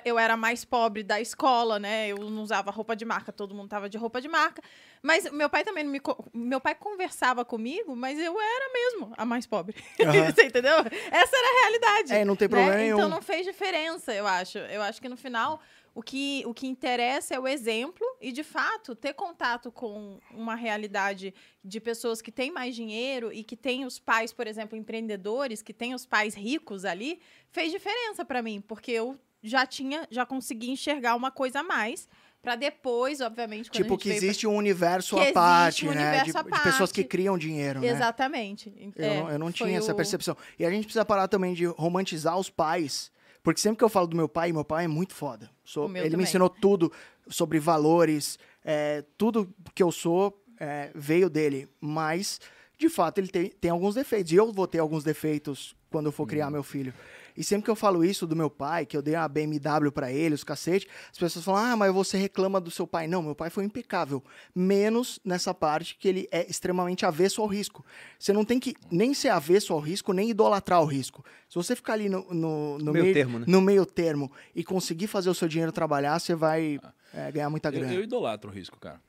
Eu 0.05 0.19
era 0.19 0.37
mais 0.37 0.65
pobre 0.65 1.03
da 1.03 1.21
escola, 1.21 1.79
né? 1.81 2.09
Eu 2.09 2.17
não 2.31 2.43
usava 2.43 2.71
roupa 2.71 2.95
de 2.95 3.05
marca, 3.05 3.33
todo 3.33 3.55
mundo 3.55 3.69
tava 3.69 3.89
de 3.89 3.99
roupa 3.99 4.21
de 4.21 4.29
marca. 4.29 4.63
Mas 5.03 5.31
meu 5.31 5.51
pai 5.51 5.63
também 5.65 5.85
não 5.85 5.91
me. 5.91 6.01
Meu 6.33 6.61
pai 6.61 6.75
conversava 6.75 7.45
comigo, 7.45 7.95
mas 7.95 8.19
eu 8.19 8.35
era 8.41 8.73
mesmo 8.73 9.13
a 9.17 9.27
mais 9.27 9.47
pobre. 9.47 9.75
Aham. 10.01 10.13
Você 10.33 10.45
entendeu? 10.45 10.77
Essa 11.11 11.37
era 11.37 11.49
a 11.49 11.61
realidade. 11.61 12.15
É, 12.15 12.25
não 12.25 12.37
tem 12.37 12.49
né? 12.49 12.55
problema 12.55 12.77
nenhum. 12.77 12.97
Então 12.97 13.09
não 13.11 13.21
fez 13.21 13.45
diferença, 13.45 14.15
eu 14.15 14.27
acho. 14.27 14.59
Eu 14.59 14.81
acho 14.81 15.03
que 15.03 15.09
no 15.09 15.17
final 15.17 15.61
o 15.99 16.03
que, 16.03 16.45
o 16.47 16.55
que 16.55 16.69
interessa 16.69 17.35
é 17.35 17.41
o 17.41 17.49
exemplo 17.49 18.07
e, 18.21 18.31
de 18.31 18.45
fato, 18.45 18.95
ter 18.95 19.15
contato 19.15 19.73
com 19.73 20.21
uma 20.31 20.55
realidade 20.55 21.35
de 21.65 21.81
pessoas 21.81 22.23
que 22.23 22.31
têm 22.31 22.53
mais 22.53 22.77
dinheiro 22.77 23.33
e 23.33 23.43
que 23.43 23.57
têm 23.57 23.85
os 23.85 23.99
pais, 23.99 24.33
por 24.33 24.47
exemplo, 24.47 24.79
empreendedores, 24.79 25.61
que 25.61 25.73
têm 25.75 25.95
os 25.95 26.07
pais 26.07 26.35
ricos 26.37 26.85
ali, 26.85 27.19
fez 27.51 27.73
diferença 27.73 28.25
para 28.25 28.41
mim, 28.43 28.61
porque 28.61 28.93
eu 28.93 29.19
já 29.43 29.67
tinha, 29.67 30.07
já 30.09 30.25
consegui 30.25 30.71
enxergar 30.71 31.17
uma 31.17 31.33
coisa 31.33 31.61
a 31.61 31.63
mais 31.65 32.09
para 32.41 32.55
depois, 32.55 33.21
obviamente, 33.21 33.69
quando 33.69 33.81
a 33.81 33.83
Tipo, 33.83 33.95
gente 33.95 34.03
que 34.03 34.09
veio 34.11 34.21
pra- 34.21 34.27
existe 34.29 34.47
um 34.47 34.55
universo 34.57 35.17
à 35.17 35.23
existe 35.23 35.35
parte, 35.35 35.89
um 35.89 35.93
né? 35.93 36.23
de, 36.23 36.33
de 36.33 36.63
pessoas 36.63 36.93
que 36.93 37.03
criam 37.03 37.37
dinheiro, 37.37 37.81
né? 37.81 37.89
Exatamente. 37.89 38.73
Eu 38.97 39.05
É, 39.05 39.17
não, 39.21 39.31
eu 39.33 39.39
não 39.41 39.51
tinha 39.51 39.77
essa 39.77 39.93
o- 39.93 39.97
percepção. 39.97 40.37
E 40.57 40.65
a 40.65 40.71
gente 40.71 40.85
precisa 40.85 41.05
parar 41.05 41.27
também 41.27 41.55
de 41.55 41.65
romantizar 41.67 42.39
os 42.39 42.49
pais. 42.49 43.11
Porque 43.49 43.63
sempre 43.63 43.79
que 43.79 43.85
eu 43.85 43.89
falo 43.89 44.07
do 44.07 44.15
meu 44.15 44.29
pai, 44.29 44.53
meu 44.53 44.63
pai 44.63 44.85
é 44.85 44.89
muito 44.89 45.15
foda. 45.15 45.51
Sou- 45.65 45.87
ele 45.89 46.05
me 46.05 46.11
também. 46.11 46.25
ensinou 46.25 46.51
tudo 46.51 46.93
sobre 47.31 47.59
valores, 47.59 48.39
é, 48.63 49.03
tudo 49.17 49.49
que 49.75 49.83
eu 49.83 49.91
sou 49.91 50.39
é, 50.61 50.91
veio 50.95 51.31
dele. 51.31 51.67
Mas, 51.81 52.43
de 52.77 52.91
fato, 52.91 53.17
ele 53.17 53.29
tem, 53.29 53.49
tem 53.49 53.71
alguns 53.71 53.95
defeitos. 53.95 54.33
E 54.33 54.37
eu 54.37 54.53
vou 54.53 54.67
ter 54.67 54.81
alguns 54.81 55.03
defeitos 55.03 55.75
quando 55.89 56.07
eu 56.07 56.13
for 56.13 56.27
criar 56.27 56.51
meu 56.51 56.63
filho. 56.63 56.93
E 57.39 57.45
sempre 57.45 57.65
que 57.67 57.71
eu 57.71 57.77
falo 57.77 58.05
isso 58.05 58.27
do 58.27 58.35
meu 58.35 58.51
pai, 58.51 58.85
que 58.85 58.97
eu 58.97 59.01
dei 59.01 59.15
uma 59.15 59.29
BMW 59.29 59.93
pra 59.93 60.11
ele, 60.11 60.35
os 60.35 60.43
cacete, 60.43 60.89
as 61.11 61.17
pessoas 61.17 61.45
falam, 61.45 61.65
ah, 61.65 61.77
mas 61.77 61.95
você 61.95 62.19
reclama 62.19 62.61
do 62.61 62.69
seu 62.69 62.85
pai. 62.85 63.07
Não, 63.07 63.23
meu 63.23 63.35
pai 63.35 63.49
foi 63.49 63.63
impecável. 63.65 64.21
Menos 64.53 65.21
nessa 65.25 65.55
parte 65.55 65.97
que 65.97 66.09
ele 66.09 66.29
é 66.33 66.45
extremamente 66.51 67.07
avesso 67.07 67.41
ao 67.41 67.47
risco. 67.47 67.85
Você 68.19 68.33
não 68.33 68.45
tem 68.45 68.59
que 68.59 68.75
nem 68.91 69.15
ser 69.15 69.29
avesso 69.29 69.73
ao 69.73 69.79
risco, 69.79 70.13
nem 70.13 70.31
idolatrar 70.31 70.83
o 70.83 70.85
risco. 70.85 71.25
Se 71.49 71.55
você 71.55 71.77
ficar 71.77 71.93
ali 71.93 72.09
no, 72.09 72.27
no, 72.35 72.77
no 72.79 72.93
Meio 72.93 73.05
meio, 73.05 73.15
termo, 73.15 73.39
né? 73.39 73.45
no 73.49 73.61
meio 73.61 73.87
termo 73.87 74.33
e 74.53 74.65
conseguir 74.65 75.07
fazer 75.07 75.31
o 75.31 75.35
seu 75.35 75.47
dinheiro 75.47 75.71
trabalhar, 75.71 76.19
você 76.19 76.35
vai 76.35 76.81
é, 77.15 77.31
ganhar 77.31 77.49
muita 77.51 77.69
Eu, 77.69 77.73
grana. 77.73 77.95
eu 77.95 78.03
idolatro 78.03 78.51
o 78.51 78.53
risco, 78.53 78.79
cara. 78.81 79.01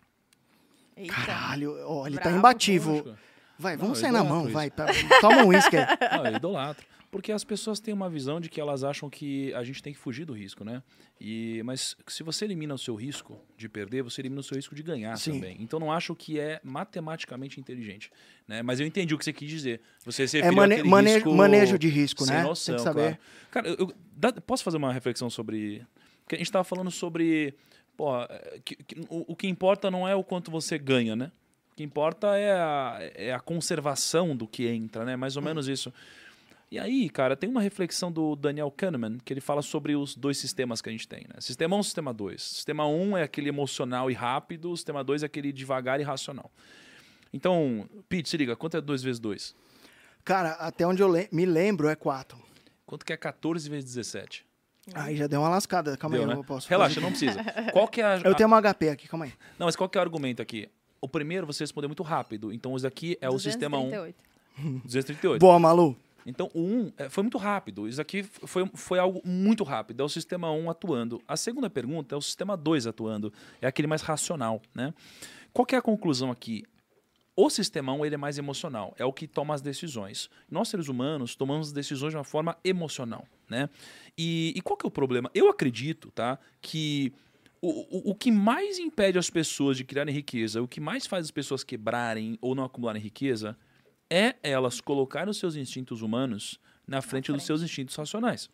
Eita. 0.96 1.14
Caralho, 1.14 1.76
ó, 1.88 2.06
ele 2.06 2.18
tá 2.18 2.24
Bravo, 2.24 2.38
imbatível. 2.38 2.92
Lógico. 2.94 3.18
Vai, 3.58 3.74
Não, 3.76 3.82
vamos 3.82 3.98
eu 3.98 4.02
sair 4.04 4.12
na 4.12 4.24
mão, 4.24 4.44
isso. 4.44 4.54
vai. 4.54 4.70
tá- 4.70 4.86
Toma 5.20 5.44
um 5.44 5.48
uísque 5.48 5.76
aí. 5.78 5.86
Não, 6.16 6.26
eu 6.28 6.36
idolatro. 6.36 6.86
Porque 7.12 7.32
as 7.32 7.44
pessoas 7.44 7.80
têm 7.80 7.92
uma 7.94 8.08
visão 8.08 8.40
de 8.40 8.50
que 8.50 8.62
elas 8.62 8.84
acham 8.84 9.10
que 9.10 9.52
a 9.56 9.64
gente 9.64 9.82
tem 9.82 9.92
que 9.92 9.98
fugir 10.00 10.26
do 10.26 10.34
risco, 10.34 10.64
né? 10.64 10.84
E, 11.20 11.60
mas 11.66 11.98
se 12.08 12.22
você 12.22 12.46
elimina 12.46 12.74
o 12.76 12.78
seu 12.78 12.94
risco 12.96 13.42
de 13.58 13.68
perder, 13.68 14.04
você 14.04 14.22
elimina 14.22 14.42
o 14.42 14.44
seu 14.44 14.56
risco 14.56 14.76
de 14.76 14.84
ganhar 14.84 15.18
Sim. 15.18 15.34
também. 15.34 15.58
Então 15.60 15.80
não 15.80 15.92
acho 15.92 16.16
que 16.16 16.40
é 16.40 16.60
matematicamente 16.64 17.60
inteligente. 17.60 18.12
Né? 18.48 18.62
Mas 18.62 18.80
eu 18.80 18.86
entendi 18.86 19.16
o 19.16 19.18
que 19.18 19.26
você 19.26 19.34
quis 19.34 19.50
dizer. 19.50 19.82
Você 20.06 20.28
se 20.28 20.38
É 20.40 20.52
mane- 20.52 20.76
àquele 20.76 20.88
mane- 20.90 21.14
risco 21.16 21.34
manejo 21.34 21.80
de 21.80 21.88
risco, 21.90 22.24
sem 22.26 22.36
né? 22.36 22.44
Noção, 22.44 22.76
tem 22.76 22.84
que 22.86 22.90
saber. 22.90 23.20
claro. 23.50 23.68
Cara, 23.68 23.68
eu, 23.80 23.92
dá- 24.16 24.34
posso 24.34 24.64
fazer 24.64 24.78
uma 24.78 24.94
reflexão 24.94 25.30
sobre. 25.32 25.84
Porque 26.24 26.36
a 26.36 26.38
gente 26.38 26.48
estava 26.48 26.64
falando 26.64 26.92
sobre. 26.92 27.56
Que- 28.64 28.76
que- 28.76 28.96
o, 29.10 29.34
o 29.34 29.36
que 29.36 29.48
importa 29.48 29.92
não 29.92 30.08
é 30.08 30.16
o 30.16 30.24
quanto 30.24 30.50
você 30.52 30.78
ganha, 30.78 31.16
né? 31.16 31.32
O 31.74 31.76
que 31.76 31.84
importa 31.84 32.38
é 32.38 32.52
a, 32.52 32.98
é 33.16 33.34
a 33.34 33.40
conservação 33.40 34.36
do 34.36 34.48
que 34.48 34.68
entra, 34.68 35.04
né? 35.04 35.16
Mais 35.16 35.36
ou 35.36 35.42
menos 35.42 35.68
isso. 35.68 35.94
E 36.72 36.78
aí, 36.78 37.10
cara, 37.10 37.36
tem 37.36 37.50
uma 37.50 37.62
reflexão 37.62 38.12
do 38.12 38.36
Daniel 38.36 38.70
Kahneman 38.70 39.18
que 39.26 39.34
ele 39.34 39.42
fala 39.42 39.62
sobre 39.62 39.96
os 39.96 40.16
dois 40.16 40.38
sistemas 40.38 40.82
que 40.82 40.90
a 40.90 40.92
gente 40.92 41.08
tem, 41.08 41.22
né? 41.22 41.36
Sistema 41.40 41.76
1 41.76 41.80
e 41.80 41.84
sistema 41.84 42.14
2. 42.14 42.42
Sistema 42.42 42.86
1 42.88 43.18
é 43.18 43.24
aquele 43.24 43.50
emocional 43.50 44.12
e 44.12 44.14
rápido, 44.14 44.72
o 44.72 44.78
sistema 44.78 45.04
2 45.04 45.24
é 45.24 45.26
aquele 45.26 45.52
devagar 45.52 46.00
e 46.00 46.04
racional. 46.04 46.52
Então, 47.34 47.90
Pete, 48.08 48.30
se 48.30 48.38
liga, 48.38 48.56
quanto 48.56 48.78
é 48.78 48.82
2 48.82 49.02
vezes 49.02 49.20
2? 49.20 49.56
Cara, 50.24 50.52
até 50.54 50.86
onde 50.86 51.02
eu 51.02 51.08
le- 51.08 51.28
me 51.32 51.46
lembro 51.46 51.88
é 51.88 51.96
4. 51.96 52.38
Quanto 52.86 53.04
que 53.06 53.14
é 53.14 53.18
14 53.18 53.68
vezes 53.70 53.86
17? 53.96 54.46
Aí 54.94 55.16
já 55.16 55.28
deu 55.28 55.40
uma 55.42 55.50
lascada. 55.50 55.96
Calma 55.98 56.16
Deu, 56.18 56.24
aí, 56.26 56.34
né? 56.34 56.40
eu 56.40 56.44
posso. 56.44 56.68
Relaxa, 56.70 56.96
fazer. 56.96 57.06
não 57.06 57.12
precisa. 57.12 57.44
Qual 57.74 57.88
que 57.88 58.02
é 58.02 58.06
a, 58.06 58.18
Eu 58.18 58.34
tenho 58.36 58.48
uma 58.48 58.60
HP 58.62 58.90
aqui, 58.90 59.08
calma 59.08 59.26
aí. 59.26 59.34
Não, 59.58 59.66
mas 59.68 59.76
qual 59.76 59.88
que 59.90 59.98
é 59.98 60.02
o 60.02 60.04
argumento 60.04 60.42
aqui? 60.42 60.68
O 61.02 61.08
primeiro 61.08 61.46
você 61.48 61.64
respondeu 61.64 61.88
muito 61.90 62.02
rápido. 62.04 62.52
Então, 62.52 62.76
esse 62.76 62.86
aqui 62.88 63.18
é 63.22 63.30
o 63.30 63.38
sistema 63.40 63.78
1, 63.78 63.90
238. 63.90 64.24
238. 64.86 65.40
Boa, 65.40 65.60
Malu. 65.60 65.96
Então, 66.26 66.50
o 66.54 66.62
1 66.62 66.92
é, 66.98 67.10
foi 67.10 67.24
muito 67.24 67.38
rápido. 67.38 67.88
Isso 67.88 68.02
aqui 68.02 68.24
foi, 68.24 68.70
foi 68.74 69.00
algo 69.00 69.22
muito 69.26 69.64
rápido. 69.64 70.02
É 70.02 70.04
o 70.04 70.10
sistema 70.10 70.52
1 70.52 70.70
atuando. 70.70 71.22
A 71.28 71.38
segunda 71.38 71.70
pergunta 71.70 72.16
é 72.16 72.18
o 72.18 72.22
sistema 72.22 72.56
2 72.56 72.88
atuando. 72.88 73.34
É 73.62 73.68
aquele 73.68 73.88
mais 73.88 74.02
racional, 74.02 74.62
né? 74.74 74.94
Qual 75.54 75.66
é 75.72 75.76
a 75.76 75.82
conclusão 75.82 76.32
aqui? 76.32 76.64
O 77.36 77.50
sistema 77.50 77.94
1 77.94 78.06
ele 78.06 78.16
é 78.16 78.18
mais 78.18 78.38
emocional, 78.38 78.94
é 78.98 79.06
o 79.06 79.14
que 79.14 79.26
toma 79.26 79.54
as 79.54 79.62
decisões. 79.62 80.30
Nós, 80.52 80.68
seres 80.68 80.90
humanos, 80.90 81.38
tomamos 81.38 81.72
decisões 81.72 82.12
de 82.12 82.18
uma 82.18 82.24
forma 82.26 82.58
emocional, 82.66 83.26
né? 83.50 83.70
E, 84.18 84.52
e 84.58 84.62
qual 84.62 84.76
que 84.76 84.86
é 84.86 84.90
o 84.90 84.92
problema? 84.92 85.32
Eu 85.34 85.48
acredito, 85.48 86.12
tá, 86.12 86.38
que 86.62 87.14
o, 87.62 88.10
o, 88.10 88.12
o 88.12 88.16
que 88.16 88.30
mais 88.30 88.78
impede 88.78 89.18
as 89.18 89.30
pessoas 89.30 89.78
de 89.78 89.86
criarem 89.86 90.14
riqueza, 90.14 90.62
o 90.62 90.68
que 90.68 90.82
mais 90.82 91.08
faz 91.08 91.28
as 91.28 91.32
pessoas 91.32 91.64
quebrarem 91.64 92.38
ou 92.42 92.54
não 92.54 92.66
acumularem 92.66 93.02
riqueza, 93.02 93.58
é 94.10 94.36
elas 94.44 94.82
colocarem 94.82 95.30
os 95.30 95.38
seus 95.38 95.56
instintos 95.56 96.02
humanos 96.02 96.60
na 96.88 97.02
frente, 97.02 97.32
dos 97.32 97.42
frente. 97.42 97.46
seus 97.46 97.62
instintos 97.62 97.96
racionais. 97.96 98.50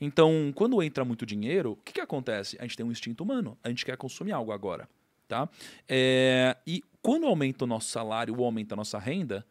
Então, 0.00 0.52
quando 0.54 0.82
entra 0.82 1.04
muito 1.04 1.26
dinheiro, 1.26 1.72
o 1.72 1.76
que, 1.76 1.92
que 1.92 2.00
acontece? 2.00 2.56
A 2.58 2.62
gente 2.62 2.76
tem 2.76 2.86
um 2.86 2.90
instinto 2.90 3.22
humano, 3.22 3.58
a 3.62 3.68
gente 3.68 3.84
quer 3.84 3.96
consumir 3.96 4.32
algo 4.32 4.52
agora. 4.52 4.88
Tá? 5.28 5.48
É, 5.88 6.56
e 6.66 6.82
quando 7.02 7.26
aumenta 7.26 7.64
o 7.64 7.66
nosso 7.66 7.88
salário 7.88 8.34
ou 8.38 8.44
aumenta 8.44 8.74
a 8.74 8.76
nossa 8.76 8.98
renda, 8.98 9.46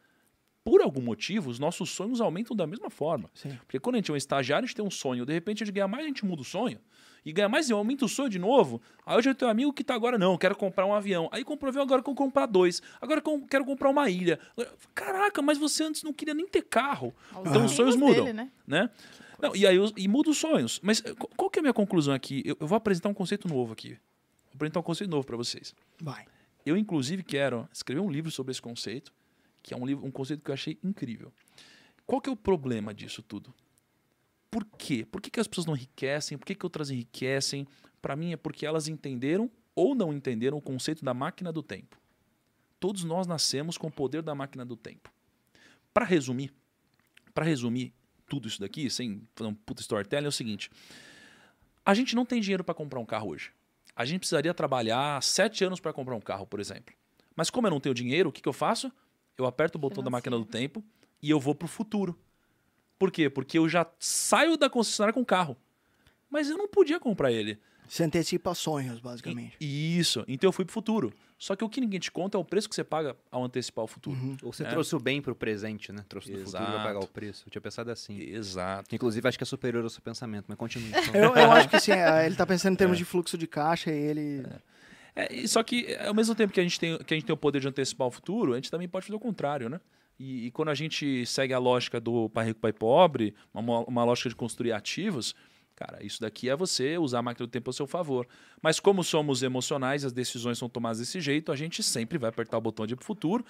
por 0.63 0.81
algum 0.81 1.01
motivo, 1.01 1.49
os 1.49 1.59
nossos 1.59 1.89
sonhos 1.89 2.21
aumentam 2.21 2.55
da 2.55 2.65
mesma 2.65 2.89
forma. 2.89 3.29
Sim. 3.33 3.57
Porque 3.65 3.79
quando 3.79 3.95
a 3.95 3.97
gente 3.97 4.09
é 4.09 4.13
um 4.13 4.17
estagiário, 4.17 4.63
a 4.63 4.67
gente 4.67 4.75
tem 4.75 4.85
um 4.85 4.91
sonho. 4.91 5.25
De 5.25 5.33
repente, 5.33 5.61
a 5.61 5.65
gente 5.65 5.75
ganha 5.75 5.87
mais, 5.87 6.05
a 6.05 6.07
gente 6.07 6.25
muda 6.25 6.41
o 6.41 6.45
sonho. 6.45 6.79
E 7.25 7.31
ganha 7.31 7.47
mais 7.47 7.69
e 7.69 7.73
aumenta 7.73 8.03
o 8.05 8.09
sonho 8.09 8.29
de 8.29 8.37
novo. 8.39 8.81
Aí 9.05 9.17
hoje 9.17 9.29
eu 9.29 9.35
tenho 9.35 9.47
um 9.47 9.51
amigo 9.51 9.71
que 9.73 9.83
tá 9.83 9.93
agora, 9.95 10.17
não, 10.17 10.37
quero 10.37 10.55
comprar 10.55 10.85
um 10.85 10.93
avião. 10.93 11.29
Aí 11.31 11.43
comprou 11.43 11.67
um 11.67 11.71
avião, 11.71 11.83
agora 11.83 12.01
quero 12.03 12.15
comprar 12.15 12.45
dois. 12.45 12.81
Agora 13.01 13.21
com- 13.21 13.45
quero 13.47 13.63
comprar 13.65 13.89
uma 13.89 14.09
ilha. 14.09 14.39
Caraca, 14.93 15.41
mas 15.41 15.57
você 15.57 15.83
antes 15.83 16.03
não 16.03 16.11
queria 16.13 16.33
nem 16.33 16.47
ter 16.47 16.63
carro. 16.63 17.13
Então 17.41 17.65
os 17.65 17.71
sonhos 17.71 17.95
mudam. 17.95 18.25
dele, 18.25 18.33
né? 18.33 18.51
né? 18.67 18.89
Não, 19.41 19.55
e 19.55 19.65
aí 19.67 19.77
os- 19.79 19.93
e 19.97 20.07
muda 20.07 20.29
os 20.29 20.37
sonhos. 20.37 20.79
Mas 20.83 21.01
eh, 21.05 21.13
qual 21.15 21.29
qual 21.35 21.49
que 21.49 21.59
é 21.59 21.61
a 21.61 21.63
minha 21.63 21.73
conclusão 21.73 22.13
aqui? 22.13 22.41
Eu, 22.45 22.57
eu 22.59 22.67
vou 22.67 22.75
apresentar 22.77 23.09
um 23.09 23.13
conceito 23.13 23.47
novo 23.47 23.73
aqui. 23.73 23.89
Vou 24.51 24.55
apresentar 24.55 24.79
um 24.79 24.83
conceito 24.83 25.09
novo 25.09 25.25
para 25.25 25.35
vocês. 25.37 25.73
Vai. 26.01 26.25
Eu, 26.65 26.77
inclusive, 26.77 27.23
quero 27.23 27.67
escrever 27.73 27.99
um 28.01 28.09
livro 28.09 28.31
sobre 28.31 28.51
esse 28.51 28.61
conceito, 28.61 29.11
que 29.61 29.73
é 29.73 29.77
um, 29.77 29.85
livro, 29.85 30.05
um 30.05 30.11
conceito 30.11 30.41
que 30.43 30.49
eu 30.49 30.53
achei 30.53 30.77
incrível. 30.83 31.31
Qual 32.05 32.21
que 32.21 32.29
é 32.29 32.33
o 32.33 32.35
problema 32.37 32.93
disso 32.93 33.21
tudo? 33.21 33.53
Por 34.53 34.65
quê? 34.77 35.03
Por 35.03 35.19
que, 35.19 35.31
que 35.31 35.39
as 35.39 35.47
pessoas 35.47 35.65
não 35.65 35.75
enriquecem? 35.75 36.37
Por 36.37 36.45
que, 36.45 36.53
que 36.53 36.63
outras 36.63 36.91
enriquecem? 36.91 37.67
Para 37.99 38.15
mim 38.15 38.33
é 38.33 38.37
porque 38.37 38.67
elas 38.67 38.87
entenderam 38.87 39.49
ou 39.73 39.95
não 39.95 40.13
entenderam 40.13 40.59
o 40.59 40.61
conceito 40.61 41.03
da 41.03 41.11
máquina 41.11 41.51
do 41.51 41.63
tempo. 41.63 41.99
Todos 42.79 43.03
nós 43.03 43.25
nascemos 43.25 43.79
com 43.79 43.87
o 43.87 43.91
poder 43.91 44.21
da 44.21 44.35
máquina 44.35 44.63
do 44.63 44.77
tempo. 44.77 45.11
Para 45.91 46.05
resumir, 46.05 46.53
para 47.33 47.43
resumir 47.43 47.95
tudo 48.27 48.47
isso 48.47 48.59
daqui, 48.59 48.91
sem 48.91 49.27
fazer 49.35 49.49
um 49.49 49.55
puta 49.55 49.81
storytelling, 49.81 50.25
é 50.25 50.29
o 50.29 50.31
seguinte: 50.31 50.69
a 51.83 51.95
gente 51.95 52.15
não 52.15 52.23
tem 52.23 52.39
dinheiro 52.39 52.63
para 52.63 52.75
comprar 52.75 52.99
um 52.99 53.05
carro 53.07 53.29
hoje. 53.29 53.51
A 53.95 54.05
gente 54.05 54.19
precisaria 54.19 54.53
trabalhar 54.53 55.23
sete 55.23 55.65
anos 55.65 55.79
para 55.79 55.91
comprar 55.91 56.13
um 56.13 56.21
carro, 56.21 56.45
por 56.45 56.59
exemplo. 56.59 56.93
Mas 57.35 57.49
como 57.49 57.65
eu 57.65 57.71
não 57.71 57.79
tenho 57.79 57.95
dinheiro, 57.95 58.29
o 58.29 58.31
que, 58.31 58.39
que 58.39 58.49
eu 58.49 58.53
faço? 58.53 58.91
Eu 59.35 59.47
aperto 59.47 59.79
o 59.79 59.81
botão 59.81 60.03
da 60.03 60.11
máquina 60.11 60.37
do 60.37 60.45
tempo 60.45 60.83
e 61.23 61.31
eu 61.31 61.39
vou 61.39 61.55
pro 61.55 61.67
futuro. 61.67 62.15
Por 63.03 63.11
quê? 63.11 63.29
Porque 63.29 63.57
eu 63.57 63.67
já 63.67 63.85
saio 63.99 64.55
da 64.55 64.69
concessionária 64.69 65.13
com 65.13 65.19
o 65.19 65.25
carro. 65.25 65.57
Mas 66.29 66.49
eu 66.49 66.57
não 66.57 66.69
podia 66.69 67.01
comprar 67.01 67.33
ele. 67.33 67.59
Você 67.85 68.01
antecipa 68.05 68.55
sonhos, 68.55 69.01
basicamente. 69.01 69.57
E- 69.59 69.99
Isso. 69.99 70.23
Então 70.25 70.47
eu 70.47 70.53
fui 70.53 70.63
pro 70.63 70.73
futuro. 70.73 71.13
Só 71.37 71.53
que 71.53 71.65
o 71.65 71.67
que 71.67 71.81
ninguém 71.81 71.99
te 71.99 72.09
conta 72.09 72.37
é 72.37 72.39
o 72.39 72.45
preço 72.45 72.69
que 72.69 72.73
você 72.75 72.83
paga 72.83 73.13
ao 73.29 73.43
antecipar 73.43 73.83
o 73.83 73.87
futuro. 73.89 74.17
Ou 74.41 74.53
você 74.53 74.63
É. 74.63 74.69
trouxe 74.69 74.95
o 74.95 74.99
bem 75.01 75.21
pro 75.21 75.35
presente, 75.35 75.91
né? 75.91 76.05
Trouxe 76.07 76.31
do 76.31 76.37
futuro 76.45 76.51
pra 76.51 76.65
Exato. 76.69 76.83
pagar 76.87 76.99
o 76.99 77.07
preço. 77.07 77.43
Eu 77.45 77.51
tinha 77.51 77.61
pensado 77.61 77.91
assim. 77.91 78.17
Exato. 78.21 78.95
Inclusive, 78.95 79.27
acho 79.27 79.37
que 79.37 79.43
é 79.43 79.45
superior 79.45 79.83
ao 79.83 79.89
seu 79.89 80.01
pensamento, 80.01 80.45
mas 80.47 80.57
continue. 80.57 80.91
Eu, 81.13 81.35
eu 81.35 81.51
acho 81.51 81.67
que 81.67 81.79
sim, 81.81 81.91
é, 81.91 82.25
ele 82.25 82.35
tá 82.37 82.45
pensando 82.47 82.71
em 82.73 82.77
termos 82.77 82.97
de 82.97 83.03
fluxo 83.03 83.37
de 83.37 83.47
caixa 83.47 83.91
e 83.91 83.97
ele. 83.97 84.45
É, 85.13 85.31
e 85.35 85.45
só 85.45 85.61
que, 85.61 85.93
ao 85.97 86.13
mesmo 86.13 86.33
tempo 86.35 86.53
que 86.53 86.59
a, 86.61 86.63
gente 86.63 86.79
tem, 86.79 86.97
que 86.99 87.13
a 87.13 87.17
gente 87.17 87.25
tem 87.25 87.33
o 87.33 87.37
poder 87.37 87.59
de 87.59 87.67
antecipar 87.67 88.07
o 88.07 88.11
futuro, 88.11 88.53
a 88.53 88.55
gente 88.55 88.71
também 88.71 88.87
pode 88.87 89.05
fazer 89.07 89.17
o 89.17 89.19
contrário, 89.19 89.67
né? 89.69 89.81
E, 90.23 90.45
e 90.45 90.51
quando 90.51 90.69
a 90.69 90.73
gente 90.73 91.25
segue 91.25 91.53
a 91.53 91.59
lógica 91.59 91.99
do 91.99 92.29
pai 92.29 92.45
rico, 92.45 92.61
pai 92.61 92.71
pobre, 92.71 93.35
uma, 93.53 93.79
uma 93.81 94.03
lógica 94.05 94.29
de 94.29 94.35
construir 94.35 94.71
ativos, 94.71 95.35
cara, 95.75 96.01
isso 96.01 96.21
daqui 96.21 96.49
é 96.49 96.55
você 96.55 96.97
usar 96.97 97.19
a 97.19 97.21
máquina 97.21 97.45
do 97.45 97.51
tempo 97.51 97.69
ao 97.69 97.73
seu 97.73 97.85
favor. 97.85 98.25
Mas 98.61 98.79
como 98.79 99.03
somos 99.03 99.43
emocionais, 99.43 100.05
as 100.05 100.13
decisões 100.13 100.57
são 100.57 100.69
tomadas 100.69 100.99
desse 100.99 101.19
jeito, 101.19 101.51
a 101.51 101.57
gente 101.57 101.83
sempre 101.83 102.17
vai 102.17 102.29
apertar 102.29 102.57
o 102.57 102.61
botão 102.61 102.87
de 102.87 102.93
ir 102.93 102.95
pro 102.95 103.05
futuro. 103.05 103.43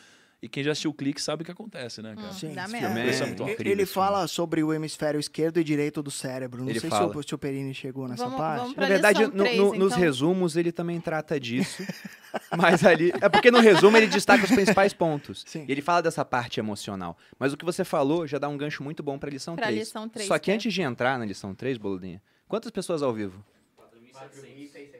E 0.43 0.49
quem 0.49 0.61
já 0.61 0.73
assistiu 0.73 0.91
o 0.91 0.93
clique 0.93 1.21
sabe 1.21 1.41
o 1.41 1.45
que 1.45 1.51
acontece, 1.53 2.01
né, 2.01 2.15
cara? 2.17 2.33
Sim. 2.33 2.53
Dá 2.53 2.65
Isso 2.65 2.75
é 2.75 2.79
é 2.79 3.27
muito 3.27 3.47
Ele- 3.61 3.69
ele 3.71 3.85
fala 3.85 4.27
sobre 4.27 4.61
o 4.61 4.73
hemisfério 4.73 5.17
esquerdo 5.17 5.57
e 5.57 5.63
direito 5.63 6.03
do 6.03 6.11
cérebro. 6.11 6.61
Não 6.63 6.69
Ele 6.69 6.81
sei 6.81 6.89
fala. 6.89 7.09
se 7.13 7.17
o, 7.17 7.23
se 7.23 7.33
o 7.33 7.37
Perini 7.37 7.73
chegou 7.73 8.09
nessa 8.09 8.25
Vamos- 8.25 8.37
parte. 8.37 8.59
vamos 8.63 8.75
Na 8.75 8.85
verdade, 8.85 9.19
lição 9.19 9.33
no- 9.37 9.43
três, 9.45 9.57
no- 9.57 9.73
nos 9.75 9.93
então. 9.93 9.99
resumos 9.99 10.57
ele 10.57 10.73
também 10.73 10.99
trata 10.99 11.39
disso. 11.39 11.81
mas 12.57 12.83
ali. 12.85 13.13
É 13.21 13.29
porque 13.29 13.49
no 13.51 13.61
resumo 13.61 13.95
ele 13.95 14.07
destaca 14.07 14.43
os 14.43 14.51
principais 14.51 14.91
pontos. 14.93 15.45
Sim. 15.47 15.63
E 15.65 15.71
ele 15.71 15.81
fala 15.81 16.01
dessa 16.01 16.25
parte 16.25 16.59
emocional. 16.59 17.17
Mas 17.39 17.53
o 17.53 17.57
que 17.57 17.63
você 17.63 17.85
falou 17.85 18.27
já 18.27 18.37
dá 18.37 18.49
um 18.49 18.57
gancho 18.57 18.83
muito 18.83 19.01
bom 19.01 19.17
pra 19.17 19.29
lição 19.29 19.55
Pra 19.55 19.67
3. 19.67 19.79
lição 19.79 20.09
três, 20.09 20.27
Só 20.27 20.37
que 20.37 20.43
que 20.45 20.51
é- 20.51 20.55
antes 20.55 20.73
de 20.73 20.81
entrar 20.81 21.17
na 21.17 21.23
lição 21.23 21.55
3, 21.55 21.77
Boludinha, 21.77 22.21
quantas 22.49 22.69
pessoas 22.69 23.01
ao 23.01 23.13
vivo? 23.13 23.41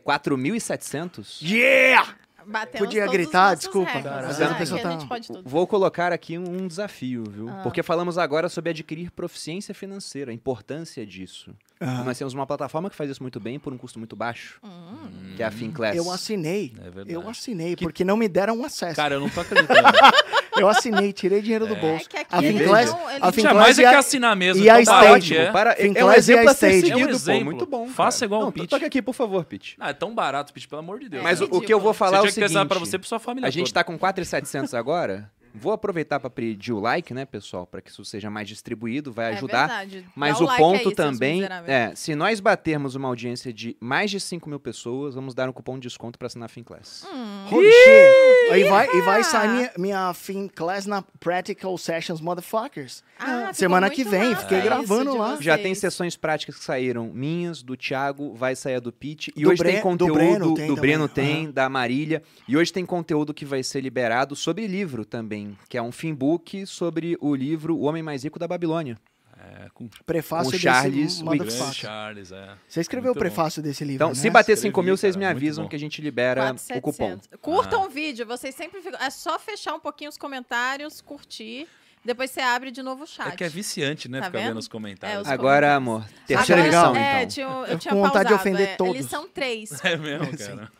4.700? 0.06 1.42
Yeah! 1.42 2.16
Batemos 2.46 2.88
Podia 2.88 3.08
gritar, 3.08 3.56
desculpa. 3.56 3.92
recordes, 3.92 4.38
vezes 4.38 4.54
a 4.54 4.56
pessoa 4.56 4.82
tá- 4.82 4.92
gente 4.92 5.08
pode 5.08 5.28
tudo. 5.28 5.44
Vou 5.50 5.66
colocar 5.68 6.12
aqui 6.12 6.38
um, 6.38 6.64
um 6.64 6.68
desafio, 6.68 7.24
viu? 7.30 7.50
Ah. 7.50 7.62
Porque 7.64 7.82
falamos 7.84 8.18
agora 8.18 8.50
sobre 8.50 8.70
adquirir 8.72 9.12
proficiência 9.12 9.74
financeira, 9.74 10.32
a 10.32 10.34
importância 10.34 11.06
disso. 11.06 11.56
Ah. 11.86 12.04
Nós 12.04 12.18
temos 12.18 12.34
uma 12.34 12.46
plataforma 12.48 12.90
que 12.90 12.96
faz 12.96 13.10
isso 13.10 13.22
muito 13.22 13.40
bem 13.40 13.60
por 13.60 13.74
um 13.74 13.78
custo 13.78 14.00
muito 14.00 14.16
baixo, 14.16 14.60
Hum. 14.64 15.34
que 15.36 15.44
é 15.44 15.46
a 15.46 15.52
Finclass. 15.52 15.96
Eu 15.96 16.10
assinei. 16.12 16.74
É 16.80 16.84
verdade. 16.90 17.12
Eu 17.12 17.30
assinei, 17.30 17.76
porque 17.76 18.04
não 18.06 18.16
me 18.18 18.28
deram 18.30 18.58
um 18.60 18.66
acesso. 18.66 18.96
Cara, 18.96 19.16
eu 19.16 19.20
não 19.20 19.30
tô 19.30 19.42
acreditando. 19.42 19.80
Eu 20.56 20.70
assinei, 20.70 21.12
tirei 21.12 21.42
dinheiro 21.42 21.66
do 21.66 21.76
bolso. 21.76 22.06
É 22.06 22.10
que 22.10 22.18
aqui 22.18 22.36
a 22.36 22.44
eles 22.44 22.62
Finclass, 22.62 22.86
não- 22.92 23.10
eles 23.10 23.24
a 23.24 23.32
Finclass 23.32 23.54
Jamais 23.56 23.80
é 23.80 23.90
que 23.90 23.96
assinar 23.96 24.36
mesmo. 24.36 24.64
e 24.64 24.70
a 24.70 24.84
que 24.84 24.90
Ótimo, 24.92 25.40
é. 25.40 25.52
para, 25.52 25.72
é 25.72 25.74
um 25.74 25.88
Finclass 25.88 26.16
e 26.16 26.20
exemplo 26.20 26.50
a 26.50 26.54
ser 26.54 26.72
seguido, 26.74 26.92
É 27.00 27.04
um 27.04 27.06
pô, 27.08 27.12
exemplo. 27.12 27.46
muito 27.46 27.66
bom. 27.66 27.88
Faça 27.88 28.20
cara. 28.20 28.26
igual 28.28 28.42
o 28.42 28.46
Não, 28.46 28.52
Pete. 28.52 28.68
Toca 28.68 28.86
aqui, 28.86 29.02
por 29.02 29.14
favor, 29.16 29.44
Pete. 29.46 29.76
Ah, 29.80 29.90
é 29.90 29.94
tão 29.94 30.14
barato, 30.14 30.54
Pete, 30.54 30.68
pelo 30.68 30.78
amor 30.82 31.00
de 31.00 31.10
Deus. 31.10 31.24
Mas 31.24 31.42
o, 31.42 31.46
o 31.46 31.60
que 31.60 31.74
eu 31.74 31.80
vou 31.80 31.92
falar 31.92 32.20
você 32.20 32.28
é 32.28 32.30
o 32.30 32.32
tinha 32.34 32.34
que 32.34 32.40
pensar 32.42 32.60
seguinte, 32.60 32.68
pra 32.70 32.78
você 32.78 32.96
e 32.98 33.00
pra 33.00 33.08
sua 33.10 33.18
família 33.18 33.48
a 33.48 33.52
gente 33.52 33.74
tá 33.74 33.84
com 33.84 33.98
4.700 33.98 34.78
agora, 34.78 35.28
Vou 35.54 35.72
aproveitar 35.72 36.20
para 36.20 36.30
pedir 36.30 36.74
o 36.74 36.80
like, 36.80 37.14
né, 37.14 37.26
pessoal, 37.26 37.66
para 37.68 37.82
que 37.82 37.90
isso 37.92 38.04
seja 38.04 38.30
mais 38.30 38.48
distribuído, 38.48 39.12
vai 39.12 39.34
É 39.34 39.36
ajudar. 39.38 39.68
verdade. 39.68 40.06
Mas 40.16 40.38
Dá 40.38 40.44
o 40.44 40.48
like 40.48 40.62
ponto 40.62 40.90
aí, 40.90 40.96
também 40.96 41.44
é, 41.68 41.94
se 41.96 42.16
nós 42.16 42.40
batermos 42.40 42.96
uma 42.96 43.08
audiência 43.08 43.54
de 43.54 43.78
mais 43.80 44.10
de 44.12 44.20
5 44.20 44.50
mil 44.50 44.60
pessoas, 44.60 45.16
vamos 45.16 45.34
dar 45.36 45.48
um 45.50 45.54
cupom 45.54 45.76
de 45.76 45.88
desconto 45.88 46.18
para 46.18 46.26
assinar 46.28 46.46
a 46.46 46.50
Finclass. 46.50 47.06
Hum. 47.12 47.46
Holy 47.52 47.72
shit! 47.72 48.52
Aí 48.52 48.64
vai, 48.66 48.88
e 48.94 49.02
vai 49.02 49.24
sair 49.24 49.50
minha, 49.50 49.72
minha 49.78 50.14
Fin 50.14 50.48
Class 50.48 50.86
na 50.86 51.02
Practical 51.20 51.78
Sessions 51.78 52.20
Motherfuckers. 52.20 53.04
Ah, 53.20 53.54
Semana 53.54 53.90
que 53.90 54.04
vem, 54.04 54.30
massa 54.32 54.42
fiquei 54.42 54.58
isso 54.60 54.68
gravando 54.68 55.16
lá. 55.18 55.38
Já 55.40 55.58
tem 55.58 55.74
sessões 55.76 56.18
práticas 56.18 56.58
que 56.58 56.64
saíram 56.64 57.12
minhas, 57.14 57.62
do 57.62 57.78
Thiago, 57.78 58.34
vai 58.34 58.56
sair 58.56 58.76
a 58.76 58.80
do 58.80 58.92
Pete. 58.92 59.32
E 59.36 59.44
Do 59.44 59.50
hoje 59.50 59.60
Bre- 59.60 59.72
tem 59.72 59.80
do 59.80 59.84
conteúdo 59.84 60.14
Breno 60.14 60.54
tem 60.56 60.68
do 60.68 60.76
Breno 60.76 61.08
tem, 61.08 61.52
da 61.52 61.70
Marília. 61.70 62.22
E 62.48 62.58
hoje 62.58 62.74
tem 62.74 62.86
conteúdo 62.86 63.34
que 63.34 63.46
vai 63.46 63.64
ser 63.64 63.82
liberado 63.82 64.36
sobre 64.36 64.68
livro 64.68 65.06
também, 65.06 65.43
que 65.70 65.78
é 65.78 65.82
um 65.82 65.92
finbook 65.92 66.66
sobre 66.66 67.18
o 67.22 67.36
livro 67.36 67.76
O 67.76 67.84
Homem 67.84 68.02
Mais 68.04 68.24
Rico 68.24 68.38
da 68.40 68.48
Babilônia. 68.48 68.98
É, 69.38 69.68
com 69.74 69.90
Prefácio 70.06 70.54
Com 70.54 70.58
Charles 70.58 71.22
motherfucker. 71.22 71.74
Charles, 71.74 72.32
é. 72.32 72.56
Você 72.66 72.80
escreveu 72.80 73.10
Muito 73.10 73.18
o 73.18 73.20
prefácio 73.20 73.62
desse 73.62 73.84
livro, 73.84 73.96
Então, 73.96 74.10
né? 74.10 74.16
se 74.16 74.30
bater 74.30 74.54
Escrevi, 74.54 74.70
5 74.72 74.84
mil, 74.84 74.96
vocês 74.96 75.16
me 75.18 75.26
avisam 75.26 75.66
bom. 75.66 75.70
que 75.70 75.76
a 75.76 75.80
gente 75.80 76.02
libera 76.02 76.52
o 76.54 76.82
cupom. 76.82 77.18
4,700. 77.20 77.30
Curtam 77.42 77.84
Ah. 77.84 77.86
o 77.86 77.90
vídeo, 77.90 78.26
vocês 78.26 78.56
sempre 78.56 78.80
ficam. 78.82 78.98
É 79.02 79.10
só 79.10 79.38
fechar 79.38 79.74
um 79.74 79.80
pouquinho 79.82 80.10
os 80.10 80.18
comentários, 80.18 81.02
curtir. 81.02 81.68
Depois 82.06 82.32
você 82.32 82.42
abre 82.42 82.70
de 82.70 82.84
novo 82.84 83.04
o 83.04 83.08
chat. 83.08 83.30
É 83.30 83.36
que 83.36 83.44
é 83.44 83.50
viciante, 83.50 84.10
né? 84.10 84.20
Tá 84.20 84.26
ficar 84.26 84.40
vendo? 84.40 84.48
vendo 84.50 84.60
os 84.60 84.68
comentários. 84.68 85.20
É, 85.20 85.22
os 85.22 85.28
Agora, 85.28 85.76
amor, 85.76 86.06
terceira 86.28 86.62
Agora- 86.64 86.90
lição, 86.90 86.96
é, 86.96 87.18
então. 87.18 87.28
tinha, 87.28 87.46
eu, 87.46 87.66
Eu 87.66 87.80
tinha 87.80 87.94
com 87.94 88.02
vontade 88.02 88.30
de 88.30 88.36
pausado, 88.36 88.36
ofender 88.36 88.70
é, 88.70 88.76
todos. 88.76 88.96
A 88.96 88.98
lição 88.98 89.30
3. 89.30 89.70
É 89.84 89.98
mesmo, 89.98 90.38
cara. 90.38 90.72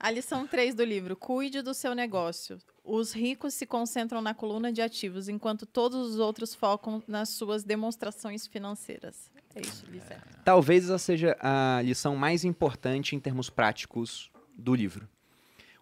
A 0.00 0.10
lição 0.10 0.46
3 0.46 0.74
do 0.74 0.84
livro. 0.84 1.14
Cuide 1.14 1.62
do 1.62 1.72
seu 1.72 1.94
negócio. 1.94 2.58
Os 2.84 3.12
ricos 3.12 3.54
se 3.54 3.64
concentram 3.64 4.20
na 4.20 4.34
coluna 4.34 4.72
de 4.72 4.82
ativos, 4.82 5.28
enquanto 5.28 5.64
todos 5.66 6.10
os 6.10 6.18
outros 6.18 6.54
focam 6.54 7.00
nas 7.06 7.28
suas 7.28 7.62
demonstrações 7.62 8.46
financeiras. 8.46 9.30
É 9.54 9.60
isso, 9.60 9.86
Lissé. 9.86 10.18
Talvez 10.44 10.84
essa 10.84 10.98
seja 10.98 11.36
a 11.40 11.80
lição 11.82 12.16
mais 12.16 12.42
importante 12.44 13.14
em 13.14 13.20
termos 13.20 13.48
práticos 13.48 14.30
do 14.56 14.74
livro. 14.74 15.08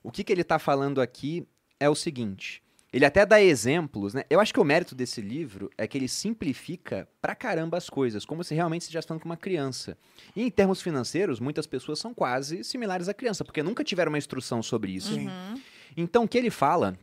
O 0.03 0.11
que, 0.11 0.22
que 0.24 0.32
ele 0.32 0.42
está 0.42 0.59
falando 0.59 1.01
aqui 1.01 1.46
é 1.78 1.88
o 1.88 1.94
seguinte. 1.94 2.62
Ele 2.93 3.05
até 3.05 3.24
dá 3.24 3.41
exemplos, 3.41 4.14
né? 4.14 4.24
Eu 4.28 4.41
acho 4.41 4.53
que 4.53 4.59
o 4.59 4.64
mérito 4.64 4.97
desse 4.97 5.20
livro 5.20 5.70
é 5.78 5.86
que 5.86 5.97
ele 5.97 6.09
simplifica 6.09 7.09
pra 7.22 7.36
caramba 7.36 7.76
as 7.76 7.88
coisas, 7.88 8.24
como 8.24 8.43
se 8.43 8.53
realmente 8.53 8.82
estivesse 8.82 9.07
falando 9.07 9.22
com 9.22 9.28
uma 9.28 9.36
criança. 9.36 9.97
E 10.34 10.43
em 10.43 10.51
termos 10.51 10.82
financeiros, 10.82 11.38
muitas 11.38 11.68
pessoas 11.68 12.01
são 12.01 12.12
quase 12.12 12.64
similares 12.64 13.09
à 13.09 13.14
criança, 13.14 13.45
porque 13.45 13.62
nunca 13.62 13.84
tiveram 13.84 14.11
uma 14.11 14.18
instrução 14.18 14.61
sobre 14.61 14.91
isso. 14.91 15.14
Sim. 15.14 15.28
Uhum. 15.28 15.61
Então, 15.97 16.24
o 16.24 16.28
que 16.28 16.36
ele 16.36 16.51
fala 16.51 16.99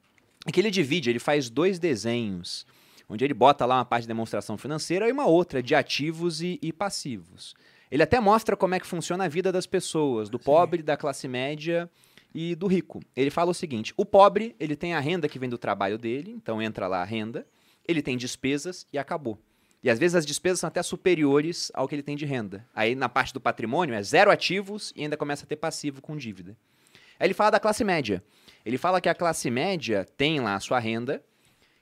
é 0.46 0.52
que 0.52 0.60
ele 0.60 0.70
divide, 0.70 1.10
ele 1.10 1.20
faz 1.20 1.50
dois 1.50 1.80
desenhos, 1.80 2.68
onde 3.08 3.24
ele 3.24 3.34
bota 3.34 3.66
lá 3.66 3.76
uma 3.76 3.86
parte 3.86 4.04
de 4.04 4.10
demonstração 4.10 4.58
financeira 4.58 5.08
e 5.08 5.12
uma 5.12 5.26
outra 5.26 5.64
de 5.64 5.74
ativos 5.74 6.42
e, 6.42 6.60
e 6.62 6.74
passivos. 6.74 7.56
Ele 7.90 8.04
até 8.04 8.20
mostra 8.20 8.58
como 8.58 8.76
é 8.76 8.80
que 8.80 8.86
funciona 8.86 9.24
a 9.24 9.30
vida 9.30 9.54
das 9.54 9.66
pessoas, 9.66 10.30
do 10.30 10.38
pobre, 10.38 10.84
da 10.84 10.98
classe 10.98 11.30
média 11.30 11.90
e 12.34 12.56
do 12.56 12.68
rico. 12.68 13.02
Ele 13.16 13.30
fala 13.30 13.52
o 13.52 13.54
seguinte: 13.54 13.94
o 13.98 14.06
pobre, 14.06 14.56
ele 14.60 14.76
tem 14.76 14.94
a 14.94 15.00
renda 15.00 15.28
que 15.28 15.40
vem 15.40 15.50
do 15.50 15.58
trabalho 15.58 15.98
dele, 15.98 16.32
então 16.32 16.62
entra 16.62 16.88
lá 16.88 17.02
a 17.02 17.06
renda, 17.06 17.48
ele 17.88 18.02
tem 18.02 18.18
despesas 18.18 18.86
e 18.92 18.98
acabou. 18.98 19.40
E 19.84 19.90
às 19.90 20.00
vezes 20.00 20.16
as 20.16 20.26
despesas 20.26 20.60
são 20.60 20.68
até 20.68 20.82
superiores 20.82 21.72
ao 21.74 21.88
que 21.88 21.96
ele 21.96 22.04
tem 22.04 22.16
de 22.16 22.26
renda. 22.26 22.66
Aí 22.74 22.96
na 22.96 23.08
parte 23.08 23.34
do 23.34 23.40
patrimônio 23.40 23.96
é 23.96 24.02
zero 24.02 24.32
ativos 24.32 24.92
e 24.96 25.04
ainda 25.04 25.16
começa 25.16 25.46
a 25.46 25.48
ter 25.48 25.56
passivo 25.56 26.02
com 26.02 26.18
dívida. 26.18 26.58
Aí 27.20 27.28
ele 27.28 27.34
fala 27.34 27.52
da 27.52 27.60
classe 27.60 27.84
média. 27.84 28.24
Ele 28.66 28.78
fala 28.78 29.00
que 29.00 29.10
a 29.10 29.16
classe 29.16 29.50
média 29.50 30.06
tem 30.18 30.40
lá 30.40 30.56
a 30.56 30.60
sua 30.60 30.80
renda, 30.80 31.24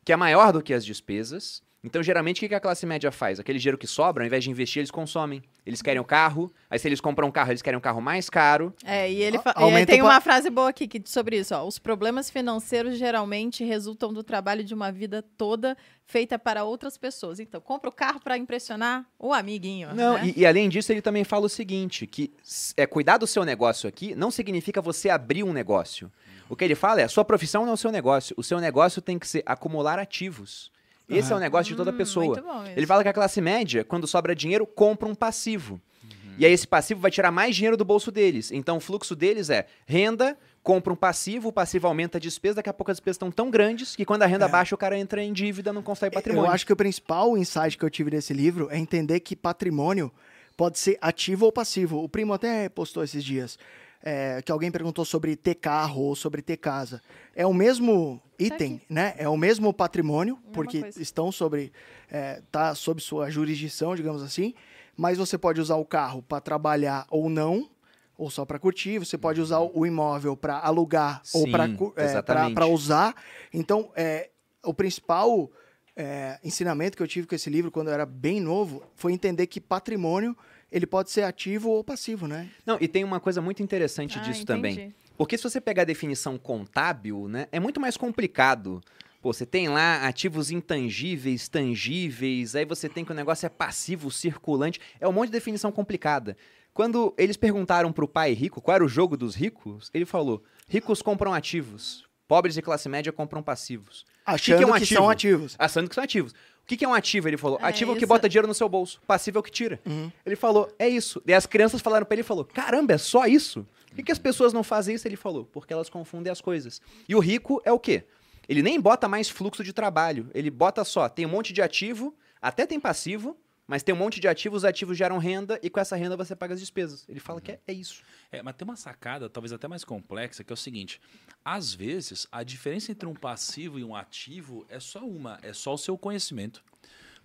que 0.04 0.14
é 0.14 0.16
maior 0.16 0.54
do 0.54 0.62
que 0.62 0.74
as 0.74 0.86
despesas. 0.86 1.64
Então, 1.86 2.02
geralmente, 2.02 2.44
o 2.44 2.50
que 2.50 2.56
a 2.56 2.60
classe 2.60 2.84
média 2.86 3.12
faz? 3.12 3.40
Aquele 3.40 3.60
dinheiro 3.60 3.78
que 3.78 3.86
sobra, 3.86 4.24
ao 4.24 4.28
invés 4.28 4.44
de 4.44 4.50
investir, 4.50 4.80
eles 4.80 4.90
consomem. 4.90 5.44
Eles 5.66 5.82
querem 5.82 6.00
o 6.02 6.04
carro, 6.04 6.52
aí 6.70 6.80
se 6.80 6.88
eles 6.88 7.00
compram 7.00 7.28
um 7.28 7.32
carro, 7.32 7.52
eles 7.52 7.62
querem 7.62 7.78
um 7.78 7.82
carro 7.82 8.02
mais 8.02 8.30
caro. 8.30 8.74
É, 8.84 9.10
e 9.12 9.22
ele 9.22 9.38
A- 9.38 9.42
fa- 9.42 9.54
e 9.58 9.64
aumenta 9.64 9.92
tem 9.94 10.02
uma 10.02 10.20
frase 10.20 10.50
boa 10.50 10.70
aqui 10.70 10.88
que- 10.88 11.02
sobre 11.06 11.38
isso. 11.38 11.54
Ó. 11.56 11.64
Os 11.66 11.78
problemas 11.78 12.30
financeiros 12.30 12.98
geralmente 12.98 13.64
resultam 13.64 14.12
do 14.12 14.24
trabalho 14.24 14.64
de 14.64 14.74
uma 14.74 14.92
vida 14.92 15.24
toda 15.38 15.78
feita 16.06 16.38
para 16.40 16.64
outras 16.64 16.98
pessoas. 16.98 17.40
Então, 17.40 17.62
compra 17.62 17.90
o 17.90 17.94
carro 17.94 18.20
para 18.20 18.38
impressionar 18.38 19.06
o 19.20 19.32
amiguinho. 19.34 19.94
Não, 19.94 20.16
né? 20.16 20.34
e, 20.36 20.42
e 20.42 20.46
além 20.46 20.68
disso, 20.70 20.92
ele 20.92 21.02
também 21.02 21.24
fala 21.24 21.46
o 21.46 21.50
seguinte, 21.50 22.06
que 22.08 22.32
é, 22.76 22.86
cuidar 22.88 23.18
do 23.18 23.28
seu 23.28 23.44
negócio 23.46 23.88
aqui 23.88 24.16
não 24.16 24.32
significa 24.32 24.82
você 24.82 25.10
abrir 25.10 25.44
um 25.44 25.54
negócio. 25.54 26.12
O 26.50 26.56
que 26.56 26.64
ele 26.64 26.76
fala 26.76 27.02
é, 27.02 27.04
a 27.04 27.10
sua 27.10 27.26
profissão 27.26 27.64
não 27.64 27.72
é 27.72 27.74
o 27.74 27.78
seu 27.78 27.92
negócio. 27.92 28.36
O 28.38 28.44
seu 28.44 28.60
negócio 28.60 29.02
tem 29.02 29.18
que 29.20 29.28
ser 29.28 29.44
acumular 29.46 29.98
ativos. 30.00 30.72
Esse 31.10 31.32
é 31.32 31.36
o 31.36 31.40
negócio 31.40 31.72
de 31.72 31.76
toda 31.76 31.92
Hum, 31.92 31.98
pessoa. 31.98 32.26
muito 32.26 32.42
bom 32.44 32.64
Ele 32.76 32.86
fala 32.88 33.04
que 33.04 33.10
a 33.10 33.14
classe 33.14 33.40
média, 33.42 33.84
quando 33.84 34.08
sobra 34.08 34.36
dinheiro, 34.36 34.66
compra 34.66 35.08
um 35.08 35.16
passivo. 35.16 35.80
Uhum. 36.04 36.34
E 36.40 36.46
aí 36.46 36.52
esse 36.52 36.68
passivo 36.68 37.00
vai 37.00 37.12
tirar 37.12 37.32
mais 37.32 37.56
dinheiro 37.56 37.78
do 37.78 37.86
bolso 37.86 38.12
deles. 38.12 38.52
Então 38.52 38.78
o 38.78 38.80
fluxo 38.80 39.16
deles 39.16 39.50
é 39.50 39.68
renda, 39.86 40.38
compra 40.64 40.92
um 40.92 40.96
passivo, 40.96 41.50
o 41.50 41.54
passivo 41.54 41.86
aumenta 41.88 42.18
a 42.18 42.22
despesa, 42.22 42.56
daqui 42.56 42.70
a 42.70 42.74
pouco 42.74 42.90
as 42.92 42.98
despesas 42.98 43.16
estão 43.18 43.30
tão 43.32 43.52
grandes 43.52 43.96
que 43.96 44.04
quando 44.04 44.24
a 44.24 44.26
renda 44.26 44.48
baixa 44.48 44.74
o 44.74 44.78
cara 44.78 44.98
entra 44.98 45.22
em 45.24 45.32
dívida, 45.32 45.72
não 45.72 45.84
constrói 45.84 46.10
patrimônio. 46.10 46.48
É. 46.48 46.50
Eu 46.50 46.54
acho 46.54 46.66
que 46.66 46.74
o 46.74 46.76
principal 46.76 47.38
insight 47.38 47.78
que 47.78 47.86
eu 47.86 47.90
tive 47.90 48.10
desse 48.10 48.34
livro 48.34 48.68
é 48.72 48.78
entender 48.78 49.20
que 49.20 49.36
patrimônio 49.36 50.12
pode 50.58 50.80
ser 50.80 50.98
ativo 51.02 51.46
ou 51.46 51.52
passivo. 51.52 52.02
O 52.04 52.10
primo 52.10 52.34
até 52.34 52.68
postou 52.70 53.04
esses 53.04 53.24
dias 53.24 53.60
é, 54.06 54.40
que 54.44 54.52
alguém 54.52 54.70
perguntou 54.70 55.04
sobre 55.04 55.36
ter 55.36 55.56
carro 55.56 56.04
ou 56.04 56.16
sobre 56.16 56.44
ter 56.44 56.58
casa. 56.58 57.02
É 57.36 57.46
o 57.46 57.54
mesmo 57.54 58.22
item, 58.38 58.80
né? 58.88 59.16
É 59.18 59.28
o 59.28 59.36
mesmo 59.36 59.74
patrimônio, 59.74 60.38
porque 60.54 60.82
coisa. 60.82 61.02
estão 61.02 61.32
sobre 61.32 61.74
é, 62.10 62.40
tá 62.52 62.76
sob 62.76 63.02
sua 63.02 63.32
jurisdição, 63.32 63.96
digamos 63.96 64.22
assim. 64.22 64.54
Mas 64.96 65.18
você 65.18 65.40
pode 65.40 65.60
usar 65.60 65.76
o 65.78 65.84
carro 65.84 66.22
para 66.22 66.40
trabalhar 66.40 67.08
ou 67.10 67.28
não, 67.30 67.68
ou 68.16 68.30
só 68.30 68.46
para 68.46 68.60
curtir. 68.60 69.00
Você 69.00 69.18
pode 69.18 69.42
usar 69.42 69.60
o 69.60 69.86
imóvel 69.88 70.38
para 70.38 70.60
alugar 70.60 71.22
ou 71.34 71.46
Sim, 71.46 71.52
para 71.52 71.68
exatamente. 71.98 72.54
para 72.54 72.68
usar. 72.68 73.16
Então, 73.52 73.92
é, 73.96 74.30
o 74.64 74.74
principal 74.74 75.50
é, 75.96 76.40
ensinamento 76.44 76.96
que 76.96 77.02
eu 77.02 77.08
tive 77.08 77.26
com 77.26 77.34
esse 77.34 77.50
livro 77.50 77.72
quando 77.72 77.88
eu 77.88 77.94
era 77.94 78.06
bem 78.06 78.40
novo 78.40 78.84
foi 78.96 79.14
entender 79.14 79.48
que 79.48 79.60
patrimônio 79.60 80.38
ele 80.72 80.86
pode 80.86 81.12
ser 81.12 81.24
ativo 81.24 81.70
ou 81.70 81.84
passivo, 81.84 82.28
né? 82.28 82.50
Não, 82.66 82.78
e 82.82 82.88
tem 82.88 83.04
uma 83.04 83.20
coisa 83.20 83.42
muito 83.42 83.62
interessante 83.64 84.18
Ah, 84.20 84.22
disso 84.22 84.46
também. 84.46 84.74
entendi. 84.74 84.96
Porque 85.18 85.38
se 85.38 85.44
você 85.44 85.62
pegar 85.62 85.84
a 85.84 85.86
definição 85.86 86.38
contábil, 86.38 87.28
né, 87.28 87.48
é 87.52 87.60
muito 87.60 87.80
mais 87.80 87.96
complicado. 87.96 88.82
Pô, 89.22 89.32
você 89.34 89.46
tem 89.46 89.70
lá 89.70 90.06
ativos 90.06 90.52
intangíveis, 90.52 91.48
tangíveis, 91.48 92.56
aí 92.56 92.66
você 92.66 92.88
tem 92.90 93.04
que 93.06 93.12
o 93.12 93.16
negócio 93.16 93.46
é 93.46 93.50
passivo, 93.50 94.12
circulante. 94.12 94.80
É 95.00 95.08
um 95.08 95.12
monte 95.14 95.28
de 95.28 95.32
definição 95.34 95.72
complicada. 95.72 96.36
Quando 96.74 97.14
eles 97.18 97.38
perguntaram 97.38 97.92
pro 97.94 98.08
pai 98.08 98.34
rico 98.34 98.62
qual 98.62 98.76
era 98.76 98.86
o 98.86 98.88
jogo 98.90 99.16
dos 99.16 99.34
ricos, 99.34 99.90
ele 99.94 100.06
falou: 100.06 100.44
ricos 100.68 101.02
compram 101.02 101.34
ativos, 101.34 102.04
pobres 102.28 102.54
de 102.54 102.62
classe 102.62 102.90
média 102.90 103.12
compram 103.14 103.42
passivos. 103.42 104.06
Achando 104.26 104.58
que, 104.58 104.64
é 104.64 104.68
um 104.68 104.74
ativo? 104.74 104.94
são 104.94 105.10
ativos. 105.10 105.56
Achando 105.58 105.88
que 105.88 105.96
são 105.96 106.04
ativos. 106.04 106.34
O 106.66 106.68
que, 106.68 106.76
que 106.76 106.84
é 106.84 106.88
um 106.88 106.96
ativo? 106.96 107.30
Ele 107.30 107.38
falou: 107.38 107.60
É 107.62 107.66
ativo 107.68 107.92
é 107.92 107.96
o 107.96 107.98
que 107.98 108.08
bota 108.08 108.28
dinheiro 108.28 108.48
no 108.48 108.54
seu 108.56 108.68
bolso, 108.68 109.00
passivo 109.06 109.38
é 109.38 109.40
o 109.40 109.44
que 109.44 109.52
tira. 109.52 109.80
Uhum. 109.86 110.12
Ele 110.26 110.36
falou: 110.36 110.68
é 110.80 110.90
isso. 110.90 111.22
E 111.24 111.32
as 111.32 111.46
crianças 111.46 111.80
falaram 111.80 112.08
pra 112.08 112.16
ele: 112.16 112.24
falou, 112.24 112.44
caramba, 112.44 112.94
é 112.94 112.98
só 112.98 113.28
isso? 113.28 113.68
Por 113.88 113.98
que, 113.98 114.04
que 114.04 114.12
as 114.12 114.18
pessoas 114.18 114.52
não 114.52 114.64
fazem 114.64 114.96
isso? 114.96 115.08
Ele 115.08 115.16
falou: 115.16 115.46
porque 115.46 115.72
elas 115.72 115.90
confundem 115.90 116.32
as 116.32 116.42
coisas. 116.42 116.82
E 117.08 117.16
o 117.16 117.20
rico 117.20 117.62
é 117.64 117.72
o 117.72 117.78
quê? 117.78 118.04
Ele 118.50 118.64
nem 118.64 118.82
bota 118.82 119.08
mais 119.08 119.30
fluxo 119.30 119.64
de 119.64 119.74
trabalho. 119.74 120.28
Ele 120.34 120.50
bota 120.50 120.84
só: 120.84 121.08
tem 121.08 121.28
um 121.28 121.30
monte 121.30 121.54
de 121.54 121.62
ativo, 121.62 122.16
até 122.42 122.66
tem 122.66 122.80
passivo, 122.80 123.38
mas 123.68 123.82
tem 123.82 123.94
um 123.96 123.98
monte 123.98 124.20
de 124.20 124.28
ativos, 124.28 124.58
os 124.58 124.66
ativos 124.66 124.98
geram 124.98 125.18
renda 125.18 125.60
e 125.64 125.70
com 125.70 125.80
essa 125.80 125.96
renda 125.96 126.16
você 126.16 126.36
paga 126.36 126.54
as 126.54 126.60
despesas. 126.60 127.06
Ele 127.10 127.20
fala 127.20 127.42
que 127.42 127.54
é, 127.54 127.60
é 127.68 127.74
isso. 127.74 128.04
É, 128.32 128.44
mas 128.44 128.56
tem 128.56 128.68
uma 128.68 128.76
sacada, 128.76 129.30
talvez 129.30 129.52
até 129.52 129.68
mais 129.68 129.84
complexa, 129.84 130.44
que 130.44 130.54
é 130.54 130.56
o 130.56 130.58
seguinte: 130.58 131.02
às 131.44 131.74
vezes, 131.74 132.28
a 132.32 132.44
diferença 132.44 132.92
entre 132.92 133.08
um 133.08 133.14
passivo 133.14 133.80
e 133.80 133.84
um 133.84 133.96
ativo 133.96 134.66
é 134.70 134.80
só 134.80 135.00
uma, 135.00 135.40
é 135.42 135.54
só 135.54 135.74
o 135.74 135.78
seu 135.78 135.98
conhecimento. 135.98 136.64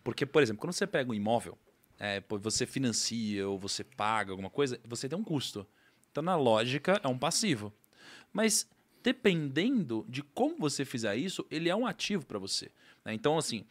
Porque, 0.02 0.24
por 0.24 0.42
exemplo, 0.42 0.60
quando 0.60 0.72
você 0.72 0.86
pega 0.86 1.10
um 1.10 1.14
imóvel, 1.14 1.58
é, 1.98 2.22
você 2.40 2.64
financia 2.64 3.46
ou 3.46 3.58
você 3.58 3.84
paga 3.84 4.32
alguma 4.32 4.48
coisa, 4.48 4.80
você 4.84 5.08
tem 5.08 5.18
um 5.18 5.24
custo. 5.24 5.66
Então, 6.10 6.22
na 6.22 6.36
lógica, 6.36 6.98
é 7.04 7.08
um 7.08 7.18
passivo. 7.18 7.72
Mas 8.32 8.66
dependendo 9.02 10.04
de 10.08 10.22
como 10.22 10.56
você 10.58 10.84
fizer 10.84 11.16
isso, 11.16 11.46
ele 11.50 11.68
é 11.68 11.76
um 11.76 11.86
ativo 11.86 12.24
para 12.24 12.38
você. 12.38 12.70
né? 13.04 13.12
Então, 13.14 13.36
assim, 13.38 13.64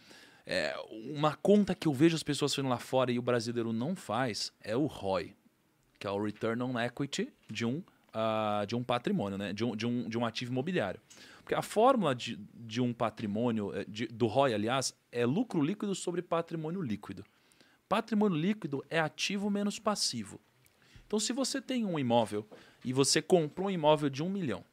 é, 0.50 0.76
uma 1.14 1.36
conta 1.36 1.76
que 1.76 1.88
eu 1.88 1.93
vejo 1.93 2.16
as 2.16 2.24
pessoas 2.24 2.54
fazendo 2.54 2.70
lá 2.70 2.80
fora 2.80 3.12
e 3.12 3.20
o 3.20 3.22
brasileiro 3.22 3.72
não 3.72 3.95
faz 3.95 4.52
é 4.62 4.76
o 4.76 4.88
ROI 4.88 5.36
que 6.00 6.08
é 6.08 6.10
o 6.10 6.24
Return 6.24 6.64
on 6.64 6.80
Equity 6.80 7.32
de 7.50 7.66
um, 7.66 7.84
ah, 8.14 8.64
de 8.66 8.76
um 8.76 8.84
patrimônio, 8.84 9.38
né? 9.38 9.52
de, 9.52 9.66
um, 9.66 9.76
de, 9.76 9.86
um, 9.86 10.08
de 10.08 10.18
um 10.18 10.26
ativo 10.26 10.52
imobiliário. 10.52 11.00
Porque 11.39 11.54
a 11.54 11.62
fórmula 11.62 12.16
de, 12.16 12.39
de 12.54 12.80
um 12.80 12.93
patrimônio, 12.93 13.76
eh, 13.76 13.86
de- 13.88 14.08
do 14.08 14.28
ROI, 14.28 14.54
aliás, 14.54 14.95
é 15.12 15.26
lucro 15.26 15.62
líquido 15.62 15.93
sobre 15.93 16.22
patrimônio 16.22 16.82
líquido. 16.82 17.26
Patrimônio 17.89 18.38
líquido 18.38 18.84
é 18.89 19.00
ativo 19.00 19.50
menos 19.50 19.78
passivo. 19.78 20.39
Então, 21.06 21.20
se 21.20 21.34
você 21.34 21.60
tem 21.60 21.86
um 21.86 22.00
imóvel 22.00 22.47
e 22.86 22.93
você 22.93 23.22
comprou 23.22 23.68
um 23.68 23.72
imóvel 23.72 24.10
de 24.10 24.24
um 24.24 24.30
milhão, 24.30 24.64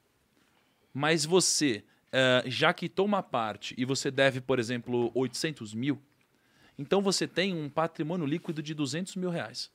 mas 0.93 1.24
você 1.24 1.83
eh, 2.19 2.45
já 2.47 2.73
quitou 2.73 3.05
uma 3.05 3.23
parte 3.23 3.75
e 3.77 3.85
você 3.85 4.11
deve, 4.11 4.41
por 4.41 4.59
exemplo, 4.59 5.11
800 5.14 5.75
mil, 5.75 6.01
então 6.79 7.03
você 7.03 7.29
tem 7.29 7.55
um 7.55 7.69
patrimônio 7.69 8.25
líquido 8.25 8.62
de 8.62 8.73
200 8.73 9.17
mil 9.17 9.29
reais. 9.29 9.71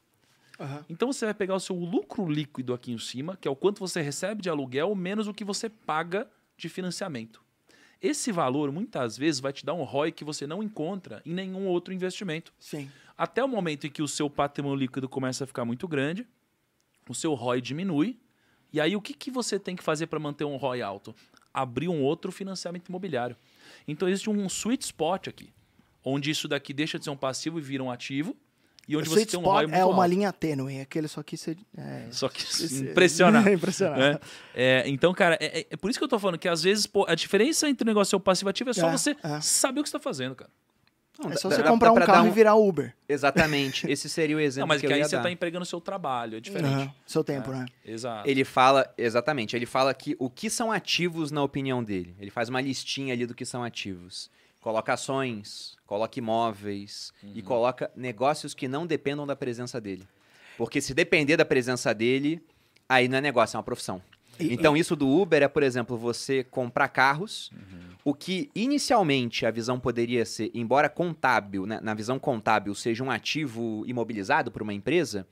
Aham. 0.60 0.84
Então 0.90 1.14
você 1.14 1.26
vai 1.26 1.36
pegar 1.36 1.54
o 1.54 1.60
seu 1.60 1.76
lucro 1.76 2.28
líquido 2.28 2.74
aqui 2.74 2.92
em 2.92 2.98
cima, 2.98 3.38
que 3.38 3.48
é 3.48 3.52
o 3.52 3.56
quanto 3.56 3.80
você 3.80 4.02
recebe 4.02 4.42
de 4.42 4.50
aluguel, 4.50 4.96
menos 4.96 5.28
o 5.28 5.34
que 5.36 5.44
você 5.44 5.70
paga 5.70 6.28
de 6.58 6.68
financiamento. 6.68 7.44
Esse 8.02 8.32
valor, 8.32 8.72
muitas 8.72 9.16
vezes, 9.16 9.40
vai 9.40 9.54
te 9.54 9.64
dar 9.64 9.76
um 9.76 9.84
ROI 9.84 10.12
que 10.12 10.24
você 10.24 10.48
não 10.48 10.64
encontra 10.64 11.22
em 11.24 11.34
nenhum 11.36 11.68
outro 11.68 11.94
investimento. 11.94 12.52
Sim. 12.60 12.90
Até 13.16 13.44
o 13.44 13.48
momento 13.48 13.86
em 13.86 13.92
que 13.92 14.02
o 14.02 14.08
seu 14.08 14.28
patrimônio 14.32 14.80
líquido 14.80 15.08
começa 15.08 15.44
a 15.44 15.48
ficar 15.48 15.64
muito 15.64 15.88
grande, 15.88 16.28
o 17.08 17.14
seu 17.14 17.36
ROI 17.36 17.62
diminui, 17.62 18.20
e 18.74 18.82
aí 18.82 18.96
o 18.96 19.02
que, 19.02 19.14
que 19.14 19.30
você 19.30 19.60
tem 19.60 19.76
que 19.76 19.84
fazer 19.84 20.08
para 20.08 20.20
manter 20.20 20.46
um 20.46 20.56
ROI 20.56 20.82
alto? 20.82 21.14
Abrir 21.54 21.88
um 21.90 22.02
outro 22.02 22.32
financiamento 22.32 22.88
imobiliário. 22.88 23.36
Então 23.88 24.08
existe 24.08 24.30
um 24.30 24.46
sweet 24.48 24.86
spot 24.86 25.28
aqui, 25.28 25.50
onde 26.04 26.30
isso 26.32 26.48
daqui 26.48 26.74
deixa 26.74 26.98
de 26.98 27.04
ser 27.06 27.10
um 27.10 27.18
passivo 27.18 27.60
e 27.60 27.62
vira 27.62 27.84
um 27.84 27.92
ativo, 27.92 28.36
e 28.88 28.96
onde 28.98 29.08
o 29.08 29.12
você 29.12 29.26
tem 29.26 29.40
um 29.40 29.44
spot 29.44 29.54
ROI 29.56 29.68
muito 29.68 29.76
é 29.80 29.86
uma 29.86 29.96
alto. 30.04 30.10
linha 30.10 30.34
tênue, 30.34 30.82
aquele 30.82 31.08
só 31.08 31.22
que 31.24 31.38
você... 31.38 31.56
É, 31.78 32.08
Só 32.12 32.28
que 32.30 32.42
Esse- 32.42 32.84
impressionante. 32.92 33.50
Impressionante. 33.54 34.14
né? 34.16 34.20
É, 34.56 34.84
então, 34.88 35.14
cara, 35.14 35.38
é, 35.40 35.60
é- 35.62 35.68
é 35.70 35.78
por 35.78 35.90
isso 35.90 36.00
que 36.00 36.04
eu 36.04 36.10
tô 36.10 36.18
falando 36.20 36.38
que 36.40 36.48
às 36.48 36.64
vezes 36.64 36.86
pô, 36.88 37.06
a 37.08 37.16
diferença 37.16 37.70
entre 37.70 37.84
o 37.84 37.88
negócio 37.88 38.10
ser 38.12 38.16
passivo 38.20 38.50
e 38.50 38.52
ativo 38.52 38.70
é 38.70 38.74
só 38.74 38.88
É, 38.90 38.92
você 38.92 39.16
saber 39.42 39.80
o 39.80 39.84
que 39.84 39.90
você 39.90 39.98
tá 39.98 40.00
fazendo, 40.04 40.36
cara. 40.36 40.50
Não, 41.22 41.32
É 41.32 41.36
só 41.36 41.50
dá- 41.50 41.56
você 41.56 41.64
dá 41.64 41.70
comprar 41.70 41.92
um 41.92 41.96
carro 41.96 42.28
e 42.28 42.32
virar 42.32 42.56
Uber. 42.56 42.94
Exatamente. 43.08 43.90
Esse 43.90 44.10
seria 44.10 44.36
o 44.36 44.40
exemplo 44.42 44.62
Não, 44.62 44.68
mas 44.68 44.82
que 44.82 44.88
que 44.88 44.92
eu 44.94 44.96
aí 44.96 45.02
ia 45.02 45.08
você 45.08 45.16
dar. 45.16 45.24
tá 45.24 45.32
empregando 45.32 45.64
o 45.64 45.66
seu 45.66 45.80
trabalho, 45.80 46.38
é 46.38 46.40
diferente. 46.40 46.74
Aham. 46.74 46.94
Seu 47.06 47.24
tempo, 47.24 47.52
né? 47.52 47.66
Exato. 47.86 48.30
Ele 48.30 48.44
fala, 48.44 48.92
exatamente, 48.98 49.56
ele 49.56 49.66
fala 49.66 49.94
que 49.94 50.16
o 50.20 50.30
que 50.30 50.50
são 50.50 50.72
ativos 50.72 51.32
na 51.32 51.44
opinião 51.44 51.84
dele. 51.84 52.16
Ele 52.20 52.32
faz 52.32 52.50
uma 52.50 52.60
listinha 52.62 53.14
ali 53.14 53.26
do 53.26 53.34
que 53.36 53.46
são 53.46 53.64
ativos. 53.64 54.30
Coloca 54.60 54.94
ações, 54.94 55.76
coloca 55.88 56.20
imóveis 56.20 57.12
Uhum. 57.24 57.32
e 57.36 57.42
coloca 57.42 57.90
negócios 57.96 58.54
que 58.54 58.68
não 58.68 58.86
dependam 58.86 59.26
da 59.26 59.36
presença 59.36 59.80
dele. 59.82 60.08
Porque 60.58 60.80
se 60.82 60.94
depender 60.94 61.38
da 61.38 61.46
presença 61.46 61.94
dele, 61.94 62.40
aí 62.88 63.08
não 63.08 63.18
é 63.18 63.22
negócio, 63.22 63.56
é 63.56 63.58
uma 63.58 63.64
profissão. 63.64 64.02
Então, 64.50 64.76
isso 64.76 64.96
do 64.96 65.08
Uber 65.08 65.44
é, 65.44 65.48
por 65.48 65.64
exemplo, 65.64 65.98
você 65.98 66.44
comprar 66.44 66.88
carros, 66.88 67.52
o 68.04 68.14
que 68.14 68.50
inicialmente 68.56 69.46
a 69.46 69.52
visão 69.52 69.80
poderia 69.80 70.26
ser, 70.26 70.50
embora 70.54 70.90
contábil, 70.90 71.66
né, 71.66 71.80
na 71.82 71.94
visão 71.94 72.18
contábil, 72.18 72.74
seja 72.74 73.04
um 73.04 73.12
ativo 73.12 73.84
imobilizado 73.86 74.52
por 74.52 74.62
uma 74.62 74.74
empresa, 74.74 75.28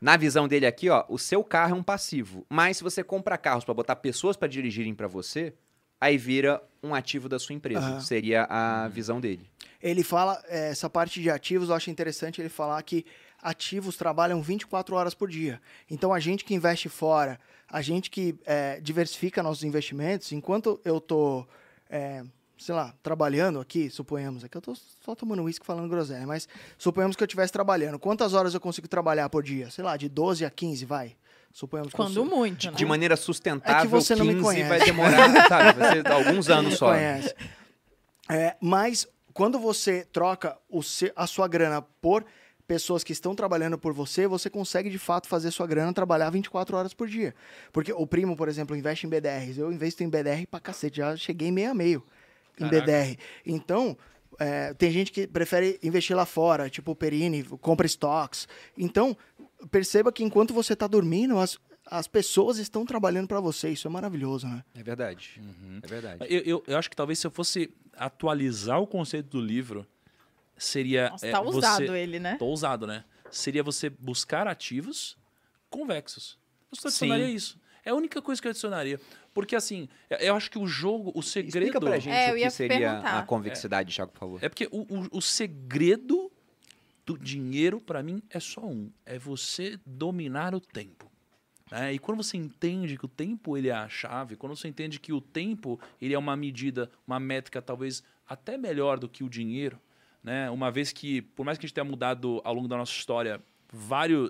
na 0.00 0.16
visão 0.16 0.46
dele 0.46 0.66
aqui, 0.66 0.90
ó, 0.90 1.04
o 1.08 1.18
seu 1.18 1.42
carro 1.42 1.74
é 1.74 1.78
um 1.78 1.82
passivo. 1.82 2.44
Mas 2.48 2.76
se 2.76 2.82
você 2.82 3.02
compra 3.02 3.38
carros 3.38 3.64
para 3.64 3.74
botar 3.74 3.96
pessoas 3.96 4.36
para 4.36 4.46
dirigirem 4.46 4.94
para 4.94 5.08
você, 5.08 5.54
aí 6.00 6.18
vira 6.18 6.62
um 6.82 6.94
ativo 6.94 7.28
da 7.28 7.38
sua 7.38 7.54
empresa. 7.54 7.80
Aham. 7.80 8.00
Seria 8.00 8.46
a 8.48 8.88
visão 8.88 9.20
dele. 9.20 9.48
Ele 9.82 10.02
fala, 10.02 10.42
é, 10.48 10.70
essa 10.70 10.88
parte 10.90 11.20
de 11.20 11.30
ativos, 11.30 11.68
eu 11.68 11.74
acho 11.74 11.90
interessante 11.90 12.40
ele 12.40 12.48
falar 12.48 12.82
que 12.82 13.04
ativos 13.42 13.96
trabalham 13.96 14.42
24 14.42 14.94
horas 14.94 15.14
por 15.14 15.28
dia. 15.28 15.60
Então, 15.90 16.12
a 16.12 16.20
gente 16.20 16.44
que 16.44 16.54
investe 16.54 16.88
fora, 16.88 17.38
a 17.68 17.82
gente 17.82 18.10
que 18.10 18.34
é, 18.46 18.80
diversifica 18.80 19.42
nossos 19.42 19.64
investimentos, 19.64 20.30
enquanto 20.32 20.80
eu 20.84 21.00
tô, 21.00 21.46
é, 21.90 22.22
sei 22.58 22.74
lá, 22.74 22.94
trabalhando 23.02 23.60
aqui, 23.60 23.90
suponhamos, 23.90 24.44
aqui 24.44 24.56
eu 24.56 24.62
tô 24.62 24.74
só 25.04 25.14
tomando 25.14 25.42
uísque 25.42 25.66
falando 25.66 25.88
groselha, 25.88 26.26
mas 26.26 26.48
suponhamos 26.78 27.16
que 27.16 27.22
eu 27.22 27.26
estivesse 27.26 27.52
trabalhando. 27.52 27.98
Quantas 27.98 28.34
horas 28.34 28.54
eu 28.54 28.60
consigo 28.60 28.86
trabalhar 28.88 29.28
por 29.28 29.42
dia? 29.42 29.70
Sei 29.70 29.82
lá, 29.84 29.96
de 29.96 30.08
12 30.08 30.44
a 30.44 30.50
15, 30.50 30.84
vai. 30.84 31.16
Suponhamos 31.52 31.92
que 31.92 31.98
eu 32.00 32.04
Quando 32.04 32.24
muito, 32.24 32.66
né? 32.70 32.76
De 32.76 32.84
maneira 32.84 33.16
sustentável, 33.16 33.88
você 33.90 34.14
não 34.14 34.26
me 34.26 34.32
15 34.34 34.44
conhece. 34.44 34.68
vai 34.68 34.80
demorar, 34.80 35.32
sabe? 35.48 35.78
Vai 35.78 35.92
ser 35.92 36.06
alguns 36.12 36.48
anos 36.50 36.76
só. 36.76 36.88
Conhece. 36.92 37.34
É, 38.28 38.56
mas 38.60 39.06
quando 39.32 39.58
você 39.58 40.04
troca 40.12 40.56
o 40.68 40.82
se- 40.82 41.12
a 41.16 41.26
sua 41.26 41.48
grana 41.48 41.80
por 41.80 42.24
pessoas 42.66 43.04
que 43.04 43.12
estão 43.12 43.34
trabalhando 43.34 43.78
por 43.78 43.92
você, 43.92 44.26
você 44.26 44.50
consegue 44.50 44.90
de 44.90 44.98
fato 44.98 45.28
fazer 45.28 45.50
sua 45.50 45.66
grana 45.66 45.92
trabalhar 45.92 46.30
24 46.30 46.76
horas 46.76 46.92
por 46.92 47.08
dia. 47.08 47.34
Porque 47.72 47.92
o 47.92 48.06
primo, 48.06 48.36
por 48.36 48.48
exemplo, 48.48 48.76
investe 48.76 49.06
em 49.06 49.10
BDRs. 49.10 49.58
Eu 49.58 49.72
investo 49.72 50.02
em 50.02 50.08
BDR 50.08 50.46
pra 50.50 50.60
cacete, 50.60 50.98
já 50.98 51.16
cheguei 51.16 51.50
meio 51.50 51.70
a 51.70 51.74
meio 51.74 52.04
em 52.58 52.68
Caraca. 52.68 52.80
BDR. 52.80 53.18
Então, 53.44 53.96
é, 54.38 54.74
tem 54.74 54.90
gente 54.90 55.12
que 55.12 55.26
prefere 55.26 55.78
investir 55.82 56.16
lá 56.16 56.26
fora, 56.26 56.68
tipo 56.68 56.90
o 56.92 56.96
Perini, 56.96 57.44
compra 57.44 57.86
estoques. 57.86 58.48
Então, 58.76 59.16
perceba 59.70 60.12
que 60.12 60.24
enquanto 60.24 60.52
você 60.52 60.72
está 60.72 60.86
dormindo, 60.86 61.38
as, 61.38 61.58
as 61.86 62.08
pessoas 62.08 62.58
estão 62.58 62.84
trabalhando 62.84 63.28
para 63.28 63.40
você. 63.40 63.70
Isso 63.70 63.86
é 63.86 63.90
maravilhoso, 63.90 64.46
né? 64.46 64.64
É 64.74 64.82
verdade. 64.82 65.40
É 65.82 65.86
verdade. 65.86 66.26
Eu, 66.28 66.40
eu, 66.40 66.64
eu 66.66 66.76
acho 66.76 66.90
que 66.90 66.96
talvez 66.96 67.18
se 67.18 67.26
eu 67.26 67.30
fosse 67.30 67.72
atualizar 67.96 68.80
o 68.80 68.86
conceito 68.86 69.30
do 69.30 69.40
livro, 69.40 69.86
seria. 70.56 71.10
Nossa, 71.10 71.26
é, 71.26 71.30
tá 71.30 71.40
usado 71.40 71.86
você... 71.86 71.98
ele, 71.98 72.18
né? 72.18 72.36
Tô 72.36 72.46
ousado, 72.46 72.86
né? 72.86 73.04
Seria 73.30 73.62
você 73.62 73.90
buscar 73.90 74.46
ativos 74.46 75.16
convexos. 75.68 76.38
Eu 76.70 76.76
só 76.80 76.88
adicionaria 76.88 77.26
Sim. 77.26 77.34
isso. 77.34 77.60
É 77.84 77.90
a 77.90 77.94
única 77.94 78.20
coisa 78.20 78.40
que 78.42 78.48
eu 78.48 78.50
adicionaria. 78.50 79.00
Porque, 79.32 79.54
assim, 79.54 79.88
eu- 80.10 80.18
eu 80.18 80.34
acho 80.34 80.50
que 80.50 80.58
o 80.58 80.66
jogo, 80.66 81.12
o 81.14 81.22
segredo. 81.22 81.56
Explica 81.58 81.80
pra 81.80 81.98
gente 81.98 82.12
É, 82.12 82.30
eu 82.30 82.34
o 82.34 82.38
ia 82.38 82.46
que 82.46 82.52
seria 82.52 82.78
perguntar. 82.90 83.18
a 83.18 83.22
convexidade, 83.22 83.94
Thiago, 83.94 84.12
por 84.12 84.18
favor. 84.18 84.38
É 84.42 84.48
porque 84.48 84.66
o, 84.72 84.80
o, 84.82 85.18
o 85.18 85.22
segredo 85.22 86.30
do 87.04 87.16
dinheiro, 87.16 87.80
pra 87.80 88.02
mim, 88.02 88.20
é 88.30 88.40
só 88.40 88.62
um: 88.62 88.90
é 89.04 89.18
você 89.18 89.78
dominar 89.86 90.54
o 90.54 90.60
tempo. 90.60 91.10
né? 91.70 91.92
E 91.92 91.98
quando 91.98 92.22
você 92.22 92.36
entende 92.36 92.96
que 92.96 93.04
o 93.04 93.08
tempo 93.08 93.56
ele 93.56 93.68
é 93.68 93.72
a 93.72 93.88
chave, 93.88 94.36
quando 94.36 94.56
você 94.56 94.66
entende 94.68 94.98
que 94.98 95.12
o 95.12 95.20
tempo 95.20 95.78
ele 96.00 96.14
é 96.14 96.18
uma 96.18 96.36
medida, 96.36 96.90
uma 97.06 97.20
métrica 97.20 97.60
talvez 97.62 98.02
até 98.28 98.56
melhor 98.58 98.98
do 98.98 99.08
que 99.08 99.22
o 99.22 99.28
dinheiro, 99.28 99.78
né? 100.26 100.50
Uma 100.50 100.72
vez 100.72 100.92
que, 100.92 101.22
por 101.22 101.46
mais 101.46 101.56
que 101.56 101.64
a 101.64 101.68
gente 101.68 101.74
tenha 101.74 101.84
mudado 101.84 102.40
ao 102.44 102.52
longo 102.52 102.66
da 102.66 102.76
nossa 102.76 102.90
história 102.90 103.40
vários, 103.72 104.28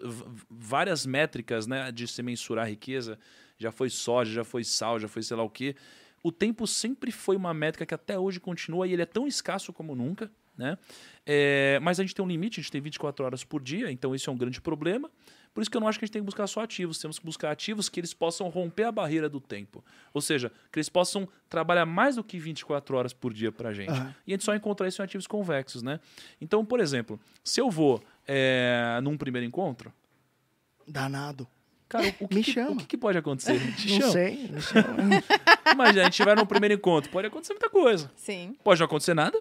várias 0.51 1.07
métricas 1.07 1.67
né, 1.67 1.91
de 1.91 2.07
se 2.07 2.23
mensurar 2.23 2.67
a 2.67 2.69
riqueza, 2.69 3.19
já 3.57 3.73
foi 3.73 3.89
soja, 3.89 4.31
já 4.31 4.45
foi 4.45 4.63
sal, 4.63 5.01
já 5.01 5.09
foi 5.09 5.23
sei 5.23 5.37
lá 5.39 5.43
o 5.43 5.49
quê, 5.49 5.75
o 6.23 6.31
tempo 6.31 6.67
sempre 6.67 7.11
foi 7.11 7.35
uma 7.35 7.55
métrica 7.55 7.87
que 7.87 7.95
até 7.95 8.19
hoje 8.19 8.39
continua 8.39 8.87
e 8.87 8.93
ele 8.93 9.01
é 9.01 9.07
tão 9.07 9.27
escasso 9.27 9.73
como 9.73 9.95
nunca. 9.95 10.31
Né? 10.57 10.77
É, 11.25 11.79
mas 11.81 11.99
a 11.99 12.03
gente 12.03 12.15
tem 12.15 12.25
um 12.25 12.29
limite, 12.29 12.61
a 12.61 12.63
gente 12.63 12.73
tem 12.73 12.81
24 12.81 13.25
horas 13.25 13.45
por 13.45 13.63
dia, 13.63 13.91
então 13.91 14.15
isso 14.15 14.29
é 14.29 14.33
um 14.33 14.37
grande 14.37 14.61
problema. 14.61 15.11
Por 15.57 15.63
isso 15.63 15.71
que 15.71 15.77
eu 15.79 15.81
não 15.81 15.89
acho 15.89 15.99
que 15.99 16.05
a 16.05 16.07
gente 16.07 16.13
tem 16.13 16.21
que 16.21 16.27
buscar 16.27 16.47
só 16.47 16.61
ativos, 16.61 16.99
temos 16.99 17.19
que 17.19 17.25
buscar 17.25 17.51
ativos 17.51 17.89
que 17.89 17.99
eles 17.99 18.13
possam 18.13 18.51
romper 18.51 18.85
a 18.85 18.93
barreira 18.93 19.27
do 19.27 19.41
tempo. 19.41 19.83
Ou 20.13 20.21
seja, 20.21 20.53
que 20.71 20.79
eles 20.79 20.91
possam 20.91 21.27
trabalhar 21.49 21.87
mais 21.87 22.17
do 22.17 22.23
que 22.23 22.39
24 22.39 22.95
horas 22.95 23.15
por 23.15 23.33
dia 23.33 23.51
pra 23.51 23.73
gente. 23.73 23.89
Aham. 23.89 24.15
E 24.27 24.33
a 24.33 24.35
gente 24.35 24.45
só 24.45 24.55
encontra 24.55 24.87
isso 24.87 25.01
em 25.01 25.05
ativos 25.07 25.27
convexos, 25.27 25.83
né? 25.83 25.99
Então, 26.43 26.63
por 26.63 26.79
exemplo, 26.79 27.19
se 27.43 27.59
eu 27.59 27.71
vou 27.71 28.03
é, 28.29 29.01
num 29.03 29.17
primeiro 29.17 29.47
encontro, 29.47 29.91
Danado. 30.87 31.49
cara, 31.89 32.15
o, 32.21 32.29
que, 32.29 32.35
Me 32.35 32.45
chama. 32.45 32.73
o 32.73 32.77
que, 32.77 32.85
que 32.87 32.97
pode 32.99 33.17
acontecer? 33.17 33.59
Te 33.77 33.93
Não 33.93 34.01
chama. 34.01 34.13
sei, 34.13 34.49
não 34.53 34.61
sei. 34.61 34.83
Imagina, 35.73 36.01
a 36.01 36.05
gente 36.05 36.13
estiver 36.13 36.37
num 36.37 36.45
primeiro 36.47 36.75
encontro, 36.75 37.11
pode 37.11 37.29
acontecer 37.29 37.55
muita 37.55 37.71
coisa. 37.71 38.11
Sim. 38.15 38.57
Pode 38.63 38.79
não 38.79 38.85
acontecer 38.85 39.15
nada, 39.15 39.41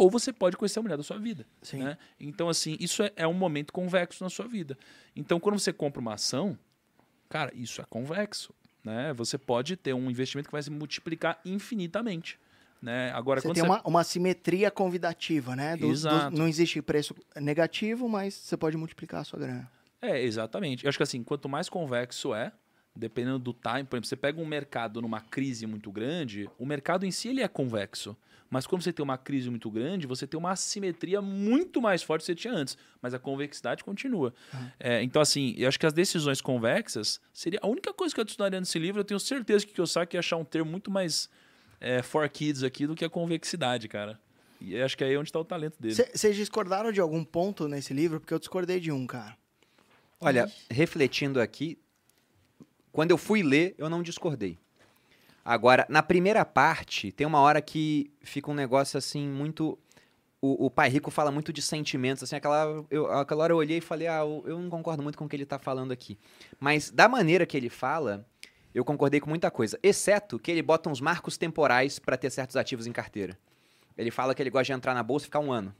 ou 0.00 0.10
você 0.10 0.32
pode 0.32 0.56
conhecer 0.56 0.78
a 0.78 0.82
mulher 0.82 0.96
da 0.96 1.02
sua 1.02 1.18
vida. 1.18 1.46
Né? 1.74 1.98
Então, 2.18 2.48
assim, 2.48 2.76
isso 2.80 3.02
é, 3.02 3.12
é 3.16 3.26
um 3.26 3.34
momento 3.34 3.72
convexo 3.72 4.24
na 4.24 4.30
sua 4.30 4.46
vida. 4.48 4.78
Então, 5.14 5.38
quando 5.38 5.58
você 5.58 5.72
compra 5.72 6.00
uma 6.00 6.14
ação, 6.14 6.58
cara, 7.28 7.52
isso 7.54 7.80
é 7.80 7.84
convexo. 7.84 8.54
Né? 8.82 9.12
Você 9.12 9.36
pode 9.36 9.76
ter 9.76 9.92
um 9.92 10.10
investimento 10.10 10.48
que 10.48 10.52
vai 10.52 10.62
se 10.62 10.70
multiplicar 10.70 11.38
infinitamente. 11.44 12.38
Né? 12.80 13.10
Agora, 13.12 13.42
Você 13.42 13.48
tem 13.52 13.62
você... 13.62 13.68
uma, 13.68 13.82
uma 13.82 14.02
simetria 14.02 14.70
convidativa, 14.70 15.54
né? 15.54 15.76
Do- 15.76 15.86
do- 15.86 15.92
Exato. 15.92 16.34
não 16.34 16.48
existe 16.48 16.80
preço 16.80 17.14
negativo, 17.36 18.08
mas 18.08 18.32
você 18.32 18.56
pode 18.56 18.78
multiplicar 18.78 19.20
a 19.20 19.24
sua 19.24 19.38
grana. 19.38 19.70
É, 20.00 20.22
exatamente. 20.22 20.84
Eu 20.84 20.88
acho 20.88 20.96
que 20.98 21.02
assim, 21.02 21.22
quanto 21.22 21.46
mais 21.46 21.68
convexo 21.68 22.34
é, 22.34 22.50
dependendo 22.94 23.38
do 23.38 23.52
time, 23.52 23.84
por 23.84 23.96
exemplo, 23.96 24.08
você 24.08 24.16
pega 24.16 24.40
um 24.40 24.46
mercado 24.46 25.00
numa 25.00 25.20
crise 25.20 25.66
muito 25.66 25.90
grande, 25.90 26.48
o 26.58 26.66
mercado 26.66 27.06
em 27.06 27.10
si 27.10 27.28
ele 27.28 27.42
é 27.42 27.48
convexo. 27.48 28.16
Mas 28.50 28.66
quando 28.66 28.82
você 28.82 28.92
tem 28.92 29.02
uma 29.02 29.16
crise 29.16 29.48
muito 29.48 29.70
grande, 29.70 30.08
você 30.08 30.26
tem 30.26 30.36
uma 30.36 30.50
assimetria 30.50 31.22
muito 31.22 31.80
mais 31.80 32.02
forte 32.02 32.22
do 32.22 32.24
que 32.24 32.32
você 32.32 32.34
tinha 32.34 32.52
antes. 32.52 32.76
Mas 33.00 33.14
a 33.14 33.18
convexidade 33.18 33.84
continua. 33.84 34.34
É, 34.78 35.00
então, 35.04 35.22
assim, 35.22 35.54
eu 35.56 35.68
acho 35.68 35.78
que 35.78 35.86
as 35.86 35.92
decisões 35.92 36.40
convexas 36.40 37.20
seria 37.32 37.60
a 37.62 37.68
única 37.68 37.94
coisa 37.94 38.12
que 38.12 38.20
eu 38.20 38.22
adicionaria 38.22 38.58
nesse 38.58 38.76
livro. 38.76 39.00
Eu 39.00 39.04
tenho 39.04 39.20
certeza 39.20 39.64
que 39.64 39.70
o 39.70 39.74
Kiyosaki 39.76 40.16
ia 40.16 40.18
achar 40.18 40.36
um 40.36 40.44
termo 40.44 40.68
muito 40.68 40.90
mais 40.90 41.30
é, 41.80 42.02
for 42.02 42.28
kids 42.28 42.64
aqui 42.64 42.88
do 42.88 42.96
que 42.96 43.04
a 43.04 43.08
convexidade, 43.08 43.86
cara. 43.86 44.18
E 44.60 44.74
eu 44.74 44.84
acho 44.84 44.96
que 44.96 45.04
aí 45.04 45.14
é 45.14 45.18
onde 45.18 45.28
está 45.28 45.38
o 45.38 45.44
talento 45.44 45.80
dele. 45.80 45.94
Vocês 45.94 46.34
discordaram 46.34 46.90
de 46.90 47.00
algum 47.00 47.24
ponto 47.24 47.68
nesse 47.68 47.94
livro? 47.94 48.18
Porque 48.18 48.34
eu 48.34 48.38
discordei 48.40 48.80
de 48.80 48.90
um, 48.90 49.06
cara. 49.06 49.36
Olha, 50.20 50.50
refletindo 50.68 51.40
aqui, 51.40 51.78
quando 52.92 53.10
eu 53.10 53.18
fui 53.18 53.42
ler, 53.42 53.74
eu 53.78 53.88
não 53.88 54.02
discordei. 54.02 54.58
Agora, 55.44 55.86
na 55.88 56.02
primeira 56.02 56.44
parte, 56.44 57.10
tem 57.12 57.26
uma 57.26 57.40
hora 57.40 57.62
que 57.62 58.10
fica 58.22 58.50
um 58.50 58.54
negócio 58.54 58.98
assim 58.98 59.28
muito. 59.28 59.78
O, 60.42 60.66
o 60.66 60.70
pai 60.70 60.88
rico 60.88 61.10
fala 61.10 61.30
muito 61.30 61.52
de 61.52 61.60
sentimentos, 61.60 62.22
assim, 62.22 62.36
aquela, 62.36 62.84
eu, 62.90 63.10
aquela 63.12 63.44
hora 63.44 63.52
eu 63.52 63.58
olhei 63.58 63.76
e 63.76 63.80
falei, 63.82 64.08
ah, 64.08 64.20
eu, 64.20 64.58
não 64.58 64.70
concordo 64.70 65.02
muito 65.02 65.18
com 65.18 65.26
o 65.26 65.28
que 65.28 65.36
ele 65.36 65.44
tá 65.44 65.58
falando 65.58 65.92
aqui. 65.92 66.18
Mas 66.58 66.90
da 66.90 67.10
maneira 67.10 67.44
que 67.44 67.58
ele 67.58 67.68
fala, 67.68 68.26
eu 68.74 68.82
concordei 68.82 69.20
com 69.20 69.28
muita 69.28 69.50
coisa, 69.50 69.78
exceto 69.82 70.38
que 70.38 70.50
ele 70.50 70.62
bota 70.62 70.88
uns 70.88 70.98
marcos 70.98 71.36
temporais 71.36 71.98
para 71.98 72.16
ter 72.16 72.30
certos 72.30 72.56
ativos 72.56 72.86
em 72.86 72.92
carteira. 72.92 73.36
Ele 73.98 74.10
fala 74.10 74.34
que 74.34 74.42
ele 74.42 74.48
gosta 74.48 74.64
de 74.66 74.72
entrar 74.72 74.94
na 74.94 75.02
bolsa 75.02 75.24
e 75.24 75.26
ficar 75.26 75.40
um 75.40 75.52
ano. 75.52 75.74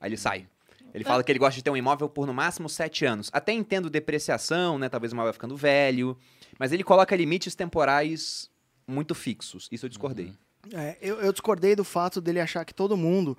Aí 0.00 0.08
ele 0.08 0.16
sai. 0.16 0.48
Ele 0.94 1.04
fala 1.04 1.22
que 1.22 1.30
ele 1.32 1.38
gosta 1.38 1.56
de 1.56 1.62
ter 1.62 1.70
um 1.70 1.76
imóvel 1.76 2.08
por 2.08 2.26
no 2.26 2.34
máximo 2.34 2.68
sete 2.68 3.04
anos. 3.04 3.30
Até 3.32 3.52
entendo 3.52 3.88
depreciação, 3.90 4.78
né? 4.78 4.88
Talvez 4.88 5.12
o 5.12 5.14
imóvel 5.14 5.28
vai 5.28 5.32
ficando 5.34 5.56
velho. 5.56 6.16
Mas 6.58 6.72
ele 6.72 6.82
coloca 6.84 7.14
limites 7.16 7.54
temporais 7.54 8.50
muito 8.86 9.14
fixos. 9.14 9.68
Isso 9.70 9.86
eu 9.86 9.88
discordei. 9.88 10.32
É, 10.72 10.96
eu, 11.00 11.20
eu 11.20 11.32
discordei 11.32 11.74
do 11.74 11.84
fato 11.84 12.20
dele 12.20 12.40
achar 12.40 12.64
que 12.64 12.74
todo 12.74 12.96
mundo 12.96 13.36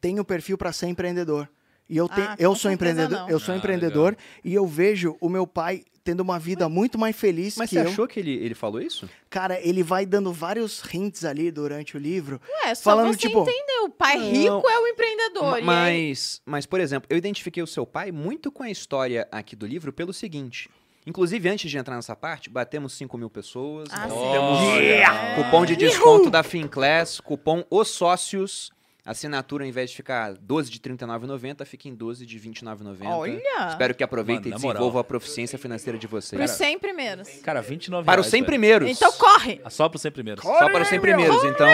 tem 0.00 0.20
o 0.20 0.24
perfil 0.24 0.56
para 0.58 0.72
ser 0.72 0.86
empreendedor. 0.86 1.48
E 1.88 1.96
eu, 1.96 2.08
tenho, 2.08 2.28
Ah, 2.28 2.36
eu 2.38 2.54
sou 2.54 2.70
empreendedor, 2.70 3.20
não. 3.20 3.28
eu 3.28 3.40
sou 3.40 3.54
Ah, 3.54 3.58
empreendedor 3.58 4.16
e 4.44 4.54
eu 4.54 4.66
vejo 4.66 5.16
o 5.20 5.28
meu 5.28 5.46
pai 5.46 5.84
tendo 6.04 6.20
uma 6.20 6.38
vida 6.38 6.68
muito 6.68 6.98
mais 6.98 7.14
feliz 7.16 7.56
Mas 7.56 7.70
que 7.70 7.76
você 7.76 7.82
eu. 7.82 7.88
achou 7.90 8.08
que 8.08 8.18
ele, 8.18 8.32
ele 8.32 8.54
falou 8.54 8.80
isso? 8.80 9.08
Cara, 9.30 9.60
ele 9.60 9.82
vai 9.82 10.04
dando 10.04 10.32
vários 10.32 10.82
hints 10.92 11.24
ali 11.24 11.50
durante 11.50 11.96
o 11.96 12.00
livro. 12.00 12.40
É, 12.64 12.74
só 12.74 12.90
Falando, 12.90 13.12
você 13.14 13.18
tipo, 13.20 13.40
entender. 13.42 13.80
O 13.84 13.90
pai 13.90 14.18
Não. 14.18 14.30
rico 14.58 14.68
é 14.68 14.78
o 14.78 14.86
empreendedor. 14.88 15.42
Ma- 15.44 15.58
e 15.58 15.60
aí- 15.60 16.08
Mas, 16.08 16.42
mas, 16.44 16.66
por 16.66 16.80
exemplo, 16.80 17.06
eu 17.10 17.16
identifiquei 17.16 17.62
o 17.62 17.66
seu 17.66 17.86
pai 17.86 18.10
muito 18.12 18.50
com 18.50 18.62
a 18.62 18.70
história 18.70 19.26
aqui 19.30 19.54
do 19.56 19.66
livro 19.66 19.92
pelo 19.92 20.12
seguinte. 20.12 20.68
Inclusive, 21.04 21.48
antes 21.48 21.68
de 21.70 21.76
entrar 21.78 21.96
nessa 21.96 22.14
parte, 22.14 22.48
batemos 22.48 22.92
5 22.92 23.18
mil 23.18 23.28
pessoas. 23.28 23.88
Ah, 23.90 24.06
temos 24.06 24.78
Yeah! 24.80 25.34
cupom 25.42 25.64
de 25.66 25.74
desconto 25.74 26.30
da 26.30 26.44
Finclass, 26.44 27.18
cupom 27.20 27.64
Os 27.68 27.88
Sócios. 27.88 28.70
Assinatura, 29.04 29.64
ao 29.64 29.68
invés 29.68 29.90
de 29.90 29.96
ficar 29.96 30.32
12 30.34 30.70
de 30.70 30.78
R$ 30.78 30.94
39,90, 30.96 31.64
fica 31.64 31.88
em 31.88 31.94
12 31.94 32.24
de 32.24 32.38
R$ 32.38 32.50
29,90. 32.50 32.98
Olha! 33.06 33.40
Espero 33.70 33.94
que 33.96 34.04
aproveitem 34.04 34.52
Mano, 34.52 34.60
e 34.60 34.62
moral. 34.62 34.72
desenvolvam 34.74 35.00
a 35.00 35.04
proficiência 35.04 35.58
financeira 35.58 35.98
de 35.98 36.06
vocês. 36.06 36.38
Pros 36.40 36.52
100 36.52 36.78
primeiros. 36.78 37.28
Cara, 37.42 37.60
29 37.60 38.06
Para 38.06 38.20
os 38.20 38.26
reais, 38.26 38.30
100 38.30 38.40
velho. 38.40 38.46
primeiros. 38.46 38.88
Então 38.88 39.10
corre! 39.14 39.60
Ah, 39.64 39.70
Só 39.70 39.88
para 39.88 39.96
os 39.96 40.02
100 40.02 40.12
primeiros. 40.12 40.44
Só 40.44 40.70
para 40.70 40.82
os 40.82 40.88
100 40.88 41.00
primeiros, 41.00 41.44
então 41.44 41.66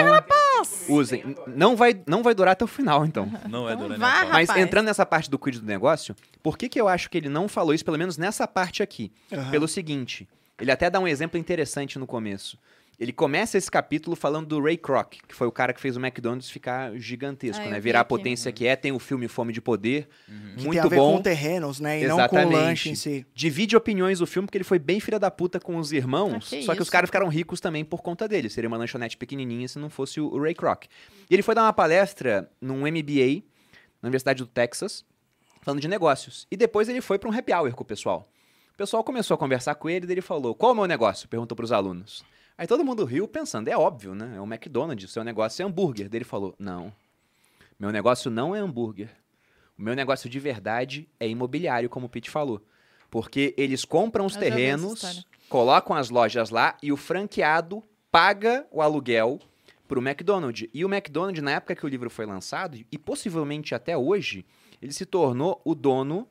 usem. 0.87 1.23
Não 1.47 1.75
vai, 1.75 2.01
não 2.07 2.23
vai 2.23 2.33
durar 2.33 2.53
até 2.53 2.65
o 2.65 2.67
final, 2.67 3.05
então. 3.05 3.31
Não 3.47 3.69
é 3.69 3.73
Então 3.73 3.87
do 3.89 3.97
vá, 3.97 4.19
Nenê. 4.21 4.31
Mas 4.31 4.49
Rapaz. 4.49 4.63
entrando 4.65 4.85
nessa 4.87 5.05
parte 5.05 5.29
do 5.29 5.37
quid 5.37 5.59
do 5.59 5.65
negócio, 5.67 6.15
por 6.41 6.57
que, 6.57 6.67
que 6.67 6.81
eu 6.81 6.87
acho 6.87 7.09
que 7.11 7.17
ele 7.19 7.29
não 7.29 7.47
falou 7.47 7.73
isso, 7.75 7.85
pelo 7.85 7.97
menos 7.97 8.17
nessa 8.17 8.47
parte 8.47 8.81
aqui? 8.81 9.11
Aham. 9.31 9.51
Pelo 9.51 9.67
seguinte, 9.67 10.27
ele 10.59 10.71
até 10.71 10.89
dá 10.89 10.99
um 10.99 11.07
exemplo 11.07 11.39
interessante 11.39 11.99
no 11.99 12.07
começo. 12.07 12.57
Ele 12.99 13.13
começa 13.13 13.57
esse 13.57 13.71
capítulo 13.71 14.13
falando 14.13 14.47
do 14.47 14.61
Ray 14.61 14.75
Kroc, 14.75 15.13
que 15.25 15.33
foi 15.33 15.47
o 15.47 15.51
cara 15.53 15.71
que 15.71 15.79
fez 15.79 15.95
o 15.95 16.01
McDonald's 16.01 16.49
ficar 16.49 16.93
gigantesco, 16.97 17.63
Ah, 17.63 17.69
né? 17.69 17.75
vi 17.75 17.81
Virar 17.81 18.01
a 18.01 18.03
potência 18.05 18.51
que 18.51 18.67
é, 18.67 18.75
tem 18.75 18.91
o 18.91 18.99
filme 18.99 19.29
Fome 19.29 19.53
de 19.53 19.61
Poder, 19.61 20.09
Que 20.25 20.31
muito 20.65 20.71
tem 20.71 20.79
a 20.81 20.87
ver 20.87 20.95
bom. 20.97 21.15
com 21.15 21.21
terrenos, 21.21 21.79
né? 21.79 22.01
E 22.01 22.07
não 22.07 22.17
com 22.17 22.21
o 22.21 22.25
Exatamente. 22.25 22.53
lanche 22.53 22.89
em 22.89 22.95
si. 22.95 23.25
Divide 23.33 23.77
opiniões 23.77 24.19
o 24.19 24.27
filme, 24.27 24.45
porque 24.47 24.57
ele 24.57 24.65
foi 24.65 24.77
bem 24.79 24.99
filha 24.99 25.17
da 25.17 25.31
puta 25.31 25.61
com 25.61 25.77
os 25.77 25.93
irmãos, 25.93 26.47
Ah, 26.51 26.57
que 26.57 26.63
só 26.63 26.75
que 26.75 26.81
os 26.81 26.89
caras 26.89 27.07
ficaram 27.07 27.29
ricos 27.29 27.61
também 27.61 27.85
por 27.85 28.01
conta 28.01 28.27
dele. 28.27 28.49
Seria 28.49 28.67
uma 28.67 28.75
lanchonete 28.75 29.15
pequenininha 29.15 29.65
se 29.69 29.79
não 29.79 29.89
fosse 29.89 30.19
o 30.19 30.37
Ray 30.41 30.53
Kroc. 30.53 30.83
E 31.29 31.33
ele 31.33 31.41
foi 31.41 31.55
dar 31.55 31.63
uma 31.63 31.71
palestra 31.73 32.51
num 32.59 32.79
MBA 32.81 33.43
na 34.01 34.07
Universidade 34.07 34.43
do 34.43 34.47
Texas, 34.47 35.05
falando 35.61 35.79
de 35.79 35.87
negócios. 35.87 36.45
E 36.51 36.57
depois 36.57 36.89
ele 36.89 36.99
foi 36.99 37.17
para 37.17 37.29
um 37.29 37.33
happy 37.33 37.53
hour 37.53 37.73
com 37.73 37.83
o 37.83 37.85
pessoal. 37.85 38.29
O 38.73 38.77
pessoal 38.77 39.05
começou 39.05 39.35
a 39.35 39.37
conversar 39.37 39.75
com 39.75 39.89
ele 39.89 40.05
e 40.05 40.11
ele 40.11 40.21
falou: 40.21 40.53
Qual 40.53 40.71
é 40.71 40.73
o 40.73 40.75
meu 40.75 40.85
negócio? 40.85 41.29
Perguntou 41.29 41.55
para 41.55 41.63
os 41.63 41.71
alunos. 41.71 42.25
Aí 42.59 42.67
todo 42.67 42.83
mundo 42.83 43.05
riu 43.05 43.25
pensando: 43.25 43.69
É 43.69 43.77
óbvio, 43.77 44.13
né? 44.13 44.33
É 44.35 44.41
o 44.41 44.43
McDonald's, 44.43 45.09
o 45.09 45.13
seu 45.13 45.23
negócio 45.23 45.63
é 45.63 45.65
hambúrguer. 45.65 46.09
Daí 46.09 46.17
ele 46.17 46.25
falou: 46.25 46.53
Não. 46.59 46.91
Meu 47.79 47.89
negócio 47.89 48.29
não 48.29 48.53
é 48.53 48.59
hambúrguer. 48.59 49.09
O 49.77 49.81
meu 49.81 49.95
negócio 49.95 50.29
de 50.29 50.37
verdade 50.41 51.07
é 51.17 51.25
imobiliário, 51.25 51.89
como 51.89 52.07
o 52.07 52.09
Pete 52.09 52.29
falou. 52.29 52.61
Porque 53.09 53.55
eles 53.57 53.85
compram 53.85 54.25
os 54.25 54.35
Eu 54.35 54.41
terrenos, 54.41 55.25
colocam 55.47 55.95
as 55.95 56.09
lojas 56.09 56.49
lá 56.49 56.77
e 56.83 56.91
o 56.91 56.97
franqueado 56.97 57.81
paga 58.11 58.67
o 58.71 58.81
aluguel 58.81 59.39
pro 59.87 60.01
McDonald's. 60.05 60.67
E 60.73 60.83
o 60.83 60.93
McDonald's, 60.93 61.41
na 61.41 61.51
época 61.51 61.77
que 61.77 61.85
o 61.85 61.89
livro 61.89 62.09
foi 62.09 62.25
lançado, 62.25 62.77
e 62.91 62.97
possivelmente 62.97 63.73
até 63.73 63.97
hoje, 63.97 64.45
ele 64.81 64.91
se 64.91 65.05
tornou 65.05 65.61
o 65.63 65.73
dono 65.73 66.27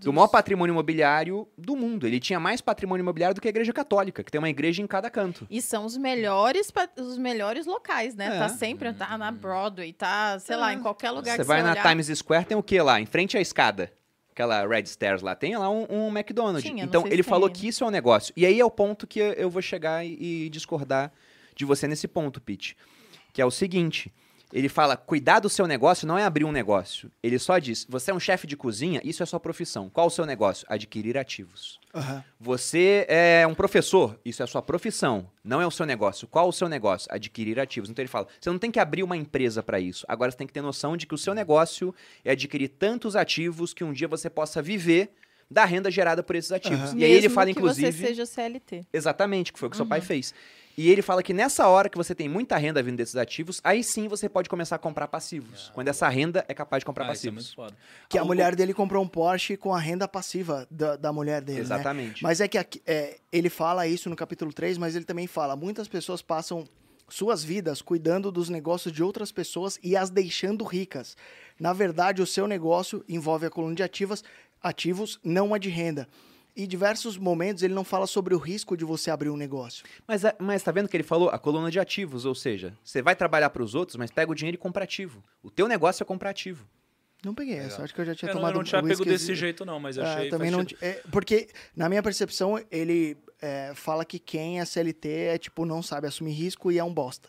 do 0.00 0.12
maior 0.12 0.28
patrimônio 0.28 0.72
imobiliário 0.72 1.48
do 1.56 1.76
mundo. 1.76 2.06
Ele 2.06 2.20
tinha 2.20 2.38
mais 2.38 2.60
patrimônio 2.60 3.02
imobiliário 3.02 3.34
do 3.34 3.40
que 3.40 3.48
a 3.48 3.50
Igreja 3.50 3.72
Católica, 3.72 4.22
que 4.22 4.30
tem 4.30 4.38
uma 4.38 4.48
igreja 4.48 4.82
em 4.82 4.86
cada 4.86 5.10
canto. 5.10 5.46
E 5.50 5.60
são 5.60 5.84
os 5.84 5.96
melhores, 5.96 6.72
os 6.98 7.18
melhores 7.18 7.66
locais, 7.66 8.14
né? 8.14 8.36
É. 8.36 8.38
Tá 8.38 8.48
sempre, 8.48 8.92
tá 8.92 9.16
na 9.18 9.30
Broadway, 9.30 9.92
tá, 9.92 10.38
sei 10.38 10.56
lá, 10.56 10.72
em 10.72 10.80
qualquer 10.80 11.10
lugar 11.10 11.36
Você 11.36 11.42
que 11.42 11.48
vai 11.48 11.58
você 11.58 11.64
na 11.64 11.72
olhar. 11.72 11.88
Times 11.88 12.18
Square, 12.18 12.44
tem 12.44 12.56
o 12.56 12.62
que 12.62 12.80
lá? 12.80 13.00
Em 13.00 13.06
frente 13.06 13.36
à 13.36 13.40
escada. 13.40 13.92
Aquela 14.30 14.66
Red 14.66 14.84
Stairs 14.84 15.22
lá, 15.22 15.34
tem 15.34 15.56
lá 15.56 15.70
um, 15.70 15.86
um 15.88 16.08
McDonald's. 16.08 16.62
Tinha, 16.62 16.84
então, 16.84 17.06
ele 17.06 17.22
falou 17.22 17.46
ainda. 17.46 17.58
que 17.58 17.68
isso 17.68 17.82
é 17.82 17.86
um 17.86 17.90
negócio. 17.90 18.34
E 18.36 18.44
aí 18.44 18.60
é 18.60 18.64
o 18.64 18.70
ponto 18.70 19.06
que 19.06 19.18
eu 19.18 19.48
vou 19.48 19.62
chegar 19.62 20.04
e, 20.04 20.44
e 20.44 20.50
discordar 20.50 21.10
de 21.54 21.64
você 21.64 21.88
nesse 21.88 22.06
ponto, 22.06 22.38
Pete. 22.38 22.76
Que 23.32 23.40
é 23.40 23.46
o 23.46 23.50
seguinte: 23.50 24.12
ele 24.52 24.68
fala, 24.68 24.96
cuidar 24.96 25.40
do 25.40 25.48
seu 25.48 25.66
negócio 25.66 26.06
não 26.06 26.16
é 26.16 26.24
abrir 26.24 26.44
um 26.44 26.52
negócio. 26.52 27.10
Ele 27.22 27.38
só 27.38 27.58
diz, 27.58 27.84
você 27.88 28.10
é 28.10 28.14
um 28.14 28.20
chefe 28.20 28.46
de 28.46 28.56
cozinha, 28.56 29.00
isso 29.04 29.22
é 29.22 29.26
sua 29.26 29.40
profissão. 29.40 29.90
Qual 29.90 30.06
o 30.06 30.10
seu 30.10 30.24
negócio? 30.24 30.64
Adquirir 30.68 31.18
ativos. 31.18 31.80
Aham. 31.94 32.22
Você 32.38 33.04
é 33.08 33.46
um 33.46 33.54
professor, 33.54 34.18
isso 34.24 34.42
é 34.42 34.46
sua 34.46 34.62
profissão, 34.62 35.28
não 35.42 35.60
é 35.60 35.66
o 35.66 35.70
seu 35.70 35.84
negócio. 35.84 36.28
Qual 36.28 36.48
o 36.48 36.52
seu 36.52 36.68
negócio? 36.68 37.08
Adquirir 37.12 37.58
ativos. 37.58 37.90
Então 37.90 38.02
ele 38.02 38.08
fala, 38.08 38.28
você 38.40 38.48
não 38.50 38.58
tem 38.58 38.70
que 38.70 38.78
abrir 38.78 39.02
uma 39.02 39.16
empresa 39.16 39.62
para 39.62 39.80
isso. 39.80 40.04
Agora 40.08 40.30
você 40.30 40.36
tem 40.36 40.46
que 40.46 40.52
ter 40.52 40.62
noção 40.62 40.96
de 40.96 41.06
que 41.06 41.14
o 41.14 41.18
seu 41.18 41.34
negócio 41.34 41.94
é 42.24 42.30
adquirir 42.32 42.68
tantos 42.68 43.16
ativos 43.16 43.74
que 43.74 43.82
um 43.82 43.92
dia 43.92 44.06
você 44.08 44.30
possa 44.30 44.62
viver 44.62 45.10
da 45.50 45.64
renda 45.64 45.90
gerada 45.90 46.22
por 46.22 46.34
esses 46.36 46.50
ativos. 46.52 46.90
Aham. 46.90 46.98
E 46.98 47.04
aí 47.04 47.10
ele 47.12 47.20
Mesmo 47.22 47.34
fala, 47.34 47.46
que 47.46 47.52
inclusive, 47.52 47.92
você 47.92 48.06
seja 48.08 48.26
CLT. 48.26 48.84
exatamente, 48.92 49.52
que 49.52 49.58
foi 49.58 49.68
o 49.68 49.70
que 49.70 49.76
seu 49.76 49.84
Uhum. 49.84 49.88
pai 49.90 50.00
fez. 50.00 50.34
E 50.76 50.90
ele 50.90 51.00
fala 51.00 51.22
que 51.22 51.32
nessa 51.32 51.66
hora 51.68 51.88
que 51.88 51.96
você 51.96 52.14
tem 52.14 52.28
muita 52.28 52.56
renda 52.58 52.82
vindo 52.82 52.96
desses 52.98 53.16
ativos, 53.16 53.60
aí 53.64 53.82
sim 53.82 54.08
você 54.08 54.28
pode 54.28 54.48
começar 54.48 54.76
a 54.76 54.78
comprar 54.78 55.08
passivos. 55.08 55.70
Quando 55.74 55.88
essa 55.88 56.06
renda 56.08 56.44
é 56.48 56.52
capaz 56.54 56.82
de 56.82 56.84
comprar 56.84 57.04
Ah, 57.08 57.12
isso 57.14 57.26
é 57.26 57.30
passivos. 57.30 57.46
muito 57.46 57.70
foda. 57.70 57.76
Que 58.10 58.18
a 58.18 58.20
Ah, 58.20 58.24
mulher 58.24 58.54
dele 58.54 58.74
comprou 58.74 59.02
um 59.02 59.08
Porsche 59.08 59.56
com 59.56 59.74
a 59.74 59.80
renda 59.80 60.06
passiva 60.06 60.66
da, 60.70 60.96
da 60.96 61.12
mulher 61.12 61.40
dele, 61.40 61.60
né? 61.60 61.64
Exatamente. 61.64 62.22
Mas 62.22 62.40
é 62.42 62.46
que 62.48 62.58
aqui- 62.58 62.82
é, 62.86 63.16
ele 63.32 63.48
fala 63.48 63.86
isso 63.86 64.10
no 64.10 64.16
capítulo 64.16 64.52
3, 64.52 64.76
mas 64.76 64.94
ele 64.94 65.06
também 65.06 65.26
fala: 65.26 65.56
muitas 65.56 65.88
pessoas 65.88 66.20
passam 66.20 66.68
suas 67.08 67.42
vidas 67.42 67.80
cuidando 67.80 68.30
dos 68.30 68.48
negócios 68.50 68.92
de 68.92 69.02
outras 69.02 69.32
pessoas 69.32 69.78
e 69.82 69.96
as 69.96 70.10
deixando 70.10 70.62
ricas. 70.64 71.16
Na 71.58 71.72
verdade, 71.72 72.20
o 72.20 72.26
seu 72.26 72.46
negócio 72.46 73.02
envolve 73.08 73.46
a 73.46 73.50
coluna 73.50 73.74
de 73.74 73.82
ativas, 73.82 74.22
ativos, 74.62 75.18
não 75.24 75.54
a 75.54 75.58
de 75.58 75.68
renda. 75.70 76.06
E 76.56 76.66
diversos 76.66 77.18
momentos 77.18 77.62
ele 77.62 77.74
não 77.74 77.84
fala 77.84 78.06
sobre 78.06 78.34
o 78.34 78.38
risco 78.38 78.76
de 78.76 78.84
você 78.84 79.10
abrir 79.10 79.28
um 79.28 79.36
negócio. 79.36 79.84
Mas, 80.08 80.22
mas 80.38 80.62
tá 80.62 80.72
vendo 80.72 80.88
que 80.88 80.96
ele 80.96 81.04
falou 81.04 81.28
a 81.28 81.38
coluna 81.38 81.70
de 81.70 81.78
ativos, 81.78 82.24
ou 82.24 82.34
seja, 82.34 82.76
você 82.82 83.02
vai 83.02 83.14
trabalhar 83.14 83.50
para 83.50 83.62
os 83.62 83.74
outros, 83.74 83.96
mas 83.96 84.10
pega 84.10 84.32
o 84.32 84.34
dinheiro 84.34 84.54
e 84.54 84.58
compra 84.58 84.84
ativo. 84.84 85.22
O 85.42 85.50
teu 85.50 85.68
negócio 85.68 86.02
é 86.02 86.06
comprar 86.06 86.30
ativo. 86.30 86.66
Não 87.24 87.34
peguei 87.34 87.56
essa, 87.56 87.68
Legal. 87.68 87.84
acho 87.84 87.94
que 87.94 88.00
eu 88.00 88.04
já 88.04 88.14
tinha 88.14 88.30
Eu 88.30 88.34
tomado 88.34 88.52
eu 88.52 88.56
não 88.58 88.64
tinha 88.64 88.80
um 88.80 88.86
pego 88.86 89.04
desse 89.04 89.34
jeito, 89.34 89.64
não, 89.64 89.78
mas 89.80 89.98
Ah, 89.98 90.14
achei. 90.14 90.30
também 90.30 90.50
faz 90.50 90.66
não, 90.72 90.78
é, 90.80 91.02
porque, 91.10 91.48
na 91.74 91.88
minha 91.88 92.02
percepção, 92.02 92.58
ele 92.70 93.16
é, 93.42 93.72
fala 93.74 94.04
que 94.04 94.18
quem 94.18 94.60
é 94.60 94.64
CLT 94.64 95.08
é 95.08 95.38
tipo, 95.38 95.64
não 95.66 95.82
sabe 95.82 96.06
assumir 96.06 96.32
risco 96.32 96.70
e 96.72 96.78
é 96.78 96.84
um 96.84 96.92
bosta. 96.92 97.28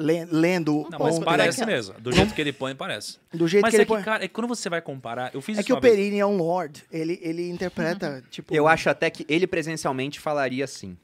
Le- 0.00 0.24
Lendo 0.30 0.86
Não, 0.92 0.98
mas 1.00 1.16
ontem- 1.16 1.24
parece 1.24 1.66
mesmo. 1.66 1.94
Do 2.00 2.12
jeito 2.12 2.32
que 2.32 2.40
ele 2.40 2.52
põe, 2.52 2.72
parece. 2.74 3.18
do 3.34 3.48
jeito 3.48 3.62
Mas 3.62 3.70
que 3.72 3.76
é 3.76 3.78
ele 3.80 3.84
que, 3.84 3.92
põe. 3.92 4.02
cara, 4.02 4.24
é 4.24 4.28
que 4.28 4.32
quando 4.34 4.46
você 4.46 4.68
vai 4.70 4.80
comparar. 4.80 5.34
Eu 5.34 5.40
fiz 5.42 5.58
É 5.58 5.62
que 5.64 5.72
o 5.72 5.74
uma 5.76 5.80
vez. 5.80 5.94
Perini 5.94 6.20
é 6.20 6.24
um 6.26 6.36
lord. 6.36 6.84
Ele, 6.92 7.18
ele 7.20 7.50
interpreta, 7.50 8.22
tipo. 8.30 8.54
Eu 8.54 8.68
acho 8.68 8.88
até 8.88 9.10
que 9.10 9.26
ele 9.28 9.46
presencialmente 9.46 10.20
falaria 10.20 10.64
assim. 10.64 10.96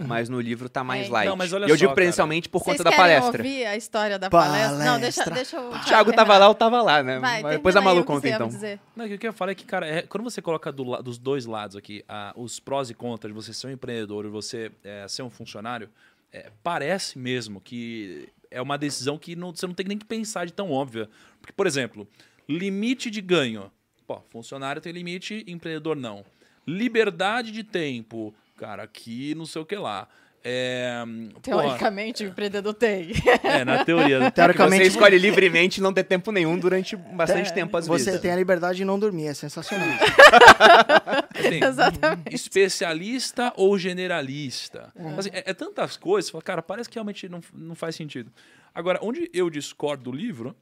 Mas 0.00 0.28
no 0.28 0.38
livro 0.38 0.68
tá 0.68 0.84
mais 0.84 1.06
É. 1.06 1.10
light. 1.10 1.26
Não, 1.28 1.36
mas 1.36 1.54
olha 1.54 1.62
e 1.62 1.70
eu 1.70 1.70
só, 1.70 1.76
digo 1.76 1.88
cara. 1.88 1.94
presencialmente 1.94 2.48
por 2.50 2.58
Vocês 2.62 2.76
conta 2.76 2.84
da 2.84 2.90
querem 2.90 3.16
palestra. 3.18 3.42
ouvir 3.42 3.64
a 3.64 3.76
história 3.78 4.18
da 4.18 4.28
palestra? 4.28 4.84
Não, 4.84 5.00
deixa, 5.00 5.24
Palestra. 5.24 5.34
deixa 5.34 5.56
eu... 5.56 5.70
O 5.70 5.84
Thiago 5.86 6.12
tava 6.12 6.36
lá, 6.36 6.44
eu 6.46 6.54
tava 6.54 6.82
lá, 6.82 7.02
né? 7.02 7.18
Vai, 7.18 7.40
Mas 7.42 7.52
depois 7.52 7.74
a 7.76 7.80
Malu 7.80 8.00
o 8.00 8.02
que 8.02 8.06
conta 8.08 8.28
então. 8.28 8.46
dizer. 8.48 8.78
Não, 8.94 9.06
o 9.06 9.08
que 9.08 9.14
eu 9.14 9.18
quero 9.18 9.32
falar 9.32 9.52
é 9.52 9.54
que, 9.54 9.64
cara, 9.64 9.86
é- 9.86 10.02
quando 10.02 10.22
você 10.24 10.42
coloca 10.42 10.70
do 10.70 11.00
dos 11.00 11.16
dois 11.16 11.46
lados 11.46 11.76
aqui, 11.76 12.04
ah, 12.06 12.30
os 12.36 12.60
prós 12.60 12.90
e 12.90 12.94
contras 12.94 13.32
de 13.32 13.40
você 13.42 13.54
ser 13.54 13.68
um 13.68 13.70
empreendedor 13.70 14.26
e 14.26 14.28
você 14.28 14.70
é, 14.84 15.06
ser 15.08 15.22
um 15.22 15.30
funcionário, 15.30 15.88
é, 16.36 16.50
parece 16.62 17.18
mesmo 17.18 17.60
que 17.60 18.28
é 18.50 18.60
uma 18.60 18.76
decisão 18.78 19.18
que 19.18 19.34
não- 19.34 19.54
você 19.54 19.66
não 19.66 19.74
tem 19.74 19.86
nem 19.86 19.98
que 19.98 20.04
pensar 20.04 20.44
de 20.46 20.52
tão 20.52 20.70
óbvia. 20.70 21.08
Porque, 21.40 21.52
por 21.52 21.66
exemplo, 21.66 22.06
limite 22.48 23.10
de 23.10 23.20
ganho. 23.20 23.70
Pô, 24.06 24.20
funcionário 24.30 24.80
tem 24.80 24.92
limite, 24.92 25.44
empreendedor 25.48 25.96
não. 25.96 26.24
Liberdade 26.66 27.50
de 27.50 27.64
tempo. 27.64 28.34
Cara, 28.56 28.82
aqui 28.84 29.34
não 29.34 29.46
sei 29.46 29.62
o 29.62 29.66
que 29.66 29.76
lá. 29.76 30.08
É, 30.48 31.02
porra, 31.42 31.62
Teoricamente, 31.62 32.22
o 32.22 32.28
empreendedor 32.28 32.72
tem. 32.72 33.10
é, 33.42 33.64
na 33.64 33.84
teoria. 33.84 34.26
Que 34.26 34.30
Teoricamente, 34.30 34.84
você 34.84 34.90
escolhe 34.90 35.18
livremente 35.18 35.80
não 35.80 35.92
ter 35.92 36.04
tempo 36.04 36.30
nenhum 36.30 36.56
durante 36.56 36.94
bastante 36.94 37.52
tempo, 37.52 37.76
às 37.76 37.88
você 37.88 38.04
vezes. 38.04 38.20
tem 38.20 38.30
a 38.30 38.36
liberdade 38.36 38.78
de 38.78 38.84
não 38.84 38.96
dormir. 38.96 39.26
É 39.26 39.34
sensacional. 39.34 39.88
Assim, 41.34 41.64
Exatamente. 41.64 42.32
especialista 42.32 43.52
ou 43.56 43.76
generalista. 43.76 44.92
Assim, 45.18 45.30
é, 45.32 45.50
é 45.50 45.52
tantas 45.52 45.96
coisas, 45.96 46.30
você 46.30 46.44
cara, 46.44 46.62
parece 46.62 46.88
que 46.88 46.94
realmente 46.94 47.28
não, 47.28 47.40
não 47.52 47.74
faz 47.74 47.96
sentido. 47.96 48.30
Agora, 48.72 49.00
onde 49.02 49.28
eu 49.34 49.50
discordo 49.50 50.04
do 50.04 50.12
livro 50.16 50.54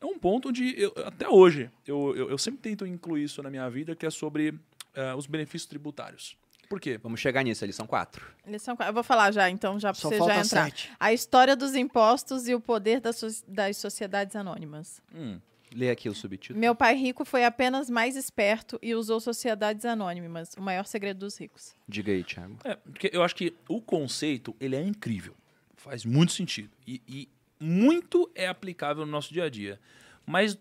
é 0.00 0.06
um 0.06 0.18
ponto 0.18 0.48
onde, 0.48 0.74
eu, 0.80 0.94
até 1.04 1.28
hoje, 1.28 1.70
eu, 1.86 2.16
eu, 2.16 2.30
eu 2.30 2.38
sempre 2.38 2.60
tento 2.60 2.86
incluir 2.86 3.24
isso 3.24 3.42
na 3.42 3.50
minha 3.50 3.68
vida, 3.68 3.94
que 3.94 4.06
é 4.06 4.10
sobre 4.10 4.54
eh, 4.94 5.14
os 5.14 5.26
benefícios 5.26 5.68
tributários. 5.68 6.38
Por 6.68 6.80
quê? 6.80 6.98
Vamos 6.98 7.20
chegar 7.20 7.42
nisso, 7.42 7.62
a 7.64 7.66
lição 7.66 7.86
4. 7.86 8.24
Lição 8.46 8.74
quatro. 8.76 8.90
Eu 8.90 8.94
vou 8.94 9.02
falar 9.04 9.30
já, 9.32 9.48
então, 9.50 9.78
já 9.78 9.92
Só 9.94 10.08
você 10.08 10.18
falta 10.18 10.34
já 10.34 10.40
entrar. 10.40 10.64
sete. 10.64 10.92
A 10.98 11.12
história 11.12 11.54
dos 11.56 11.74
impostos 11.74 12.48
e 12.48 12.54
o 12.54 12.60
poder 12.60 13.00
das, 13.00 13.16
so- 13.16 13.44
das 13.46 13.76
sociedades 13.76 14.34
anônimas. 14.36 15.02
Hum, 15.14 15.40
Lê 15.74 15.90
aqui 15.90 16.08
o 16.08 16.14
subtítulo. 16.14 16.58
Meu 16.58 16.74
pai 16.76 16.94
rico 16.94 17.24
foi 17.24 17.44
apenas 17.44 17.90
mais 17.90 18.14
esperto 18.16 18.78
e 18.80 18.94
usou 18.94 19.18
sociedades 19.20 19.84
anônimas, 19.84 20.54
o 20.56 20.62
maior 20.62 20.86
segredo 20.86 21.18
dos 21.20 21.36
ricos. 21.38 21.74
Diga 21.88 22.12
aí, 22.12 22.22
Thiago. 22.22 22.56
É, 22.64 22.76
porque 22.76 23.10
eu 23.12 23.22
acho 23.22 23.34
que 23.34 23.52
o 23.68 23.80
conceito, 23.80 24.54
ele 24.60 24.76
é 24.76 24.82
incrível. 24.82 25.34
Faz 25.76 26.04
muito 26.04 26.32
sentido. 26.32 26.70
E, 26.86 27.02
e 27.08 27.28
muito 27.60 28.30
é 28.34 28.46
aplicável 28.46 29.04
no 29.04 29.10
nosso 29.12 29.32
dia 29.34 29.44
a 29.44 29.50
dia. 29.50 29.80
Mas 30.24 30.56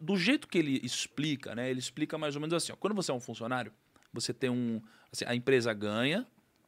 do 0.00 0.16
jeito 0.16 0.46
que 0.46 0.58
ele 0.58 0.80
explica, 0.82 1.54
né? 1.54 1.68
Ele 1.68 1.80
explica 1.80 2.16
mais 2.16 2.34
ou 2.36 2.40
menos 2.40 2.54
assim, 2.54 2.72
ó, 2.72 2.76
quando 2.76 2.94
você 2.94 3.10
é 3.10 3.14
um 3.14 3.20
funcionário, 3.20 3.72
você 4.20 4.32
tem 4.32 4.50
um... 4.50 4.80
assim, 5.12 5.24
a 5.26 5.34
empresa 5.34 5.72
ganha, 5.72 6.26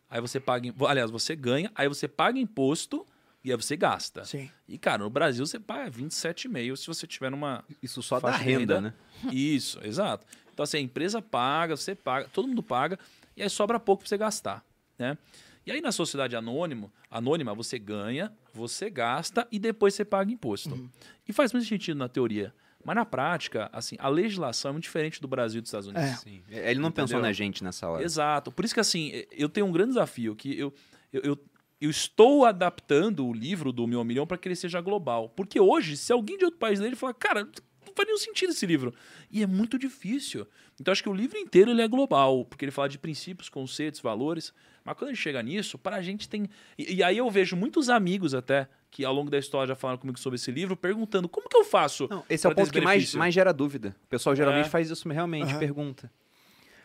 aí 0.08 0.20
você 0.20 0.38
paga... 0.38 0.72
Aliás, 0.86 1.10
você 1.10 1.34
ganha, 1.36 1.70
aí 1.74 1.88
você 1.88 2.06
paga 2.08 2.38
imposto 2.38 3.06
e 3.44 3.50
aí 3.50 3.56
você 3.56 3.76
gasta. 3.76 4.24
Sim. 4.24 4.50
E, 4.68 4.76
cara, 4.78 5.04
no 5.04 5.10
Brasil 5.10 5.46
você 5.46 5.58
paga 5.58 5.90
27,5 5.90 6.76
se 6.76 6.86
você 6.86 7.06
tiver 7.06 7.30
numa 7.30 7.64
Isso 7.82 8.02
só 8.02 8.18
de 8.18 8.36
renda, 8.42 8.80
né? 8.80 8.94
isso, 9.30 9.78
exato. 9.82 10.26
Então, 10.52 10.64
assim, 10.64 10.78
a 10.78 10.80
empresa 10.80 11.22
paga, 11.22 11.76
você 11.76 11.94
paga, 11.94 12.28
todo 12.32 12.48
mundo 12.48 12.62
paga, 12.62 12.98
e 13.36 13.42
aí 13.42 13.48
sobra 13.48 13.78
pouco 13.78 14.02
para 14.02 14.08
você 14.08 14.18
gastar, 14.18 14.64
né? 14.98 15.16
E 15.64 15.70
aí, 15.70 15.80
na 15.82 15.92
sociedade 15.92 16.34
anônimo, 16.34 16.90
anônima, 17.10 17.54
você 17.54 17.78
ganha, 17.78 18.32
você 18.54 18.88
gasta 18.88 19.46
e 19.52 19.58
depois 19.58 19.94
você 19.94 20.04
paga 20.04 20.32
imposto. 20.32 20.90
E 21.28 21.32
faz 21.32 21.52
muito 21.52 21.68
sentido 21.68 21.98
na 21.98 22.08
teoria. 22.08 22.54
Mas 22.84 22.94
na 22.96 23.04
prática, 23.04 23.68
assim, 23.72 23.96
a 23.98 24.08
legislação 24.08 24.70
é 24.70 24.72
muito 24.72 24.84
diferente 24.84 25.20
do 25.20 25.28
Brasil 25.28 25.58
e 25.58 25.60
dos 25.60 25.68
Estados 25.68 25.88
Unidos. 25.88 26.08
É. 26.08 26.16
Sim. 26.16 26.42
Ele 26.48 26.80
não 26.80 26.90
pensou 26.90 27.16
Entendeu? 27.16 27.22
na 27.22 27.32
gente 27.32 27.62
nessa 27.62 27.88
hora. 27.88 28.02
Exato. 28.02 28.52
Por 28.52 28.64
isso 28.64 28.72
que, 28.72 28.80
assim, 28.80 29.24
eu 29.32 29.48
tenho 29.48 29.66
um 29.66 29.72
grande 29.72 29.90
desafio, 29.90 30.34
que 30.34 30.58
eu, 30.58 30.72
eu, 31.12 31.20
eu, 31.22 31.38
eu 31.80 31.90
estou 31.90 32.44
adaptando 32.44 33.26
o 33.26 33.32
livro 33.32 33.72
do 33.72 33.86
Meu 33.86 34.04
Milhão 34.04 34.26
para 34.26 34.38
que 34.38 34.48
ele 34.48 34.56
seja 34.56 34.80
global. 34.80 35.28
Porque 35.30 35.60
hoje, 35.60 35.96
se 35.96 36.12
alguém 36.12 36.38
de 36.38 36.44
outro 36.44 36.58
país 36.58 36.78
ler, 36.78 36.86
ele 36.86 36.96
fala, 36.96 37.12
cara, 37.12 37.44
não 37.44 37.94
faz 37.94 38.06
nenhum 38.06 38.18
sentido 38.18 38.50
esse 38.50 38.64
livro. 38.64 38.94
E 39.30 39.42
é 39.42 39.46
muito 39.46 39.78
difícil. 39.78 40.46
Então, 40.80 40.92
acho 40.92 41.02
que 41.02 41.08
o 41.08 41.14
livro 41.14 41.36
inteiro 41.36 41.72
ele 41.72 41.82
é 41.82 41.88
global, 41.88 42.44
porque 42.44 42.64
ele 42.64 42.72
fala 42.72 42.88
de 42.88 42.98
princípios, 42.98 43.48
conceitos, 43.48 44.00
valores. 44.00 44.54
Mas 44.84 44.96
quando 44.96 45.10
a 45.10 45.12
gente 45.12 45.22
chega 45.22 45.42
nisso, 45.42 45.76
para 45.76 45.96
a 45.96 46.02
gente 46.02 46.28
tem... 46.28 46.48
E, 46.78 46.94
e 46.94 47.02
aí 47.02 47.18
eu 47.18 47.28
vejo 47.28 47.56
muitos 47.56 47.90
amigos 47.90 48.34
até, 48.34 48.68
que 48.90 49.04
ao 49.04 49.12
longo 49.12 49.30
da 49.30 49.38
história 49.38 49.68
já 49.68 49.74
falaram 49.74 49.98
comigo 49.98 50.18
sobre 50.18 50.36
esse 50.36 50.50
livro, 50.50 50.76
perguntando, 50.76 51.28
como 51.28 51.48
que 51.48 51.56
eu 51.56 51.64
faço 51.64 52.06
Não, 52.10 52.24
esse 52.28 52.46
é 52.46 52.50
o 52.50 52.54
ponto 52.54 52.72
que 52.72 52.80
mais, 52.80 53.14
mais 53.14 53.34
gera 53.34 53.52
dúvida. 53.52 53.94
O 54.04 54.08
pessoal 54.08 54.34
geralmente 54.34 54.66
É. 54.66 54.70
faz 54.70 54.90
isso 54.90 55.08
realmente, 55.08 55.50
Aham. 55.50 55.58
pergunta. 55.58 56.10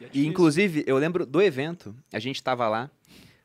E 0.01 0.05
é 0.05 0.09
E, 0.13 0.25
inclusive, 0.27 0.83
eu 0.85 0.97
lembro 0.97 1.25
do 1.25 1.41
evento, 1.41 1.95
a 2.11 2.19
gente 2.19 2.35
estava 2.35 2.67
lá 2.67 2.89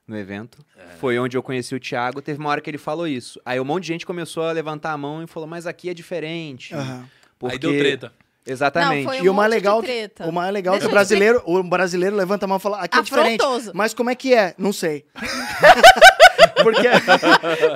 no 0.06 0.16
evento, 0.16 0.64
É. 0.76 0.96
foi 0.96 1.18
onde 1.18 1.36
eu 1.36 1.42
conheci 1.42 1.74
o 1.74 1.80
Thiago, 1.80 2.20
teve 2.22 2.40
uma 2.40 2.48
hora 2.50 2.60
que 2.60 2.68
ele 2.70 2.78
falou 2.78 3.06
isso. 3.06 3.40
Aí 3.44 3.60
um 3.60 3.64
monte 3.64 3.82
de 3.84 3.88
gente 3.88 4.06
começou 4.06 4.42
a 4.42 4.52
levantar 4.52 4.92
a 4.92 4.96
mão 4.98 5.22
e 5.22 5.26
falou, 5.26 5.48
mas 5.48 5.66
aqui 5.66 5.88
é 5.88 5.94
diferente. 5.94 6.74
Aham. 6.74 7.08
Porque... 7.38 7.54
Aí 7.54 7.58
deu 7.58 7.78
treta. 7.78 8.12
Exatamente. 8.44 9.04
Não, 9.04 9.10
foi 9.12 9.20
um 9.20 9.24
E 9.24 9.28
o 9.28 9.34
mais 9.34 9.50
legal, 9.50 9.82
treta. 9.82 10.26
o 10.26 10.32
mais 10.32 10.50
legal 10.52 10.74
é 10.74 10.78
que 10.78 10.84
o 10.84 10.86
eu 10.86 10.88
dizer- 10.88 10.94
brasileiro, 10.94 11.42
o 11.44 11.62
brasileiro 11.62 12.16
levanta 12.16 12.46
a 12.46 12.48
mão 12.48 12.56
e 12.56 12.60
fala, 12.60 12.78
aqui 12.80 12.98
é 12.98 13.02
diferente. 13.02 13.40
Afrontoso. 13.42 13.72
Mas 13.74 13.92
como 13.92 14.08
é 14.08 14.14
que 14.14 14.32
é? 14.34 14.54
Não 14.56 14.72
sei. 14.72 15.04
porque 16.62 16.88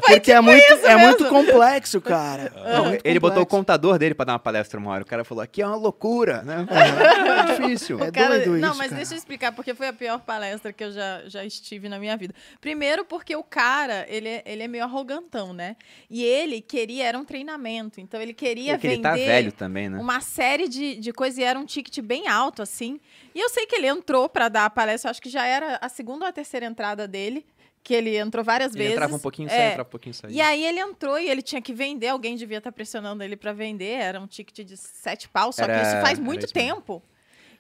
porque 0.07 0.33
é, 0.33 0.41
muito, 0.43 0.63
isso 0.63 0.87
é 0.87 0.97
mesmo. 0.97 1.07
muito 1.07 1.29
complexo, 1.29 2.01
cara. 2.01 2.53
É 2.55 2.77
Não, 2.77 2.85
muito 2.87 3.03
ele 3.05 3.21
botou 3.21 3.43
o 3.43 3.47
contador 3.47 3.99
dele 3.99 4.15
pra 4.15 4.25
dar 4.25 4.33
uma 4.33 4.39
palestra 4.39 4.79
uma 4.79 4.91
hora. 4.91 5.03
O 5.03 5.07
cara 5.07 5.25
falou, 5.25 5.43
aqui 5.43 5.63
é 5.63 5.67
uma 5.67 5.77
loucura, 5.77 6.43
né? 6.43 6.67
É 6.71 7.53
difícil. 7.55 8.03
É 8.03 8.11
Cara, 8.11 8.39
doido 8.41 8.59
não, 8.61 8.71
isso, 8.71 8.79
mas 8.79 8.89
cara. 8.89 8.97
deixa 8.97 9.15
eu 9.15 9.19
explicar, 9.19 9.53
porque 9.53 9.75
foi 9.75 9.89
a 9.89 9.93
pior 9.93 10.19
palestra 10.21 10.73
que 10.73 10.85
eu 10.85 10.93
já, 10.93 11.23
já 11.27 11.45
estive 11.45 11.89
na 11.89 11.99
minha 11.99 12.17
vida. 12.17 12.35
Primeiro, 12.61 13.05
porque 13.05 13.35
o 13.35 13.43
cara, 13.43 14.07
ele 14.09 14.29
é, 14.29 14.43
ele 14.47 14.63
é 14.63 14.69
meio 14.69 14.85
arrogantão, 14.85 15.53
né? 15.53 15.77
E 16.11 16.23
ele 16.25 16.61
queria, 16.61 17.07
era 17.07 17.19
um 17.19 17.25
treinamento, 17.25 18.01
então 18.01 18.21
ele 18.21 18.33
queria 18.35 18.75
Porque 18.75 18.87
ele 18.87 18.97
vender 18.97 19.09
tá 19.09 19.15
velho 19.15 19.53
também, 19.53 19.89
né? 19.89 19.99
uma 19.99 20.21
série 20.21 20.69
de, 20.69 20.97
de 20.97 21.13
coisas 21.13 21.39
e 21.39 21.43
era 21.43 21.59
um 21.59 21.65
ticket 21.65 22.01
bem 22.01 22.29
alto, 22.29 22.63
assim. 22.63 23.01
E 23.35 23.41
eu 23.41 23.49
sei 23.49 23.67
que 23.67 23.77
ele 23.77 23.87
entrou 23.87 24.29
pra 24.29 24.49
dar 24.49 24.67
a 24.67 24.71
palestra, 24.71 25.09
eu 25.09 25.11
acho 25.11 25.23
que 25.23 25.31
já 25.31 25.47
era 25.47 25.79
a 25.81 25.89
segunda 25.89 26.25
ou 26.25 26.29
a 26.29 26.33
terceira 26.33 26.67
entrada 26.67 27.09
dele, 27.09 27.45
que 27.85 27.93
ele 27.95 28.17
entrou 28.17 28.45
várias 28.45 28.73
Ele 28.73 28.79
vezes. 28.79 28.93
entrava 28.95 29.17
um 29.17 29.19
pouquinho, 29.19 29.49
É. 29.49 29.51
saía, 29.51 29.69
entrava 29.71 29.89
um 29.89 29.91
pouquinho, 29.91 30.15
saía. 30.15 30.35
E 30.37 30.41
aí 30.41 30.65
ele 30.65 30.79
entrou 30.81 31.19
e 31.19 31.29
ele 31.29 31.43
tinha 31.43 31.61
que 31.61 31.73
vender, 31.75 32.09
alguém 32.09 32.37
devia 32.37 32.59
estar 32.59 32.71
pressionando 32.73 33.23
ele 33.25 33.37
pra 33.37 33.53
vender, 33.53 33.93
era 34.01 34.21
um 34.21 34.27
ticket 34.27 34.65
de 34.67 34.77
sete 34.77 35.29
pau, 35.29 35.53
só 35.53 35.65
Era- 35.65 35.81
que 35.81 35.87
isso 35.87 36.01
faz 36.01 36.19
muito 36.19 36.45
isso 36.45 36.55
tempo. 36.55 37.03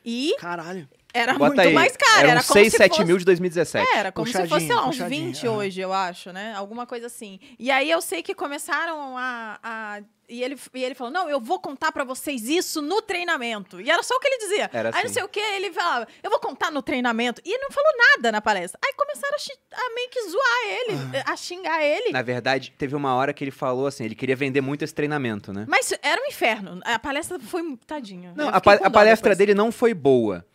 E 0.05 0.35
Caralho. 0.39 0.89
Era 1.15 1.33
Bota 1.35 1.47
muito 1.47 1.61
aí, 1.61 1.75
mais 1.75 1.97
caro, 1.97 2.29
era 2.29 2.43
como 2.43 2.53
6, 2.61 2.71
se 2.73 2.77
7 2.79 2.91
fosse... 2.91 3.05
mil 3.05 3.19
de 3.19 3.25
2017. 3.25 3.87
É, 3.87 3.99
era 3.99 4.13
como 4.13 4.27
se 4.27 4.33
fosse, 4.47 4.67
sei 4.67 4.75
lá, 4.75 4.83
uns 4.87 4.97
Puxadinho, 4.97 5.27
20 5.27 5.47
aham. 5.47 5.57
hoje, 5.57 5.81
eu 5.81 5.93
acho, 5.93 6.33
né? 6.33 6.55
Alguma 6.57 6.87
coisa 6.87 7.07
assim. 7.07 7.39
E 7.59 7.71
aí 7.71 7.91
eu 7.91 8.01
sei 8.01 8.23
que 8.23 8.35
começaram 8.35 9.17
a. 9.17 9.59
a- 9.63 10.01
e, 10.29 10.43
ele, 10.43 10.57
e 10.73 10.83
ele 10.83 10.95
falou: 10.95 11.13
Não, 11.13 11.29
eu 11.29 11.39
vou 11.39 11.61
contar 11.61 11.93
pra 11.93 12.05
vocês 12.05 12.49
isso 12.49 12.81
no 12.81 13.03
treinamento. 13.03 13.79
E 13.83 13.91
era 13.91 14.03
só 14.03 14.15
o 14.15 14.19
que 14.21 14.29
ele 14.29 14.39
dizia. 14.39 14.71
Era 14.73 14.89
aí 14.89 14.93
não 14.95 15.01
assim. 15.01 15.15
sei 15.15 15.23
o 15.23 15.29
que, 15.29 15.41
ele 15.41 15.71
falava: 15.73 16.09
Eu 16.23 16.31
vou 16.31 16.39
contar 16.41 16.71
no 16.71 16.81
treinamento. 16.81 17.43
E 17.45 17.51
ele 17.53 17.63
não 17.65 17.71
falou 17.71 17.91
nada 17.99 18.33
na 18.33 18.41
palestra. 18.41 18.79
Aí 18.83 18.95
começaram 18.95 19.37
a, 19.37 19.77
a 19.87 19.95
meio 19.95 20.09
que 20.09 20.23
zoar 20.31 20.63
ele, 20.65 21.23
a 21.27 21.37
xingar 21.37 21.83
ele. 21.85 22.13
Na 22.13 22.23
verdade, 22.23 22.73
teve 22.79 22.97
uma 22.97 23.15
hora 23.15 23.35
que 23.35 23.45
ele 23.45 23.51
falou 23.51 23.87
assim, 23.87 24.05
ele 24.05 24.15
queria 24.15 24.37
vender 24.37 24.63
muito 24.63 24.83
esse 24.83 24.95
treinamento, 24.95 25.53
né? 25.53 25.67
Mas 25.69 25.93
era 26.03 26.23
um 26.23 26.27
inferno. 26.27 26.81
A 26.85 26.99
palestra 26.99 27.39
foi. 27.41 27.77
Tadinho. 27.87 28.33
Não, 28.35 28.49
a, 28.49 28.59
pa- 28.61 28.75
a 28.75 28.91
palestra 28.91 29.31
depois. 29.31 29.39
dele 29.39 29.55
não 29.55 29.71
foi 29.71 29.93
boa. 29.93 30.47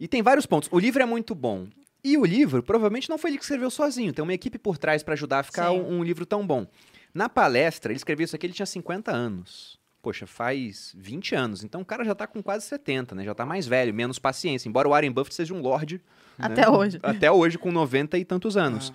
E 0.00 0.08
tem 0.08 0.22
vários 0.22 0.46
pontos. 0.46 0.68
O 0.72 0.78
livro 0.78 1.02
é 1.02 1.06
muito 1.06 1.34
bom. 1.34 1.68
E 2.02 2.16
o 2.16 2.24
livro, 2.24 2.62
provavelmente, 2.62 3.10
não 3.10 3.18
foi 3.18 3.30
ele 3.30 3.36
que 3.38 3.44
escreveu 3.44 3.70
sozinho. 3.70 4.12
Tem 4.12 4.22
uma 4.22 4.32
equipe 4.32 4.58
por 4.58 4.78
trás 4.78 5.02
pra 5.02 5.12
ajudar 5.12 5.40
a 5.40 5.42
ficar 5.42 5.70
um, 5.72 5.98
um 5.98 6.02
livro 6.02 6.24
tão 6.24 6.46
bom. 6.46 6.66
Na 7.12 7.28
palestra, 7.28 7.92
ele 7.92 7.98
escreveu 7.98 8.24
isso 8.24 8.34
aqui, 8.34 8.46
ele 8.46 8.54
tinha 8.54 8.64
50 8.64 9.12
anos. 9.12 9.78
Poxa, 10.00 10.26
faz 10.26 10.94
20 10.96 11.34
anos. 11.34 11.62
Então 11.62 11.82
o 11.82 11.84
cara 11.84 12.02
já 12.04 12.14
tá 12.14 12.26
com 12.26 12.42
quase 12.42 12.64
70, 12.64 13.14
né? 13.14 13.24
Já 13.24 13.34
tá 13.34 13.44
mais 13.44 13.66
velho, 13.66 13.92
menos 13.92 14.18
paciência. 14.18 14.66
Embora 14.66 14.88
o 14.88 14.92
Warren 14.92 15.12
Buffett 15.12 15.34
seja 15.34 15.52
um 15.52 15.60
lord. 15.60 15.96
né? 16.38 16.46
Até 16.46 16.70
hoje. 16.70 16.98
Até 17.04 17.30
hoje, 17.30 17.58
com 17.58 17.70
90 17.70 18.16
e 18.16 18.24
tantos 18.24 18.56
anos. 18.56 18.94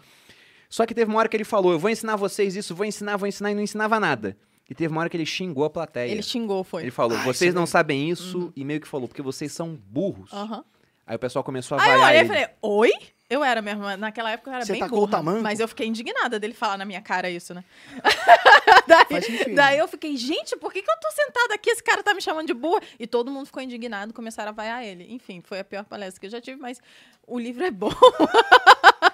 Só 0.67 0.83
que 0.87 0.95
teve 0.95 1.11
uma 1.11 1.19
hora 1.19 1.29
que 1.29 1.37
ele 1.37 1.43
falou: 1.43 1.71
Eu 1.73 1.77
vou 1.77 1.91
ensinar 1.91 2.15
vocês 2.15 2.55
isso, 2.55 2.73
vou 2.73 2.85
ensinar, 2.87 3.17
vou 3.17 3.27
ensinar, 3.27 3.51
e 3.51 3.55
não 3.55 3.61
ensinava 3.61 3.99
nada. 3.99 4.35
E 4.67 4.73
teve 4.73 4.91
uma 4.91 5.01
hora 5.01 5.09
que 5.11 5.15
ele 5.15 5.27
xingou 5.27 5.63
a 5.63 5.69
plateia. 5.69 6.11
Ele 6.11 6.23
xingou, 6.23 6.63
foi. 6.63 6.81
Ele 6.81 6.89
falou, 6.89 7.15
Ah, 7.15 7.21
vocês 7.21 7.53
não 7.53 7.63
é- 7.63 7.67
sabem 7.67 8.09
isso, 8.09 8.51
e 8.55 8.65
meio 8.65 8.81
que 8.81 8.87
falou, 8.87 9.07
porque 9.07 9.21
vocês 9.21 9.51
são 9.51 9.75
burros. 9.75 10.33
Aham. 10.33 10.65
Aí 11.07 11.15
o 11.15 11.19
pessoal 11.19 11.43
começou 11.43 11.77
a 11.77 11.81
Aí 11.81 11.89
eu 11.91 11.93
vaiar 11.99 12.07
olhei 12.09 12.17
e 12.17 12.19
ele. 12.21 12.27
falei, 12.27 12.49
oi? 12.61 12.91
Eu 13.27 13.43
era 13.43 13.59
mesmo, 13.59 13.83
naquela 13.97 14.29
época 14.31 14.51
eu 14.51 14.53
era 14.55 14.65
Você 14.65 14.73
bem 14.73 14.81
tacou 14.81 14.99
o 14.99 15.01
burra, 15.01 15.11
tamanco? 15.17 15.41
mas 15.41 15.59
eu 15.59 15.67
fiquei 15.67 15.87
indignada 15.87 16.39
dele 16.39 16.53
falar 16.53 16.77
na 16.77 16.85
minha 16.85 17.01
cara 17.01 17.27
isso, 17.27 17.55
né? 17.55 17.63
daí, 18.87 19.21
sentido. 19.21 19.55
daí 19.55 19.77
eu 19.79 19.87
fiquei, 19.87 20.15
gente, 20.15 20.55
por 20.57 20.71
que, 20.71 20.81
que 20.83 20.89
eu 20.91 20.95
tô 20.99 21.09
sentada 21.11 21.55
aqui? 21.55 21.71
Esse 21.71 21.81
cara 21.83 22.03
tá 22.03 22.13
me 22.13 22.21
chamando 22.21 22.45
de 22.45 22.53
burra. 22.53 22.81
E 22.99 23.07
todo 23.07 23.31
mundo 23.31 23.47
ficou 23.47 23.63
indignado, 23.63 24.13
começaram 24.13 24.49
a 24.49 24.53
vaiar 24.53 24.83
ele. 24.83 25.11
Enfim, 25.11 25.41
foi 25.41 25.59
a 25.59 25.63
pior 25.63 25.85
palestra 25.85 26.19
que 26.19 26.27
eu 26.27 26.29
já 26.31 26.39
tive, 26.39 26.61
mas 26.61 26.79
o 27.25 27.39
livro 27.39 27.63
é 27.65 27.71
bom. 27.71 27.89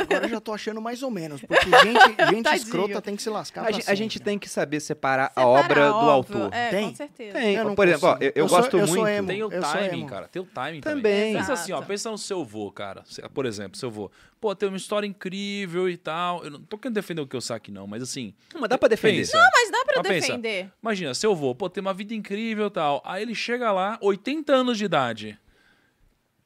Agora 0.00 0.26
eu 0.26 0.28
já 0.28 0.40
tô 0.40 0.52
achando 0.52 0.80
mais 0.80 1.02
ou 1.02 1.10
menos. 1.10 1.40
Porque 1.40 1.64
gente, 1.70 2.16
gente 2.34 2.54
escrota 2.56 3.00
tem 3.00 3.14
que 3.16 3.22
se 3.22 3.30
lascar 3.30 3.60
A, 3.62 3.64
pra 3.64 3.72
gen- 3.72 3.80
a 3.80 3.82
sempre. 3.84 3.96
gente 3.96 4.20
tem 4.20 4.38
que 4.38 4.48
saber 4.48 4.80
separar 4.80 5.28
Separar, 5.28 5.46
a 5.46 5.46
obra 5.48 5.88
do 5.88 5.94
óbvio. 5.96 6.42
autor. 6.42 6.54
É, 6.54 6.70
Tem? 6.70 6.88
com 6.90 6.96
certeza. 6.96 7.38
Tem, 7.38 7.54
Eu 7.54 7.64
não 7.64 7.74
por 7.74 7.86
exemplo, 7.86 8.08
ó, 8.08 8.16
eu, 8.20 8.26
eu 8.26 8.32
Eu 8.34 8.48
sou- 8.48 8.58
gosto 8.58 8.76
eu 8.78 8.86
sou 8.86 8.96
muito. 8.96 9.08
emo. 9.10 9.28
Tem 9.28 9.42
o 9.42 9.52
Eu 9.52 9.60
timing, 9.60 10.06
cara. 10.06 10.28
Tem 10.28 10.42
o 10.42 10.44
timing 10.46 10.80
Também. 10.80 11.02
também. 11.02 11.36
Pensa 11.36 11.52
assim, 11.52 11.72
ó. 11.72 11.80
Pensa 11.82 12.10
no 12.10 12.18
seu 12.18 12.44
vô, 12.44 12.70
cara. 12.72 13.04
Por 13.32 13.46
exemplo, 13.46 13.78
seu 13.78 13.90
vô. 13.90 14.10
Pô, 14.40 14.54
tem 14.54 14.68
uma 14.68 14.76
história 14.76 15.06
incrível 15.06 15.88
e 15.88 15.96
tal. 15.96 16.44
Eu 16.44 16.50
não 16.50 16.60
tô 16.60 16.76
querendo 16.76 16.94
defender 16.94 17.22
o 17.22 17.26
Kiyosaki, 17.26 17.70
não, 17.70 17.86
mas 17.86 18.02
assim. 18.02 18.34
Não, 18.52 18.60
mas 18.60 18.68
dá 18.70 18.76
pra 18.76 18.88
defender. 18.88 19.18
Pensa. 19.18 19.38
Mas 19.52 19.70
dá 19.70 19.84
pra 19.84 19.94
eu 19.96 19.98
Mas 20.02 20.08
pensa, 20.08 20.26
defender. 20.28 20.70
Imagina, 20.82 21.14
seu 21.14 21.34
vô, 21.34 21.54
pô, 21.54 21.70
tem 21.70 21.80
uma 21.80 21.94
vida 21.94 22.14
incrível 22.14 22.66
e 22.66 22.70
tal. 22.70 23.02
Aí 23.04 23.22
ele 23.22 23.34
chega 23.34 23.72
lá, 23.72 23.98
80 24.02 24.52
anos 24.52 24.76
de 24.78 24.84
idade. 24.84 25.38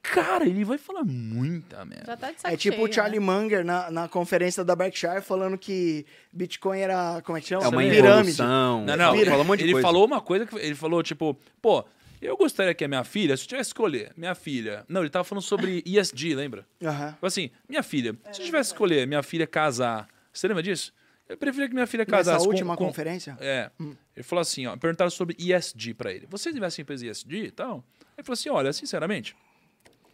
Cara, 0.03 0.47
ele 0.47 0.65
vai 0.65 0.79
falar 0.79 1.05
muita 1.05 1.85
merda. 1.85 2.07
Já 2.07 2.17
tá 2.17 2.33
de 2.33 2.41
saco 2.41 2.55
É 2.55 2.57
tipo 2.57 2.77
cheio, 2.77 2.89
o 2.89 2.93
Charlie 2.93 3.21
né? 3.21 3.27
Munger 3.27 3.65
na, 3.65 3.91
na 3.91 4.09
conferência 4.09 4.65
da 4.65 4.75
Berkshire 4.75 5.21
falando 5.21 5.59
que 5.59 6.07
Bitcoin 6.33 6.81
era. 6.81 7.21
Como 7.23 7.37
é 7.37 7.41
que 7.41 7.49
chama? 7.49 7.65
É 7.65 7.69
uma 7.69 7.83
pirâmide. 7.83 8.39
Não, 8.39 8.85
não. 8.87 9.15
Ele 9.15 9.27
falou 9.31 9.45
um 9.45 9.47
monte 9.47 9.59
de 9.59 9.65
ele 9.67 9.73
coisa. 9.73 9.87
falou 9.87 10.07
uma 10.07 10.21
coisa 10.21 10.47
que 10.47 10.57
ele 10.57 10.75
falou, 10.75 11.03
tipo, 11.03 11.39
pô, 11.61 11.85
eu 12.21 12.37
gostaria 12.37 12.73
que 12.75 12.83
a 12.85 12.89
minha 12.89 13.05
filha, 13.05 13.37
se 13.37 13.45
eu 13.45 13.49
tivesse 13.49 13.69
que 13.69 13.75
escolher, 13.79 14.13
minha 14.17 14.35
filha. 14.35 14.85
Não, 14.89 15.03
ele 15.03 15.11
tava 15.11 15.23
falando 15.25 15.43
sobre 15.45 15.83
ESG, 15.87 16.35
lembra? 16.35 16.67
Aham. 16.83 17.13
Tipo 17.13 17.27
assim, 17.27 17.51
minha 17.69 17.83
filha, 17.83 18.17
se 18.33 18.41
eu 18.41 18.47
tivesse 18.47 18.71
que 18.71 18.75
escolher 18.75 19.07
minha 19.07 19.23
filha 19.23 19.47
casar, 19.47 20.09
você 20.33 20.49
lembra 20.49 20.63
disso? 20.63 20.93
Eu 21.29 21.37
preferia 21.37 21.69
que 21.69 21.75
minha 21.75 21.87
filha 21.87 22.05
Nessa 22.05 22.17
casasse 22.17 22.45
com- 22.45 22.51
última 22.51 22.77
com, 22.77 22.87
conferência? 22.87 23.37
É. 23.39 23.71
Ele 23.79 24.23
falou 24.25 24.41
assim, 24.41 24.67
ó, 24.67 24.77
perguntaram 24.77 25.11
sobre 25.11 25.37
ESG 25.39 25.95
pra 25.95 26.11
ele. 26.13 26.27
Você 26.29 26.53
tivesse 26.53 26.81
empresa 26.83 27.07
ESG 27.07 27.45
e 27.45 27.51
tal? 27.51 27.85
Ele 28.19 28.25
falou 28.25 28.35
assim, 28.35 28.49
olha, 28.49 28.73
sinceramente, 28.73 29.37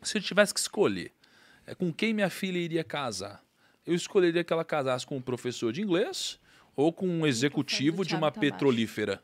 se 0.08 0.18
eu 0.18 0.22
tivesse 0.22 0.54
que 0.54 0.60
escolher 0.60 1.12
é, 1.66 1.74
com 1.74 1.92
quem 1.92 2.14
minha 2.14 2.30
filha 2.30 2.58
iria 2.58 2.84
casar, 2.84 3.42
eu 3.86 3.94
escolheria 3.94 4.44
que 4.44 4.52
ela 4.52 4.64
casasse 4.64 5.06
com 5.06 5.16
um 5.16 5.22
professor 5.22 5.72
de 5.72 5.82
inglês 5.82 6.38
ou 6.74 6.92
com 6.92 7.06
um 7.08 7.26
executivo 7.26 8.04
de 8.04 8.14
uma 8.14 8.30
petrolífera. 8.30 9.22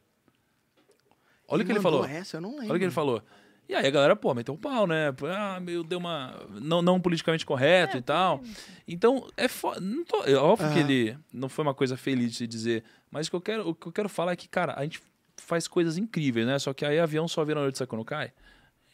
Olha 1.46 1.62
o 1.62 1.66
que 1.66 1.72
ele 1.72 1.80
falou. 1.80 2.04
Essa, 2.04 2.38
eu 2.38 2.40
não 2.40 2.52
lembro. 2.52 2.66
Olha 2.66 2.76
o 2.76 2.78
que 2.78 2.84
ele 2.84 2.92
falou. 2.92 3.22
E 3.68 3.74
aí 3.74 3.86
a 3.86 3.90
galera, 3.90 4.16
pô, 4.16 4.34
meteu 4.34 4.54
o 4.54 4.58
pau, 4.58 4.86
né? 4.86 5.14
Ah, 5.36 5.60
meu, 5.60 5.84
deu 5.84 5.98
uma. 5.98 6.46
Não, 6.50 6.82
não 6.82 7.00
politicamente 7.00 7.46
correto 7.46 7.96
e 7.96 8.02
tal. 8.02 8.42
Então, 8.88 9.28
é 9.36 9.48
foda. 9.48 9.80
Não 9.80 10.04
tô... 10.04 10.24
é 10.24 10.34
Óbvio 10.34 10.68
que 10.72 10.80
Aham. 10.80 10.90
ele 10.90 11.18
não 11.32 11.48
foi 11.48 11.64
uma 11.64 11.74
coisa 11.74 11.96
feliz 11.96 12.32
de 12.32 12.36
se 12.38 12.46
dizer. 12.46 12.84
Mas 13.10 13.28
o 13.28 13.30
que, 13.30 13.36
eu 13.36 13.40
quero, 13.40 13.68
o 13.68 13.74
que 13.74 13.86
eu 13.86 13.92
quero 13.92 14.08
falar 14.08 14.32
é 14.32 14.36
que, 14.36 14.48
cara, 14.48 14.74
a 14.76 14.82
gente 14.82 15.00
faz 15.36 15.68
coisas 15.68 15.96
incríveis, 15.96 16.46
né? 16.46 16.58
Só 16.58 16.72
que 16.72 16.84
aí 16.84 16.98
avião 16.98 17.28
só 17.28 17.44
vira 17.44 17.60
noite 17.60 17.84
quando 17.86 18.04
cai. 18.04 18.32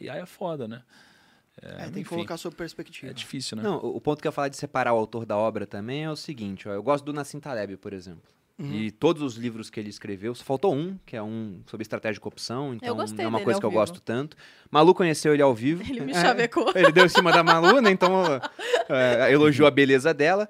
E 0.01 0.09
aí 0.09 0.21
é 0.21 0.27
foda, 0.27 0.69
né? 0.69 0.83
É, 1.63 1.85
tem 1.85 1.93
que 1.93 2.01
enfim, 2.01 2.09
colocar 2.11 2.37
sob 2.37 2.55
perspectiva. 2.57 3.11
É 3.11 3.15
difícil, 3.15 3.57
né? 3.57 3.63
Não, 3.63 3.79
o 3.79 3.97
o 3.97 4.01
ponto 4.01 4.21
que 4.21 4.27
eu 4.27 4.31
ia 4.31 4.33
falar 4.33 4.49
de 4.49 4.57
separar 4.57 4.93
o 4.95 4.97
autor 4.97 5.27
da 5.27 5.37
obra 5.37 5.67
também 5.67 6.05
é 6.05 6.11
o 6.11 6.17
seguinte, 6.17 6.69
ó, 6.69 6.73
eu 6.73 6.83
gosto 6.83 7.05
do 7.05 7.13
Nassim 7.13 7.41
Taleb, 7.41 7.77
por 7.77 7.93
exemplo. 7.93 8.23
Uhum. 8.59 8.73
E 8.73 8.91
todos 8.91 9.23
os 9.23 9.37
livros 9.37 9.71
que 9.71 9.79
ele 9.79 9.89
escreveu, 9.89 10.35
só 10.35 10.45
faltou 10.45 10.75
um, 10.75 10.99
que 11.07 11.17
é 11.17 11.23
um 11.23 11.63
sobre 11.67 11.83
estratégia 11.83 12.15
de 12.15 12.21
corrupção, 12.21 12.75
então 12.75 12.97
não 12.97 13.25
é 13.25 13.27
uma 13.29 13.41
coisa 13.41 13.61
que 13.61 13.67
eu 13.67 13.71
vivo. 13.71 13.81
gosto 13.81 14.01
tanto. 14.01 14.37
Malu 14.69 14.93
conheceu 14.95 15.33
ele 15.33 15.43
ao 15.43 15.55
vivo. 15.55 15.83
Ele 15.83 16.01
me 16.01 16.11
É, 16.13 16.21
chavecou. 16.21 16.71
Ele 16.75 16.91
deu 16.91 17.07
em 17.07 17.09
cima 17.09 17.31
da 17.31 17.45
Malu, 17.45 17.81
né? 17.81 17.91
Então 17.91 18.11
é, 18.89 19.33
elogiou 19.33 19.69
a 19.69 19.71
beleza 19.71 20.13
dela. 20.13 20.49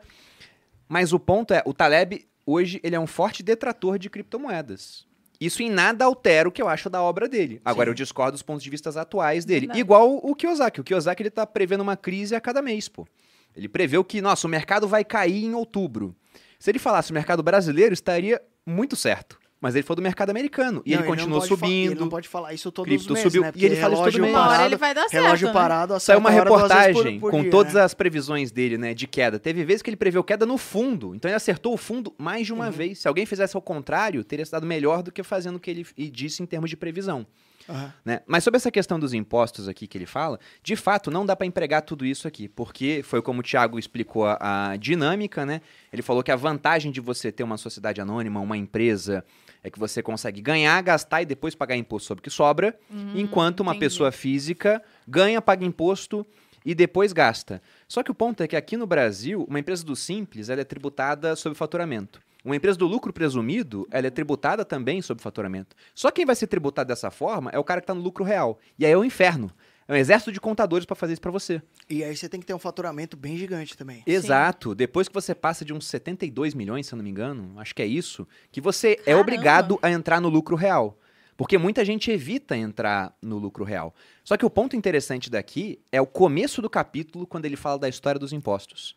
Mas 0.89 1.13
o 1.13 1.19
ponto 1.19 1.53
é, 1.53 1.63
o 1.67 1.75
Taleb, 1.75 2.27
hoje, 2.47 2.81
ele 2.83 2.97
é 2.97 3.01
um 3.01 3.07
forte 3.07 3.43
detrator 3.43 3.99
de 3.99 4.09
criptomoedas. 4.09 5.07
Isso 5.40 5.62
em 5.62 5.70
nada 5.70 6.05
altera 6.05 6.48
o 6.48 6.52
que 6.52 6.60
eu 6.60 6.69
acho 6.69 6.90
da 6.90 7.01
obra 7.01 7.28
dele. 7.28 7.60
Agora, 7.65 7.86
Sim. 7.86 7.90
eu 7.90 7.94
discordo 7.94 8.32
dos 8.32 8.43
pontos 8.43 8.62
de 8.62 8.70
vista 8.70 8.90
atuais 9.01 9.44
dele. 9.44 9.60
Verdade. 9.60 9.81
Igual 9.81 10.16
o 10.16 10.35
Kiyosaki. 10.35 10.81
O 10.81 10.85
Kiyosaki, 10.85 11.23
ele 11.23 11.31
tá 11.31 11.47
prevendo 11.47 11.82
uma 11.82 11.97
crise 11.97 12.35
a 12.35 12.40
cada 12.40 12.60
mês, 12.60 12.89
pô. 12.89 13.06
Ele 13.55 13.69
preveu 13.69 14.05
que, 14.05 14.20
nossa, 14.20 14.47
o 14.47 14.51
mercado 14.51 14.89
vai 14.89 15.05
cair 15.05 15.44
em 15.44 15.55
outubro. 15.55 16.15
Se 16.59 16.70
ele 16.70 16.78
falasse 16.78 17.10
o 17.10 17.15
mercado 17.15 17.43
brasileiro, 17.43 17.94
estaria 17.94 18.40
muito 18.66 18.97
certo. 18.97 19.39
Mas 19.61 19.75
ele 19.75 19.83
foi 19.83 19.97
do 19.97 20.03
mercado 20.03 20.31
americano. 20.31 20.81
E 20.87 20.93
Não, 20.93 21.01
ele 21.01 21.09
continuou 21.09 21.41
fa- 21.41 21.49
subindo. 21.49 21.91
Ele 21.93 21.99
não 22.01 22.09
pode 22.09 22.29
falar 22.29 22.53
isso 22.55 22.71
todos 22.71 22.89
cripto 22.89 23.07
os 23.13 23.19
meses, 23.19 23.25
subiu, 23.25 23.43
né? 23.43 23.53
e 23.57 23.65
ele 23.65 23.75
fala 23.75 23.95
isso 23.95 24.03
todo 24.05 24.13
relógio 24.13 24.23
mês. 24.23 24.33
Uma 24.35 24.41
hora 24.41 24.51
parado, 24.51 24.69
ele 24.69 24.77
vai 24.77 24.95
dar 24.95 25.09
certo, 25.09 25.23
relógio 25.25 25.47
né? 25.49 25.53
parado, 25.53 25.99
Saiu 26.01 26.19
uma 26.21 26.31
reportagem 26.31 27.19
por- 27.19 27.21
por 27.21 27.31
com 27.33 27.41
dia, 27.43 27.51
todas 27.51 27.75
né? 27.75 27.83
as 27.83 27.93
previsões 27.93 28.53
dele, 28.53 28.79
né, 28.79 28.95
de 28.95 29.09
queda. 29.09 29.39
Teve 29.41 29.65
vezes 29.65 29.83
que 29.83 29.91
ele 29.91 29.97
preveu 29.97 30.23
queda 30.23 30.47
no 30.47 30.57
fundo, 30.57 31.13
então 31.15 31.29
ele 31.29 31.35
acertou 31.37 31.75
o 31.75 31.77
fundo 31.77 32.15
mais 32.17 32.47
de 32.47 32.53
uma 32.53 32.67
Uhum. 32.67 32.71
vez. 32.71 33.01
Se 33.01 33.09
alguém 33.09 33.27
fizesse 33.27 33.57
ao 33.57 33.63
contrário, 33.63 34.23
teria 34.23 34.45
se 34.47 34.53
dado 34.53 34.65
melhor 34.67 35.03
do 35.03 35.11
que 35.11 35.25
fazendo 35.25 35.57
o 35.57 35.61
que 35.61 35.71
ele 35.71 35.85
e 35.97 36.09
disse 36.09 36.41
em 36.43 36.47
termos 36.47 36.71
de 36.71 36.77
previsão. 36.77 37.27
Aham. 37.71 37.93
né? 38.03 38.21
Mas 38.27 38.45
sobre 38.45 38.57
essa 38.57 38.71
questão 38.71 38.99
dos 38.99 39.13
impostos 39.13 39.69
aqui 39.69 39.87
que 39.87 39.99
ele 39.99 40.07
fala, 40.07 40.41
de 40.63 40.75
fato 40.75 41.11
não 41.11 41.27
dá 41.27 41.37
para 41.37 41.47
empregar 41.47 41.83
tudo 41.83 42.07
isso 42.07 42.27
aqui, 42.27 42.49
porque 42.49 43.03
foi 43.05 43.21
como 43.21 43.41
o 43.41 43.43
Thiago 43.43 43.79
explicou 43.79 44.25
a, 44.25 44.71
a 44.71 44.77
dinâmica, 44.77 45.45
né? 45.45 45.61
Ele 45.93 46.01
falou 46.01 46.23
que 46.23 46.31
a 46.33 46.37
vantagem 46.37 46.91
de 46.91 46.99
você 46.99 47.31
ter 47.31 47.43
uma 47.43 47.59
sociedade 47.59 48.01
anônima, 48.01 48.41
uma 48.41 48.57
empresa, 48.57 49.23
é 49.63 49.71
que 49.71 49.79
você 49.79 50.03
consegue 50.03 50.41
ganhar, 50.41 50.81
gastar 50.83 51.23
e 51.23 51.27
depois 51.27 51.55
pagar 51.55 51.77
imposto 51.77 52.09
sobre 52.09 52.21
o 52.21 52.23
que 52.23 52.31
sobra, 52.31 52.79
enquanto 53.15 53.61
uma 53.61 53.73
entendi. 53.73 53.87
pessoa 53.87 54.13
física 54.13 54.83
ganha, 55.07 55.43
paga 55.43 55.65
imposto 55.65 56.27
e 56.65 56.75
depois 56.75 57.13
gasta. 57.13 57.63
Só 57.87 58.03
que 58.03 58.11
o 58.11 58.15
ponto 58.15 58.43
é 58.43 58.49
que 58.49 58.57
aqui 58.57 58.77
no 58.77 58.87
Brasil, 58.87 59.45
uma 59.49 59.59
empresa 59.59 59.85
do 59.85 59.97
Simples 59.97 60.49
ela 60.49 60.61
é 60.61 60.65
tributada 60.65 61.35
sobre 61.35 61.57
faturamento. 61.57 62.21
Uma 62.45 62.57
empresa 62.57 62.79
do 62.79 62.87
lucro 62.87 63.13
presumido, 63.13 63.87
ela 63.91 64.07
é 64.07 64.11
tributada 64.11 64.65
também 64.65 65.03
sobre 65.03 65.23
faturamento. 65.23 65.75
Só 65.95 66.11
quem 66.11 66.25
vai 66.25 66.37
ser 66.37 66.47
tributado 66.47 66.89
dessa 66.89 67.11
forma 67.11 67.51
é 67.53 67.59
o 67.59 67.65
cara 67.65 67.81
que 67.81 67.85
está 67.85 67.95
no 67.95 68.01
lucro 68.01 68.25
real. 68.25 68.59
E 68.79 68.87
aí 68.87 68.93
é 68.93 68.97
o 68.97 69.05
inferno. 69.05 69.51
É 69.89 69.94
um 69.94 69.97
exército 69.97 70.31
de 70.31 70.39
contadores 70.39 70.85
para 70.85 70.94
fazer 70.94 71.15
isso 71.15 71.23
para 71.23 71.31
você. 71.31 71.62
E 71.89 72.05
aí 72.05 72.15
você 72.15 72.28
tem 72.28 72.39
que 72.39 72.44
ter 72.44 72.52
um 72.52 72.59
faturamento 72.59 73.16
bem 73.16 73.39
gigante 73.39 73.74
também. 73.74 74.02
Exato. 74.06 74.74
Depois 74.74 75.09
que 75.09 75.15
você 75.15 75.35
passa 75.35 75.65
de 75.65 75.73
uns 75.73 75.86
72 75.86 76.52
milhões, 76.52 76.86
se 76.86 76.93
eu 76.93 76.98
não 76.98 77.02
me 77.02 77.09
engano, 77.09 77.59
acho 77.59 77.74
que 77.74 77.81
é 77.81 77.86
isso, 77.86 78.28
que 78.52 78.60
você 78.60 78.93
é 78.93 78.97
Caramba. 78.97 79.23
obrigado 79.23 79.78
a 79.81 79.90
entrar 79.90 80.20
no 80.20 80.28
lucro 80.28 80.55
real. 80.55 80.98
Porque 81.39 81.56
muita 81.56 81.85
gente 81.85 82.10
evita 82.10 82.55
entrar 82.55 83.16
no 83.23 83.39
lucro 83.39 83.65
real. 83.65 83.94
Só 84.24 84.36
que 84.36 84.44
o 84.44 84.51
ponto 84.51 84.77
interessante 84.77 85.31
daqui 85.31 85.78
é 85.90 86.01
o 86.01 86.06
começo 86.06 86.60
do 86.60 86.69
capítulo, 86.69 87.27
quando 87.27 87.47
ele 87.47 87.56
fala 87.56 87.78
da 87.78 87.89
história 87.89 88.19
dos 88.19 88.32
impostos. 88.32 88.94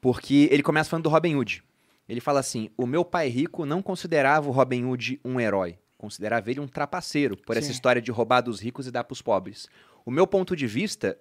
Porque 0.00 0.48
ele 0.52 0.62
começa 0.62 0.90
falando 0.90 1.04
do 1.04 1.10
Robin 1.10 1.34
Hood. 1.34 1.64
Ele 2.08 2.20
fala 2.20 2.40
assim: 2.40 2.70
o 2.76 2.86
meu 2.86 3.04
pai 3.04 3.28
rico 3.28 3.64
não 3.64 3.80
considerava 3.80 4.48
o 4.48 4.52
Robin 4.52 4.84
Hood 4.84 5.18
um 5.24 5.40
herói. 5.40 5.78
Considerava 5.96 6.50
ele 6.50 6.60
um 6.60 6.66
trapaceiro 6.66 7.36
por 7.36 7.56
essa 7.56 7.68
Sim. 7.68 7.72
história 7.72 8.02
de 8.02 8.10
roubar 8.10 8.40
dos 8.40 8.60
ricos 8.60 8.86
e 8.86 8.90
dar 8.90 9.04
para 9.04 9.12
os 9.12 9.22
pobres. 9.22 9.68
O 10.04 10.10
meu 10.10 10.26
ponto 10.26 10.54
de 10.56 10.66
vista, 10.66 11.16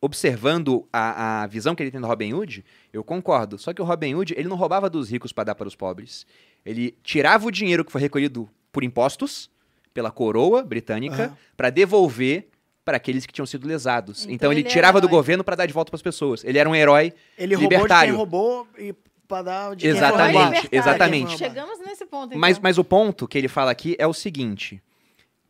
observando 0.00 0.86
a, 0.92 1.42
a 1.42 1.46
visão 1.46 1.74
que 1.74 1.82
ele 1.82 1.90
tem 1.90 2.00
do 2.00 2.06
Robin 2.06 2.32
Hood, 2.32 2.64
eu 2.92 3.02
concordo. 3.02 3.58
Só 3.58 3.72
que 3.72 3.80
o 3.82 3.84
Robin 3.84 4.14
Hood, 4.14 4.34
ele 4.36 4.48
não 4.48 4.56
roubava 4.56 4.88
dos 4.90 5.10
ricos 5.10 5.32
para 5.32 5.44
dar 5.44 5.54
para 5.54 5.68
os 5.68 5.74
pobres. 5.74 6.26
Ele 6.64 6.96
tirava 7.02 7.46
o 7.46 7.50
dinheiro 7.50 7.84
que 7.84 7.92
foi 7.92 8.00
recolhido 8.00 8.48
por 8.70 8.84
impostos, 8.84 9.50
pela 9.94 10.10
coroa 10.10 10.62
britânica, 10.62 11.24
Aham. 11.24 11.36
para 11.56 11.70
devolver 11.70 12.48
para 12.84 12.98
aqueles 12.98 13.26
que 13.26 13.32
tinham 13.32 13.46
sido 13.46 13.66
lesados. 13.66 14.22
Então, 14.24 14.34
Então 14.34 14.52
ele, 14.52 14.60
ele 14.60 14.68
tirava 14.68 15.00
do 15.00 15.08
governo 15.08 15.42
para 15.42 15.56
dar 15.56 15.66
de 15.66 15.72
volta 15.72 15.90
para 15.90 15.96
as 15.96 16.02
pessoas. 16.02 16.44
Ele 16.44 16.58
era 16.58 16.68
um 16.68 16.74
herói 16.74 17.12
Ele 17.36 17.56
Libertário. 17.56 18.12
quem 18.12 18.16
roubou 18.16 18.68
e 18.78 18.94
pra 19.26 19.42
dar 19.42 19.74
de 19.74 19.82
quem 19.82 19.90
foi 19.90 19.98
Exatamente, 19.98 20.68
exatamente. 20.70 21.36
Chegamos 21.38 21.80
nesse 21.80 22.06
ponto, 22.06 22.26
então. 22.28 22.38
Mas, 22.38 22.58
mas 22.60 22.78
o 22.78 22.84
ponto 22.84 23.26
que 23.26 23.36
ele 23.36 23.48
fala 23.48 23.72
aqui 23.72 23.96
é 23.98 24.06
o 24.06 24.12
seguinte: 24.12 24.80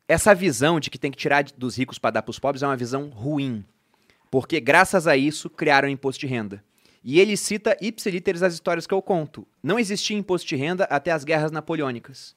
essa 0.09 0.35
visão 0.35 0.79
de 0.79 0.91
que 0.91 0.99
tem 0.99 1.11
que 1.11 1.17
tirar 1.17 1.45
dos 1.45 1.77
ricos 1.77 1.99
para 1.99 2.13
dar 2.13 2.23
para 2.23 2.31
os 2.31 2.39
pobres 2.39 2.63
é 2.63 2.67
uma 2.67 2.77
visão 2.77 3.09
ruim. 3.09 3.65
Porque, 4.31 4.61
graças 4.61 5.07
a 5.07 5.17
isso, 5.17 5.49
criaram 5.49 5.89
o 5.89 5.91
imposto 5.91 6.21
de 6.21 6.27
renda. 6.27 6.63
E 7.03 7.21
ele 7.21 7.37
cita 7.37 7.77
ipsiliteres 7.81 8.43
as 8.43 8.55
histórias 8.55 8.87
que 8.87 8.95
eu 8.95 9.01
conto. 9.01 9.47
Não 9.63 9.79
existia 9.79 10.17
imposto 10.17 10.49
de 10.49 10.57
renda 10.57 10.85
até 10.85 11.13
as 11.13 11.25
guerras 11.25 11.53
napoleônicas. 11.53 12.35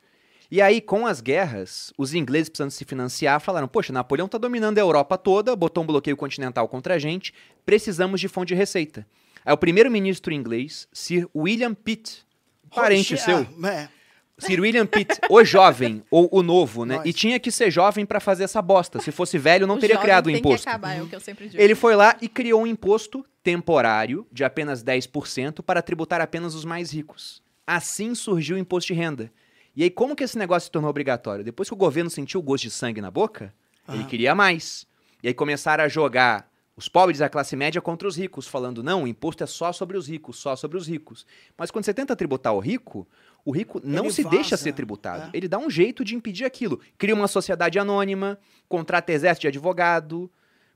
E 0.51 0.61
aí, 0.61 0.81
com 0.81 1.05
as 1.05 1.21
guerras, 1.21 1.93
os 1.97 2.13
ingleses 2.13 2.49
precisando 2.49 2.71
se 2.71 2.85
financiar 2.85 3.39
falaram: 3.39 3.67
Poxa, 3.67 3.93
Napoleão 3.93 4.25
está 4.25 4.37
dominando 4.37 4.77
a 4.77 4.81
Europa 4.81 5.17
toda, 5.17 5.55
botou 5.55 5.83
um 5.83 5.87
bloqueio 5.87 6.17
continental 6.17 6.67
contra 6.67 6.95
a 6.95 6.99
gente, 6.99 7.33
precisamos 7.65 8.19
de 8.19 8.27
fonte 8.27 8.49
de 8.49 8.55
receita. 8.55 9.05
Aí 9.45 9.53
o 9.53 9.57
primeiro-ministro 9.57 10.33
inglês, 10.33 10.87
Sir 10.91 11.27
William 11.35 11.73
Pitt, 11.73 12.25
parente 12.73 13.13
Oxi, 13.13 13.23
seu, 13.23 13.47
ah, 13.63 13.69
é. 13.69 13.89
Sir 14.40 14.60
William 14.60 14.86
Pitt, 14.86 15.20
o 15.30 15.44
jovem, 15.44 16.03
ou 16.10 16.30
o 16.32 16.41
novo, 16.41 16.86
né? 16.86 16.98
Nós. 16.98 17.06
E 17.06 17.14
tinha 17.14 17.40
que 17.40 17.52
ser 17.52 17.70
jovem 17.70 18.06
pra 18.06 18.20
fazer 18.20 18.44
essa 18.45 18.61
bosta. 18.61 18.99
Se 18.99 19.11
fosse 19.11 19.38
velho, 19.38 19.68
não 19.68 19.76
O 19.76 19.80
teria 19.80 19.98
criado 19.98 20.28
o 20.28 20.30
tem 20.30 20.40
imposto. 20.40 20.64
Que 20.64 20.70
acabar, 20.70 20.95
é 20.98 21.02
o 21.02 21.07
que 21.07 21.16
eu 21.16 21.20
sempre 21.20 21.48
digo. 21.49 21.61
Ele 21.61 21.76
foi 21.76 21.95
lá 21.95 22.16
e 22.22 22.28
criou 22.28 22.61
um 22.64 22.68
imposto 22.68 23.26
temporário 23.44 24.26
de 24.32 24.44
apenas 24.44 24.84
10% 24.84 25.61
para 25.61 25.82
tributar 25.82 26.22
apenas 26.22 26.56
os 26.56 26.66
mais 26.66 26.91
ricos. 26.91 27.41
Assim 27.66 28.16
surgiu 28.16 28.56
o 28.56 28.60
imposto 28.60 28.88
de 28.88 28.99
renda. 28.99 29.32
E 29.76 29.84
aí, 29.84 29.90
como 29.90 30.16
que 30.16 30.24
esse 30.24 30.38
negócio 30.38 30.66
se 30.66 30.72
tornou 30.72 30.90
obrigatório? 30.90 31.44
Depois 31.44 31.70
que 31.70 31.74
o 31.74 31.78
governo 31.78 32.10
sentiu 32.10 32.40
o 32.40 32.44
gosto 32.44 32.64
de 32.64 32.72
sangue 32.72 32.99
na 32.99 33.11
boca, 33.11 33.53
ele 33.88 33.99
Aham. 33.99 34.07
queria 34.07 34.34
mais. 34.36 34.86
E 35.22 35.28
aí 35.28 35.34
começaram 35.34 35.84
a 35.84 35.88
jogar 35.88 36.48
os 36.80 36.88
pobres 36.88 37.19
e 37.19 37.23
a 37.26 37.30
classe 37.30 37.57
média 37.57 37.81
contra 37.81 38.07
os 38.07 38.15
ricos, 38.15 38.47
falando: 38.47 38.81
não, 38.81 39.03
o 39.03 39.07
imposto 39.07 39.43
é 39.43 39.47
só 39.47 39.73
sobre 39.73 39.97
os 39.97 40.07
ricos, 40.07 40.38
só 40.38 40.56
sobre 40.56 40.77
os 40.77 40.88
ricos. 40.88 41.26
Mas 41.57 41.69
quando 41.69 41.84
você 41.84 41.93
tenta 41.93 42.15
tributar 42.15 42.53
o 42.53 42.60
rico, 42.60 43.06
o 43.43 43.51
rico 43.51 43.81
não 43.84 44.06
Ele 44.06 44.14
se 44.14 44.23
deixa 44.23 44.51
vaza, 44.51 44.64
ser 44.64 44.72
tributado. 44.73 45.23
é. 45.26 45.38
Ele 45.38 45.47
dá 45.49 45.57
um 45.57 45.69
jeito 45.69 46.06
de 46.06 46.15
impedir 46.15 46.45
aquilo. 46.45 46.80
Cria 46.97 47.14
uma 47.14 47.27
sociedade 47.27 47.77
anônima, 47.77 48.39
contrata 48.69 49.11
exército 49.11 49.41
de 49.41 49.47
advogado, 49.49 50.31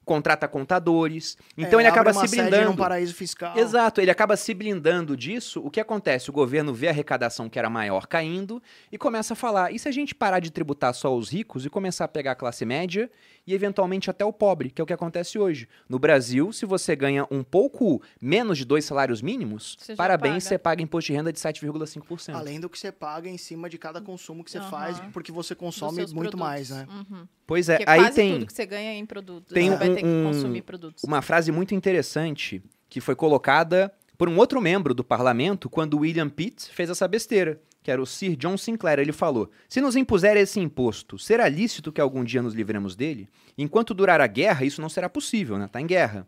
contrata 0.06 0.46
contadores. 0.50 1.38
Então 1.58 1.80
É, 1.80 1.84
ele 1.84 1.88
acaba 1.90 2.14
se 2.14 2.28
blindando. 2.28 2.72
num 2.72 2.76
paraíso 2.76 3.14
fiscal. 3.16 3.58
Exato, 3.58 4.02
ele 4.02 4.12
acaba 4.12 4.36
se 4.36 4.54
blindando 4.54 5.16
disso. 5.16 5.62
O 5.64 5.72
que 5.72 5.80
acontece? 5.80 6.30
O 6.30 6.34
governo 6.34 6.74
vê 6.74 6.88
a 6.88 6.90
arrecadação 6.90 7.48
que 7.50 7.58
era 7.58 7.70
maior 7.70 8.06
caindo 8.08 8.62
e 8.92 8.98
começa 8.98 9.32
a 9.32 9.36
falar: 9.38 9.72
e 9.74 9.80
se 9.80 9.88
a 9.88 9.92
gente 9.94 10.14
parar 10.14 10.42
de 10.42 10.52
tributar 10.52 10.94
só 10.94 11.16
os 11.16 11.30
ricos 11.30 11.66
e 11.66 11.70
começar 11.70 12.04
a 12.04 12.10
pegar 12.10 12.34
a 12.34 12.36
classe 12.36 12.66
média 12.66 13.10
e 13.46 13.54
eventualmente 13.54 14.10
até 14.10 14.24
o 14.24 14.32
pobre, 14.32 14.70
que 14.70 14.82
é 14.82 14.84
o 14.84 14.86
que 14.88 14.94
acontece 14.94 15.38
hoje? 15.38 15.68
No 15.90 16.00
Brasil, 16.00 16.52
se 16.54 16.66
você 16.66 16.96
ganha 16.96 17.26
um 17.30 17.44
pouco 17.44 18.02
menos 18.22 18.58
de 18.58 18.66
dois 18.66 18.86
salários 18.86 19.22
mínimos, 19.22 19.76
Você 19.80 19.96
parabéns, 19.96 20.36
paga. 20.46 20.50
você 20.50 20.58
paga 20.58 20.82
imposto 20.82 21.08
de 21.12 21.18
renda 21.18 21.32
de 21.34 21.40
7,5%. 21.40 22.34
Além 22.36 22.60
do 22.60 22.70
que 22.70 22.80
você 22.80 22.92
paga 22.92 23.30
em 23.30 23.38
cima 23.38 23.70
de 23.70 23.78
cada 23.78 24.02
consumo 24.02 24.44
que 24.44 24.52
você 24.52 24.60
Aham. 24.60 24.70
faz, 24.70 25.00
porque 25.12 25.32
você 25.32 25.54
consome 25.56 25.98
muito 25.98 26.14
produtos. 26.14 26.40
mais, 26.40 26.70
né? 26.70 26.88
Uhum. 26.90 27.28
Pois 27.46 27.68
é, 27.70 27.78
Porque 27.78 27.90
aí 27.92 28.00
quase 28.02 28.16
tem 28.16 28.34
tudo 28.34 28.46
que 28.46 28.54
você 28.54 28.66
ganha 28.66 28.92
é 28.92 28.96
em 28.96 29.06
produtos. 29.06 29.54
tem 29.54 29.70
você 29.70 29.76
vai 29.78 29.90
um- 29.90 29.96
ter 29.96 30.02
que 30.02 30.08
um- 30.08 30.24
consumir 30.26 30.62
produtos. 30.62 31.04
uma 31.04 31.22
frase 31.22 31.52
muito 31.52 31.76
interessante 31.76 32.62
que 32.90 33.02
foi 33.02 33.16
colocada 33.16 33.94
por 34.18 34.30
um 34.30 34.38
outro 34.38 34.62
membro 34.62 34.94
do 34.94 35.04
parlamento 35.04 35.70
quando 35.70 36.00
William 36.00 36.30
Pitt 36.30 36.70
fez 36.72 36.90
essa 36.90 37.08
besteira, 37.08 37.60
que 37.84 37.92
era 37.92 38.02
o 38.02 38.06
Sir 38.06 38.36
John 38.36 38.58
Sinclair. 38.58 39.00
Ele 39.00 39.12
falou: 39.12 39.52
Se 39.68 39.82
nos 39.82 39.96
impuser 39.96 40.38
esse 40.38 40.60
imposto, 40.60 41.20
será 41.20 41.48
lícito 41.50 41.92
que 41.92 42.02
algum 42.02 42.24
dia 42.24 42.42
nos 42.42 42.54
livremos 42.54 42.96
dele? 42.96 43.28
Enquanto 43.58 43.94
durar 43.94 44.22
a 44.22 44.28
guerra, 44.28 44.66
isso 44.66 44.82
não 44.82 44.90
será 44.90 45.10
possível, 45.10 45.58
né? 45.58 45.68
Tá 45.68 45.82
em 45.82 45.86
guerra. 45.86 46.26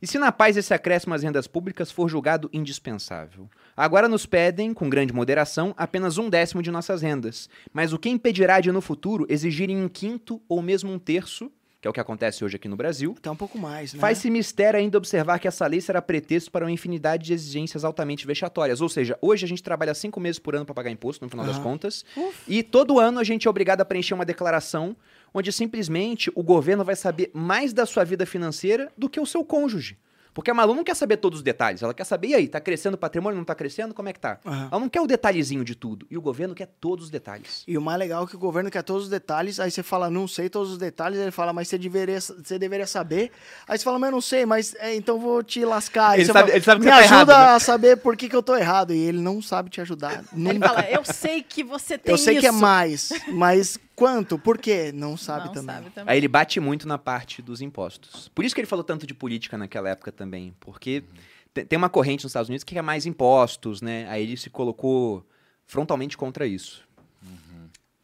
E 0.00 0.06
se 0.06 0.18
na 0.18 0.30
paz 0.30 0.56
esse 0.56 0.74
acréscimo 0.74 1.14
às 1.14 1.22
rendas 1.22 1.46
públicas 1.46 1.90
for 1.90 2.08
julgado 2.08 2.50
indispensável? 2.52 3.48
Agora 3.74 4.08
nos 4.08 4.26
pedem, 4.26 4.74
com 4.74 4.90
grande 4.90 5.12
moderação, 5.12 5.72
apenas 5.76 6.18
um 6.18 6.28
décimo 6.28 6.62
de 6.62 6.70
nossas 6.70 7.00
rendas. 7.00 7.48
Mas 7.72 7.92
o 7.92 7.98
que 7.98 8.10
impedirá 8.10 8.60
de, 8.60 8.70
no 8.70 8.82
futuro, 8.82 9.24
exigirem 9.28 9.82
um 9.82 9.88
quinto 9.88 10.42
ou 10.48 10.60
mesmo 10.60 10.92
um 10.92 10.98
terço, 10.98 11.50
que 11.80 11.86
é 11.86 11.90
o 11.90 11.92
que 11.92 12.00
acontece 12.00 12.44
hoje 12.44 12.56
aqui 12.56 12.68
no 12.68 12.76
Brasil, 12.76 13.14
Até 13.18 13.30
um 13.30 13.36
pouco 13.36 13.58
mais, 13.58 13.92
né? 13.92 14.00
Faz-se 14.00 14.30
mistério 14.30 14.78
ainda 14.78 14.96
observar 14.96 15.38
que 15.38 15.46
essa 15.46 15.66
lei 15.66 15.80
será 15.80 16.00
pretexto 16.00 16.50
para 16.50 16.64
uma 16.64 16.70
infinidade 16.70 17.24
de 17.24 17.34
exigências 17.34 17.84
altamente 17.84 18.26
vexatórias. 18.26 18.80
Ou 18.80 18.88
seja, 18.88 19.18
hoje 19.20 19.44
a 19.44 19.48
gente 19.48 19.62
trabalha 19.62 19.94
cinco 19.94 20.18
meses 20.18 20.38
por 20.38 20.54
ano 20.54 20.64
para 20.64 20.74
pagar 20.74 20.90
imposto, 20.90 21.24
no 21.24 21.30
final 21.30 21.44
das 21.44 21.56
Aham. 21.56 21.64
contas, 21.64 22.04
e 22.48 22.62
todo 22.62 22.98
ano 22.98 23.18
a 23.18 23.24
gente 23.24 23.46
é 23.46 23.50
obrigado 23.50 23.82
a 23.82 23.84
preencher 23.84 24.14
uma 24.14 24.24
declaração 24.24 24.96
onde 25.34 25.52
simplesmente 25.52 26.30
o 26.34 26.42
governo 26.42 26.82
vai 26.84 26.96
saber 26.96 27.30
mais 27.34 27.72
da 27.72 27.84
sua 27.84 28.04
vida 28.04 28.24
financeira 28.24 28.90
do 28.96 29.08
que 29.08 29.20
o 29.20 29.26
seu 29.26 29.44
cônjuge. 29.44 29.98
Porque 30.36 30.50
a 30.50 30.54
Malu 30.54 30.74
não 30.74 30.84
quer 30.84 30.94
saber 30.94 31.16
todos 31.16 31.38
os 31.38 31.42
detalhes. 31.42 31.82
Ela 31.82 31.94
quer 31.94 32.04
saber, 32.04 32.28
e 32.28 32.34
aí, 32.34 32.46
tá 32.46 32.60
crescendo 32.60 32.92
o 32.92 32.98
patrimônio, 32.98 33.38
não 33.38 33.44
tá 33.44 33.54
crescendo? 33.54 33.94
Como 33.94 34.06
é 34.06 34.12
que 34.12 34.20
tá? 34.20 34.38
Aham. 34.44 34.68
Ela 34.70 34.80
não 34.80 34.88
quer 34.90 35.00
o 35.00 35.06
detalhezinho 35.06 35.64
de 35.64 35.74
tudo. 35.74 36.06
E 36.10 36.18
o 36.18 36.20
governo 36.20 36.54
quer 36.54 36.66
todos 36.78 37.06
os 37.06 37.10
detalhes. 37.10 37.64
E 37.66 37.78
o 37.78 37.80
mais 37.80 37.98
legal 37.98 38.24
é 38.24 38.26
que 38.26 38.36
o 38.36 38.38
governo 38.38 38.70
quer 38.70 38.82
todos 38.82 39.04
os 39.04 39.08
detalhes, 39.08 39.58
aí 39.58 39.70
você 39.70 39.82
fala, 39.82 40.10
não 40.10 40.28
sei 40.28 40.50
todos 40.50 40.72
os 40.72 40.76
detalhes, 40.76 41.18
ele 41.18 41.30
fala, 41.30 41.54
mas 41.54 41.68
você 41.68 41.78
deveria, 41.78 42.20
você 42.20 42.58
deveria 42.58 42.86
saber. 42.86 43.32
Aí 43.66 43.78
você 43.78 43.84
fala, 43.84 43.98
mas 43.98 44.08
eu 44.08 44.12
não 44.12 44.20
sei, 44.20 44.44
mas 44.44 44.74
é, 44.78 44.94
então 44.94 45.18
vou 45.18 45.42
te 45.42 45.64
lascar. 45.64 46.10
Aí 46.10 46.20
Ele 46.20 46.26
sabe- 46.26 46.38
fala, 46.40 46.52
ele 46.52 46.64
sabe 46.64 46.80
que 46.80 46.86
Me 46.86 46.92
você 46.92 46.98
tá 46.98 47.04
ajuda 47.16 47.32
errado, 47.32 47.48
né?" 47.48 47.54
a 47.56 47.58
saber 47.60 47.96
por 47.96 48.14
que, 48.14 48.28
que 48.28 48.36
eu 48.36 48.42
tô 48.42 48.54
errado. 48.54 48.92
E 48.92 48.98
ele 48.98 49.22
não 49.22 49.40
sabe 49.40 49.70
te 49.70 49.80
ajudar. 49.80 50.22
Ele 50.34 50.52
Nunca. 50.52 50.68
fala, 50.68 50.82
eu 50.90 51.02
sei 51.02 51.42
que 51.42 51.64
você 51.64 51.96
tem 51.96 52.12
Eu 52.12 52.18
sei 52.18 52.34
isso. 52.34 52.40
que 52.42 52.46
é 52.46 52.52
mais, 52.52 53.08
mas 53.32 53.78
quanto? 53.96 54.38
Por 54.38 54.58
quê? 54.58 54.92
Não 54.94 55.16
sabe 55.16 55.46
não 55.46 55.52
também. 55.54 55.74
sabe 55.76 55.90
também. 55.90 56.12
Aí 56.12 56.18
ele 56.18 56.28
bate 56.28 56.60
muito 56.60 56.86
na 56.86 56.98
parte 56.98 57.42
dos 57.42 57.60
impostos. 57.60 58.28
Por 58.28 58.44
isso 58.44 58.54
que 58.54 58.60
ele 58.60 58.68
falou 58.68 58.84
tanto 58.84 59.06
de 59.06 59.14
política 59.14 59.58
naquela 59.58 59.88
época 59.88 60.12
também. 60.12 60.54
Porque 60.60 61.02
te- 61.52 61.64
tem 61.64 61.76
uma 61.76 61.88
corrente 61.88 62.22
nos 62.24 62.30
Estados 62.30 62.48
Unidos 62.48 62.62
que 62.62 62.74
quer 62.74 62.82
mais 62.82 63.06
impostos, 63.06 63.80
né? 63.82 64.06
Aí 64.08 64.22
ele 64.22 64.36
se 64.36 64.50
colocou 64.50 65.26
frontalmente 65.64 66.16
contra 66.16 66.46
isso. 66.46 66.84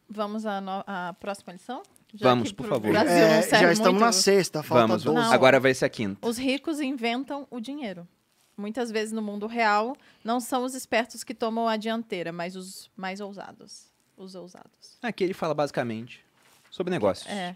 Vamos 0.09 0.45
à, 0.45 0.59
no- 0.61 0.83
à 0.85 1.15
próxima 1.19 1.53
lição? 1.53 1.81
Já 2.13 2.29
Vamos, 2.29 2.51
por 2.51 2.67
favor. 2.67 2.91
Brasil 2.91 3.11
É, 3.11 3.41
já 3.41 3.71
estamos 3.71 3.93
muito. 3.93 4.05
na 4.05 4.11
sexta, 4.11 4.61
falta 4.61 4.81
Vamos, 4.87 5.03
12. 5.03 5.05
vamos. 5.15 5.29
Não. 5.29 5.33
Agora 5.33 5.59
vai 5.59 5.73
ser 5.73 5.85
a 5.85 5.89
quinta. 5.89 6.27
Os 6.27 6.37
ricos 6.37 6.79
inventam 6.79 7.47
o 7.49 7.59
dinheiro. 7.59 8.07
Muitas 8.55 8.91
vezes 8.91 9.11
no 9.11 9.21
mundo 9.23 9.47
real, 9.47 9.95
não 10.23 10.39
são 10.39 10.63
os 10.63 10.75
espertos 10.75 11.23
que 11.23 11.33
tomam 11.33 11.67
a 11.67 11.75
dianteira, 11.75 12.31
mas 12.31 12.55
os 12.55 12.91
mais 12.95 13.19
ousados. 13.19 13.91
Os 14.17 14.35
ousados. 14.35 14.97
Aqui 15.01 15.23
ele 15.23 15.33
fala 15.33 15.53
basicamente 15.53 16.23
sobre 16.69 16.91
negócios. 16.91 17.27
É. 17.27 17.55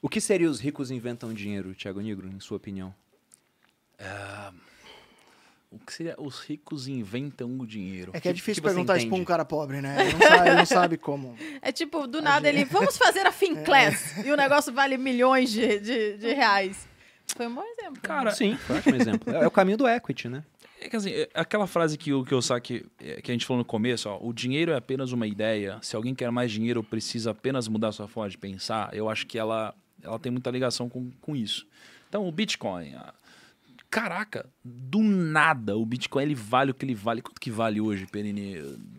O 0.00 0.08
que 0.08 0.20
seria 0.20 0.48
os 0.48 0.60
ricos 0.60 0.90
inventam 0.90 1.32
dinheiro, 1.32 1.74
Thiago 1.74 2.00
Negro, 2.00 2.28
em 2.28 2.38
sua 2.38 2.56
opinião? 2.56 2.94
O 5.70 5.78
que 5.78 5.92
seria 5.92 6.14
os 6.18 6.40
ricos 6.40 6.86
inventam 6.86 7.58
o 7.58 7.66
dinheiro? 7.66 8.12
É 8.14 8.20
que 8.20 8.28
é 8.28 8.32
difícil 8.32 8.62
que 8.62 8.68
perguntar 8.68 8.96
isso 8.96 9.08
pra 9.08 9.16
um 9.16 9.24
cara 9.24 9.44
pobre, 9.44 9.80
né? 9.80 9.96
Ele 10.00 10.12
não 10.12 10.20
sabe, 10.28 10.48
ele 10.48 10.56
não 10.56 10.66
sabe 10.66 10.96
como. 10.96 11.36
É 11.60 11.72
tipo, 11.72 12.06
do 12.06 12.22
nada 12.22 12.48
ele, 12.48 12.64
vamos 12.64 12.96
fazer 12.96 13.26
a 13.26 13.32
Finclass. 13.32 14.14
E 14.24 14.30
o 14.30 14.36
negócio 14.36 14.72
vale 14.72 14.96
milhões 14.96 15.50
de, 15.50 15.80
de, 15.80 16.18
de 16.18 16.32
reais. 16.32 16.88
Foi 17.34 17.46
um 17.46 17.54
bom 17.54 17.62
exemplo. 17.62 18.00
Cara, 18.02 18.30
Sim, 18.30 18.56
foi 18.56 18.76
um 18.76 18.78
ótimo 18.78 18.96
exemplo. 18.96 19.32
É, 19.34 19.42
é 19.42 19.46
o 19.46 19.50
caminho 19.50 19.76
do 19.76 19.86
equity, 19.88 20.28
né? 20.28 20.44
É 20.80 20.88
que 20.88 20.96
assim, 20.96 21.10
é 21.10 21.28
aquela 21.34 21.66
frase 21.66 21.96
que 21.98 22.12
o 22.12 22.24
que 22.24 22.32
eu 22.34 22.40
saque 22.42 22.84
que 23.22 23.30
a 23.30 23.34
gente 23.34 23.46
falou 23.46 23.58
no 23.58 23.64
começo, 23.64 24.08
ó, 24.08 24.18
o 24.20 24.32
dinheiro 24.32 24.72
é 24.72 24.76
apenas 24.76 25.10
uma 25.12 25.26
ideia. 25.26 25.78
Se 25.82 25.96
alguém 25.96 26.14
quer 26.14 26.30
mais 26.30 26.52
dinheiro, 26.52 26.82
precisa 26.82 27.30
apenas 27.30 27.66
mudar 27.66 27.92
sua 27.92 28.06
forma 28.06 28.28
de 28.30 28.36
pensar. 28.38 28.94
Eu 28.94 29.08
acho 29.08 29.26
que 29.26 29.38
ela, 29.38 29.74
ela 30.02 30.18
tem 30.18 30.30
muita 30.30 30.50
ligação 30.50 30.88
com, 30.88 31.10
com 31.20 31.34
isso. 31.34 31.66
Então, 32.08 32.26
o 32.28 32.30
Bitcoin, 32.32 32.94
a- 32.94 33.12
caraca, 33.96 34.46
do 34.62 34.98
nada 35.02 35.74
o 35.76 35.86
Bitcoin 35.86 36.22
ele 36.24 36.34
vale 36.34 36.70
o 36.70 36.74
que 36.74 36.84
ele 36.84 36.94
vale. 36.94 37.22
Quanto 37.22 37.40
que 37.40 37.50
vale 37.50 37.80
hoje, 37.80 38.06
Perini? 38.06 38.56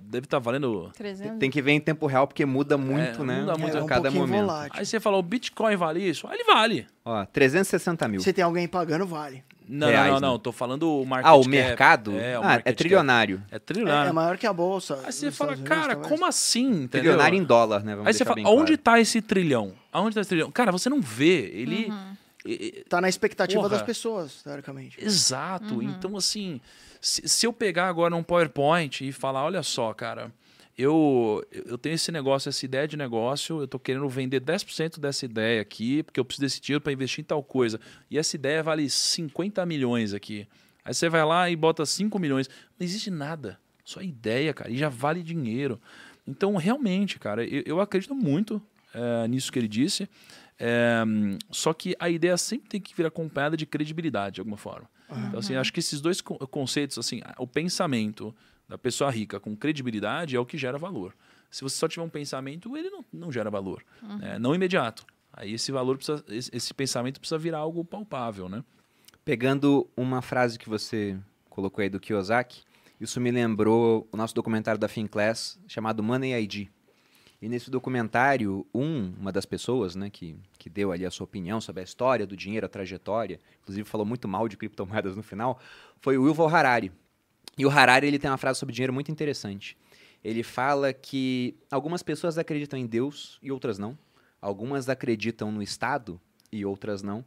Deve 0.10 0.26
estar 0.26 0.40
valendo 0.40 0.90
300. 0.98 1.38
Tem 1.38 1.52
que 1.52 1.61
ver 1.61 1.74
em 1.74 1.80
tempo 1.80 2.07
real, 2.07 2.26
porque 2.26 2.45
muda 2.45 2.78
muito, 2.80 3.24
né? 3.24 3.41
muda 3.41 3.57
muito 3.57 3.76
a 3.78 3.80
é 3.80 3.84
um 3.84 3.86
cada 3.86 4.02
pouquinho 4.03 4.26
momento. 4.26 4.41
volátil. 4.48 4.80
Aí 4.80 4.86
você 4.86 4.99
fala, 4.99 5.18
o 5.18 5.22
Bitcoin 5.22 5.76
vale 5.76 5.99
isso? 5.99 6.28
Aí 6.28 6.36
ele 6.40 6.45
vale. 6.45 6.88
Ó, 7.06 7.24
360 7.26 8.07
mil. 8.07 8.22
Se 8.22 8.34
tem 8.34 8.44
alguém 8.44 8.68
pagando, 8.68 9.06
vale. 9.06 9.44
Não, 9.69 9.88
Reais, 9.90 10.06
não, 10.07 10.14
não, 10.14 10.19
né? 10.22 10.28
não. 10.34 10.40
Tô 10.40 10.52
falando 10.52 10.90
o 11.02 11.06
market 11.06 11.28
Ah, 11.30 11.36
o 11.36 11.40
cap. 11.41 11.49
mercado? 11.49 12.18
É, 12.18 12.40
o 12.40 12.41
ah, 12.44 12.53
é 12.53 12.57
cap. 12.60 12.74
trilionário. 12.74 13.44
É 13.52 13.57
É, 13.57 13.60
trilionário. 13.60 14.10
é 14.10 14.14
maior 14.14 14.38
que 14.38 14.48
a 14.48 14.53
bolsa. 14.53 14.99
Aí 15.06 15.11
você 15.11 15.30
fala, 15.30 15.52
Unidos, 15.52 15.69
cara, 15.69 15.94
talvez. 15.94 16.07
como 16.07 16.26
assim? 16.26 16.65
Entendeu? 16.69 16.88
Trilionário 16.90 17.38
em 17.38 17.44
dólar, 17.44 17.84
né? 17.84 17.91
Vamos 17.91 18.07
Aí 18.07 18.14
você 18.14 18.24
fala, 18.26 18.40
onde 18.49 18.78
claro. 18.78 18.78
tá 18.78 18.99
esse 18.99 19.22
trilhão? 19.22 19.74
Aonde 19.91 20.15
tá 20.15 20.22
esse 20.22 20.30
trilhão? 20.30 20.49
Cara, 20.49 20.72
você 20.72 20.90
não 20.90 21.02
vê. 21.02 21.52
Ele. 21.53 21.86
Uhum. 21.90 22.18
Tá 22.88 23.02
na 23.02 23.10
expectativa 23.10 23.61
Porra. 23.61 23.78
das 23.78 23.82
pessoas, 23.82 24.41
teoricamente. 24.44 25.03
Exato. 25.03 25.82
Então, 25.82 26.15
assim, 26.15 26.61
se, 27.02 27.28
se 27.28 27.45
eu 27.45 27.53
pegar 27.53 27.88
agora 27.88 28.15
um 28.15 28.24
PowerPoint 28.24 29.07
e 29.07 29.11
falar, 29.11 29.44
olha 29.44 29.64
só, 29.64 29.94
cara, 29.94 30.32
eu, 30.78 31.44
eu 31.52 31.78
tenho 31.78 31.95
esse 31.95 32.11
negócio, 32.11 32.49
essa 32.49 32.64
ideia 32.64 32.88
de 32.88 32.95
negócio, 32.95 33.61
eu 33.61 33.68
tô 33.68 33.80
querendo 33.80 34.07
vender 34.07 34.40
10% 34.40 34.99
dessa 34.99 35.26
ideia 35.26 35.61
aqui, 35.61 36.03
porque 36.03 36.19
eu 36.19 36.26
preciso 36.26 36.45
desse 36.45 36.61
dinheiro 36.61 36.82
para 36.82 36.94
investir 36.94 37.24
em 37.24 37.26
tal 37.26 37.44
coisa. 37.44 37.80
E 38.11 38.18
essa 38.18 38.36
ideia 38.36 38.61
vale 38.61 38.90
50 38.90 39.65
milhões 39.65 40.14
aqui. 40.14 40.48
Aí 40.86 40.94
você 40.94 41.10
vai 41.10 41.26
lá 41.26 41.49
e 41.49 41.56
bota 41.56 41.86
5 41.86 42.18
milhões. 42.19 42.48
Não 42.80 42.86
existe 42.86 43.10
nada. 43.10 43.60
Só 43.84 44.02
ideia, 44.02 44.53
cara. 44.53 44.69
E 44.69 44.78
já 44.78 44.88
vale 44.88 45.24
dinheiro. 45.24 45.82
Então, 46.28 46.56
realmente, 46.56 47.18
cara, 47.18 47.44
eu, 47.44 47.64
eu 47.65 47.82
acredito 47.82 48.14
muito 48.14 48.61
eh, 48.94 49.28
nisso 49.28 49.52
que 49.52 49.57
ele 49.57 49.68
disse. 49.68 50.07
É, 50.60 51.04
só 51.52 51.74
que 51.74 51.96
a 52.00 52.10
ideia 52.10 52.36
sempre 52.38 52.68
tem 52.70 52.82
que 52.82 52.96
vir 52.96 53.06
acompanhada 53.06 53.56
de 53.56 53.66
credibilidade, 53.66 54.36
de 54.36 54.42
alguma 54.42 54.58
forma. 54.58 54.90
Então, 55.28 55.40
assim, 55.40 55.56
acho 55.56 55.72
que 55.72 55.80
esses 55.80 56.02
dois 56.02 56.20
con- 56.20 56.38
conceitos, 56.38 56.98
assim, 56.98 57.22
o 57.38 57.48
pensamento 57.48 58.36
da 58.68 58.78
pessoa 58.78 59.10
rica 59.10 59.40
com 59.40 59.56
credibilidade 59.56 60.36
é 60.36 60.40
o 60.40 60.46
que 60.46 60.58
gera 60.58 60.78
valor. 60.78 61.16
Se 61.50 61.62
você 61.64 61.78
só 61.78 61.88
tiver 61.88 62.04
um 62.04 62.10
pensamento, 62.10 62.76
ele 62.76 62.90
não, 62.90 63.06
não 63.14 63.32
gera 63.32 63.50
valor. 63.50 63.84
né? 64.02 64.38
Não 64.40 64.54
imediato. 64.54 65.06
Aí 65.32 65.54
esse 65.54 65.72
valor 65.72 65.96
precisa, 65.98 66.24
esse, 66.28 66.50
esse 66.54 66.74
pensamento 66.74 67.20
precisa 67.20 67.38
virar 67.38 67.60
algo 67.60 67.86
palpável, 67.86 68.50
né? 68.50 68.64
Pegando 69.24 69.88
uma 69.96 70.22
frase 70.22 70.58
que 70.58 70.68
você 70.70 71.18
colocou 71.50 71.82
aí 71.82 71.90
do 71.90 72.00
Kiyosaki, 72.00 72.64
isso 73.00 73.20
me 73.22 73.30
lembrou 73.32 74.08
o 74.12 74.18
nosso 74.18 74.34
documentário 74.34 74.80
da 74.80 74.88
Finclass 74.88 75.60
chamado 75.68 76.02
Money 76.02 76.34
ID. 76.44 76.68
E 77.42 77.48
nesse 77.48 77.70
documentário, 77.70 78.66
um, 78.74 79.14
uma 79.20 79.32
das 79.32 79.46
pessoas 79.46 79.96
né, 79.96 80.10
que, 80.10 80.36
que 80.58 80.70
deu 80.70 80.92
ali 80.92 81.06
a 81.06 81.12
sua 81.12 81.26
opinião 81.26 81.62
sobre 81.62 81.82
a 81.82 81.84
história 81.84 82.26
do 82.26 82.36
dinheiro, 82.36 82.66
a 82.66 82.70
trajetória, 82.70 83.40
inclusive 83.62 83.88
falou 83.88 84.06
muito 84.06 84.28
mal 84.28 84.48
de 84.48 84.58
criptomoedas 84.58 85.16
no 85.16 85.22
final, 85.22 85.60
foi 86.02 86.18
o 86.18 86.28
Yuval 86.28 86.48
Harari. 86.48 86.92
E 87.56 87.66
o 87.66 87.70
Harari 87.70 88.08
ele 88.08 88.18
tem 88.18 88.30
uma 88.30 88.38
frase 88.38 88.60
sobre 88.60 88.74
dinheiro 88.74 88.94
muito 88.94 89.12
interessante. 89.12 89.78
Ele 90.24 90.42
fala 90.42 90.92
que 90.92 91.56
algumas 91.70 92.02
pessoas 92.02 92.38
acreditam 92.38 92.78
em 92.78 92.88
Deus 92.88 93.38
e 93.42 93.52
outras 93.52 93.78
não. 93.78 93.98
Algumas 94.42 94.90
acreditam 94.90 95.52
no 95.52 95.62
Estado 95.62 96.20
e 96.52 96.66
outras 96.66 97.04
não. 97.04 97.24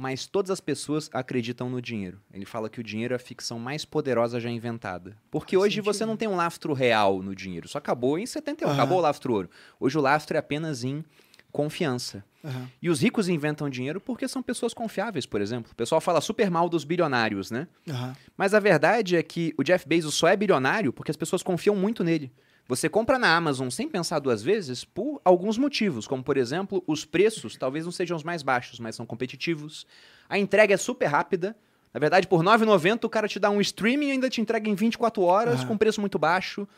Mas 0.00 0.24
todas 0.26 0.50
as 0.50 0.60
pessoas 0.60 1.10
acreditam 1.12 1.68
no 1.68 1.82
dinheiro. 1.82 2.18
Ele 2.32 2.46
fala 2.46 2.70
que 2.70 2.80
o 2.80 2.82
dinheiro 2.82 3.12
é 3.12 3.16
a 3.16 3.18
ficção 3.18 3.58
mais 3.58 3.84
poderosa 3.84 4.40
já 4.40 4.48
inventada. 4.48 5.14
Porque 5.30 5.54
Faz 5.56 5.64
hoje 5.66 5.82
você 5.82 5.98
sentido. 5.98 6.08
não 6.08 6.16
tem 6.16 6.26
um 6.26 6.36
lastro 6.36 6.72
real 6.72 7.22
no 7.22 7.34
dinheiro. 7.34 7.66
Isso 7.66 7.76
acabou 7.76 8.18
em 8.18 8.24
71, 8.24 8.66
Aham. 8.68 8.74
acabou 8.78 8.96
o 8.96 9.00
lastro 9.02 9.34
ouro. 9.34 9.50
Hoje 9.78 9.98
o 9.98 10.00
lastro 10.00 10.38
é 10.38 10.40
apenas 10.40 10.84
em 10.84 11.04
confiança. 11.52 12.24
Aham. 12.42 12.66
E 12.80 12.88
os 12.88 13.02
ricos 13.02 13.28
inventam 13.28 13.68
dinheiro 13.68 14.00
porque 14.00 14.26
são 14.26 14.42
pessoas 14.42 14.72
confiáveis, 14.72 15.26
por 15.26 15.42
exemplo. 15.42 15.70
O 15.72 15.76
pessoal 15.76 16.00
fala 16.00 16.22
super 16.22 16.50
mal 16.50 16.70
dos 16.70 16.82
bilionários, 16.82 17.50
né? 17.50 17.68
Aham. 17.86 18.16
Mas 18.38 18.54
a 18.54 18.58
verdade 18.58 19.16
é 19.16 19.22
que 19.22 19.52
o 19.58 19.62
Jeff 19.62 19.86
Bezos 19.86 20.14
só 20.14 20.28
é 20.28 20.36
bilionário 20.36 20.94
porque 20.94 21.10
as 21.10 21.16
pessoas 21.18 21.42
confiam 21.42 21.76
muito 21.76 22.02
nele. 22.02 22.32
Você 22.70 22.88
compra 22.88 23.18
na 23.18 23.34
Amazon 23.36 23.68
sem 23.68 23.88
pensar 23.88 24.20
duas 24.20 24.44
vezes 24.44 24.84
por 24.84 25.20
alguns 25.24 25.58
motivos, 25.58 26.06
como 26.06 26.22
por 26.22 26.36
exemplo, 26.36 26.84
os 26.86 27.04
preços 27.04 27.56
talvez 27.56 27.84
não 27.84 27.90
sejam 27.90 28.16
os 28.16 28.22
mais 28.22 28.44
baixos, 28.44 28.78
mas 28.78 28.94
são 28.94 29.04
competitivos. 29.04 29.84
A 30.28 30.38
entrega 30.38 30.72
é 30.74 30.76
super 30.76 31.06
rápida. 31.06 31.56
Na 31.92 31.98
verdade, 31.98 32.28
por 32.28 32.38
R$ 32.38 32.44
9,90 32.44 33.02
o 33.04 33.08
cara 33.08 33.26
te 33.26 33.40
dá 33.40 33.50
um 33.50 33.60
streaming 33.60 34.06
e 34.06 34.10
ainda 34.12 34.30
te 34.30 34.40
entrega 34.40 34.70
em 34.70 34.76
24 34.76 35.20
horas 35.20 35.62
Ah. 35.62 35.66
com 35.66 35.76
preço 35.76 36.00
muito 36.00 36.16
baixo. 36.16 36.68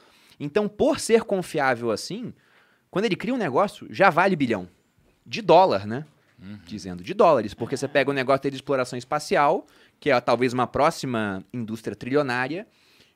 Então, 0.40 0.66
por 0.66 0.98
ser 0.98 1.24
confiável 1.24 1.90
assim, 1.90 2.32
quando 2.90 3.05
ele 3.05 3.14
cria 3.14 3.35
um 3.35 3.36
negócio, 3.36 3.86
já 3.90 4.09
vale 4.09 4.35
bilhão. 4.35 4.66
De 5.27 5.43
dólar, 5.43 5.86
né? 5.86 6.06
Dizendo 6.64 7.05
de 7.05 7.12
dólares, 7.12 7.52
porque 7.52 7.77
você 7.77 7.86
pega 7.86 8.10
o 8.10 8.14
negócio 8.14 8.43
dele 8.44 8.52
de 8.52 8.56
exploração 8.56 8.98
espacial, 8.98 9.66
que 10.01 10.10
é 10.10 10.19
talvez 10.23 10.55
uma 10.55 10.66
próxima 10.66 11.44
indústria 11.52 11.94
trilionária, 11.94 12.66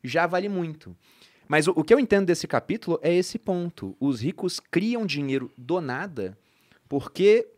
já 0.05 0.27
vale 0.27 0.49
muito. 0.51 0.95
Mas 1.49 1.69
o, 1.69 1.73
o 1.73 1.85
que 1.85 1.93
eu 1.95 2.01
entendo 2.01 2.27
desse 2.27 2.47
capítulo 2.47 2.99
é 3.03 3.15
esse 3.15 3.39
ponto. 3.39 3.97
Os 4.01 4.21
ricos 4.21 4.61
criam 4.61 5.07
dinheiro 5.07 5.53
do 5.57 5.81
nada 5.81 6.37
porque 6.89 7.49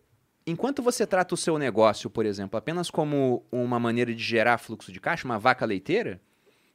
enquanto 0.47 0.83
você 0.83 1.07
trata 1.07 1.35
o 1.35 1.37
seu 1.39 1.59
negócio, 1.59 2.09
por 2.09 2.25
exemplo, 2.25 2.57
apenas 2.57 2.91
como 2.91 3.45
uma 3.53 3.79
maneira 3.79 4.15
de 4.15 4.23
gerar 4.23 4.59
fluxo 4.59 4.91
de 4.91 5.01
caixa, 5.01 5.27
uma 5.27 5.39
vaca 5.39 5.67
leiteira, 5.67 6.21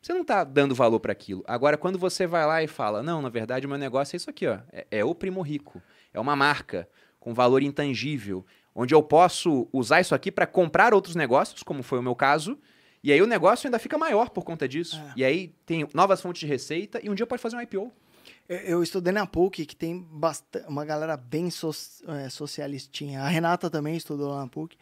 você 0.01 0.13
não 0.13 0.21
está 0.21 0.43
dando 0.43 0.75
valor 0.75 0.99
para 0.99 1.11
aquilo. 1.11 1.43
Agora, 1.47 1.77
quando 1.77 1.97
você 1.97 2.27
vai 2.27 2.45
lá 2.45 2.61
e 2.61 2.67
fala, 2.67 3.01
não, 3.01 3.21
na 3.21 3.29
verdade, 3.29 3.65
o 3.65 3.69
meu 3.69 3.77
negócio 3.77 4.15
é 4.15 4.17
isso 4.17 4.29
aqui, 4.29 4.45
ó, 4.45 4.59
é, 4.71 4.85
é 4.91 5.05
o 5.05 5.15
primo 5.15 5.41
rico, 5.41 5.81
é 6.13 6.19
uma 6.19 6.35
marca 6.35 6.87
com 7.19 7.33
valor 7.33 7.63
intangível, 7.63 8.45
onde 8.75 8.93
eu 8.93 9.01
posso 9.01 9.67
usar 9.71 10.01
isso 10.01 10.13
aqui 10.13 10.31
para 10.31 10.45
comprar 10.45 10.93
outros 10.93 11.15
negócios, 11.15 11.63
como 11.63 11.81
foi 11.81 11.99
o 11.99 12.03
meu 12.03 12.15
caso, 12.15 12.59
e 13.03 13.11
aí 13.11 13.21
o 13.21 13.27
negócio 13.27 13.67
ainda 13.67 13.77
fica 13.79 13.97
maior 13.97 14.29
por 14.29 14.43
conta 14.43 14.67
disso. 14.67 14.95
É. 14.97 15.13
E 15.17 15.23
aí 15.25 15.53
tem 15.65 15.87
novas 15.93 16.21
fontes 16.21 16.39
de 16.39 16.45
receita 16.47 16.99
e 17.03 17.09
um 17.09 17.15
dia 17.15 17.25
pode 17.27 17.41
fazer 17.41 17.55
um 17.55 17.61
IPO. 17.61 17.91
Eu- 18.47 18.57
Eu 18.57 18.83
estudei 18.83 19.11
na 19.13 19.25
PUC, 19.25 19.65
que 19.65 19.75
tem 19.75 19.99
bastante, 20.11 20.67
uma 20.67 20.83
galera 20.85 21.15
bem 21.17 21.49
so, 21.49 21.71
é, 22.07 22.29
socialistinha. 22.29 23.21
A 23.21 23.27
Renata 23.27 23.69
também 23.69 23.95
estudou 23.95 24.29
lá 24.29 24.41
na 24.41 24.47
PUC. 24.47 24.77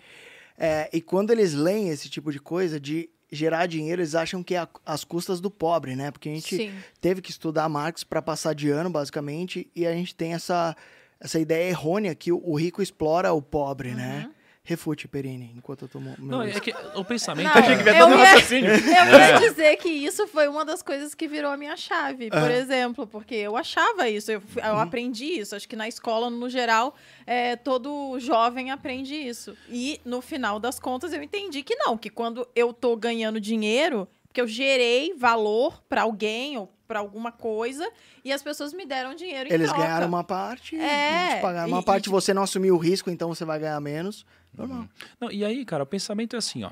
É, 0.58 0.90
e 0.94 1.02
quando 1.02 1.32
eles 1.32 1.54
leem 1.54 1.90
esse 1.90 2.10
tipo 2.10 2.32
de 2.32 2.40
coisa, 2.40 2.80
de 2.80 3.10
gerar 3.32 3.66
dinheiro, 3.66 4.02
eles 4.02 4.14
acham 4.14 4.44
que 4.44 4.56
é 4.56 4.68
às 4.86 5.04
custas 5.04 5.40
do 5.40 5.50
pobre, 5.50 5.96
né? 5.96 6.12
Porque 6.12 6.28
a 6.30 6.34
gente 6.34 6.56
Sim. 6.58 6.74
teve 7.00 7.22
que 7.22 7.32
estudar 7.32 7.68
Marx 7.70 8.04
para 8.04 8.22
passar 8.22 8.54
de 8.54 8.70
ano, 8.70 8.90
basicamente, 8.90 9.70
e 9.76 9.88
a 9.88 9.94
gente 9.94 10.14
tem 10.14 10.34
essa, 10.34 10.76
essa 11.20 11.40
ideia 11.40 11.70
errônea 11.70 12.14
que 12.14 12.32
o, 12.32 12.42
o 12.44 12.56
rico 12.56 12.82
explora 12.82 13.32
o 13.32 13.42
pobre, 13.42 13.94
né? 13.94 14.30
Refute, 14.64 15.08
Perini, 15.08 15.52
enquanto 15.58 15.84
eu 15.86 15.88
tomo 15.90 16.16
meu 16.20 16.38
Não, 16.38 16.42
é 16.44 16.60
que 16.60 16.72
o 16.96 17.04
pensamento. 17.04 17.48
Não, 17.48 17.52
Achei 17.62 17.76
que 17.78 17.82
eu 17.82 17.94
ia 17.94 18.00
dando 18.00 18.16
um 18.16 18.20
ia- 18.20 18.26
raciocínio. 18.26 18.70
Eu 18.72 19.16
É. 19.16 19.32
ia 19.32 19.40
dizer 19.50 19.76
que 19.78 19.90
isso 19.90 20.28
foi 20.28 20.48
uma 20.48 20.64
das 20.64 20.84
coisas 20.84 21.16
que 21.16 21.28
virou 21.28 21.52
a 21.52 21.58
minha 21.58 21.76
chave, 21.76 22.30
por 22.30 22.52
exemplo, 22.52 23.08
porque 23.08 23.34
eu 23.34 23.58
achava 23.58 24.08
isso, 24.08 24.32
eu, 24.32 24.42
eu 24.64 24.78
aprendi 24.78 25.26
isso. 25.26 25.56
Acho 25.56 25.68
que 25.68 25.76
na 25.76 25.88
escola, 25.88 26.30
no 26.30 26.48
geral, 26.48 26.94
é, 27.26 27.56
todo 27.56 28.20
jovem 28.20 28.70
aprende 28.70 29.16
isso. 29.16 29.58
E 29.68 30.00
no 30.06 30.22
final 30.22 30.60
das 30.60 30.80
contas, 30.80 31.12
eu 31.12 31.24
entendi 31.24 31.64
que 31.64 31.76
não, 31.76 31.98
que 31.98 32.12
quando 32.12 32.48
eu 32.56 32.72
tô 32.72 32.96
ganhando 32.96 33.42
dinheiro, 33.42 34.08
porque 34.28 34.42
eu 34.42 34.48
gerei 34.48 35.16
valor 35.18 35.82
para 35.90 36.04
alguém 36.04 36.56
ou 36.60 36.72
para 36.88 37.00
alguma 37.00 37.32
coisa 37.32 37.90
e 38.24 38.32
as 38.32 38.44
pessoas 38.44 38.74
me 38.74 38.86
deram 38.86 39.16
dinheiro 39.16 39.50
em 39.50 39.54
Eles 39.54 39.70
troca. 39.70 39.82
ganharam 39.86 40.08
uma 40.08 40.24
parte, 40.24 40.76
É, 40.76 41.32
eles 41.32 41.42
pagaram 41.42 41.68
e- 41.68 41.72
uma 41.72 41.82
e 41.82 41.86
parte, 41.86 42.04
tipo- 42.04 42.14
você 42.22 42.32
não 42.34 42.44
assumiu 42.44 42.76
o 42.76 42.78
risco, 42.78 43.10
então 43.10 43.28
você 43.30 43.44
vai 43.44 43.58
ganhar 43.60 43.80
menos. 43.82 44.24
Normal. 44.54 44.88
Não, 45.20 45.32
e 45.32 45.46
aí, 45.46 45.66
cara, 45.66 45.84
o 45.84 45.88
pensamento 45.88 46.36
é 46.36 46.40
assim, 46.40 46.64
ó. 46.64 46.72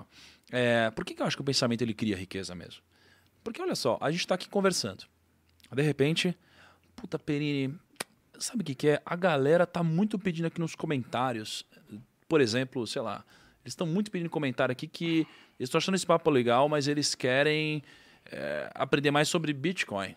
É, 0.52 0.92
por 0.92 1.06
que, 1.06 1.14
que 1.14 1.22
eu 1.22 1.26
acho 1.26 1.38
que 1.38 1.42
o 1.42 1.46
pensamento 1.46 1.82
ele 1.82 1.94
cria 1.94 2.16
riqueza 2.16 2.54
mesmo? 2.56 2.82
Porque 3.44 3.62
olha 3.62 3.76
só, 3.76 3.98
a 4.02 4.12
gente 4.12 4.28
tá 4.28 4.36
aqui 4.36 4.50
conversando. 4.50 5.06
De 5.72 5.82
repente, 5.82 6.38
puta 6.96 7.18
Perini, 7.18 7.74
sabe 8.40 8.62
o 8.62 8.66
que, 8.66 8.76
que 8.76 8.88
é? 8.90 9.02
A 9.06 9.16
galera 9.16 9.66
tá 9.66 9.84
muito 9.84 10.18
pedindo 10.18 10.46
aqui 10.46 10.60
nos 10.60 10.76
comentários. 10.76 11.66
Por 12.28 12.42
exemplo, 12.42 12.86
sei 12.86 13.02
lá, 13.02 13.24
eles 13.64 13.74
estão 13.74 13.88
muito 13.88 14.12
pedindo 14.12 14.30
comentário 14.30 14.72
aqui 14.72 14.88
que 14.88 15.28
eles 15.60 15.68
estão 15.68 15.78
achando 15.78 15.96
esse 15.96 16.06
papo 16.06 16.30
legal, 16.30 16.68
mas 16.68 16.88
eles 16.88 17.16
querem 17.16 17.84
é, 18.32 18.70
aprender 18.74 19.12
mais 19.12 19.28
sobre 19.28 19.54
Bitcoin. 19.54 20.16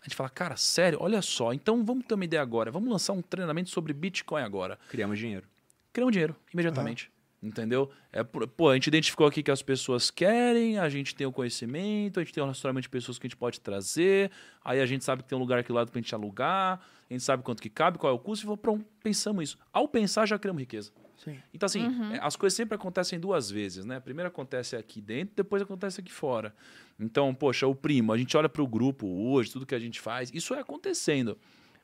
A 0.00 0.04
gente 0.04 0.16
fala, 0.16 0.28
cara, 0.28 0.56
sério, 0.56 0.98
olha 1.00 1.22
só, 1.22 1.52
então 1.52 1.84
vamos 1.84 2.04
ter 2.04 2.14
uma 2.14 2.24
ideia 2.24 2.42
agora. 2.42 2.70
Vamos 2.70 2.90
lançar 2.90 3.12
um 3.12 3.22
treinamento 3.22 3.70
sobre 3.70 3.92
Bitcoin 3.92 4.42
agora 4.42 4.78
Criamos 4.88 5.18
dinheiro. 5.18 5.46
Criamos 5.92 6.12
dinheiro 6.12 6.36
imediatamente. 6.52 7.10
Entendeu? 7.42 7.90
É, 8.12 8.22
por- 8.22 8.46
pô, 8.46 8.68
a 8.70 8.74
gente 8.74 8.86
identificou 8.86 9.26
aqui 9.26 9.42
que 9.42 9.50
as 9.50 9.60
pessoas 9.62 10.12
querem, 10.12 10.78
a 10.78 10.88
gente 10.88 11.12
tem 11.12 11.26
o 11.26 11.32
conhecimento, 11.32 12.20
a 12.20 12.22
gente 12.22 12.32
tem 12.32 12.40
um 12.40 12.46
relacionamento 12.46 12.82
de 12.84 12.88
pessoas 12.88 13.18
que 13.18 13.26
a 13.26 13.28
gente 13.28 13.36
pode 13.36 13.60
trazer, 13.60 14.30
aí 14.64 14.80
a 14.80 14.86
gente 14.86 15.04
sabe 15.04 15.24
que 15.24 15.28
tem 15.28 15.36
um 15.36 15.40
lugar 15.40 15.58
aqui 15.58 15.68
do 15.68 15.74
lado 15.74 15.90
pra 15.90 16.00
gente 16.00 16.14
alugar, 16.14 16.80
a 17.10 17.12
gente 17.12 17.24
sabe 17.24 17.42
quanto 17.42 17.60
que 17.60 17.68
cabe, 17.68 17.98
qual 17.98 18.12
é 18.12 18.14
o 18.14 18.18
custo, 18.18 18.44
e 18.44 18.46
falou, 18.46 18.56
pronto, 18.56 18.84
pensamos 19.02 19.42
isso. 19.42 19.58
Ao 19.72 19.88
pensar, 19.88 20.24
já 20.24 20.38
criamos 20.38 20.60
riqueza. 20.60 20.92
Sim. 21.16 21.36
Então, 21.52 21.66
assim, 21.66 21.84
é, 22.12 22.18
as 22.22 22.36
coisas 22.36 22.56
sempre 22.56 22.76
acontecem 22.76 23.18
duas 23.18 23.50
vezes, 23.50 23.84
né? 23.84 23.98
Primeiro 23.98 24.28
acontece 24.28 24.76
aqui 24.76 25.00
dentro, 25.00 25.34
depois 25.36 25.62
acontece 25.62 26.00
aqui 26.00 26.12
fora. 26.12 26.54
Então, 26.98 27.34
poxa, 27.34 27.66
o 27.66 27.74
primo, 27.74 28.12
a 28.12 28.18
gente 28.18 28.36
olha 28.36 28.48
para 28.48 28.62
o 28.62 28.66
grupo 28.68 29.06
hoje, 29.08 29.50
tudo 29.50 29.66
que 29.66 29.74
a 29.74 29.78
gente 29.80 30.00
faz, 30.00 30.30
isso 30.32 30.54
é 30.54 30.60
acontecendo. 30.60 31.36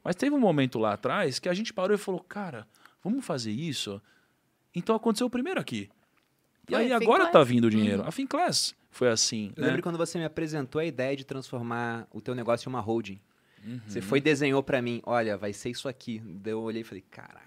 Mas 0.05 0.15
teve 0.15 0.35
um 0.35 0.41
momento 0.41 0.79
lá 0.79 0.93
atrás 0.93 1.41
que 1.41 1.49
a 1.49 1.55
gente 1.55 1.73
parou 1.75 1.95
e 1.97 1.99
falou, 1.99 2.21
cara, 2.21 2.67
vamos 3.09 3.25
fazer 3.25 3.51
isso? 3.51 4.01
Então 4.75 4.95
aconteceu 4.95 5.27
o 5.27 5.31
primeiro 5.31 5.61
aqui. 5.61 5.89
E 6.69 6.75
aí 6.75 6.93
agora 6.93 7.25
Finclass. 7.25 7.33
tá 7.33 7.43
vindo 7.43 7.65
o 7.67 7.71
dinheiro. 7.71 8.03
A 8.07 8.11
Finclass 8.11 8.75
foi 8.91 9.09
assim, 9.09 9.53
Eu 9.57 9.63
né? 9.63 9.69
lembro 9.69 9.83
quando 9.83 9.97
você 9.97 10.19
me 10.19 10.25
apresentou 10.25 10.81
a 10.81 10.85
ideia 10.85 11.17
de 11.17 11.25
transformar 11.25 12.07
o 12.13 12.21
teu 12.21 12.35
negócio 12.35 12.69
em 12.69 12.73
uma 12.73 12.81
holding. 12.81 13.19
Uhum. 13.65 13.81
Você 13.87 14.01
foi 14.01 14.19
e 14.19 14.21
desenhou 14.21 14.63
pra 14.63 14.81
mim, 14.83 15.01
olha, 15.05 15.37
vai 15.37 15.53
ser 15.53 15.71
isso 15.71 15.89
aqui. 15.89 16.21
Daí 16.25 16.53
eu 16.53 16.61
olhei 16.61 16.83
e 16.83 16.85
falei, 16.85 17.03
caralho. 17.11 17.45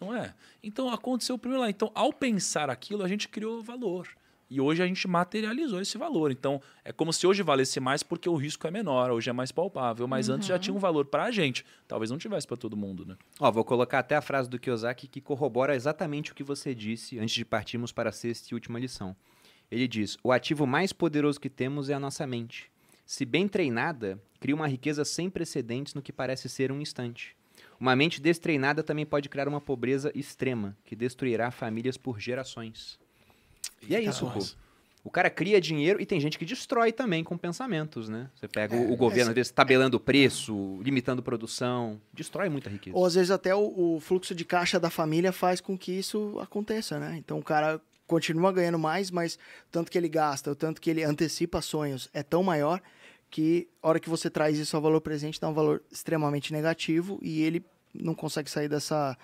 Não 0.00 0.14
é? 0.14 0.34
Então 0.62 0.92
aconteceu 0.92 1.34
o 1.34 1.38
primeiro 1.38 1.62
lá. 1.62 1.70
Então, 1.70 1.90
ao 1.94 2.12
pensar 2.12 2.70
aquilo, 2.70 3.04
a 3.04 3.08
gente 3.08 3.28
criou 3.28 3.62
valor. 3.62 4.08
E 4.52 4.60
hoje 4.60 4.82
a 4.82 4.86
gente 4.86 5.08
materializou 5.08 5.80
esse 5.80 5.96
valor. 5.96 6.30
Então, 6.30 6.60
é 6.84 6.92
como 6.92 7.10
se 7.10 7.26
hoje 7.26 7.42
valesse 7.42 7.80
mais 7.80 8.02
porque 8.02 8.28
o 8.28 8.36
risco 8.36 8.66
é 8.66 8.70
menor, 8.70 9.10
hoje 9.10 9.30
é 9.30 9.32
mais 9.32 9.50
palpável. 9.50 10.06
Mas 10.06 10.28
antes 10.28 10.46
já 10.46 10.58
tinha 10.58 10.74
um 10.74 10.78
valor 10.78 11.06
para 11.06 11.24
a 11.24 11.30
gente. 11.30 11.64
Talvez 11.88 12.10
não 12.10 12.18
tivesse 12.18 12.46
para 12.46 12.58
todo 12.58 12.76
mundo, 12.76 13.06
né? 13.06 13.16
Ó, 13.40 13.50
vou 13.50 13.64
colocar 13.64 14.00
até 14.00 14.14
a 14.14 14.20
frase 14.20 14.50
do 14.50 14.58
Kiyosaki 14.58 15.08
que 15.08 15.22
corrobora 15.22 15.74
exatamente 15.74 16.32
o 16.32 16.34
que 16.34 16.44
você 16.44 16.74
disse 16.74 17.18
antes 17.18 17.34
de 17.34 17.46
partirmos 17.46 17.92
para 17.92 18.10
a 18.10 18.12
sexta 18.12 18.48
e 18.50 18.54
última 18.54 18.78
lição. 18.78 19.16
Ele 19.70 19.88
diz: 19.88 20.18
O 20.22 20.30
ativo 20.30 20.66
mais 20.66 20.92
poderoso 20.92 21.40
que 21.40 21.48
temos 21.48 21.88
é 21.88 21.94
a 21.94 22.00
nossa 22.00 22.26
mente. 22.26 22.70
Se 23.06 23.24
bem 23.24 23.48
treinada, 23.48 24.22
cria 24.38 24.54
uma 24.54 24.68
riqueza 24.68 25.02
sem 25.02 25.30
precedentes 25.30 25.94
no 25.94 26.02
que 26.02 26.12
parece 26.12 26.50
ser 26.50 26.70
um 26.70 26.78
instante. 26.78 27.34
Uma 27.80 27.96
mente 27.96 28.20
destreinada 28.20 28.82
também 28.82 29.06
pode 29.06 29.30
criar 29.30 29.48
uma 29.48 29.62
pobreza 29.62 30.12
extrema, 30.14 30.76
que 30.84 30.94
destruirá 30.94 31.50
famílias 31.50 31.96
por 31.96 32.20
gerações. 32.20 33.00
E 33.80 33.94
é 33.94 33.98
Eita, 33.98 34.10
isso, 34.10 34.26
pô. 34.30 34.40
O 35.04 35.10
cara 35.10 35.28
cria 35.28 35.60
dinheiro 35.60 36.00
e 36.00 36.06
tem 36.06 36.20
gente 36.20 36.38
que 36.38 36.44
destrói 36.44 36.92
também 36.92 37.24
com 37.24 37.36
pensamentos, 37.36 38.08
né? 38.08 38.30
Você 38.36 38.46
pega 38.46 38.74
o, 38.76 38.78
É, 38.78 38.92
o 38.92 38.96
governo, 38.96 39.22
essa- 39.22 39.30
às 39.30 39.34
vezes, 39.34 39.50
tabelando 39.52 39.96
o 39.96 40.00
preço, 40.00 40.80
limitando 40.82 41.20
produção, 41.22 42.00
destrói 42.12 42.48
muita 42.48 42.70
riqueza. 42.70 42.96
Ou 42.96 43.04
às 43.04 43.14
vezes 43.14 43.32
até 43.32 43.52
o, 43.52 43.96
o 43.96 44.00
fluxo 44.00 44.32
de 44.32 44.44
caixa 44.44 44.78
da 44.78 44.90
família 44.90 45.32
faz 45.32 45.60
com 45.60 45.76
que 45.76 45.90
isso 45.90 46.38
aconteça, 46.40 47.00
né? 47.00 47.16
Então 47.18 47.38
o 47.38 47.42
cara 47.42 47.80
continua 48.06 48.52
ganhando 48.52 48.78
mais, 48.78 49.10
mas 49.10 49.34
o 49.34 49.38
tanto 49.72 49.90
que 49.90 49.98
ele 49.98 50.08
gasta, 50.08 50.52
o 50.52 50.54
tanto 50.54 50.80
que 50.80 50.88
ele 50.90 51.02
antecipa 51.02 51.60
sonhos 51.60 52.08
é 52.14 52.22
tão 52.22 52.44
maior 52.44 52.80
que 53.28 53.66
a 53.82 53.88
hora 53.88 53.98
que 53.98 54.08
você 54.10 54.30
traz 54.30 54.56
isso 54.56 54.76
ao 54.76 54.82
valor 54.82 55.00
presente 55.00 55.40
dá 55.40 55.48
um 55.48 55.54
valor 55.54 55.82
extremamente 55.90 56.52
negativo 56.52 57.18
e 57.22 57.42
ele 57.42 57.64
não 57.92 58.14
consegue 58.14 58.48
sair 58.48 58.68
dessa 58.68 59.16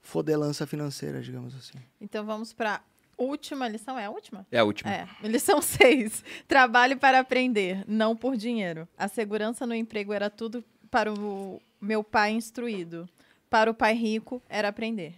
fodelança 0.00 0.64
financeira, 0.66 1.20
digamos 1.20 1.56
assim. 1.56 1.78
Então 2.00 2.24
vamos 2.24 2.52
para 2.52 2.82
última 3.16 3.68
lição, 3.68 3.98
é 3.98 4.04
a 4.06 4.10
última? 4.10 4.46
É 4.50 4.58
a 4.58 4.64
última. 4.64 4.92
É, 4.92 5.08
lição 5.26 5.60
6. 5.60 6.24
Trabalhe 6.46 6.96
para 6.96 7.20
aprender, 7.20 7.84
não 7.86 8.16
por 8.16 8.36
dinheiro. 8.36 8.88
A 8.96 9.08
segurança 9.08 9.66
no 9.66 9.74
emprego 9.74 10.12
era 10.12 10.30
tudo 10.30 10.64
para 10.90 11.12
o 11.12 11.60
meu 11.80 12.02
pai 12.04 12.32
instruído. 12.32 13.08
Para 13.50 13.70
o 13.70 13.74
pai 13.74 13.94
rico, 13.94 14.42
era 14.48 14.68
aprender. 14.68 15.14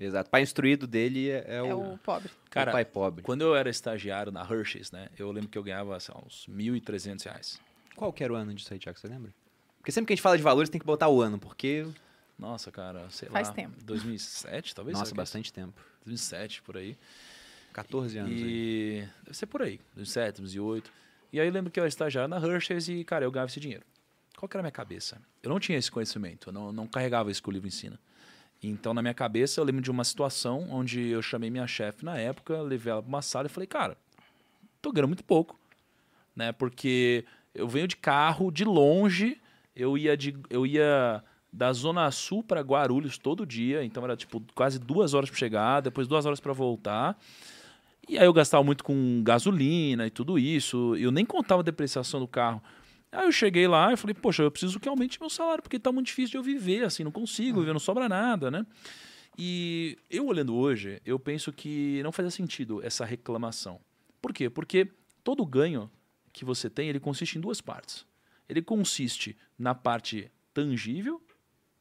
Exato. 0.00 0.28
O 0.28 0.30
pai 0.30 0.42
instruído 0.42 0.86
dele 0.86 1.28
é, 1.30 1.44
é 1.48 1.56
É 1.56 1.74
o, 1.74 1.94
o 1.94 1.98
pobre. 1.98 2.30
Cara, 2.50 2.70
o 2.70 2.72
pai 2.72 2.84
pobre. 2.84 3.22
Quando 3.22 3.42
eu 3.42 3.54
era 3.56 3.68
estagiário 3.68 4.30
na 4.30 4.42
Hershey's, 4.42 4.92
né? 4.92 5.08
Eu 5.18 5.30
lembro 5.32 5.48
que 5.48 5.58
eu 5.58 5.62
ganhava 5.62 5.98
sei 5.98 6.14
lá, 6.14 6.22
uns 6.24 6.46
1.300 6.48 7.24
reais. 7.24 7.60
Qual 7.96 8.12
que 8.12 8.22
era 8.22 8.32
o 8.32 8.36
ano 8.36 8.54
disso 8.54 8.72
aí, 8.72 8.78
Thiago? 8.78 8.98
Você 8.98 9.08
lembra? 9.08 9.34
Porque 9.78 9.90
sempre 9.90 10.06
que 10.06 10.12
a 10.12 10.16
gente 10.16 10.22
fala 10.22 10.36
de 10.36 10.42
valores 10.42 10.70
tem 10.70 10.78
que 10.80 10.86
botar 10.86 11.08
o 11.08 11.20
ano, 11.20 11.38
porque. 11.38 11.86
Nossa, 12.38 12.70
cara, 12.70 13.10
sei 13.10 13.28
Faz 13.28 13.48
lá. 13.48 13.54
tempo. 13.54 13.76
2007, 13.82 14.72
talvez? 14.74 14.96
Nossa, 14.96 15.12
é 15.12 15.16
bastante 15.16 15.52
tempo. 15.52 15.74
2007, 16.08 16.62
por 16.62 16.76
aí. 16.76 16.96
14 17.72 18.18
anos 18.18 18.42
aí. 18.42 18.48
E 18.48 19.08
deve 19.24 19.36
ser 19.36 19.46
por 19.46 19.62
aí, 19.62 19.80
2007, 19.94 20.40
2008. 20.40 20.92
E 21.32 21.40
aí 21.40 21.46
eu 21.46 21.52
lembro 21.52 21.70
que 21.70 21.78
eu 21.78 21.86
estagiário 21.86 22.28
na 22.28 22.38
Hershey's 22.38 22.88
e, 22.88 23.04
cara, 23.04 23.24
eu 23.24 23.30
ganhava 23.30 23.50
esse 23.50 23.60
dinheiro. 23.60 23.84
Qual 24.36 24.48
que 24.48 24.56
era 24.56 24.62
a 24.62 24.64
minha 24.64 24.72
cabeça? 24.72 25.20
Eu 25.42 25.50
não 25.50 25.60
tinha 25.60 25.76
esse 25.76 25.90
conhecimento, 25.90 26.48
eu 26.48 26.52
não, 26.52 26.72
não 26.72 26.86
carregava 26.86 27.30
isso 27.30 27.42
que 27.42 27.48
o 27.48 27.52
livro 27.52 27.68
ensina. 27.68 27.98
Então, 28.62 28.92
na 28.92 29.02
minha 29.02 29.14
cabeça, 29.14 29.60
eu 29.60 29.64
lembro 29.64 29.82
de 29.82 29.90
uma 29.90 30.04
situação 30.04 30.68
onde 30.70 31.08
eu 31.08 31.22
chamei 31.22 31.50
minha 31.50 31.66
chefe 31.66 32.04
na 32.04 32.18
época, 32.18 32.60
levei 32.60 32.90
ela 32.90 33.02
para 33.02 33.08
uma 33.08 33.22
sala 33.22 33.46
e 33.46 33.50
falei, 33.50 33.66
cara, 33.66 33.96
tô 34.82 34.90
ganhando 34.90 35.08
muito 35.08 35.24
pouco, 35.24 35.58
né? 36.34 36.50
Porque 36.52 37.24
eu 37.54 37.68
venho 37.68 37.86
de 37.86 37.96
carro, 37.96 38.50
de 38.50 38.64
longe, 38.64 39.40
eu 39.76 39.96
ia, 39.96 40.16
de, 40.16 40.36
eu 40.50 40.66
ia 40.66 41.22
da 41.58 41.72
Zona 41.72 42.08
Sul 42.12 42.40
para 42.40 42.60
Guarulhos 42.60 43.18
todo 43.18 43.44
dia, 43.44 43.82
então 43.82 44.04
era 44.04 44.16
tipo 44.16 44.40
quase 44.54 44.78
duas 44.78 45.12
horas 45.12 45.28
para 45.28 45.36
chegar, 45.36 45.80
depois 45.80 46.06
duas 46.06 46.24
horas 46.24 46.38
para 46.38 46.52
voltar. 46.52 47.18
E 48.08 48.16
aí 48.16 48.24
eu 48.24 48.32
gastava 48.32 48.62
muito 48.62 48.84
com 48.84 49.20
gasolina 49.24 50.06
e 50.06 50.10
tudo 50.10 50.38
isso, 50.38 50.94
eu 50.94 51.10
nem 51.10 51.26
contava 51.26 51.60
a 51.60 51.64
depreciação 51.64 52.20
do 52.20 52.28
carro. 52.28 52.62
Aí 53.10 53.26
eu 53.26 53.32
cheguei 53.32 53.66
lá 53.66 53.92
e 53.92 53.96
falei, 53.96 54.14
poxa, 54.14 54.44
eu 54.44 54.52
preciso 54.52 54.78
que 54.78 54.88
aumente 54.88 55.18
meu 55.20 55.28
salário, 55.28 55.60
porque 55.60 55.80
tá 55.80 55.90
muito 55.90 56.06
difícil 56.06 56.30
de 56.30 56.36
eu 56.36 56.42
viver, 56.44 56.84
assim, 56.84 57.02
não 57.02 57.10
consigo 57.10 57.58
viver, 57.58 57.72
não 57.72 57.80
sobra 57.80 58.08
nada, 58.08 58.52
né? 58.52 58.64
E 59.36 59.98
eu 60.08 60.26
olhando 60.26 60.54
hoje, 60.54 61.02
eu 61.04 61.18
penso 61.18 61.52
que 61.52 62.00
não 62.04 62.12
fazia 62.12 62.30
sentido 62.30 62.80
essa 62.84 63.04
reclamação. 63.04 63.80
Por 64.22 64.32
quê? 64.32 64.48
Porque 64.48 64.88
todo 65.24 65.44
ganho 65.44 65.90
que 66.32 66.44
você 66.44 66.70
tem, 66.70 66.88
ele 66.88 67.00
consiste 67.00 67.36
em 67.36 67.40
duas 67.40 67.60
partes. 67.60 68.06
Ele 68.48 68.62
consiste 68.62 69.36
na 69.58 69.74
parte 69.74 70.30
tangível 70.54 71.20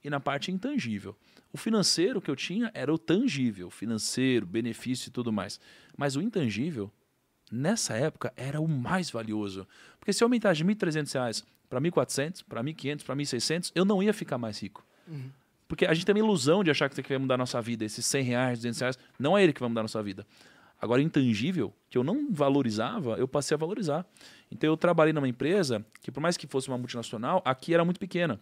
e 0.08 0.10
na 0.10 0.22
parte 0.22 0.52
intangível. 0.52 1.14
O 1.52 1.58
financeiro 1.58 2.22
que 2.22 2.32
eu 2.32 2.36
tinha 2.36 2.72
era 2.74 2.94
o 2.94 2.98
tangível, 2.98 3.70
financeiro, 3.70 4.46
benefício 4.46 5.10
e 5.10 5.12
tudo 5.12 5.34
mais. 5.34 5.60
Mas 5.98 6.16
o 6.16 6.22
intangível, 6.22 6.90
nessa 7.52 7.94
época, 7.94 8.34
era 8.38 8.62
o 8.62 8.68
mais 8.70 9.12
valioso. 9.12 9.68
Porque 10.00 10.14
se 10.14 10.24
eu 10.24 10.26
aumentar 10.28 10.54
de 10.54 10.64
R$ 10.64 10.74
1.300 10.74 11.44
para 11.70 11.82
1.400, 11.82 12.44
para 12.48 12.64
1.500, 12.64 13.04
para 13.04 13.16
1.600, 13.18 13.72
eu 13.76 13.84
não 13.84 14.02
ia 14.02 14.14
ficar 14.14 14.38
mais 14.38 14.62
rico. 14.62 14.86
Porque 15.68 15.86
a 15.86 15.94
gente 15.94 16.06
tem 16.06 16.16
uma 16.16 16.20
ilusão 16.20 16.64
de 16.64 16.72
achar 16.72 16.88
que 16.88 16.94
isso 16.94 17.02
aqui 17.02 17.10
vai 17.10 17.18
mudar 17.18 17.36
a 17.36 17.40
nossa 17.40 17.62
vida. 17.62 17.84
Esses 17.84 18.06
100 18.06 18.24
reais, 18.24 18.60
200 18.60 18.80
reais, 18.80 19.00
não 19.20 19.38
é 19.38 19.44
ele 19.44 19.52
que 19.52 19.60
vai 19.60 19.68
mudar 19.68 19.82
a 19.82 19.84
nossa 19.84 20.02
vida. 20.02 20.26
Agora, 20.80 21.02
intangível, 21.02 21.74
que 21.90 21.98
eu 21.98 22.04
não 22.04 22.32
valorizava, 22.32 23.18
eu 23.18 23.28
passei 23.28 23.56
a 23.56 23.58
valorizar. 23.58 24.06
Então, 24.50 24.70
eu 24.70 24.78
trabalhei 24.78 25.12
numa 25.12 25.28
empresa 25.28 25.86
que, 26.02 26.12
por 26.12 26.22
mais 26.22 26.38
que 26.38 26.48
fosse 26.48 26.70
uma 26.70 26.78
multinacional, 26.78 27.42
aqui 27.44 27.74
era 27.74 27.84
muito 27.84 28.00
pequena. 28.00 28.40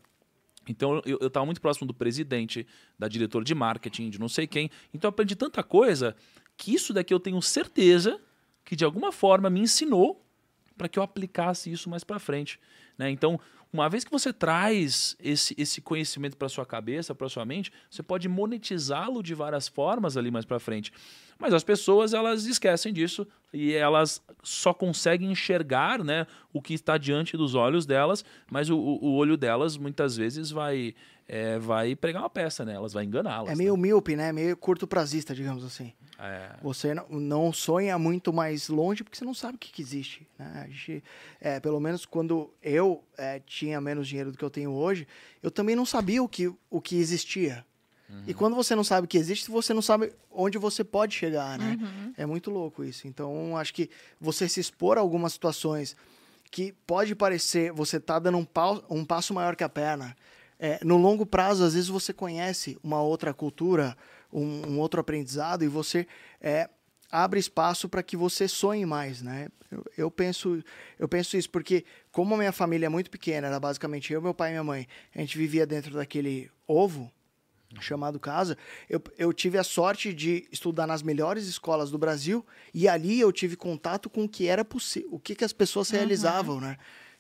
Então, 0.67 1.01
eu 1.05 1.27
estava 1.27 1.45
muito 1.45 1.61
próximo 1.61 1.87
do 1.87 1.93
presidente, 1.93 2.65
da 2.97 3.07
diretora 3.07 3.45
de 3.45 3.53
marketing, 3.53 4.09
de 4.09 4.19
não 4.19 4.29
sei 4.29 4.47
quem. 4.47 4.69
Então, 4.93 5.07
eu 5.07 5.09
aprendi 5.09 5.35
tanta 5.35 5.61
coisa 5.63 6.15
que 6.57 6.73
isso 6.73 6.93
daqui 6.93 7.13
eu 7.13 7.19
tenho 7.19 7.41
certeza 7.41 8.19
que, 8.63 8.75
de 8.75 8.83
alguma 8.85 9.11
forma, 9.11 9.49
me 9.49 9.59
ensinou 9.59 10.25
para 10.77 10.87
que 10.87 10.99
eu 10.99 11.03
aplicasse 11.03 11.71
isso 11.71 11.89
mais 11.89 12.03
para 12.03 12.19
frente. 12.19 12.59
Né? 12.97 13.09
Então, 13.09 13.39
Uma 13.75 13.89
vez 13.89 14.05
que 14.05 14.11
você 14.11 14.31
traz 14.31 15.17
esse, 15.19 15.53
esse 15.57 15.81
conhecimento 15.81 16.37
para 16.37 16.47
sua 16.47 16.65
cabeça, 16.65 17.13
para 17.13 17.27
sua 17.27 17.43
mente, 17.43 17.73
você 17.89 18.01
pode 18.01 18.29
monetizá-lo 18.29 19.21
de 19.21 19.33
várias 19.33 19.67
formas 19.67 20.15
ali 20.15 20.31
mais 20.31 20.45
para 20.45 20.61
frente. 20.61 20.93
Mas 21.37 21.53
as 21.53 21.61
pessoas 21.61 22.13
elas 22.13 22.45
esquecem 22.45 22.93
disso 22.93 23.27
e 23.55 23.73
elas 23.73 24.21
só 24.43 24.73
conseguem 24.73 25.31
enxergar 25.31 26.03
né, 26.03 26.27
o 26.53 26.61
que 26.61 26.73
está 26.73 26.97
diante 26.97 27.37
dos 27.37 27.55
olhos 27.55 27.85
delas, 27.85 28.23
mas 28.51 28.69
o, 28.69 28.77
o 28.77 29.15
olho 29.15 29.37
delas 29.37 29.77
muitas 29.77 30.17
vezes 30.17 30.51
vai, 30.51 30.93
é, 31.27 31.57
vai 31.57 31.95
pregar 31.95 32.21
uma 32.21 32.29
peça 32.29 32.65
nelas, 32.65 32.93
vai 32.93 33.05
enganá-las. 33.05 33.51
É 33.51 33.55
meio 33.55 33.75
míope, 33.77 34.15
né? 34.15 34.31
Meio 34.31 34.55
curto 34.57 34.85
prazista, 34.85 35.33
digamos 35.33 35.63
assim. 35.63 35.93
É. 36.19 36.51
Você 36.61 36.93
não, 36.93 37.07
não 37.09 37.53
sonha 37.53 37.97
muito 37.97 38.31
mais 38.31 38.67
longe 38.67 39.03
porque 39.03 39.17
você 39.17 39.25
não 39.25 39.33
sabe 39.33 39.55
o 39.55 39.59
que, 39.59 39.71
que 39.71 39.81
existe. 39.81 40.27
Né? 40.37 40.63
A 40.65 40.67
gente, 40.67 41.03
é, 41.39 41.59
pelo 41.59 41.79
menos 41.79 42.05
quando 42.05 42.53
eu 42.61 43.03
é, 43.17 43.39
tinha 43.39 43.79
menos 43.79 44.07
dinheiro 44.07 44.31
do 44.31 44.37
que 44.37 44.45
eu 44.45 44.49
tenho 44.49 44.71
hoje, 44.71 45.07
eu 45.41 45.49
também 45.49 45.75
não 45.75 45.85
sabia 45.85 46.21
o 46.21 46.27
que, 46.27 46.53
o 46.69 46.81
que 46.81 46.97
existia. 46.97 47.65
E 48.27 48.33
quando 48.33 48.55
você 48.55 48.75
não 48.75 48.83
sabe 48.83 49.07
que 49.07 49.17
existe, 49.17 49.49
você 49.49 49.73
não 49.73 49.81
sabe 49.81 50.13
onde 50.31 50.57
você 50.57 50.83
pode 50.83 51.15
chegar, 51.15 51.57
né? 51.57 51.77
É 52.17 52.25
muito 52.25 52.51
louco 52.51 52.83
isso. 52.83 53.07
Então, 53.07 53.57
acho 53.57 53.73
que 53.73 53.89
você 54.19 54.47
se 54.47 54.59
expor 54.59 54.97
a 54.97 55.01
algumas 55.01 55.33
situações 55.33 55.95
que 56.51 56.71
pode 56.85 57.15
parecer 57.15 57.71
você 57.71 57.99
tá 57.99 58.19
dando 58.19 58.37
um, 58.37 58.45
pau, 58.45 58.83
um 58.89 59.03
passo 59.03 59.33
maior 59.33 59.55
que 59.55 59.63
a 59.63 59.69
perna. 59.69 60.15
É, 60.57 60.79
no 60.83 60.97
longo 60.97 61.25
prazo, 61.25 61.63
às 61.63 61.73
vezes 61.73 61.89
você 61.89 62.13
conhece 62.13 62.77
uma 62.81 63.01
outra 63.01 63.33
cultura, 63.33 63.97
um, 64.31 64.69
um 64.69 64.79
outro 64.79 65.01
aprendizado 65.01 65.63
e 65.63 65.67
você 65.67 66.07
é, 66.39 66.69
abre 67.11 67.39
espaço 67.39 67.89
para 67.89 68.01
que 68.01 68.15
você 68.15 68.47
sonhe 68.47 68.85
mais, 68.85 69.21
né? 69.21 69.49
Eu, 69.69 69.83
eu, 69.97 70.11
penso, 70.11 70.63
eu 70.97 71.07
penso 71.09 71.35
isso 71.35 71.49
porque 71.49 71.83
como 72.11 72.35
a 72.35 72.37
minha 72.37 72.51
família 72.53 72.85
é 72.85 72.89
muito 72.89 73.09
pequena, 73.09 73.47
era 73.47 73.59
basicamente 73.59 74.13
eu, 74.13 74.21
meu 74.21 74.33
pai 74.33 74.49
e 74.49 74.53
minha 74.53 74.63
mãe, 74.63 74.87
a 75.13 75.19
gente 75.19 75.37
vivia 75.37 75.65
dentro 75.65 75.93
daquele 75.95 76.49
ovo 76.67 77.11
chamado 77.79 78.19
casa, 78.19 78.57
eu, 78.89 79.01
eu 79.17 79.33
tive 79.33 79.57
a 79.57 79.63
sorte 79.63 80.13
de 80.13 80.47
estudar 80.51 80.87
nas 80.87 81.01
melhores 81.01 81.47
escolas 81.47 81.91
do 81.91 81.97
Brasil 81.97 82.45
e 82.73 82.87
ali 82.87 83.19
eu 83.19 83.31
tive 83.31 83.55
contato 83.55 84.09
com 84.09 84.23
o 84.23 84.29
que 84.29 84.47
era 84.47 84.63
possível, 84.63 85.09
o 85.11 85.19
que, 85.19 85.35
que 85.35 85.43
as 85.43 85.53
pessoas 85.53 85.89
realizavam, 85.89 86.59
né? 86.61 86.77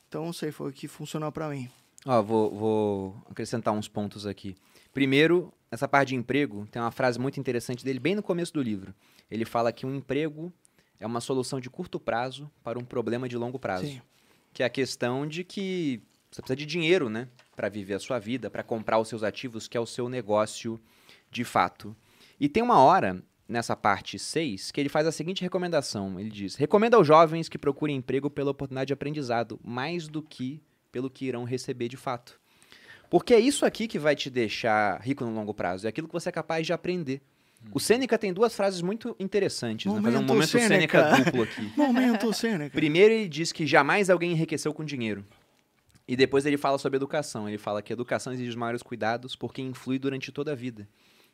Então, 0.07 0.25
não 0.25 0.33
sei, 0.33 0.51
foi 0.51 0.69
o 0.69 0.73
que 0.73 0.87
funcionou 0.87 1.31
para 1.31 1.49
mim. 1.49 1.69
Ó, 2.05 2.21
vou, 2.21 2.55
vou 2.55 3.23
acrescentar 3.29 3.73
uns 3.73 3.87
pontos 3.87 4.27
aqui. 4.27 4.55
Primeiro, 4.93 5.51
essa 5.71 5.87
parte 5.87 6.09
de 6.09 6.15
emprego, 6.15 6.67
tem 6.71 6.81
uma 6.81 6.91
frase 6.91 7.19
muito 7.19 7.39
interessante 7.39 7.83
dele 7.83 7.99
bem 7.99 8.15
no 8.15 8.23
começo 8.23 8.53
do 8.53 8.61
livro. 8.61 8.93
Ele 9.29 9.43
fala 9.43 9.73
que 9.73 9.85
um 9.85 9.95
emprego 9.95 10.53
é 10.99 11.05
uma 11.05 11.19
solução 11.19 11.59
de 11.59 11.69
curto 11.69 11.99
prazo 11.99 12.49
para 12.63 12.79
um 12.79 12.83
problema 12.83 13.27
de 13.27 13.35
longo 13.35 13.59
prazo. 13.59 13.87
Sim. 13.87 14.01
Que 14.53 14.63
é 14.63 14.65
a 14.65 14.69
questão 14.69 15.27
de 15.27 15.43
que 15.43 16.01
você 16.35 16.41
precisa 16.41 16.57
de 16.57 16.65
dinheiro, 16.65 17.09
né? 17.09 17.29
Para 17.55 17.69
viver 17.69 17.93
a 17.93 17.99
sua 17.99 18.19
vida, 18.19 18.49
para 18.49 18.61
comprar 18.61 18.99
os 18.99 19.07
seus 19.07 19.23
ativos, 19.23 19.69
que 19.69 19.77
é 19.77 19.79
o 19.79 19.85
seu 19.85 20.09
negócio 20.09 20.79
de 21.31 21.45
fato. 21.45 21.95
E 22.37 22.49
tem 22.49 22.61
uma 22.61 22.79
hora, 22.79 23.23
nessa 23.47 23.73
parte 23.73 24.19
6, 24.19 24.71
que 24.71 24.81
ele 24.81 24.89
faz 24.89 25.07
a 25.07 25.13
seguinte 25.13 25.41
recomendação. 25.41 26.19
Ele 26.19 26.29
diz: 26.29 26.55
recomenda 26.55 26.97
aos 26.97 27.07
jovens 27.07 27.47
que 27.47 27.57
procurem 27.57 27.95
emprego 27.95 28.29
pela 28.29 28.51
oportunidade 28.51 28.87
de 28.87 28.93
aprendizado, 28.93 29.57
mais 29.63 30.09
do 30.09 30.21
que 30.21 30.61
pelo 30.91 31.09
que 31.09 31.25
irão 31.25 31.45
receber 31.45 31.87
de 31.87 31.95
fato. 31.95 32.37
Porque 33.09 33.33
é 33.33 33.39
isso 33.39 33.65
aqui 33.65 33.87
que 33.87 33.97
vai 33.97 34.15
te 34.15 34.29
deixar 34.29 34.99
rico 34.99 35.23
no 35.23 35.33
longo 35.33 35.53
prazo, 35.53 35.85
é 35.85 35.89
aquilo 35.89 36.07
que 36.07 36.13
você 36.13 36.27
é 36.27 36.33
capaz 36.33 36.65
de 36.65 36.73
aprender. 36.73 37.21
O 37.71 37.79
Sêneca 37.79 38.17
tem 38.17 38.33
duas 38.33 38.53
frases 38.53 38.81
muito 38.81 39.15
interessantes, 39.19 39.91
né? 39.91 40.01
Fazer 40.01 40.17
um 40.17 40.21
Momento 40.21 40.27
momento 40.27 40.49
Sêneca. 40.49 41.09
Sêneca 41.09 41.23
duplo 41.23 41.43
aqui. 41.43 41.71
Momento 41.75 42.33
Sêneca. 42.33 42.75
Primeiro 42.75 43.13
ele 43.13 43.27
diz 43.27 43.51
que 43.51 43.65
jamais 43.65 44.09
alguém 44.09 44.31
enriqueceu 44.31 44.73
com 44.73 44.83
dinheiro. 44.83 45.25
E 46.07 46.15
depois 46.15 46.45
ele 46.45 46.57
fala 46.57 46.77
sobre 46.77 46.97
educação. 46.97 47.47
Ele 47.47 47.57
fala 47.57 47.81
que 47.81 47.91
educação 47.91 48.33
exige 48.33 48.49
os 48.49 48.55
maiores 48.55 48.83
cuidados 48.83 49.35
porque 49.35 49.61
influi 49.61 49.97
durante 49.97 50.31
toda 50.31 50.51
a 50.51 50.55
vida. 50.55 50.87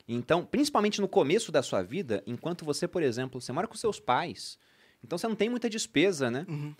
Então, 0.08 0.46
principalmente 0.46 1.00
no 1.00 1.08
começo 1.08 1.52
da 1.52 1.62
sua 1.62 1.82
vida, 1.82 2.24
enquanto 2.26 2.66
você, 2.66 2.88
por 2.88 3.04
exemplo, 3.04 3.40
você 3.40 3.52
mora 3.52 3.68
com 3.68 3.76
seus 3.76 4.00
pais, 4.00 4.58
então 5.04 5.18
você 5.18 5.28
não 5.28 5.36
tem 5.36 5.50
muita 5.50 5.70
despesa, 5.70 6.30
né? 6.32 6.46
Uhum. 6.48 6.74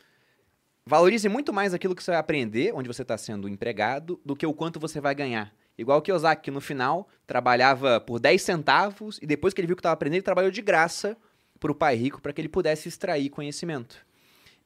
Valorize 0.86 1.30
muito 1.30 1.54
mais 1.54 1.74
aquilo 1.74 1.96
que 1.96 2.04
você 2.04 2.12
vai 2.12 2.20
aprender, 2.20 2.74
onde 2.74 2.88
você 2.88 3.04
está 3.04 3.18
sendo 3.18 3.48
empregado, 3.48 4.20
do 4.26 4.36
que 4.36 4.46
o 4.46 4.54
quanto 4.54 4.80
você 4.80 5.00
vai 5.00 5.14
ganhar. 5.14 5.54
Igual 5.78 6.00
o 6.00 6.02
Kiyosaki, 6.02 6.44
que 6.44 6.52
no 6.52 6.62
final 6.62 7.08
trabalhava 7.26 8.00
por 8.02 8.20
10 8.20 8.42
centavos 8.42 9.20
e 9.22 9.26
depois 9.26 9.54
que 9.54 9.62
ele 9.62 9.68
viu 9.68 9.76
que 9.76 9.80
estava 9.80 9.94
aprendendo, 9.94 10.18
ele 10.18 10.24
trabalhou 10.24 10.52
de 10.52 10.62
graça 10.62 11.16
para 11.60 11.72
o 11.72 11.76
pai 11.76 11.96
rico 11.96 12.22
para 12.22 12.34
que 12.34 12.42
ele 12.42 12.50
pudesse 12.50 12.90
extrair 12.90 13.30
conhecimento. 13.30 14.06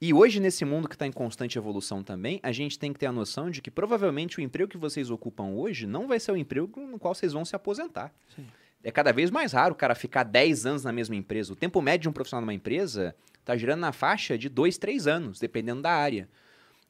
E 0.01 0.13
hoje, 0.13 0.39
nesse 0.39 0.65
mundo 0.65 0.89
que 0.89 0.95
está 0.95 1.07
em 1.07 1.11
constante 1.11 1.57
evolução 1.57 2.03
também, 2.03 2.39
a 2.43 2.51
gente 2.51 2.77
tem 2.77 2.91
que 2.91 2.99
ter 2.99 3.05
a 3.05 3.11
noção 3.11 3.49
de 3.49 3.61
que 3.61 3.71
provavelmente 3.71 4.39
o 4.39 4.41
emprego 4.41 4.69
que 4.69 4.77
vocês 4.77 5.09
ocupam 5.09 5.51
hoje 5.51 5.87
não 5.87 6.07
vai 6.07 6.19
ser 6.19 6.31
o 6.33 6.37
emprego 6.37 6.81
no 6.81 6.99
qual 6.99 7.15
vocês 7.15 7.31
vão 7.31 7.45
se 7.45 7.55
aposentar. 7.55 8.13
Sim. 8.35 8.45
É 8.83 8.91
cada 8.91 9.11
vez 9.11 9.31
mais 9.31 9.53
raro 9.53 9.73
o 9.73 9.77
cara 9.77 9.95
ficar 9.95 10.23
10 10.23 10.65
anos 10.65 10.83
na 10.83 10.91
mesma 10.91 11.15
empresa. 11.15 11.53
O 11.53 11.55
tempo 11.55 11.81
médio 11.81 12.03
de 12.03 12.09
um 12.09 12.13
profissional 12.13 12.41
numa 12.41 12.53
empresa 12.53 13.15
está 13.39 13.55
girando 13.55 13.79
na 13.79 13.91
faixa 13.91 14.37
de 14.37 14.49
2, 14.49 14.77
3 14.77 15.07
anos, 15.07 15.39
dependendo 15.39 15.81
da 15.81 15.91
área. 15.91 16.29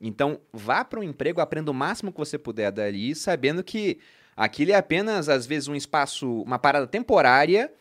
Então, 0.02 0.42
vá 0.52 0.84
para 0.84 1.00
um 1.00 1.04
emprego, 1.04 1.40
aprenda 1.40 1.72
o 1.72 1.74
máximo 1.74 2.12
que 2.12 2.18
você 2.18 2.38
puder 2.38 2.72
dali, 2.72 3.16
sabendo 3.16 3.64
que 3.64 4.00
aquilo 4.36 4.72
é 4.72 4.76
apenas, 4.76 5.30
às 5.30 5.46
vezes, 5.46 5.70
um 5.70 5.76
espaço, 5.76 6.42
uma 6.42 6.60
parada 6.60 6.86
temporária 6.86 7.72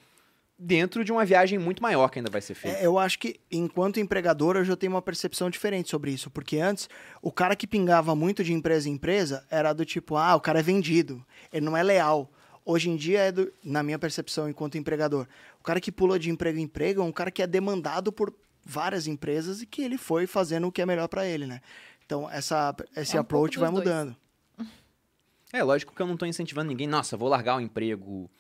dentro 0.64 1.04
de 1.04 1.12
uma 1.12 1.24
viagem 1.26 1.58
muito 1.58 1.82
maior 1.82 2.08
que 2.08 2.18
ainda 2.18 2.30
vai 2.30 2.40
ser 2.40 2.54
feita. 2.54 2.78
É, 2.78 2.86
eu 2.86 2.98
acho 2.98 3.18
que, 3.18 3.38
enquanto 3.50 4.00
empregador, 4.00 4.56
eu 4.56 4.64
já 4.64 4.74
tenho 4.74 4.92
uma 4.92 5.02
percepção 5.02 5.50
diferente 5.50 5.90
sobre 5.90 6.10
isso. 6.10 6.30
Porque 6.30 6.58
antes, 6.58 6.88
o 7.20 7.30
cara 7.30 7.54
que 7.54 7.66
pingava 7.66 8.14
muito 8.14 8.42
de 8.42 8.52
empresa 8.52 8.88
em 8.88 8.92
empresa 8.92 9.44
era 9.50 9.72
do 9.74 9.84
tipo, 9.84 10.16
ah, 10.16 10.34
o 10.34 10.40
cara 10.40 10.60
é 10.60 10.62
vendido, 10.62 11.24
ele 11.52 11.66
não 11.66 11.76
é 11.76 11.82
leal. 11.82 12.30
Hoje 12.64 12.88
em 12.88 12.96
dia, 12.96 13.20
é 13.20 13.32
do, 13.32 13.52
na 13.62 13.82
minha 13.82 13.98
percepção 13.98 14.48
enquanto 14.48 14.78
empregador, 14.78 15.26
o 15.60 15.62
cara 15.62 15.78
que 15.78 15.92
pula 15.92 16.18
de 16.18 16.30
emprego 16.30 16.58
em 16.58 16.62
emprego 16.62 17.02
é 17.02 17.04
um 17.04 17.12
cara 17.12 17.30
que 17.30 17.42
é 17.42 17.46
demandado 17.46 18.10
por 18.10 18.32
várias 18.64 19.06
empresas 19.06 19.60
e 19.60 19.66
que 19.66 19.82
ele 19.82 19.98
foi 19.98 20.26
fazendo 20.26 20.66
o 20.66 20.72
que 20.72 20.80
é 20.80 20.86
melhor 20.86 21.08
para 21.08 21.26
ele, 21.26 21.46
né? 21.46 21.60
Então, 22.06 22.30
essa, 22.30 22.74
esse 22.96 23.16
É 23.16 23.18
um 23.18 23.20
approach 23.20 23.58
vai 23.58 23.70
dois. 23.70 23.84
mudando. 23.84 24.16
É, 25.52 25.62
lógico 25.62 25.94
que 25.94 26.00
eu 26.00 26.06
não 26.06 26.14
estou 26.14 26.26
incentivando 26.26 26.68
ninguém, 26.68 26.86
nossa, 26.86 27.18
vou 27.18 27.28
largar 27.28 27.56
o 27.56 27.60
emprego 27.60 28.30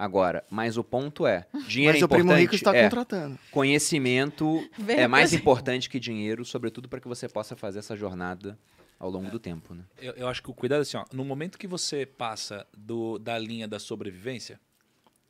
agora. 0.00 0.42
Mas 0.50 0.76
o 0.78 0.82
ponto 0.82 1.26
é, 1.26 1.46
dinheiro 1.68 1.94
Mas 1.94 2.02
é 2.02 2.04
o 2.04 2.08
primo 2.08 2.24
importante. 2.24 2.40
rico 2.40 2.54
está 2.54 2.74
é, 2.74 2.84
contratando. 2.84 3.38
conhecimento 3.50 4.58
é 4.78 4.82
Verdade. 4.82 5.08
mais 5.08 5.32
importante 5.32 5.90
que 5.90 6.00
dinheiro, 6.00 6.44
sobretudo 6.44 6.88
para 6.88 7.00
que 7.00 7.06
você 7.06 7.28
possa 7.28 7.54
fazer 7.54 7.80
essa 7.80 7.94
jornada 7.94 8.58
ao 8.98 9.10
longo 9.10 9.30
do 9.30 9.38
tempo, 9.38 9.74
né? 9.74 9.84
Eu, 9.98 10.12
eu 10.14 10.28
acho 10.28 10.42
que 10.42 10.50
o 10.50 10.54
cuidado 10.54 10.80
é 10.80 10.82
assim, 10.82 10.96
ó, 10.96 11.04
no 11.12 11.24
momento 11.24 11.58
que 11.58 11.66
você 11.66 12.04
passa 12.04 12.66
do, 12.76 13.18
da 13.18 13.38
linha 13.38 13.66
da 13.66 13.78
sobrevivência, 13.78 14.60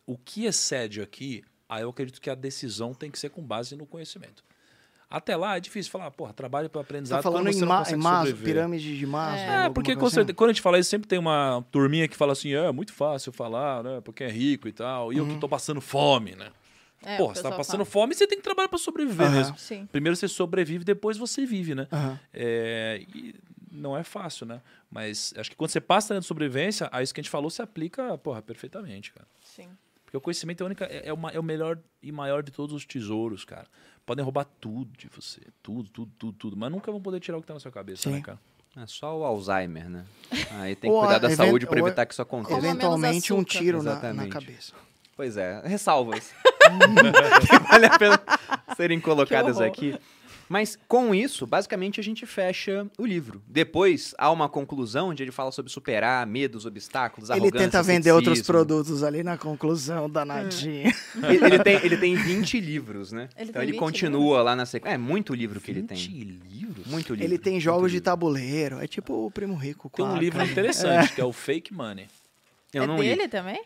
o 0.06 0.16
que 0.18 0.44
excede 0.44 1.00
aqui, 1.00 1.44
aí 1.68 1.82
eu 1.82 1.90
acredito 1.90 2.20
que 2.20 2.30
a 2.30 2.34
decisão 2.34 2.92
tem 2.94 3.10
que 3.10 3.18
ser 3.18 3.30
com 3.30 3.42
base 3.42 3.76
no 3.76 3.86
conhecimento. 3.86 4.44
Até 5.10 5.36
lá 5.36 5.56
é 5.56 5.60
difícil 5.60 5.90
falar, 5.90 6.08
porra, 6.12 6.32
trabalho 6.32 6.70
para 6.70 6.80
Você 6.82 6.86
aprendizado 6.86 7.18
tá 7.18 7.22
falando 7.24 7.46
quando 7.46 7.52
você 7.54 7.58
em, 7.58 7.60
não 7.62 7.68
Ma 7.68 7.84
em 7.90 7.96
Maslow, 7.96 8.36
pirâmide 8.44 8.96
de 8.96 9.06
Maslow? 9.06 9.36
É, 9.50 9.54
alguma 9.56 9.74
porque 9.74 9.88
coisa 9.88 10.00
com 10.00 10.06
assim? 10.06 10.14
certeza- 10.14 10.36
quando 10.36 10.50
a 10.50 10.52
gente 10.52 10.62
fala 10.62 10.78
isso, 10.78 10.88
sempre 10.88 11.08
tem 11.08 11.18
uma 11.18 11.64
turminha 11.72 12.06
que 12.06 12.16
fala 12.16 12.32
assim, 12.32 12.54
é 12.54 12.70
muito 12.70 12.92
fácil 12.92 13.32
falar, 13.32 13.82
né? 13.82 14.00
Porque 14.04 14.22
é 14.22 14.30
rico 14.30 14.68
e 14.68 14.72
tal. 14.72 15.12
E 15.12 15.16
eu 15.18 15.26
que 15.26 15.36
tô 15.38 15.48
passando 15.48 15.80
fome, 15.80 16.36
né? 16.36 16.50
É, 17.02 17.16
Porra, 17.16 17.34
você 17.34 17.42
tá 17.42 17.50
passando 17.50 17.84
fala. 17.84 17.86
fome, 17.86 18.14
você 18.14 18.26
tem 18.26 18.38
que 18.38 18.44
trabalhar 18.44 18.68
para 18.68 18.78
sobreviver 18.78 19.26
Aham. 19.26 19.36
mesmo. 19.36 19.58
Sim. 19.58 19.88
Primeiro 19.90 20.14
você 20.14 20.28
sobrevive, 20.28 20.84
depois 20.84 21.16
você 21.16 21.44
vive, 21.44 21.74
né? 21.74 21.88
Aham. 21.90 22.20
É, 22.32 23.02
e 23.14 23.34
não 23.72 23.96
é 23.96 24.04
fácil, 24.04 24.46
né? 24.46 24.60
Mas 24.90 25.34
acho 25.36 25.50
que 25.50 25.56
quando 25.56 25.70
você 25.70 25.80
passa 25.80 26.14
dentro 26.14 26.22
de 26.22 26.28
sobrevivência, 26.28 26.88
a 26.92 27.02
isso 27.02 27.12
que 27.12 27.20
a 27.20 27.22
gente 27.22 27.30
falou 27.30 27.50
se 27.50 27.60
aplica, 27.62 28.16
porra, 28.18 28.42
perfeitamente, 28.42 29.12
cara. 29.12 29.26
Sim. 29.40 29.68
Porque 30.04 30.16
o 30.16 30.20
conhecimento 30.20 30.60
é, 30.60 30.64
a 30.64 30.66
única, 30.66 30.84
é, 30.86 31.02
é 31.08 31.12
o 31.12 31.16
ma- 31.16 31.30
é 31.30 31.38
o 31.38 31.42
melhor 31.42 31.78
e 32.02 32.10
maior 32.12 32.42
de 32.42 32.50
todos 32.50 32.74
os 32.74 32.84
tesouros, 32.84 33.44
cara. 33.44 33.66
Podem 34.10 34.24
roubar 34.24 34.44
tudo 34.60 34.90
de 34.98 35.06
você. 35.06 35.40
Tudo, 35.62 35.88
tudo, 35.88 36.10
tudo, 36.18 36.32
tudo. 36.32 36.56
Mas 36.56 36.68
nunca 36.68 36.90
vão 36.90 37.00
poder 37.00 37.20
tirar 37.20 37.38
o 37.38 37.40
que 37.40 37.46
tá 37.46 37.54
na 37.54 37.60
sua 37.60 37.70
cabeça, 37.70 38.02
Sim. 38.02 38.14
né, 38.14 38.20
cara? 38.20 38.40
É 38.76 38.84
só 38.84 39.16
o 39.16 39.22
Alzheimer, 39.22 39.88
né? 39.88 40.04
Aí 40.50 40.74
tem 40.74 40.90
que 40.90 40.98
cuidar 40.98 41.18
da 41.18 41.30
saúde 41.30 41.64
para 41.64 41.78
evitar 41.78 42.04
que 42.04 42.12
isso 42.12 42.20
aconteça. 42.20 42.58
Eventualmente 42.58 43.32
um 43.32 43.44
tiro 43.44 43.84
na, 43.84 44.12
na 44.12 44.26
cabeça. 44.26 44.72
Pois 45.14 45.36
é, 45.36 45.60
ressalvas. 45.64 46.32
que 47.48 47.58
vale 47.68 47.86
a 47.86 47.96
pena 47.96 48.20
serem 48.76 49.00
colocadas 49.00 49.60
aqui. 49.60 49.96
Mas 50.50 50.76
com 50.88 51.14
isso, 51.14 51.46
basicamente 51.46 52.00
a 52.00 52.02
gente 52.02 52.26
fecha 52.26 52.84
o 52.98 53.06
livro. 53.06 53.40
Depois 53.46 54.12
há 54.18 54.32
uma 54.32 54.48
conclusão 54.48 55.10
onde 55.10 55.22
ele 55.22 55.30
fala 55.30 55.52
sobre 55.52 55.70
superar 55.70 56.26
medos, 56.26 56.66
obstáculos, 56.66 57.30
Ele 57.30 57.38
arrogância, 57.38 57.68
tenta 57.68 57.82
vender 57.84 58.10
outros 58.10 58.38
ceticismo. 58.38 58.52
produtos 58.52 59.04
ali 59.04 59.22
na 59.22 59.38
conclusão, 59.38 60.10
danadinho. 60.10 60.92
Ele, 61.22 61.44
ele 61.44 61.58
tem, 61.60 61.76
ele 61.84 61.96
tem 61.96 62.16
20 62.16 62.58
livros, 62.58 63.12
né? 63.12 63.28
Ele 63.36 63.50
então 63.50 63.62
ele 63.62 63.70
20 63.70 63.78
continua 63.78 64.42
lá 64.42 64.56
na 64.56 64.66
sequência. 64.66 64.96
É 64.96 64.98
muito 64.98 65.32
livro 65.34 65.60
que 65.60 65.70
ele 65.70 65.82
20 65.82 65.88
tem. 65.88 66.22
livros? 66.24 66.86
Muito 66.88 67.12
livro. 67.14 67.24
Ele 67.24 67.38
tem 67.38 67.52
muito 67.52 67.62
jogos 67.62 67.92
de 67.92 67.98
livro. 67.98 68.04
tabuleiro. 68.06 68.80
É 68.80 68.88
tipo 68.88 69.26
o 69.26 69.30
Primo 69.30 69.54
Rico. 69.54 69.88
Tem 69.94 70.04
um 70.04 70.16
livro 70.16 70.42
interessante, 70.42 71.14
que 71.14 71.20
é 71.20 71.24
o 71.24 71.32
Fake 71.32 71.72
Money. 71.72 72.08
Eu 72.74 72.82
é 72.82 72.86
não 72.88 73.00
li. 73.00 73.08
dele 73.08 73.28
também? 73.28 73.62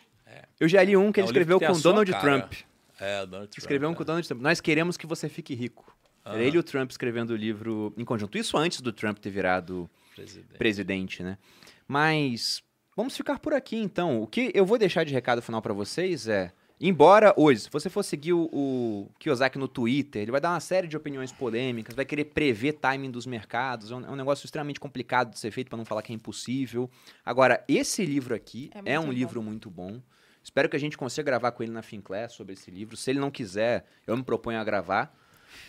Eu 0.61 0.69
já 0.69 0.83
li 0.83 0.97
um 0.99 1.11
que 1.11 1.21
É 1.21 1.23
ele 1.23 1.29
escreveu 1.29 1.59
que 1.59 1.67
com 1.67 1.81
Donald. 1.81 2.11
Trump. 2.21 2.53
É, 3.01 3.23
o 3.23 3.27
Donald 3.27 3.49
Trump. 3.49 3.59
Escreveu 3.59 3.89
um 3.89 3.95
com 3.95 4.03
é. 4.03 4.07
Donald 4.07 4.29
Trump. 4.29 4.43
Nós 4.43 4.61
queremos 4.61 4.99
que 4.99 5.07
você 5.07 5.31
fique 5.31 5.55
rico. 5.55 5.95
Era 6.25 6.43
ele 6.43 6.57
e 6.57 6.59
o 6.59 6.63
Trump 6.63 6.91
escrevendo 6.91 7.31
o 7.31 7.37
livro 7.37 7.93
em 7.97 8.05
conjunto. 8.05 8.39
Isso 8.39 8.57
antes 8.57 8.81
do 8.81 8.93
Trump 8.93 9.19
ter 9.19 9.31
virado 9.31 9.89
Presidente. 10.15 10.59
presidente, 10.59 11.23
né? 11.23 11.39
Mas 11.87 12.63
vamos 12.97 13.17
ficar 13.17 13.39
por 13.39 13.53
aqui 13.53 13.77
então. 13.77 14.23
O 14.23 14.27
que 14.27 14.51
eu 14.55 14.65
vou 14.65 14.79
deixar 14.79 15.05
de 15.05 15.13
recado 15.13 15.43
final 15.43 15.61
para 15.61 15.75
vocês 15.75 16.27
é 16.27 16.53
Embora 16.81 17.33
hoje, 17.37 17.61
se 17.61 17.71
você 17.71 17.89
for 17.89 18.03
seguir 18.03 18.33
o, 18.33 18.49
o, 18.53 19.11
Kiyosaki 19.19 19.57
no 19.59 19.69
Twitter, 19.69 20.23
ele 20.23 20.33
vai 20.33 20.41
dar 20.41 20.51
uma 20.51 20.61
série 20.61 20.89
de 20.89 20.97
opiniões 20.97 21.31
polêmicas, 21.31 21.95
vai 21.95 22.05
querer 22.05 22.27
prever 22.27 22.75
timing 22.75 23.13
dos 23.13 23.27
mercados, 23.27 23.93
é 23.93 23.95
um, 23.95 24.05
é 24.05 24.11
um 24.11 24.17
negócio 24.17 24.45
extremamente 24.45 24.81
complicado 24.81 25.31
de 25.31 25.39
ser 25.39 25.53
feito, 25.53 25.69
para 25.69 25.77
não 25.77 25.85
falar 25.85 26.03
que 26.03 26.13
é 26.13 26.15
impossível. 26.15 26.91
Agora, 27.25 27.65
esse 27.69 28.05
livro 28.05 28.35
aqui 28.35 28.71
é, 28.75 28.95
é 28.95 29.01
um 29.01 29.07
bom. 29.07 29.13
livro 29.13 29.41
muito 29.41 29.71
bom. 29.71 30.01
Espero 30.43 30.69
que 30.69 30.77
a 30.77 30.79
gente 30.79 30.99
consiga 30.99 31.23
gravar 31.23 31.53
com 31.53 31.63
ele 31.63 31.73
na 31.73 31.81
Finclass 31.81 32.33
sobre 32.33 32.53
esse 32.55 32.71
livro. 32.71 32.97
Se 32.97 33.09
ele 33.09 33.21
não 33.21 33.31
quiser, 33.31 33.87
eu 34.07 34.17
me 34.17 34.23
proponho 34.23 34.59
a 34.59 34.65
gravar. 34.65 35.15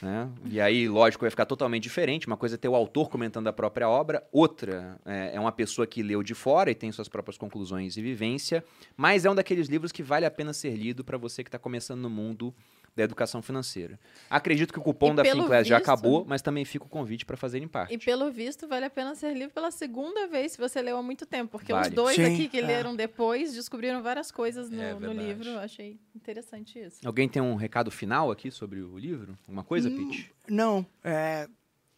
Né? 0.01 0.29
E 0.45 0.61
aí, 0.61 0.87
lógico, 0.87 1.23
vai 1.23 1.29
ficar 1.29 1.45
totalmente 1.45 1.83
diferente. 1.83 2.27
Uma 2.27 2.37
coisa 2.37 2.55
é 2.55 2.57
ter 2.57 2.67
o 2.67 2.75
autor 2.75 3.09
comentando 3.09 3.47
a 3.47 3.53
própria 3.53 3.89
obra, 3.89 4.23
outra 4.31 4.99
é, 5.05 5.31
é 5.35 5.39
uma 5.39 5.51
pessoa 5.51 5.87
que 5.87 6.01
leu 6.03 6.23
de 6.23 6.33
fora 6.33 6.71
e 6.71 6.75
tem 6.75 6.91
suas 6.91 7.07
próprias 7.07 7.37
conclusões 7.37 7.97
e 7.97 8.01
vivência. 8.01 8.63
Mas 8.95 9.25
é 9.25 9.31
um 9.31 9.35
daqueles 9.35 9.67
livros 9.67 9.91
que 9.91 10.03
vale 10.03 10.25
a 10.25 10.31
pena 10.31 10.53
ser 10.53 10.75
lido 10.75 11.03
para 11.03 11.17
você 11.17 11.43
que 11.43 11.49
está 11.49 11.59
começando 11.59 12.01
no 12.01 12.09
mundo 12.09 12.53
da 12.95 13.03
educação 13.03 13.41
financeira. 13.41 13.99
Acredito 14.29 14.71
que 14.71 14.79
o 14.79 14.81
cupom 14.81 15.11
e 15.11 15.15
da 15.15 15.25
Finclass 15.25 15.67
já 15.67 15.77
acabou, 15.77 16.23
mas 16.25 16.41
também 16.41 16.63
fica 16.63 16.85
o 16.85 16.89
convite 16.89 17.25
para 17.25 17.35
fazerem 17.35 17.67
parte. 17.67 17.93
E 17.93 17.97
pelo 17.97 18.31
visto, 18.31 18.67
vale 18.67 18.85
a 18.85 18.89
pena 18.89 19.13
ser 19.15 19.33
lido 19.33 19.51
pela 19.51 19.69
segunda 19.69 20.27
vez 20.27 20.53
se 20.53 20.57
você 20.57 20.81
leu 20.81 20.97
há 20.97 21.03
muito 21.03 21.25
tempo, 21.25 21.51
porque 21.51 21.73
vale. 21.73 21.89
os 21.89 21.93
dois 21.93 22.15
Sim, 22.15 22.33
aqui 22.33 22.47
que 22.47 22.59
é. 22.59 22.65
leram 22.65 22.95
depois 22.95 23.53
descobriram 23.53 24.01
várias 24.01 24.31
coisas 24.31 24.69
no, 24.69 24.81
é 24.81 24.93
no 24.93 25.11
livro. 25.11 25.49
Eu 25.49 25.59
achei 25.59 25.99
interessante 26.15 26.79
isso. 26.79 27.05
Alguém 27.05 27.27
tem 27.27 27.41
um 27.41 27.55
recado 27.55 27.91
final 27.91 28.31
aqui 28.31 28.49
sobre 28.49 28.81
o 28.81 28.97
livro? 28.97 29.37
Uma 29.45 29.63
coisa, 29.63 29.89
hum, 29.89 30.09
Pete? 30.09 30.31
Não. 30.47 30.85
É, 31.03 31.49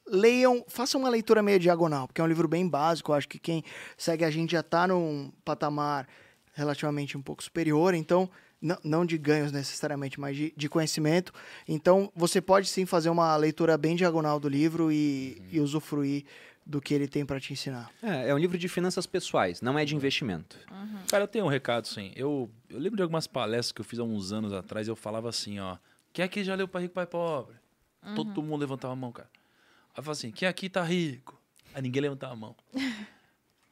leiam, 0.07 0.65
façam 0.67 0.99
uma 0.99 1.09
leitura 1.09 1.43
meio 1.43 1.59
diagonal, 1.59 2.07
porque 2.07 2.19
é 2.19 2.23
um 2.23 2.27
livro 2.27 2.47
bem 2.47 2.67
básico. 2.67 3.13
Acho 3.13 3.27
que 3.27 3.37
quem 3.37 3.63
segue 3.95 4.25
a 4.25 4.31
gente 4.31 4.51
já 4.51 4.61
está 4.61 4.87
num 4.87 5.31
patamar 5.45 6.07
relativamente 6.53 7.15
um 7.15 7.21
pouco 7.21 7.43
superior, 7.43 7.93
então 7.93 8.27
não, 8.61 8.77
não 8.83 9.05
de 9.05 9.17
ganhos 9.17 9.51
necessariamente, 9.51 10.19
mas 10.19 10.35
de, 10.35 10.53
de, 10.55 10.69
conhecimento. 10.69 11.31
Então, 11.67 12.11
você 12.15 12.41
pode 12.41 12.67
sim 12.67 12.85
fazer 12.85 13.09
uma 13.09 13.35
leitura 13.35 13.77
bem 13.77 13.95
diagonal 13.95 14.39
do 14.39 14.49
livro 14.49 14.91
e, 14.91 15.37
uhum. 15.39 15.47
e 15.51 15.59
usufruir 15.59 16.25
do 16.65 16.81
que 16.81 16.93
ele 16.93 17.07
tem 17.07 17.25
para 17.25 17.39
te 17.39 17.53
ensinar. 17.53 17.89
É, 18.03 18.29
é 18.29 18.33
um 18.33 18.37
livro 18.37 18.57
de 18.57 18.67
finanças 18.67 19.05
pessoais, 19.05 19.61
não 19.61 19.79
é 19.79 19.85
de 19.85 19.95
investimento. 19.95 20.57
Uhum. 20.69 20.99
Cara, 21.09 21.23
eu 21.23 21.27
tenho 21.27 21.45
um 21.45 21.47
recado, 21.47 21.87
sim. 21.87 22.11
Eu, 22.15 22.51
eu 22.69 22.77
lembro 22.77 22.97
de 22.97 23.03
algumas 23.03 23.25
palestras 23.25 23.71
que 23.71 23.79
eu 23.79 23.85
fiz 23.85 23.99
há 23.99 24.03
uns 24.03 24.33
anos 24.33 24.51
atrás, 24.51 24.87
eu 24.87 24.95
falava 24.95 25.29
assim, 25.29 25.59
ó, 25.59 25.77
quem 26.11 26.25
aqui 26.25 26.43
já 26.43 26.55
leu 26.55 26.67
Pai 26.67 26.83
Rico, 26.83 26.93
Pai 26.93 27.05
Pobre? 27.05 27.55
Uhum. 28.03 28.15
Todo 28.15 28.43
mundo 28.43 28.59
levantava 28.59 28.93
a 28.93 28.95
mão, 28.95 29.11
cara. 29.11 29.29
Aí 29.31 29.99
eu 29.99 30.03
falava 30.03 30.11
assim, 30.11 30.31
quem 30.31 30.47
aqui 30.47 30.67
tá 30.67 30.83
rico? 30.83 31.39
Aí 31.73 31.81
ninguém 31.81 32.01
levantava 32.01 32.33
a 32.33 32.35
mão. 32.35 32.55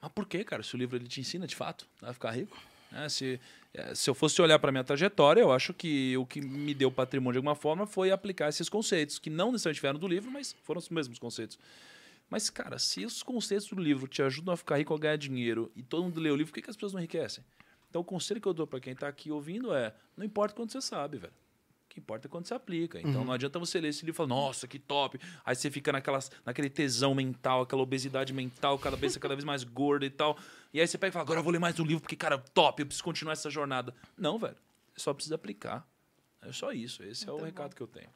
Mas 0.02 0.12
por 0.14 0.26
quê, 0.26 0.44
cara? 0.44 0.64
Se 0.64 0.74
o 0.76 0.78
livro 0.78 0.96
ele 0.96 1.08
te 1.08 1.20
ensina, 1.20 1.46
de 1.48 1.56
fato, 1.56 1.88
a 2.02 2.14
ficar 2.14 2.32
rico. 2.32 2.58
É, 2.96 3.10
se, 3.10 3.40
é, 3.74 3.94
se 3.94 4.10
eu 4.10 4.16
fosse 4.16 4.42
olhar 4.42 4.58
para 4.58 4.72
minha 4.72 4.84
trajetória, 4.84 5.42
eu 5.42 5.52
acho 5.52 5.74
que 5.74 6.16
o 6.18 6.26
que 6.26 6.42
me 6.42 6.74
deu 6.74 6.90
patrimônio 6.92 7.34
de 7.34 7.38
alguma 7.40 7.56
forma 7.56 7.86
foi 7.86 8.12
aplicar 8.12 8.48
esses 8.48 8.70
conceitos, 8.70 9.20
que 9.20 9.30
não 9.30 9.52
necessariamente 9.52 9.82
vieram 9.82 10.00
do 10.00 10.08
livro, 10.08 10.32
mas 10.32 10.56
foram 10.64 10.80
os 10.80 10.90
mesmos 10.90 11.20
conceitos. 11.20 11.60
Mas, 12.30 12.50
cara, 12.50 12.80
se 12.80 13.06
os 13.06 13.22
conceitos 13.22 13.68
do 13.68 13.80
livro 13.80 14.08
te 14.08 14.22
ajudam 14.22 14.54
a 14.54 14.58
ficar 14.58 14.78
rico 14.78 14.94
ou 14.94 15.00
ganhar 15.00 15.18
dinheiro 15.18 15.72
e 15.76 15.84
todo 15.84 16.04
mundo 16.04 16.20
lê 16.20 16.32
o 16.32 16.36
livro, 16.36 16.52
por 16.52 16.56
que, 16.56 16.62
que 16.62 16.70
as 16.70 16.76
pessoas 16.76 16.94
não 16.94 17.00
enriquecem? 17.00 17.44
Então, 17.90 18.02
o 18.02 18.06
conselho 18.06 18.42
que 18.42 18.48
eu 18.48 18.54
dou 18.54 18.66
para 18.66 18.80
quem 18.80 18.94
está 18.94 19.08
aqui 19.08 19.30
ouvindo 19.30 19.74
é: 19.74 19.94
não 20.18 20.26
importa 20.26 20.56
quanto 20.56 20.72
você 20.72 20.82
sabe, 20.82 21.18
velho 21.18 21.34
que 21.96 22.02
importa 22.02 22.28
é 22.28 22.30
quando 22.30 22.46
se 22.46 22.54
aplica. 22.54 23.00
Então 23.00 23.22
uhum. 23.22 23.26
não 23.28 23.34
adianta 23.34 23.58
você 23.58 23.80
ler 23.80 23.88
esse 23.88 24.06
livro 24.06 24.16
e 24.16 24.18
falar, 24.18 24.28
nossa, 24.28 24.68
que 24.68 24.78
top. 24.78 25.18
Aí 25.46 25.56
você 25.56 25.72
fica 25.72 25.94
naquelas, 25.94 26.30
naquele 26.46 26.70
tesão 26.70 27.16
mental, 27.16 27.62
aquela 27.62 27.82
obesidade 27.82 28.34
mental, 28.34 28.78
cada 28.78 28.98
vez 28.98 29.16
cada 29.16 29.34
vez 29.34 29.46
mais 29.46 29.64
gorda 29.64 30.06
e 30.06 30.10
tal. 30.10 30.38
E 30.76 30.82
aí 30.82 30.86
você 30.86 30.98
pega 30.98 31.08
e 31.08 31.14
fala, 31.14 31.24
agora 31.24 31.40
eu 31.40 31.44
vou 31.46 31.54
ler 31.54 31.60
mais 31.60 31.80
um 31.80 31.86
livro, 31.86 32.02
porque, 32.02 32.18
cara, 32.18 32.38
top, 32.38 32.82
eu 32.82 32.86
preciso 32.86 33.02
continuar 33.02 33.32
essa 33.32 33.50
jornada. 33.50 33.96
Não, 34.18 34.38
velho. 34.38 34.58
Só 34.94 35.14
precisa 35.14 35.36
aplicar. 35.36 35.88
É 36.42 36.52
só 36.52 36.74
isso. 36.74 37.02
Esse 37.02 37.26
Muito 37.26 37.30
é 37.30 37.34
o 37.34 37.38
bom. 37.38 37.46
recado 37.46 37.74
que 37.74 37.82
eu 37.82 37.88
tenho. 37.88 38.10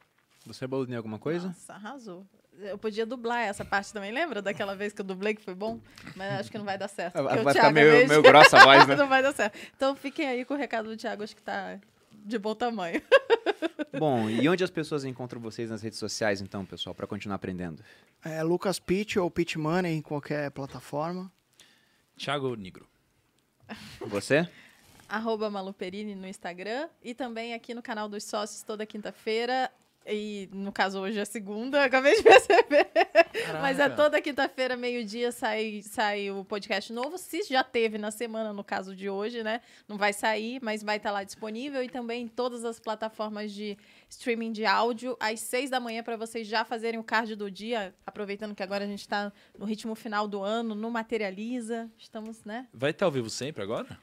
Você, 0.46 0.68
Balu, 0.68 0.94
alguma 0.94 1.18
coisa? 1.18 1.48
Nossa, 1.48 1.72
arrasou. 1.72 2.28
Eu 2.60 2.78
podia 2.78 3.06
dublar 3.06 3.44
essa 3.44 3.64
parte 3.64 3.94
também, 3.94 4.12
lembra 4.12 4.42
daquela 4.42 4.76
vez 4.76 4.92
que 4.92 5.00
eu 5.00 5.06
dublei 5.06 5.36
que 5.36 5.42
foi 5.42 5.56
bom? 5.56 5.80
Mas 6.18 6.42
acho 6.42 6.52
que 6.52 6.58
não 6.58 6.66
vai 6.66 6.78
dar 6.78 6.90
certo. 6.90 7.24
Vai, 7.24 7.54
ficar 7.54 7.72
meio, 7.72 8.06
meio 8.06 8.22
grossa 8.22 8.58
a 8.58 8.66
voz, 8.66 8.86
né? 8.86 8.96
não 8.98 9.08
vai 9.08 9.24
dar 9.24 9.32
certo. 9.32 9.58
Então 9.78 9.96
fiquem 9.96 10.28
aí 10.28 10.44
com 10.44 10.54
o 10.54 10.58
recado 10.58 10.90
do 10.90 10.98
Thiago, 10.98 11.24
acho 11.24 11.38
que 11.38 11.42
tá 11.42 11.80
de 12.12 12.38
bom 12.38 12.54
tamanho. 12.54 13.02
Bom, 13.98 14.30
e 14.30 14.48
onde 14.50 14.64
as 14.66 14.70
pessoas 14.70 15.06
encontram 15.06 15.40
vocês 15.40 15.70
nas 15.70 15.82
redes 15.82 15.98
sociais, 15.98 16.42
então, 16.42 16.66
pessoal, 16.66 16.94
para 16.94 17.08
continuar 17.08 17.38
aprendendo? 17.38 17.82
É 18.24 18.44
Lucas 18.44 18.80
Pitt 18.80 19.18
ou 19.18 19.32
Pitt 19.32 19.58
Money 19.58 19.96
em 19.96 20.02
qualquer 20.02 20.52
plataforma. 20.52 21.32
Thiago 22.20 22.54
Negro. 22.56 22.86
Você? 24.08 24.48
Arroba 25.08 25.50
Maluperini 25.50 26.14
no 26.14 26.28
Instagram 26.28 26.90
e 27.02 27.16
também 27.16 27.54
aqui 27.54 27.74
no 27.74 27.82
canal 27.82 28.10
dos 28.10 28.26
sócios 28.26 28.62
toda 28.62 28.86
quinta-feira 28.86 29.72
e 30.12 30.50
no 30.52 30.72
caso 30.72 31.00
hoje 31.00 31.20
é 31.20 31.26
segunda, 31.26 31.84
acabei 31.86 32.16
de 32.16 32.24
perceber. 32.24 32.86
Caraca. 32.86 33.60
Mas 33.62 33.80
é 33.80 33.90
toda 33.90 34.22
quinta-feira, 34.22 34.76
meio-dia, 34.76 35.32
sai, 35.32 35.82
sai 35.84 36.32
o 36.32 36.44
podcast 36.44 36.92
novo. 36.92 37.18
Se 37.18 37.44
já 37.44 37.64
teve 37.64 37.98
na 37.98 38.12
semana, 38.12 38.52
no 38.52 38.64
caso 38.64 38.96
de 38.96 39.10
hoje, 39.10 39.44
né? 39.44 39.62
Não 39.88 39.98
vai 39.98 40.14
sair, 40.14 40.60
mas 40.62 40.84
vai 40.84 40.98
estar 40.98 41.10
tá 41.10 41.14
lá 41.14 41.24
disponível. 41.24 41.84
E 41.84 41.90
também 41.90 42.24
em 42.24 42.28
todas 42.28 42.66
as 42.66 42.80
plataformas 42.80 43.52
de 43.52 43.78
streaming 44.10 44.52
de 44.52 44.66
áudio, 44.66 45.16
às 45.20 45.40
seis 45.40 45.70
da 45.70 45.80
manhã, 45.80 46.04
para 46.04 46.18
vocês 46.18 46.48
já 46.48 46.66
fazerem 46.66 47.00
o 47.00 47.04
card 47.04 47.36
do 47.36 47.50
dia. 47.50 47.94
Aproveitando 48.06 48.56
que 48.56 48.64
agora 48.64 48.84
a 48.84 48.88
gente 48.88 49.02
está 49.02 49.32
no 49.58 49.66
ritmo 49.66 49.96
final 49.96 50.28
do 50.28 50.42
ano, 50.42 50.76
no 50.76 50.90
Materializa. 50.90 51.90
Estamos, 51.98 52.44
né? 52.44 52.68
Vai 52.74 52.92
estar 52.92 53.06
ao 53.06 53.12
vivo 53.12 53.30
sempre 53.30 53.64
agora? 53.64 53.98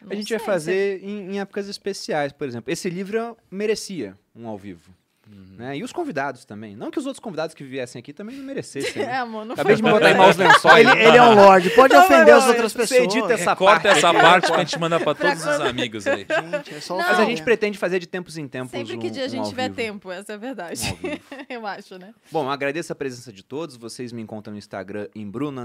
Não 0.00 0.12
a 0.12 0.14
gente 0.14 0.28
sei, 0.28 0.38
vai 0.38 0.46
fazer 0.46 1.02
em, 1.02 1.32
em 1.32 1.40
épocas 1.40 1.68
especiais, 1.68 2.32
por 2.32 2.46
exemplo. 2.46 2.72
Esse 2.72 2.88
livro 2.88 3.36
merecia 3.50 4.16
um 4.34 4.46
ao 4.46 4.56
vivo. 4.56 4.94
Uhum. 5.30 5.56
Né? 5.58 5.76
E 5.76 5.82
os 5.82 5.92
convidados 5.92 6.44
também. 6.44 6.76
Não 6.76 6.90
que 6.90 6.98
os 6.98 7.04
outros 7.04 7.20
convidados 7.20 7.54
que 7.54 7.64
viessem 7.64 7.98
aqui 7.98 8.12
também 8.12 8.36
não 8.36 8.44
merecessem. 8.44 9.02
Né? 9.02 9.08
É, 9.18 9.18
amor, 9.18 9.44
não 9.44 9.54
Acabei 9.54 9.74
de 9.74 9.82
me 9.82 9.90
botar 9.90 10.10
em 10.10 10.16
maus 10.16 10.36
lençóis. 10.36 10.86
Ele, 10.86 11.02
ele 11.02 11.16
é 11.16 11.22
um 11.22 11.34
lorde, 11.34 11.70
pode 11.70 11.92
não, 11.94 12.04
ofender 12.04 12.26
não, 12.26 12.36
as 12.36 12.46
outras 12.46 12.72
pessoas. 12.72 13.00
Você 13.00 13.18
edita 13.18 13.32
essa 13.32 13.56
Corta 13.56 13.88
parte. 13.88 13.98
essa 13.98 14.12
parte 14.12 14.46
que 14.46 14.52
a 14.52 14.58
gente 14.58 14.78
manda 14.80 15.00
pra 15.00 15.14
todos 15.14 15.40
os 15.40 15.60
amigos 15.60 16.06
aí. 16.06 16.26
Gente, 16.52 16.74
é 16.74 16.80
só 16.80 16.96
Mas 16.96 17.18
a 17.18 17.24
gente 17.24 17.42
pretende 17.42 17.78
fazer 17.78 17.98
de 17.98 18.06
tempos 18.06 18.36
em 18.36 18.46
tempos 18.46 18.70
Sempre 18.70 18.98
que 18.98 19.08
um, 19.08 19.10
dia 19.10 19.24
a 19.24 19.28
gente 19.28 19.46
um 19.46 19.48
tiver 19.48 19.70
tempo, 19.70 20.10
essa 20.12 20.32
é 20.32 20.34
a 20.34 20.38
verdade. 20.38 20.80
Um 21.02 21.52
Eu 21.52 21.66
acho, 21.66 21.98
né? 21.98 22.14
Bom, 22.30 22.48
agradeço 22.48 22.92
a 22.92 22.96
presença 22.96 23.32
de 23.32 23.42
todos. 23.42 23.76
Vocês 23.76 24.12
me 24.12 24.22
encontram 24.22 24.52
no 24.52 24.58
Instagram 24.58 25.08
em 25.14 25.28
Bruno 25.28 25.62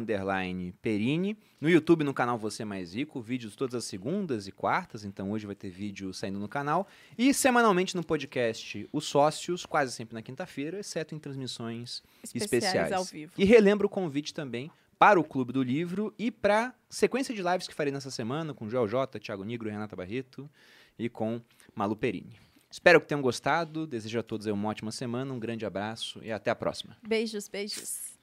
Perini. 0.82 1.38
No 1.62 1.70
YouTube, 1.70 2.04
no 2.04 2.14
canal 2.14 2.38
Você 2.38 2.66
Mais 2.66 2.94
Rico. 2.94 3.22
Vídeos 3.22 3.56
todas 3.56 3.76
as 3.76 3.86
segundas 3.86 4.48
e 4.48 4.52
quartas. 4.52 5.06
Então 5.06 5.32
hoje 5.32 5.46
vai 5.46 5.56
ter 5.56 5.70
vídeo 5.70 6.14
saindo 6.14 6.40
no 6.40 6.48
canal. 6.48 6.88
E 7.18 7.34
semanalmente 7.34 7.96
no 7.96 8.04
podcast 8.04 8.88
Os 8.92 9.06
Sócios, 9.54 9.66
quase 9.66 9.92
sempre 9.92 10.14
na 10.14 10.22
quinta 10.22 10.34
quinta-feira, 10.44 10.80
exceto 10.80 11.16
em 11.16 11.20
transmissões 11.20 12.04
especiais, 12.24 12.64
especiais. 12.64 12.92
ao 12.92 13.04
vivo. 13.04 13.34
E 13.38 13.46
relembro 13.46 13.88
o 13.88 13.90
convite 13.90 14.34
também 14.34 14.72
para 14.98 15.20
o 15.20 15.24
Clube 15.24 15.52
do 15.54 15.62
Livro 15.62 16.14
e 16.18 16.32
para 16.32 16.74
sequência 16.90 17.34
de 17.34 17.42
lives 17.42 17.68
que 17.68 17.74
farei 17.74 17.92
nessa 17.92 18.10
semana 18.10 18.54
com 18.54 18.70
Joel 18.70 18.88
J, 18.88 19.20
Thiago 19.20 19.44
Nigro, 19.44 19.70
Renata 19.70 19.96
Barreto 19.96 20.50
e 20.98 21.10
com 21.10 21.42
Malu 21.76 21.96
Perini. 21.96 22.40
Espero 22.70 23.00
que 23.00 23.08
tenham 23.08 23.22
gostado. 23.22 23.86
Desejo 23.86 24.20
a 24.20 24.24
todos 24.24 24.48
uma 24.48 24.70
ótima 24.70 24.92
semana, 24.92 25.32
um 25.34 25.40
grande 25.40 25.66
abraço 25.66 26.20
e 26.24 26.32
até 26.32 26.50
a 26.50 26.56
próxima. 26.56 26.98
Beijos, 27.08 27.48
beijos. 27.48 28.14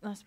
Nossa, 0.00 0.24